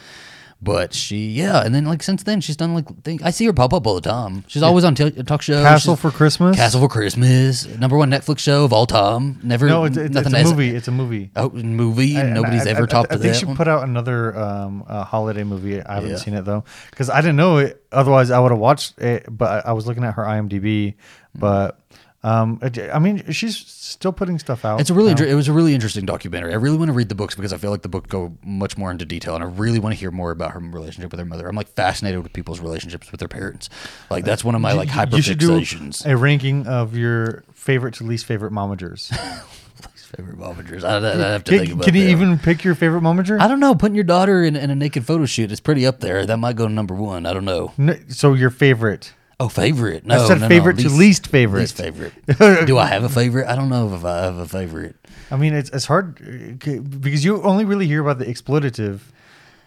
but 0.63 0.95
she, 0.95 1.29
yeah, 1.29 1.63
and 1.65 1.75
then 1.75 1.85
like 1.85 2.03
since 2.03 2.23
then 2.23 2.41
she's 2.41 2.57
done 2.57 2.75
like 2.75 2.87
thing. 3.05 3.21
I 3.23 3.31
see 3.31 3.45
her 3.47 3.53
pop 3.53 3.73
up 3.75 3.87
all 3.87 3.95
the 3.95 4.01
time. 4.01 4.45
She's 4.49 4.63
always 4.63 4.85
on 4.85 4.95
t- 4.95 5.11
talk 5.23 5.43
shows. 5.43 5.63
Castle 5.63 5.95
She's- 5.95 6.01
for 6.03 6.11
Christmas. 6.17 6.57
Castle 6.57 6.81
for 6.81 6.89
Christmas, 6.89 7.67
number 7.79 7.97
one 7.97 8.11
Netflix 8.11 8.39
show 8.39 8.65
of 8.65 8.73
all 8.73 8.87
time. 8.87 9.39
Never, 9.43 9.67
No, 9.67 9.85
it's, 9.85 9.97
it's, 9.97 10.07
it's 10.07 10.15
nothing 10.15 10.35
a 10.35 10.39
has- 10.39 10.51
movie. 10.51 10.75
It's 10.75 10.89
a 10.89 10.93
movie. 10.93 11.31
Oh, 11.37 11.51
movie, 11.51 12.17
and 12.17 12.33
nobody's 12.35 12.67
I- 12.67 12.71
ever 12.71 12.85
I, 12.85 12.87
topped 12.87 13.13
I, 13.13 13.15
I 13.15 13.17
to 13.19 13.23
think 13.23 13.35
that 13.35 13.39
she 13.41 13.47
one. 13.47 13.57
put 13.57 13.69
out 13.69 13.85
another 13.85 14.37
um, 14.39 14.85
uh, 14.89 15.05
holiday 15.05 15.45
movie. 15.45 15.83
I 15.83 15.95
haven't 15.97 16.11
Yeah. 16.11 16.17
seen 16.17 16.35
it 16.35 16.45
though 16.45 16.65
because 16.91 17.11
I 17.11 17.21
didn't 17.21 17.37
know 17.37 17.59
it. 17.59 17.83
Otherwise, 17.93 18.31
I 18.31 18.39
would 18.39 18.51
have 18.51 18.59
watched 18.61 18.99
it. 18.99 19.27
But 19.31 19.67
I, 19.67 19.71
I 19.71 19.73
was 19.73 19.87
looking 19.87 20.05
at 20.05 20.15
her 20.15 20.23
IMDb. 20.25 20.95
But 21.35 21.79
um, 22.27 22.59
I 22.93 22.99
mean, 22.99 23.31
she's 23.31 23.57
still 23.57 24.13
putting 24.13 24.41
stuff 24.41 24.65
out. 24.65 24.81
It's 24.81 24.91
a 24.91 24.95
really 24.95 25.13
inter- 25.13 25.27
it 25.27 25.35
was 25.35 25.47
a 25.47 25.53
really 25.53 25.75
interesting 25.75 26.05
documentary. 26.05 26.53
I 26.53 26.57
really 26.57 26.77
want 26.77 26.89
to 26.89 26.93
read 26.93 27.09
the 27.09 27.15
books 27.15 27.37
because 27.37 27.53
I 27.53 27.57
feel 27.57 27.71
like 27.71 27.83
the 27.83 27.89
book 27.89 28.09
go 28.09 28.37
much 28.43 28.77
more 28.77 28.91
into 28.91 29.05
detail, 29.05 29.37
and 29.37 29.45
I 29.45 29.47
really 29.47 29.79
want 29.79 29.95
to 29.95 30.01
hear 30.01 30.11
more 30.11 30.33
about 30.33 30.51
her 30.51 30.59
relationship 30.59 31.13
with 31.13 31.21
her 31.21 31.25
mother. 31.25 31.47
I'm 31.47 31.55
like 31.55 31.69
fascinated 31.69 32.21
with 32.25 32.33
people's 32.33 32.59
relationships 32.59 33.13
with 33.13 33.21
their 33.21 33.29
parents. 33.29 33.71
Like 34.11 34.25
that's 34.25 34.43
one 34.43 34.57
of 34.57 34.61
my 34.61 34.73
like 34.73 34.89
do 34.89 34.95
hyperfixations. 34.95 36.05
a 36.05 36.17
ranking 36.17 36.67
of 36.67 36.97
your 36.97 37.45
favorite 37.55 37.95
to 37.95 38.05
least 38.05 38.27
favorite 38.27 38.53
momagers. 38.53 39.13
Least 39.93 40.07
favorite 40.17 40.39
momagers. 40.39 40.83
I, 40.83 40.97
I, 40.97 41.13
I 41.13 41.33
have 41.33 41.45
to 41.45 41.51
can 41.51 41.59
think 41.61 41.73
about 41.75 41.85
can 41.85 41.95
you 41.95 42.05
that. 42.05 42.11
even 42.11 42.39
pick 42.39 42.65
your 42.65 42.75
favorite 42.75 43.03
momager? 43.03 43.39
I 43.39 43.47
don't 43.47 43.61
know. 43.61 43.75
Putting 43.75 43.95
your 43.95 44.05
daughter 44.05 44.43
in, 44.43 44.57
in 44.57 44.71
a 44.71 44.75
naked 44.75 45.05
photo 45.07 45.27
shoot 45.27 45.53
is 45.53 45.61
pretty 45.61 45.87
up 45.87 46.01
there. 46.01 46.25
That 46.25 46.39
might 46.39 46.57
go 46.57 46.67
to 46.67 46.73
number 46.73 46.95
one. 46.95 47.27
I 47.27 47.35
don't 47.35 47.45
know. 47.45 47.73
N- 47.79 48.07
so 48.09 48.33
your 48.33 48.51
favorite. 48.51 49.13
Oh, 49.39 49.49
favorite? 49.49 50.07
No, 50.07 50.15
I 50.25 50.27
said 50.29 50.41
no, 50.41 50.49
no. 50.49 50.49
favorite 50.49 50.79
to 50.79 50.89
least 50.89 51.27
favorite. 51.27 51.61
Least 51.61 51.77
favorite. 51.77 52.13
Do 52.67 52.79
I 52.79 52.87
have 52.87 53.05
a 53.05 53.09
favorite? 53.09 53.47
I 53.47 53.55
don't 53.55 53.69
know 53.69 53.93
if 53.95 54.05
I 54.05 54.23
have 54.25 54.37
a 54.39 54.47
favorite. 54.49 54.97
I 55.31 55.37
mean, 55.37 55.53
it's 55.53 55.69
it's 55.71 55.85
hard 55.85 56.59
uh, 56.67 56.81
because 56.81 57.23
you 57.25 57.43
only 57.43 57.65
really 57.67 57.87
hear 57.87 58.01
about 58.01 58.19
the 58.19 58.25
exploitative 58.25 59.01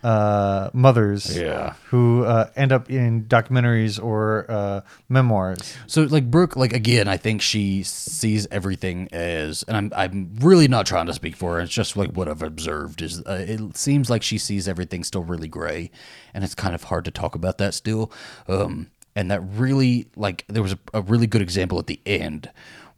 uh, 0.03 0.69
mothers 0.73 1.37
Yeah. 1.37 1.73
who 1.87 2.23
uh, 2.23 2.49
end 2.55 2.71
up 2.71 2.89
in 2.89 3.25
documentaries 3.25 4.01
or 4.01 4.45
uh, 4.49 4.81
memoirs. 5.09 5.75
So 5.87 6.03
like 6.03 6.31
Brooke, 6.31 6.55
like 6.55 6.73
again, 6.73 7.07
I 7.07 7.17
think 7.17 7.41
she 7.41 7.83
sees 7.83 8.47
everything 8.49 9.09
as, 9.11 9.63
and 9.67 9.75
I'm 9.77 9.91
I'm 9.95 10.35
really 10.39 10.67
not 10.67 10.85
trying 10.85 11.05
to 11.07 11.13
speak 11.13 11.35
for 11.35 11.55
her. 11.55 11.59
It's 11.61 11.73
just 11.73 11.95
like 11.97 12.11
what 12.13 12.27
I've 12.27 12.41
observed 12.41 13.01
is 13.01 13.19
uh, 13.25 13.45
it 13.47 13.77
seems 13.77 14.09
like 14.09 14.23
she 14.23 14.37
sees 14.37 14.67
everything 14.67 15.03
still 15.03 15.23
really 15.23 15.47
gray, 15.49 15.91
and 16.33 16.43
it's 16.43 16.55
kind 16.55 16.73
of 16.73 16.85
hard 16.85 17.05
to 17.05 17.11
talk 17.11 17.35
about 17.35 17.57
that 17.59 17.73
still. 17.73 18.11
Um, 18.47 18.87
and 19.15 19.29
that 19.31 19.41
really 19.41 20.07
like 20.15 20.45
there 20.47 20.63
was 20.63 20.73
a, 20.73 20.79
a 20.93 21.01
really 21.01 21.27
good 21.27 21.41
example 21.41 21.79
at 21.79 21.87
the 21.87 21.99
end 22.05 22.49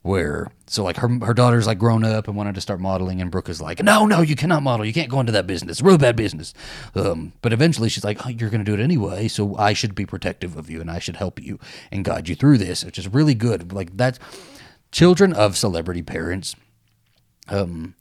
where 0.03 0.51
so 0.65 0.83
like 0.83 0.97
her 0.97 1.07
her 1.23 1.33
daughter's 1.33 1.67
like 1.67 1.77
grown 1.77 2.03
up 2.03 2.27
and 2.27 2.35
wanted 2.35 2.55
to 2.55 2.61
start 2.61 2.79
modeling 2.79 3.21
and 3.21 3.29
Brooke 3.29 3.49
is 3.49 3.61
like 3.61 3.83
no 3.83 4.05
no 4.05 4.21
you 4.21 4.35
cannot 4.35 4.63
model. 4.63 4.85
You 4.85 4.93
can't 4.93 5.09
go 5.09 5.19
into 5.19 5.31
that 5.31 5.45
business. 5.45 5.81
Real 5.81 5.97
bad 5.97 6.15
business. 6.15 6.53
Um, 6.95 7.33
but 7.41 7.53
eventually 7.53 7.89
she's 7.89 8.03
like 8.03 8.25
oh, 8.25 8.29
you're 8.29 8.49
gonna 8.49 8.63
do 8.63 8.73
it 8.73 8.79
anyway 8.79 9.27
so 9.27 9.55
I 9.57 9.73
should 9.73 9.93
be 9.93 10.05
protective 10.05 10.57
of 10.57 10.69
you 10.69 10.81
and 10.81 10.89
I 10.89 10.99
should 10.99 11.17
help 11.17 11.41
you 11.41 11.59
and 11.91 12.03
guide 12.03 12.27
you 12.27 12.35
through 12.35 12.57
this 12.57 12.83
which 12.83 12.97
is 12.97 13.07
really 13.07 13.35
good. 13.35 13.73
Like 13.73 13.95
that's 13.95 14.19
children 14.91 15.33
of 15.33 15.55
celebrity 15.55 16.01
parents 16.01 16.55
um 17.47 17.95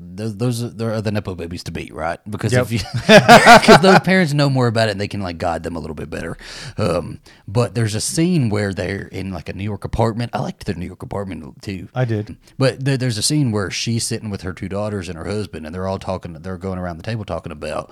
those 0.00 0.36
those 0.36 0.62
are, 0.62 0.68
those 0.68 0.98
are 0.98 1.00
the 1.00 1.12
nepo 1.12 1.34
babies 1.34 1.62
to 1.64 1.72
beat, 1.72 1.94
right? 1.94 2.18
Because 2.28 2.52
Yep. 2.52 2.62
if 2.66 2.72
you, 2.72 2.78
because 3.06 3.80
those 3.80 4.00
parents 4.00 4.32
know 4.32 4.50
more 4.50 4.66
about 4.66 4.88
it 4.88 4.92
and 4.92 5.00
they 5.00 5.08
can 5.08 5.20
like 5.22 5.38
guide 5.38 5.62
them 5.62 5.76
a 5.76 5.78
little 5.78 5.94
bit 5.94 6.10
better. 6.10 6.36
Um, 6.76 7.20
but 7.46 7.74
there's 7.74 7.94
a 7.94 8.00
scene 8.00 8.48
where 8.50 8.74
they're 8.74 9.06
in 9.08 9.30
like 9.32 9.48
a 9.48 9.52
New 9.52 9.64
York 9.64 9.84
apartment. 9.84 10.30
I 10.34 10.40
liked 10.40 10.66
the 10.66 10.74
New 10.74 10.86
York 10.86 11.02
apartment 11.02 11.62
too. 11.62 11.88
I 11.94 12.04
did. 12.04 12.36
But 12.58 12.84
there, 12.84 12.96
there's 12.96 13.18
a 13.18 13.22
scene 13.22 13.52
where 13.52 13.70
she's 13.70 14.04
sitting 14.04 14.30
with 14.30 14.42
her 14.42 14.52
two 14.52 14.68
daughters 14.68 15.08
and 15.08 15.16
her 15.16 15.26
husband, 15.26 15.64
and 15.66 15.74
they're 15.74 15.86
all 15.86 15.98
talking. 15.98 16.32
They're 16.34 16.58
going 16.58 16.78
around 16.78 16.96
the 16.98 17.04
table 17.04 17.24
talking 17.24 17.52
about 17.52 17.90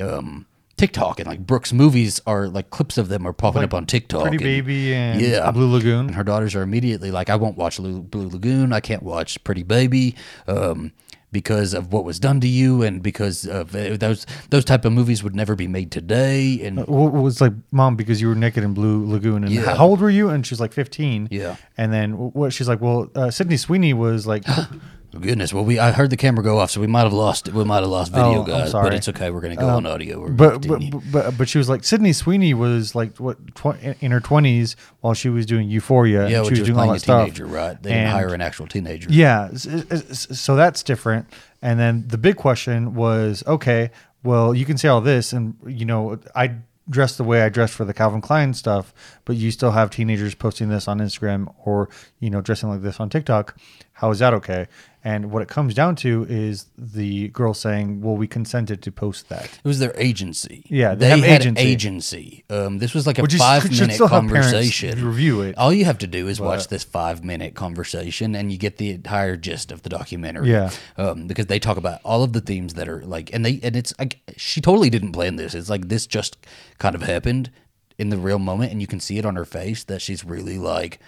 um, 0.00 0.46
TikTok 0.76 1.20
and 1.20 1.28
like 1.28 1.46
Brooke's 1.46 1.72
movies 1.72 2.20
are 2.26 2.48
like 2.48 2.70
clips 2.70 2.98
of 2.98 3.08
them 3.08 3.26
are 3.26 3.32
popping 3.32 3.60
Like 3.62 3.70
up 3.70 3.74
on 3.74 3.86
TikTok. 3.86 4.22
Pretty 4.22 4.36
and- 4.36 4.42
Baby 4.44 4.94
and 4.94 5.20
yeah, 5.20 5.50
Blue 5.52 5.70
Lagoon. 5.70 6.06
and 6.06 6.14
her 6.14 6.24
daughters 6.24 6.54
are 6.54 6.62
immediately 6.62 7.10
like, 7.10 7.30
I 7.30 7.36
won't 7.36 7.56
watch 7.56 7.76
Blue 7.78 8.08
Lagoon. 8.12 8.72
I 8.72 8.80
can't 8.80 9.02
watch 9.02 9.42
Pretty 9.44 9.62
Baby. 9.62 10.16
Um, 10.48 10.92
because 11.34 11.74
of 11.74 11.92
what 11.92 12.04
was 12.06 12.18
done 12.18 12.40
to 12.40 12.48
you, 12.48 12.82
and 12.82 13.02
because 13.02 13.46
of 13.46 13.74
uh, 13.76 13.98
those 13.98 14.24
those 14.48 14.64
type 14.64 14.86
of 14.86 14.92
movies 14.94 15.22
would 15.22 15.34
never 15.36 15.54
be 15.54 15.68
made 15.68 15.90
today, 15.90 16.64
and 16.64 16.78
What 16.86 17.12
was 17.12 17.42
like, 17.42 17.52
mom, 17.70 17.96
because 17.96 18.22
you 18.22 18.28
were 18.28 18.34
naked 18.34 18.64
in 18.64 18.72
Blue 18.72 19.04
Lagoon, 19.04 19.44
and 19.44 19.52
Yeah. 19.52 19.76
how 19.76 19.86
old 19.88 20.00
were 20.00 20.08
you? 20.08 20.30
And 20.30 20.46
she's 20.46 20.60
like 20.60 20.72
fifteen. 20.72 21.28
Yeah. 21.30 21.56
And 21.76 21.92
then 21.92 22.12
what? 22.32 22.54
She's 22.54 22.68
like, 22.68 22.80
well, 22.80 23.10
uh, 23.14 23.30
Sydney 23.30 23.58
Sweeney 23.58 23.92
was 23.92 24.26
like, 24.26 24.44
goodness, 25.20 25.52
well, 25.52 25.64
we 25.64 25.78
I 25.78 25.90
heard 25.92 26.10
the 26.10 26.16
camera 26.16 26.42
go 26.42 26.58
off, 26.58 26.70
so 26.70 26.80
we 26.80 26.86
might 26.86 27.02
have 27.04 27.12
lost 27.12 27.48
we 27.48 27.64
might 27.64 27.80
have 27.80 27.88
lost 27.88 28.12
oh, 28.14 28.16
video, 28.16 28.38
Oh, 28.38 28.42
I'm 28.42 28.46
guys, 28.48 28.62
but 28.64 28.70
sorry. 28.70 28.96
it's 28.96 29.08
okay. 29.08 29.30
We're 29.30 29.40
gonna 29.40 29.56
go 29.56 29.68
uh, 29.68 29.76
on 29.76 29.86
audio. 29.86 30.20
We're 30.20 30.28
but 30.30 30.48
gonna 30.62 30.68
but, 30.68 30.80
continue. 30.80 31.00
but 31.12 31.38
but 31.38 31.48
she 31.48 31.58
was 31.58 31.68
like 31.68 31.84
Sydney 31.84 32.12
Sweeney 32.12 32.54
was 32.54 32.94
like 32.94 33.16
what 33.18 33.38
tw- 33.54 33.76
in 34.00 34.10
her 34.12 34.20
twenties 34.20 34.76
while 35.00 35.14
she 35.14 35.28
was 35.28 35.46
doing 35.46 35.68
Euphoria. 35.68 36.28
yeah, 36.28 36.38
and 36.38 36.46
she 36.46 36.52
was 36.52 36.60
doing 36.60 36.70
all 36.78 36.86
playing 36.86 36.90
that 36.92 36.96
a 36.96 37.00
stuff. 37.00 37.24
teenager, 37.26 37.46
right? 37.46 37.82
They 37.82 37.90
didn't 37.90 38.04
And- 38.04 38.12
hire 38.12 38.34
an 38.34 38.40
actual 38.40 38.66
teenager. 38.66 39.08
Yeah, 39.10 39.48
s- 39.52 39.66
s- 39.66 40.38
so 40.40 40.56
that's 40.56 40.82
different. 40.82 41.26
And 41.62 41.78
then 41.80 42.04
the 42.08 42.18
big 42.18 42.36
question 42.36 42.94
was, 42.94 43.42
okay, 43.46 43.90
well, 44.22 44.54
you 44.54 44.64
can 44.64 44.76
say 44.76 44.88
all 44.88 45.00
this, 45.00 45.32
and 45.32 45.54
you 45.66 45.84
know, 45.86 46.18
I 46.34 46.56
dressed 46.90 47.16
the 47.16 47.24
way 47.24 47.40
I 47.40 47.48
dressed 47.48 47.72
for 47.72 47.86
the 47.86 47.94
Calvin 47.94 48.20
Klein 48.20 48.52
stuff, 48.52 48.92
but 49.24 49.36
you 49.36 49.50
still 49.50 49.70
have 49.70 49.88
teenagers 49.88 50.34
posting 50.34 50.68
this 50.68 50.86
on 50.86 50.98
Instagram 50.98 51.50
or 51.64 51.88
you 52.20 52.28
know 52.28 52.42
dressing 52.42 52.68
like 52.68 52.82
this 52.82 53.00
on 53.00 53.08
TikTok. 53.08 53.56
How 53.94 54.10
is 54.10 54.18
that 54.18 54.34
okay? 54.34 54.66
And 55.06 55.30
what 55.30 55.42
it 55.42 55.48
comes 55.48 55.74
down 55.74 55.96
to 55.96 56.24
is 56.30 56.64
the 56.78 57.28
girl 57.28 57.52
saying, 57.52 58.00
"Well, 58.00 58.16
we 58.16 58.26
consented 58.26 58.80
to 58.84 58.90
post 58.90 59.28
that." 59.28 59.44
It 59.44 59.68
was 59.68 59.78
their 59.78 59.92
agency. 59.98 60.64
Yeah, 60.70 60.94
they 60.94 61.08
they, 61.08 61.10
have 61.10 61.20
had 61.20 61.40
agency. 61.42 61.62
agency. 61.62 62.44
Um, 62.48 62.78
this 62.78 62.94
was 62.94 63.06
like 63.06 63.18
a 63.18 63.22
Which 63.22 63.34
five 63.34 63.62
should 63.70 63.72
minute 63.80 63.94
still 63.96 64.08
have 64.08 64.22
parents 64.26 64.50
conversation. 64.52 65.06
review 65.06 65.42
it, 65.42 65.58
All 65.58 65.74
you 65.74 65.84
have 65.84 65.98
to 65.98 66.06
do 66.06 66.26
is 66.26 66.38
but- 66.38 66.46
watch 66.46 66.68
this 66.68 66.84
five 66.84 67.22
minute 67.22 67.54
conversation, 67.54 68.34
and 68.34 68.50
you 68.50 68.56
get 68.56 68.78
the 68.78 68.92
entire 68.92 69.36
gist 69.36 69.70
of 69.70 69.82
the 69.82 69.90
documentary. 69.90 70.50
Yeah. 70.50 70.70
um, 70.96 71.26
because 71.26 71.46
they 71.46 71.58
talk 71.58 71.76
about 71.76 72.00
all 72.02 72.22
of 72.22 72.32
the 72.32 72.40
themes 72.40 72.72
that 72.72 72.88
are 72.88 73.04
like, 73.04 73.30
and 73.34 73.44
they 73.44 73.60
and 73.62 73.76
it's 73.76 73.92
like 73.98 74.20
she 74.38 74.62
totally 74.62 74.88
didn't 74.88 75.12
plan 75.12 75.36
this. 75.36 75.54
It's 75.54 75.68
like 75.68 75.88
this 75.88 76.06
just 76.06 76.38
kind 76.78 76.94
of 76.94 77.02
happened 77.02 77.50
in 77.98 78.08
the 78.08 78.16
real 78.16 78.38
moment, 78.38 78.72
and 78.72 78.80
you 78.80 78.86
can 78.86 79.00
see 79.00 79.18
it 79.18 79.26
on 79.26 79.36
her 79.36 79.44
face 79.44 79.84
that 79.84 80.00
she's 80.00 80.24
really 80.24 80.56
like 80.56 80.98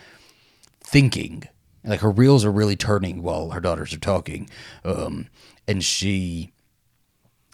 thinking. 0.82 1.44
Like 1.86 2.00
her 2.00 2.10
reels 2.10 2.44
are 2.44 2.52
really 2.52 2.76
turning 2.76 3.22
while 3.22 3.50
her 3.50 3.60
daughters 3.60 3.94
are 3.94 3.98
talking, 3.98 4.50
um, 4.84 5.28
and 5.68 5.84
she 5.84 6.52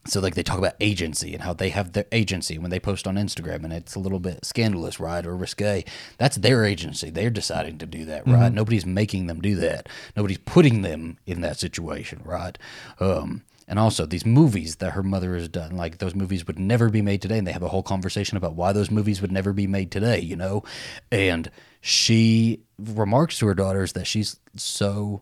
so 0.05 0.21
like 0.21 0.35
they 0.35 0.43
talk 0.43 0.59
about 0.59 0.75
agency 0.81 1.33
and 1.33 1.43
how 1.43 1.53
they 1.53 1.69
have 1.69 1.93
their 1.93 2.07
agency 2.11 2.59
when 2.59 2.71
they 2.71 2.81
post 2.81 3.07
on 3.07 3.15
Instagram 3.15 3.63
and 3.63 3.73
it's 3.73 3.95
a 3.95 4.01
little 4.01 4.19
bit 4.19 4.45
scandalous, 4.45 4.99
right, 4.99 5.25
or 5.25 5.37
risque. 5.37 5.85
That's 6.19 6.37
their 6.37 6.65
agency. 6.65 7.11
They're 7.11 7.31
deciding 7.31 7.79
to 7.79 7.87
do 7.87 8.05
that, 8.07 8.27
right? 8.27 8.53
Nobody's 8.53 8.85
making 8.85 9.29
them 9.29 9.41
do 9.41 9.55
that. 9.57 9.89
Nobody's 10.17 10.39
putting 10.39 10.83
them 10.83 11.19
in 11.27 11.41
that 11.43 11.59
situation, 11.59 12.21
right? 12.25 12.59
Um, 12.99 13.43
and 13.69 13.79
also 13.79 14.05
these 14.05 14.27
movies 14.27 14.77
that 14.77 14.93
her 14.93 15.05
mother 15.05 15.35
has 15.35 15.49
done, 15.49 15.77
like 15.77 15.99
those 15.99 16.17
movies 16.17 16.47
would 16.47 16.59
never 16.59 16.89
be 16.89 17.01
made 17.01 17.23
today, 17.23 17.39
and 17.39 17.47
they 17.47 17.53
have 17.53 17.63
a 17.63 17.69
whole 17.69 17.83
conversation 17.83 18.37
about 18.37 18.55
why 18.55 18.73
those 18.73 18.91
movies 18.91 19.23
would 19.23 19.33
never 19.33 19.53
be 19.53 19.69
made 19.69 19.93
today, 19.93 20.19
you 20.19 20.35
know. 20.35 20.65
And 21.13 21.49
she 21.83 22.61
remarks 22.79 23.39
to 23.41 23.47
her 23.47 23.55
daughters 23.55 23.93
that 23.93 24.07
she's 24.07 24.39
so 24.57 25.21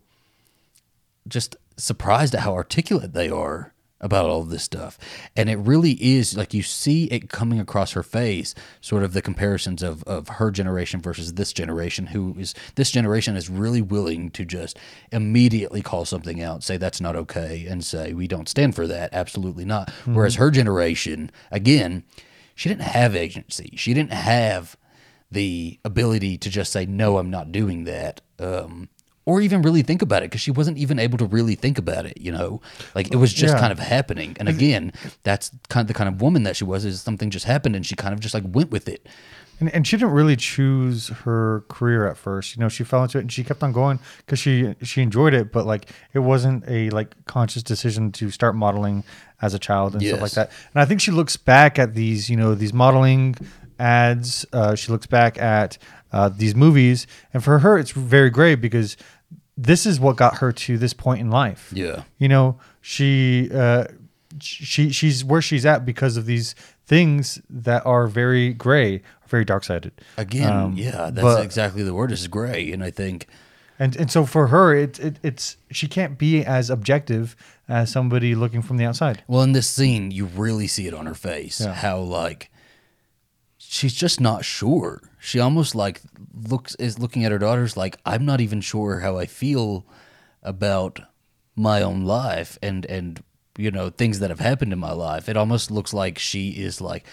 just 1.27 1.57
surprised 1.77 2.35
at 2.35 2.43
how 2.43 2.55
articulate 2.55 3.15
they 3.15 3.31
are 3.31 3.73
about 4.01 4.27
all 4.27 4.43
of 4.43 4.51
this 4.51 4.63
stuff. 4.63 4.99
And 5.37 5.51
it 5.51 5.57
really 5.57 5.93
is 5.93 6.37
like 6.37 6.55
you 6.55 6.63
see 6.63 7.05
it 7.07 7.31
coming 7.31 7.61
across 7.61 7.93
her 7.93 8.03
face, 8.03 8.55
sort 8.81 9.03
of 9.03 9.15
the 9.15 9.23
comparisons 9.23 9.83
of, 9.83 10.03
of 10.05 10.29
her 10.29 10.51
generation 10.51 11.01
versus 11.01 11.35
this 11.35 11.53
generation, 11.53 12.07
who 12.07 12.35
is 12.39 12.55
this 12.75 12.91
generation 12.91 13.37
is 13.37 13.49
really 13.51 13.83
willing 13.83 14.31
to 14.33 14.45
just 14.45 14.79
immediately 15.13 15.83
call 15.83 16.05
something 16.05 16.43
out, 16.43 16.63
say 16.63 16.77
that's 16.77 17.01
not 17.01 17.17
okay, 17.17 17.67
and 17.67 17.85
say 17.85 18.13
we 18.13 18.27
don't 18.27 18.49
stand 18.49 18.75
for 18.75 18.87
that. 18.87 19.11
Absolutely 19.13 19.65
not. 19.65 19.89
Mm-hmm. 19.89 20.15
Whereas 20.15 20.37
her 20.37 20.51
generation, 20.51 21.31
again, 21.51 22.05
she 22.55 22.69
didn't 22.69 22.83
have 22.83 23.17
agency. 23.17 23.73
She 23.77 23.95
didn't 23.95 24.13
have 24.13 24.77
the 25.31 25.79
ability 25.85 26.37
to 26.39 26.51
just 26.51 26.73
say, 26.73 26.87
no, 26.87 27.19
I'm 27.19 27.31
not 27.31 27.53
doing 27.53 27.85
that. 27.85 28.21
Um, 28.39 28.89
or 29.27 29.41
even 29.41 29.63
really 29.63 29.83
think 29.83 30.03
about 30.03 30.23
it 30.23 30.31
because 30.31 30.41
she 30.41 30.51
wasn't 30.51 30.77
even 30.79 30.99
able 30.99 31.19
to 31.19 31.27
really 31.27 31.55
think 31.55 31.79
about 31.79 32.05
it, 32.07 32.19
you 32.21 32.33
know? 32.33 32.61
Like 32.95 33.13
it 33.13 33.17
was 33.17 33.33
just 33.33 33.55
Yeah. 33.55 33.61
kind 33.61 33.71
of 33.71 33.79
happening. 33.79 34.35
And 34.41 34.49
again, 34.49 34.93
that's 35.23 35.53
kind 35.69 35.85
of 35.85 35.89
the 35.89 35.95
kind 35.95 36.09
of 36.09 36.21
woman 36.21 36.43
that 36.45 36.57
she 36.57 36.65
was 36.65 36.85
is 36.85 37.01
something 37.01 37.31
just 37.31 37.45
happened 37.45 37.77
and 37.77 37.87
she 37.87 37.95
kind 37.95 38.13
of 38.13 38.19
just 38.21 38.35
like 38.35 38.43
went 38.47 38.71
with 38.73 38.89
it. 38.89 39.07
And, 39.61 39.73
and 39.75 39.87
she 39.87 39.99
didn't 39.99 40.13
really 40.13 40.37
choose 40.37 41.09
her 41.09 41.65
career 41.69 42.09
at 42.09 42.17
first. 42.17 42.57
You 42.57 42.61
know, 42.61 42.71
she 42.71 42.83
fell 42.83 43.03
into 43.05 43.19
it 43.19 43.21
and 43.21 43.31
she 43.33 43.45
kept 43.45 43.63
on 43.63 43.73
going 43.73 44.01
because 44.25 44.39
she 44.39 44.75
she 44.83 45.03
enjoyed 45.03 45.35
it, 45.35 45.53
but 45.53 45.67
like 45.67 45.91
it 46.15 46.21
wasn't 46.21 46.65
a 46.67 46.89
like 46.91 47.15
conscious 47.27 47.63
decision 47.63 48.11
to 48.13 48.31
start 48.31 48.57
modeling 48.57 49.05
as 49.43 49.53
a 49.53 49.59
child 49.59 49.95
and 49.95 50.05
stuff 50.05 50.23
like 50.23 50.33
that. 50.33 50.51
And 50.75 50.81
I 50.81 50.87
think 50.87 51.03
she 51.03 51.11
looks 51.11 51.37
back 51.37 51.79
at 51.79 51.95
these, 51.95 52.31
you 52.31 52.37
know, 52.37 52.55
these 52.55 52.73
modeling 52.73 53.37
ads. 53.81 54.45
Uh, 54.53 54.75
she 54.75 54.93
looks 54.93 55.07
back 55.07 55.39
at 55.39 55.79
uh, 56.13 56.29
these 56.29 56.55
movies, 56.55 57.07
and 57.33 57.43
for 57.43 57.61
her, 57.61 57.79
it's 57.79 57.91
very 57.93 58.31
great 58.31 58.57
because 58.57 58.97
this 59.57 59.87
is 59.87 59.99
what 60.01 60.17
got 60.17 60.39
her 60.39 60.53
to 60.53 60.79
this 60.79 60.93
point 60.93 61.21
in 61.21 61.31
life. 61.31 61.73
Yeah. 61.75 62.03
You 62.19 62.29
know, 62.29 62.59
she 62.81 63.51
uh, 63.53 63.85
she 64.41 64.91
she's 64.91 65.25
where 65.25 65.43
she's 65.43 65.67
at 65.67 65.85
because 65.85 66.17
of 66.17 66.27
these 66.27 66.55
things 66.87 67.41
that 67.49 67.85
are 67.87 68.07
very 68.07 68.53
gray, 68.53 69.03
very 69.29 69.45
dark 69.45 69.65
sided. 69.65 69.93
Again, 70.17 70.53
Um, 70.53 70.75
yeah, 70.77 71.11
that's 71.11 71.21
but- 71.23 71.45
exactly 71.45 71.83
the 71.83 71.95
word 71.95 72.11
is 72.13 72.27
gray. 72.29 72.73
And 72.73 72.83
I 72.83 72.91
think, 72.91 73.27
And 73.79 73.97
and 73.97 74.11
so 74.11 74.25
for 74.27 74.49
her, 74.49 74.75
it, 74.75 74.99
it 74.99 75.17
it's 75.23 75.57
she 75.71 75.87
can't 75.89 76.19
be 76.19 76.45
as 76.45 76.69
objective 76.71 77.37
as 77.69 77.91
somebody 77.93 78.35
looking 78.35 78.63
from 78.63 78.77
the 78.77 78.85
outside. 78.85 79.23
well, 79.29 79.43
in 79.43 79.53
this 79.53 79.69
scene, 79.69 80.11
you 80.11 80.27
really 80.27 80.67
see 80.67 80.87
it 80.89 80.95
on 80.95 81.07
her 81.07 81.15
face 81.15 81.61
Yeah. 81.61 81.75
how 81.75 81.99
like 82.01 82.51
she's 83.71 83.95
just 83.95 84.21
not 84.21 84.45
sure. 84.45 85.01
She 85.21 85.39
almost 85.39 85.77
like 85.77 86.01
looks 86.35 86.75
is 86.77 86.99
looking 86.99 87.25
at 87.25 87.31
her 87.31 87.39
daughters 87.39 87.77
like 87.77 87.99
I'm 88.05 88.27
not 88.27 88.41
even 88.41 88.61
sure 88.61 88.99
how 88.99 89.17
I 89.17 89.27
feel 89.27 89.87
about 90.43 91.01
my 91.55 91.81
own 91.81 92.05
life 92.05 92.59
and 92.63 92.85
and 92.87 93.23
you 93.57 93.71
know 93.71 93.89
things 93.91 94.19
that 94.19 94.31
have 94.31 94.41
happened 94.41 94.73
in 94.73 94.81
my 94.81 94.93
life. 94.93 95.29
It 95.29 95.37
almost 95.37 95.71
looks 95.71 95.95
like 95.95 96.19
she 96.19 96.51
is 96.51 96.81
like 96.81 97.07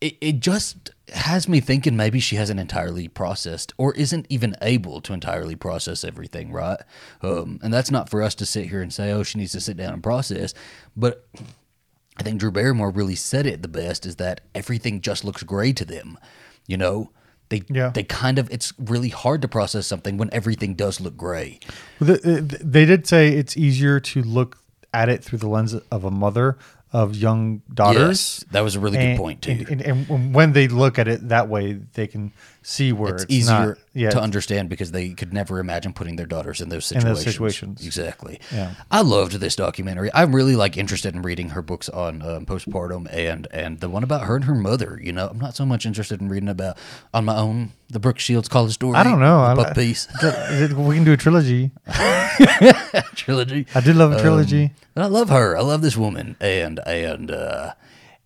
it, 0.00 0.16
it 0.22 0.40
just 0.40 0.90
has 1.12 1.46
me 1.46 1.60
thinking 1.60 1.94
maybe 1.94 2.20
she 2.20 2.36
hasn't 2.36 2.58
entirely 2.58 3.08
processed 3.08 3.74
or 3.76 3.92
isn't 3.96 4.24
even 4.30 4.56
able 4.62 5.02
to 5.02 5.12
entirely 5.12 5.56
process 5.56 6.04
everything, 6.04 6.52
right? 6.52 6.80
Um, 7.20 7.60
and 7.62 7.74
that's 7.74 7.90
not 7.90 8.08
for 8.08 8.22
us 8.22 8.34
to 8.36 8.46
sit 8.46 8.70
here 8.70 8.80
and 8.80 8.94
say, 8.94 9.10
oh, 9.10 9.24
she 9.24 9.38
needs 9.38 9.52
to 9.52 9.60
sit 9.60 9.76
down 9.76 9.92
and 9.92 10.02
process. 10.02 10.54
But 10.96 11.26
I 12.20 12.22
think 12.22 12.38
Drew 12.38 12.50
Barrymore 12.50 12.90
really 12.90 13.14
said 13.14 13.46
it 13.46 13.62
the 13.62 13.68
best 13.68 14.04
is 14.04 14.16
that 14.16 14.42
everything 14.54 15.00
just 15.00 15.24
looks 15.24 15.42
gray 15.42 15.72
to 15.72 15.86
them. 15.86 16.18
You 16.66 16.76
know, 16.76 17.10
they 17.48 17.62
Yeah. 17.68 17.88
they 17.94 18.02
kind 18.04 18.38
of 18.38 18.50
it's 18.50 18.74
really 18.78 19.08
hard 19.08 19.40
to 19.42 19.48
process 19.48 19.86
something 19.86 20.18
when 20.18 20.28
everything 20.30 20.74
does 20.74 21.00
look 21.00 21.16
gray. 21.16 21.58
The, 21.98 22.16
the- 22.18 22.58
they 22.62 22.84
did 22.84 23.06
say 23.06 23.30
it's 23.30 23.56
easier 23.56 24.00
to 24.00 24.22
look 24.22 24.58
at 24.92 25.08
it 25.08 25.24
through 25.24 25.38
the 25.38 25.48
lens 25.48 25.72
of 25.74 26.04
a 26.04 26.10
mother 26.10 26.58
of 26.92 27.16
young 27.16 27.62
daughters. 27.72 28.40
Yes, 28.42 28.44
that 28.50 28.60
was 28.60 28.74
a 28.74 28.80
really 28.80 28.98
and, 28.98 29.16
good 29.16 29.22
point 29.22 29.42
too. 29.42 29.64
And, 29.70 29.80
and, 29.80 30.08
and 30.10 30.34
when 30.34 30.52
they 30.52 30.68
look 30.68 30.98
at 30.98 31.08
it 31.08 31.28
that 31.28 31.48
way, 31.48 31.72
they 31.94 32.06
can 32.06 32.32
see 32.70 32.92
where 32.92 33.14
it's, 33.16 33.26
easier 33.28 33.66
not, 33.66 33.78
yeah, 33.94 34.10
to 34.10 34.20
understand 34.20 34.68
because 34.68 34.92
they 34.92 35.10
could 35.10 35.32
never 35.32 35.58
imagine 35.58 35.92
putting 35.92 36.14
their 36.16 36.26
daughters 36.26 36.60
in 36.60 36.68
those 36.68 36.90
In 36.92 37.00
situations. 37.00 37.24
those 37.24 37.34
situations. 37.34 37.84
Exactly. 37.86 38.40
Yeah. 38.52 38.74
I 38.90 39.00
loved 39.00 39.32
this 39.40 39.56
documentary. 39.56 40.08
I'm 40.14 40.34
really 40.34 40.54
like 40.56 40.76
interested 40.76 41.14
in 41.14 41.22
reading 41.22 41.50
her 41.50 41.62
books 41.62 41.88
on 41.88 42.22
um, 42.22 42.46
postpartum 42.46 43.08
and 43.12 43.48
and 43.52 43.80
the 43.80 43.88
one 43.88 44.04
about 44.04 44.22
her 44.24 44.36
and 44.36 44.44
her 44.44 44.54
mother. 44.54 45.00
You 45.02 45.12
know, 45.12 45.26
I'm 45.28 45.38
not 45.38 45.56
so 45.56 45.66
much 45.66 45.84
interested 45.84 46.20
in 46.20 46.28
reading 46.28 46.48
about 46.48 46.78
on 47.12 47.24
my 47.24 47.36
own 47.36 47.72
the 47.88 47.98
Brooke 47.98 48.20
Shields 48.20 48.48
college 48.48 48.74
story. 48.74 48.94
I 48.96 49.02
don't 49.02 49.18
know. 49.20 49.40
I- 49.40 49.54
pup 49.56 49.74
piece 49.74 50.06
we 50.22 50.94
can 50.94 51.04
do 51.04 51.12
a 51.12 51.16
trilogy. 51.16 51.72
trilogy. 53.14 53.66
I 53.74 53.80
did 53.80 53.96
love 53.96 54.12
a 54.12 54.16
Um, 54.16 54.20
trilogy. 54.20 54.70
But 54.94 55.02
I 55.04 55.06
love 55.06 55.28
her. 55.30 55.56
I 55.56 55.60
love 55.62 55.82
this 55.82 55.96
woman, 55.96 56.36
and 56.40 56.80
and 56.86 57.30
uh, 57.30 57.72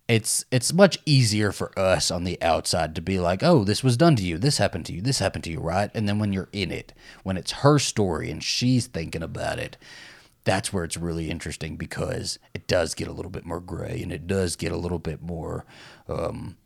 it's 0.07 0.45
it's 0.51 0.71
much 0.71 0.99
easier 1.05 1.51
for 1.51 1.77
us 1.77 2.11
on 2.11 2.23
the 2.23 2.41
outside 2.41 2.95
to 2.95 3.01
be 3.01 3.19
like, 3.19 3.43
oh, 3.43 3.63
this 3.63 3.83
was 3.83 3.97
done 3.97 4.15
to 4.17 4.23
you, 4.23 4.37
this 4.37 4.57
happened 4.57 4.85
to 4.87 4.93
you, 4.93 5.01
this 5.01 5.19
happened 5.19 5.43
to 5.45 5.51
you, 5.51 5.59
right? 5.59 5.89
And 5.93 6.07
then 6.07 6.19
when 6.19 6.33
you're 6.33 6.49
in 6.51 6.71
it, 6.71 6.93
when 7.23 7.37
it's 7.37 7.51
her 7.51 7.79
story 7.79 8.29
and 8.29 8.43
she's 8.43 8.87
thinking 8.87 9.23
about 9.23 9.59
it, 9.59 9.77
that's 10.43 10.71
where 10.71 10.83
it's 10.83 10.97
really 10.97 11.29
interesting 11.29 11.75
because 11.75 12.37
it 12.53 12.67
does 12.67 12.93
get 12.93 13.07
a 13.07 13.11
little 13.11 13.31
bit 13.31 13.45
more 13.45 13.59
gray 13.59 13.99
and 14.01 14.11
it 14.11 14.27
does 14.27 14.55
get 14.55 14.71
a 14.71 14.77
little 14.77 14.99
bit 14.99 15.21
more. 15.21 15.65
Um, 16.07 16.57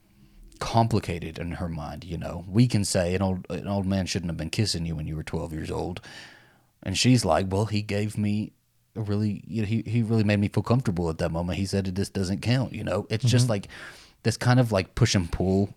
complicated 0.60 1.40
in 1.40 1.52
her 1.52 1.70
mind 1.70 2.04
you 2.04 2.18
know 2.18 2.44
we 2.46 2.68
can 2.68 2.84
say 2.84 3.16
an 3.16 3.22
old 3.22 3.46
an 3.50 3.66
old 3.66 3.86
man 3.86 4.06
shouldn't 4.06 4.30
have 4.30 4.36
been 4.36 4.50
kissing 4.50 4.86
you 4.86 4.94
when 4.94 5.08
you 5.08 5.16
were 5.16 5.24
12 5.24 5.54
years 5.54 5.72
old 5.72 6.02
and 6.84 6.98
she's 6.98 7.26
like, 7.26 7.48
well, 7.50 7.66
he 7.66 7.82
gave 7.82 8.18
me 8.18 8.54
really, 8.96 9.44
you 9.48 9.62
know, 9.62 9.68
he, 9.68 9.84
he 9.86 10.02
really 10.02 10.24
made 10.24 10.40
me 10.40 10.48
feel 10.48 10.64
comfortable 10.64 11.10
at 11.10 11.18
that 11.20 11.32
moment. 11.32 11.58
He 11.58 11.66
said, 11.66 11.86
this 11.86 12.10
doesn't 12.10 12.42
count, 12.42 12.74
you 12.74 12.84
know? 12.84 13.08
It's 13.10 13.24
just 13.24 13.46
mm-hmm. 13.46 13.52
like 13.52 13.68
this 14.24 14.38
kind 14.38 14.60
of 14.60 14.72
like 14.72 14.96
push 14.96 15.16
and 15.16 15.32
pull 15.32 15.76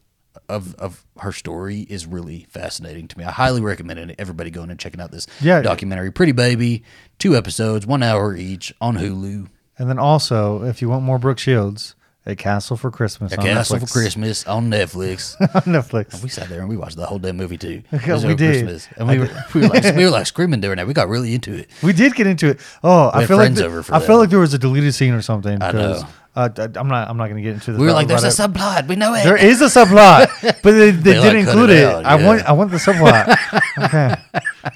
of, 0.48 0.74
of 0.76 1.04
her 1.18 1.32
story 1.32 1.80
is 1.80 2.06
really 2.06 2.46
fascinating 2.50 3.08
to 3.08 3.18
me. 3.18 3.24
I 3.24 3.30
highly 3.30 3.60
recommend 3.60 3.98
it. 3.98 4.16
everybody 4.18 4.50
going 4.50 4.70
and 4.70 4.78
checking 4.78 5.00
out 5.00 5.10
this 5.10 5.26
Yeah. 5.40 5.62
documentary, 5.62 6.10
Pretty 6.10 6.32
Baby, 6.32 6.84
two 7.18 7.36
episodes, 7.36 7.86
one 7.86 8.02
hour 8.02 8.34
each 8.34 8.74
on 8.80 8.96
Hulu. 8.96 9.48
And 9.78 9.90
then 9.90 9.98
also, 9.98 10.64
if 10.64 10.82
you 10.82 10.88
want 10.88 11.02
more 11.04 11.18
Brooke 11.18 11.38
Shields, 11.38 11.94
A 12.25 12.37
Castle 12.37 12.77
for 12.77 12.91
Christmas 12.93 13.33
A 13.33 13.39
on 13.39 13.45
Castle 13.45 13.77
Netflix. 13.77 13.81
for 13.81 13.87
Christmas 13.93 14.47
on 14.47 14.70
Netflix. 14.70 15.41
on 15.41 15.62
Netflix. 15.62 16.23
we 16.23 16.29
sat 16.29 16.49
there 16.49 16.61
and 16.61 16.68
we 16.68 16.77
watched 16.77 16.97
the 16.97 17.05
whole 17.07 17.18
damn 17.18 17.37
movie 17.37 17.59
too. 17.59 17.83
Was 18.07 18.25
we 18.25 18.37
did. 18.37 18.64
Christmas. 18.64 18.89
And 18.97 19.09
we 19.09 19.18
were, 19.18 19.31
we, 19.55 19.62
were 19.62 19.68
like, 19.68 19.85
we 19.97 20.05
were 20.05 20.11
like 20.11 20.27
screaming 20.27 20.61
during 20.61 20.77
that. 20.77 20.87
We 20.87 20.95
got 20.95 21.09
really 21.09 21.35
into 21.35 21.53
it. 21.53 21.68
We 21.83 21.93
did 21.93 22.14
get 22.14 22.29
into 22.29 22.49
it. 22.49 22.61
Oh, 22.85 23.11
I 23.12 23.20
had 23.20 23.29
feel 23.29 23.39
like 23.39 23.55
the- 23.55 23.66
over 23.66 23.83
for 23.83 23.95
I 23.95 24.01
feel 24.01 24.18
like 24.18 24.31
there 24.31 24.39
was 24.39 24.55
a 24.55 24.59
deleted 24.59 24.95
scene 24.95 25.14
or 25.14 25.23
something. 25.23 25.61
I 25.61 25.73
know. 25.73 26.03
Uh, 26.35 26.49
I'm 26.57 26.89
not. 26.89 27.11
I'm 27.11 27.18
not 27.18 27.28
going 27.28 27.37
to 27.37 27.43
get 27.43 27.55
into 27.55 27.72
the. 27.72 27.78
We 27.78 27.85
were 27.85 27.93
like, 27.93 28.09
there's 28.09 28.24
a 28.24 28.28
it. 28.28 28.30
subplot. 28.30 28.89
We 28.89 28.97
know 28.97 29.12
it. 29.12 29.22
There 29.22 29.37
is 29.37 29.61
a 29.61 29.66
subplot, 29.66 30.30
but 30.62 30.70
they, 30.72 30.91
they, 30.91 30.91
They, 30.91 31.12
didn't 31.14 31.45
cut 31.45 31.55
include 31.55 31.70
it 31.70 31.85
out, 31.85 32.07
I 32.07 32.18
yeah. 32.18 32.26
want. 32.26 32.43
I 32.45 32.53
want 32.53 32.70
the 32.70 32.78
subplot. 32.78 33.37
okay. 33.85 34.14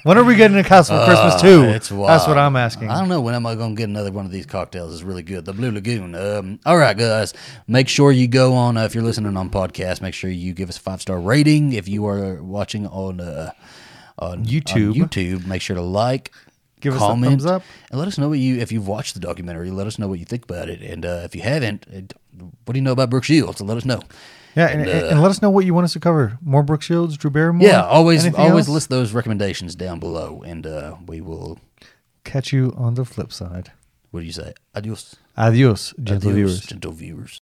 When 0.03 0.19
are 0.19 0.23
we 0.23 0.35
getting 0.35 0.57
a 0.57 0.63
Castle 0.63 0.99
for 0.99 1.05
Christmas 1.05 1.41
too? 1.41 1.63
Uh, 1.63 1.73
It's 1.73 1.89
wild. 1.91 2.09
That's 2.09 2.27
what 2.27 2.37
I'm 2.37 2.55
asking. 2.55 2.91
I 2.91 2.99
don't 2.99 3.09
know 3.09 3.21
when 3.21 3.33
am 3.33 3.47
I 3.47 3.55
going 3.55 3.75
to 3.75 3.79
get 3.79 3.89
another 3.89 4.11
one 4.11 4.25
of 4.25 4.31
these 4.31 4.45
cocktails. 4.45 4.93
It's 4.93 5.01
really 5.01 5.23
good. 5.23 5.45
The 5.45 5.53
Blue 5.53 5.71
Lagoon. 5.71 6.13
Um, 6.13 6.59
all 6.63 6.77
right, 6.77 6.95
guys. 6.95 7.33
Make 7.67 7.87
sure 7.87 8.11
you 8.11 8.27
go 8.27 8.53
on 8.53 8.77
uh, 8.77 8.83
if 8.83 8.93
you're 8.93 9.03
listening 9.03 9.35
on 9.35 9.49
podcast. 9.49 10.01
Make 10.01 10.13
sure 10.13 10.29
you 10.29 10.53
give 10.53 10.69
us 10.69 10.77
a 10.77 10.81
five 10.81 11.01
star 11.01 11.19
rating. 11.19 11.73
If 11.73 11.87
you 11.87 12.05
are 12.05 12.35
watching 12.35 12.85
on 12.85 13.19
uh, 13.19 13.51
on 14.19 14.45
YouTube. 14.45 14.89
on 14.89 14.93
YouTube, 14.93 15.47
make 15.47 15.63
sure 15.63 15.75
to 15.75 15.81
like. 15.81 16.31
Give 16.87 16.95
us 16.95 17.01
a 17.01 17.05
comment, 17.07 17.31
thumbs 17.31 17.45
up. 17.45 17.63
and 17.91 17.99
let 17.99 18.07
us 18.07 18.17
know 18.17 18.29
what 18.29 18.39
you 18.39 18.57
if 18.59 18.71
you've 18.71 18.87
watched 18.87 19.13
the 19.13 19.19
documentary. 19.19 19.71
Let 19.71 19.87
us 19.87 19.97
know 19.99 20.07
what 20.07 20.19
you 20.19 20.25
think 20.25 20.43
about 20.45 20.69
it, 20.69 20.81
and 20.81 21.05
uh, 21.05 21.21
if 21.23 21.35
you 21.35 21.41
haven't, 21.41 21.85
it, 21.87 22.13
what 22.65 22.73
do 22.73 22.77
you 22.79 22.83
know 22.83 22.91
about 22.91 23.09
Brooke 23.09 23.23
Shields? 23.23 23.61
let 23.61 23.77
us 23.77 23.85
know. 23.85 24.01
yeah, 24.55 24.67
and, 24.67 24.81
and, 24.81 24.89
uh, 24.89 25.07
and 25.07 25.21
let 25.21 25.29
us 25.29 25.41
know 25.41 25.49
what 25.49 25.65
you 25.65 25.73
want 25.73 25.85
us 25.85 25.93
to 25.93 25.99
cover. 25.99 26.37
More 26.41 26.63
Brooke 26.63 26.81
Shields, 26.81 27.17
Drew 27.17 27.31
Barrymore. 27.31 27.67
Yeah, 27.67 27.83
always 27.83 28.25
always 28.35 28.67
else? 28.67 28.69
list 28.69 28.89
those 28.89 29.13
recommendations 29.13 29.75
down 29.75 29.99
below, 29.99 30.43
and 30.45 30.65
uh, 30.65 30.95
we 31.05 31.21
will. 31.21 31.59
Catch 32.23 32.51
you 32.51 32.73
on 32.75 32.95
the 32.95 33.05
flip 33.05 33.31
side. 33.31 33.71
What 34.11 34.21
do 34.21 34.25
you 34.25 34.31
say? 34.33 34.53
Adios, 34.75 35.15
Adios, 35.37 35.93
gentle 36.01 36.31
Adios, 36.31 36.35
viewers. 36.35 36.61
gentle 36.65 36.91
viewers. 36.91 37.35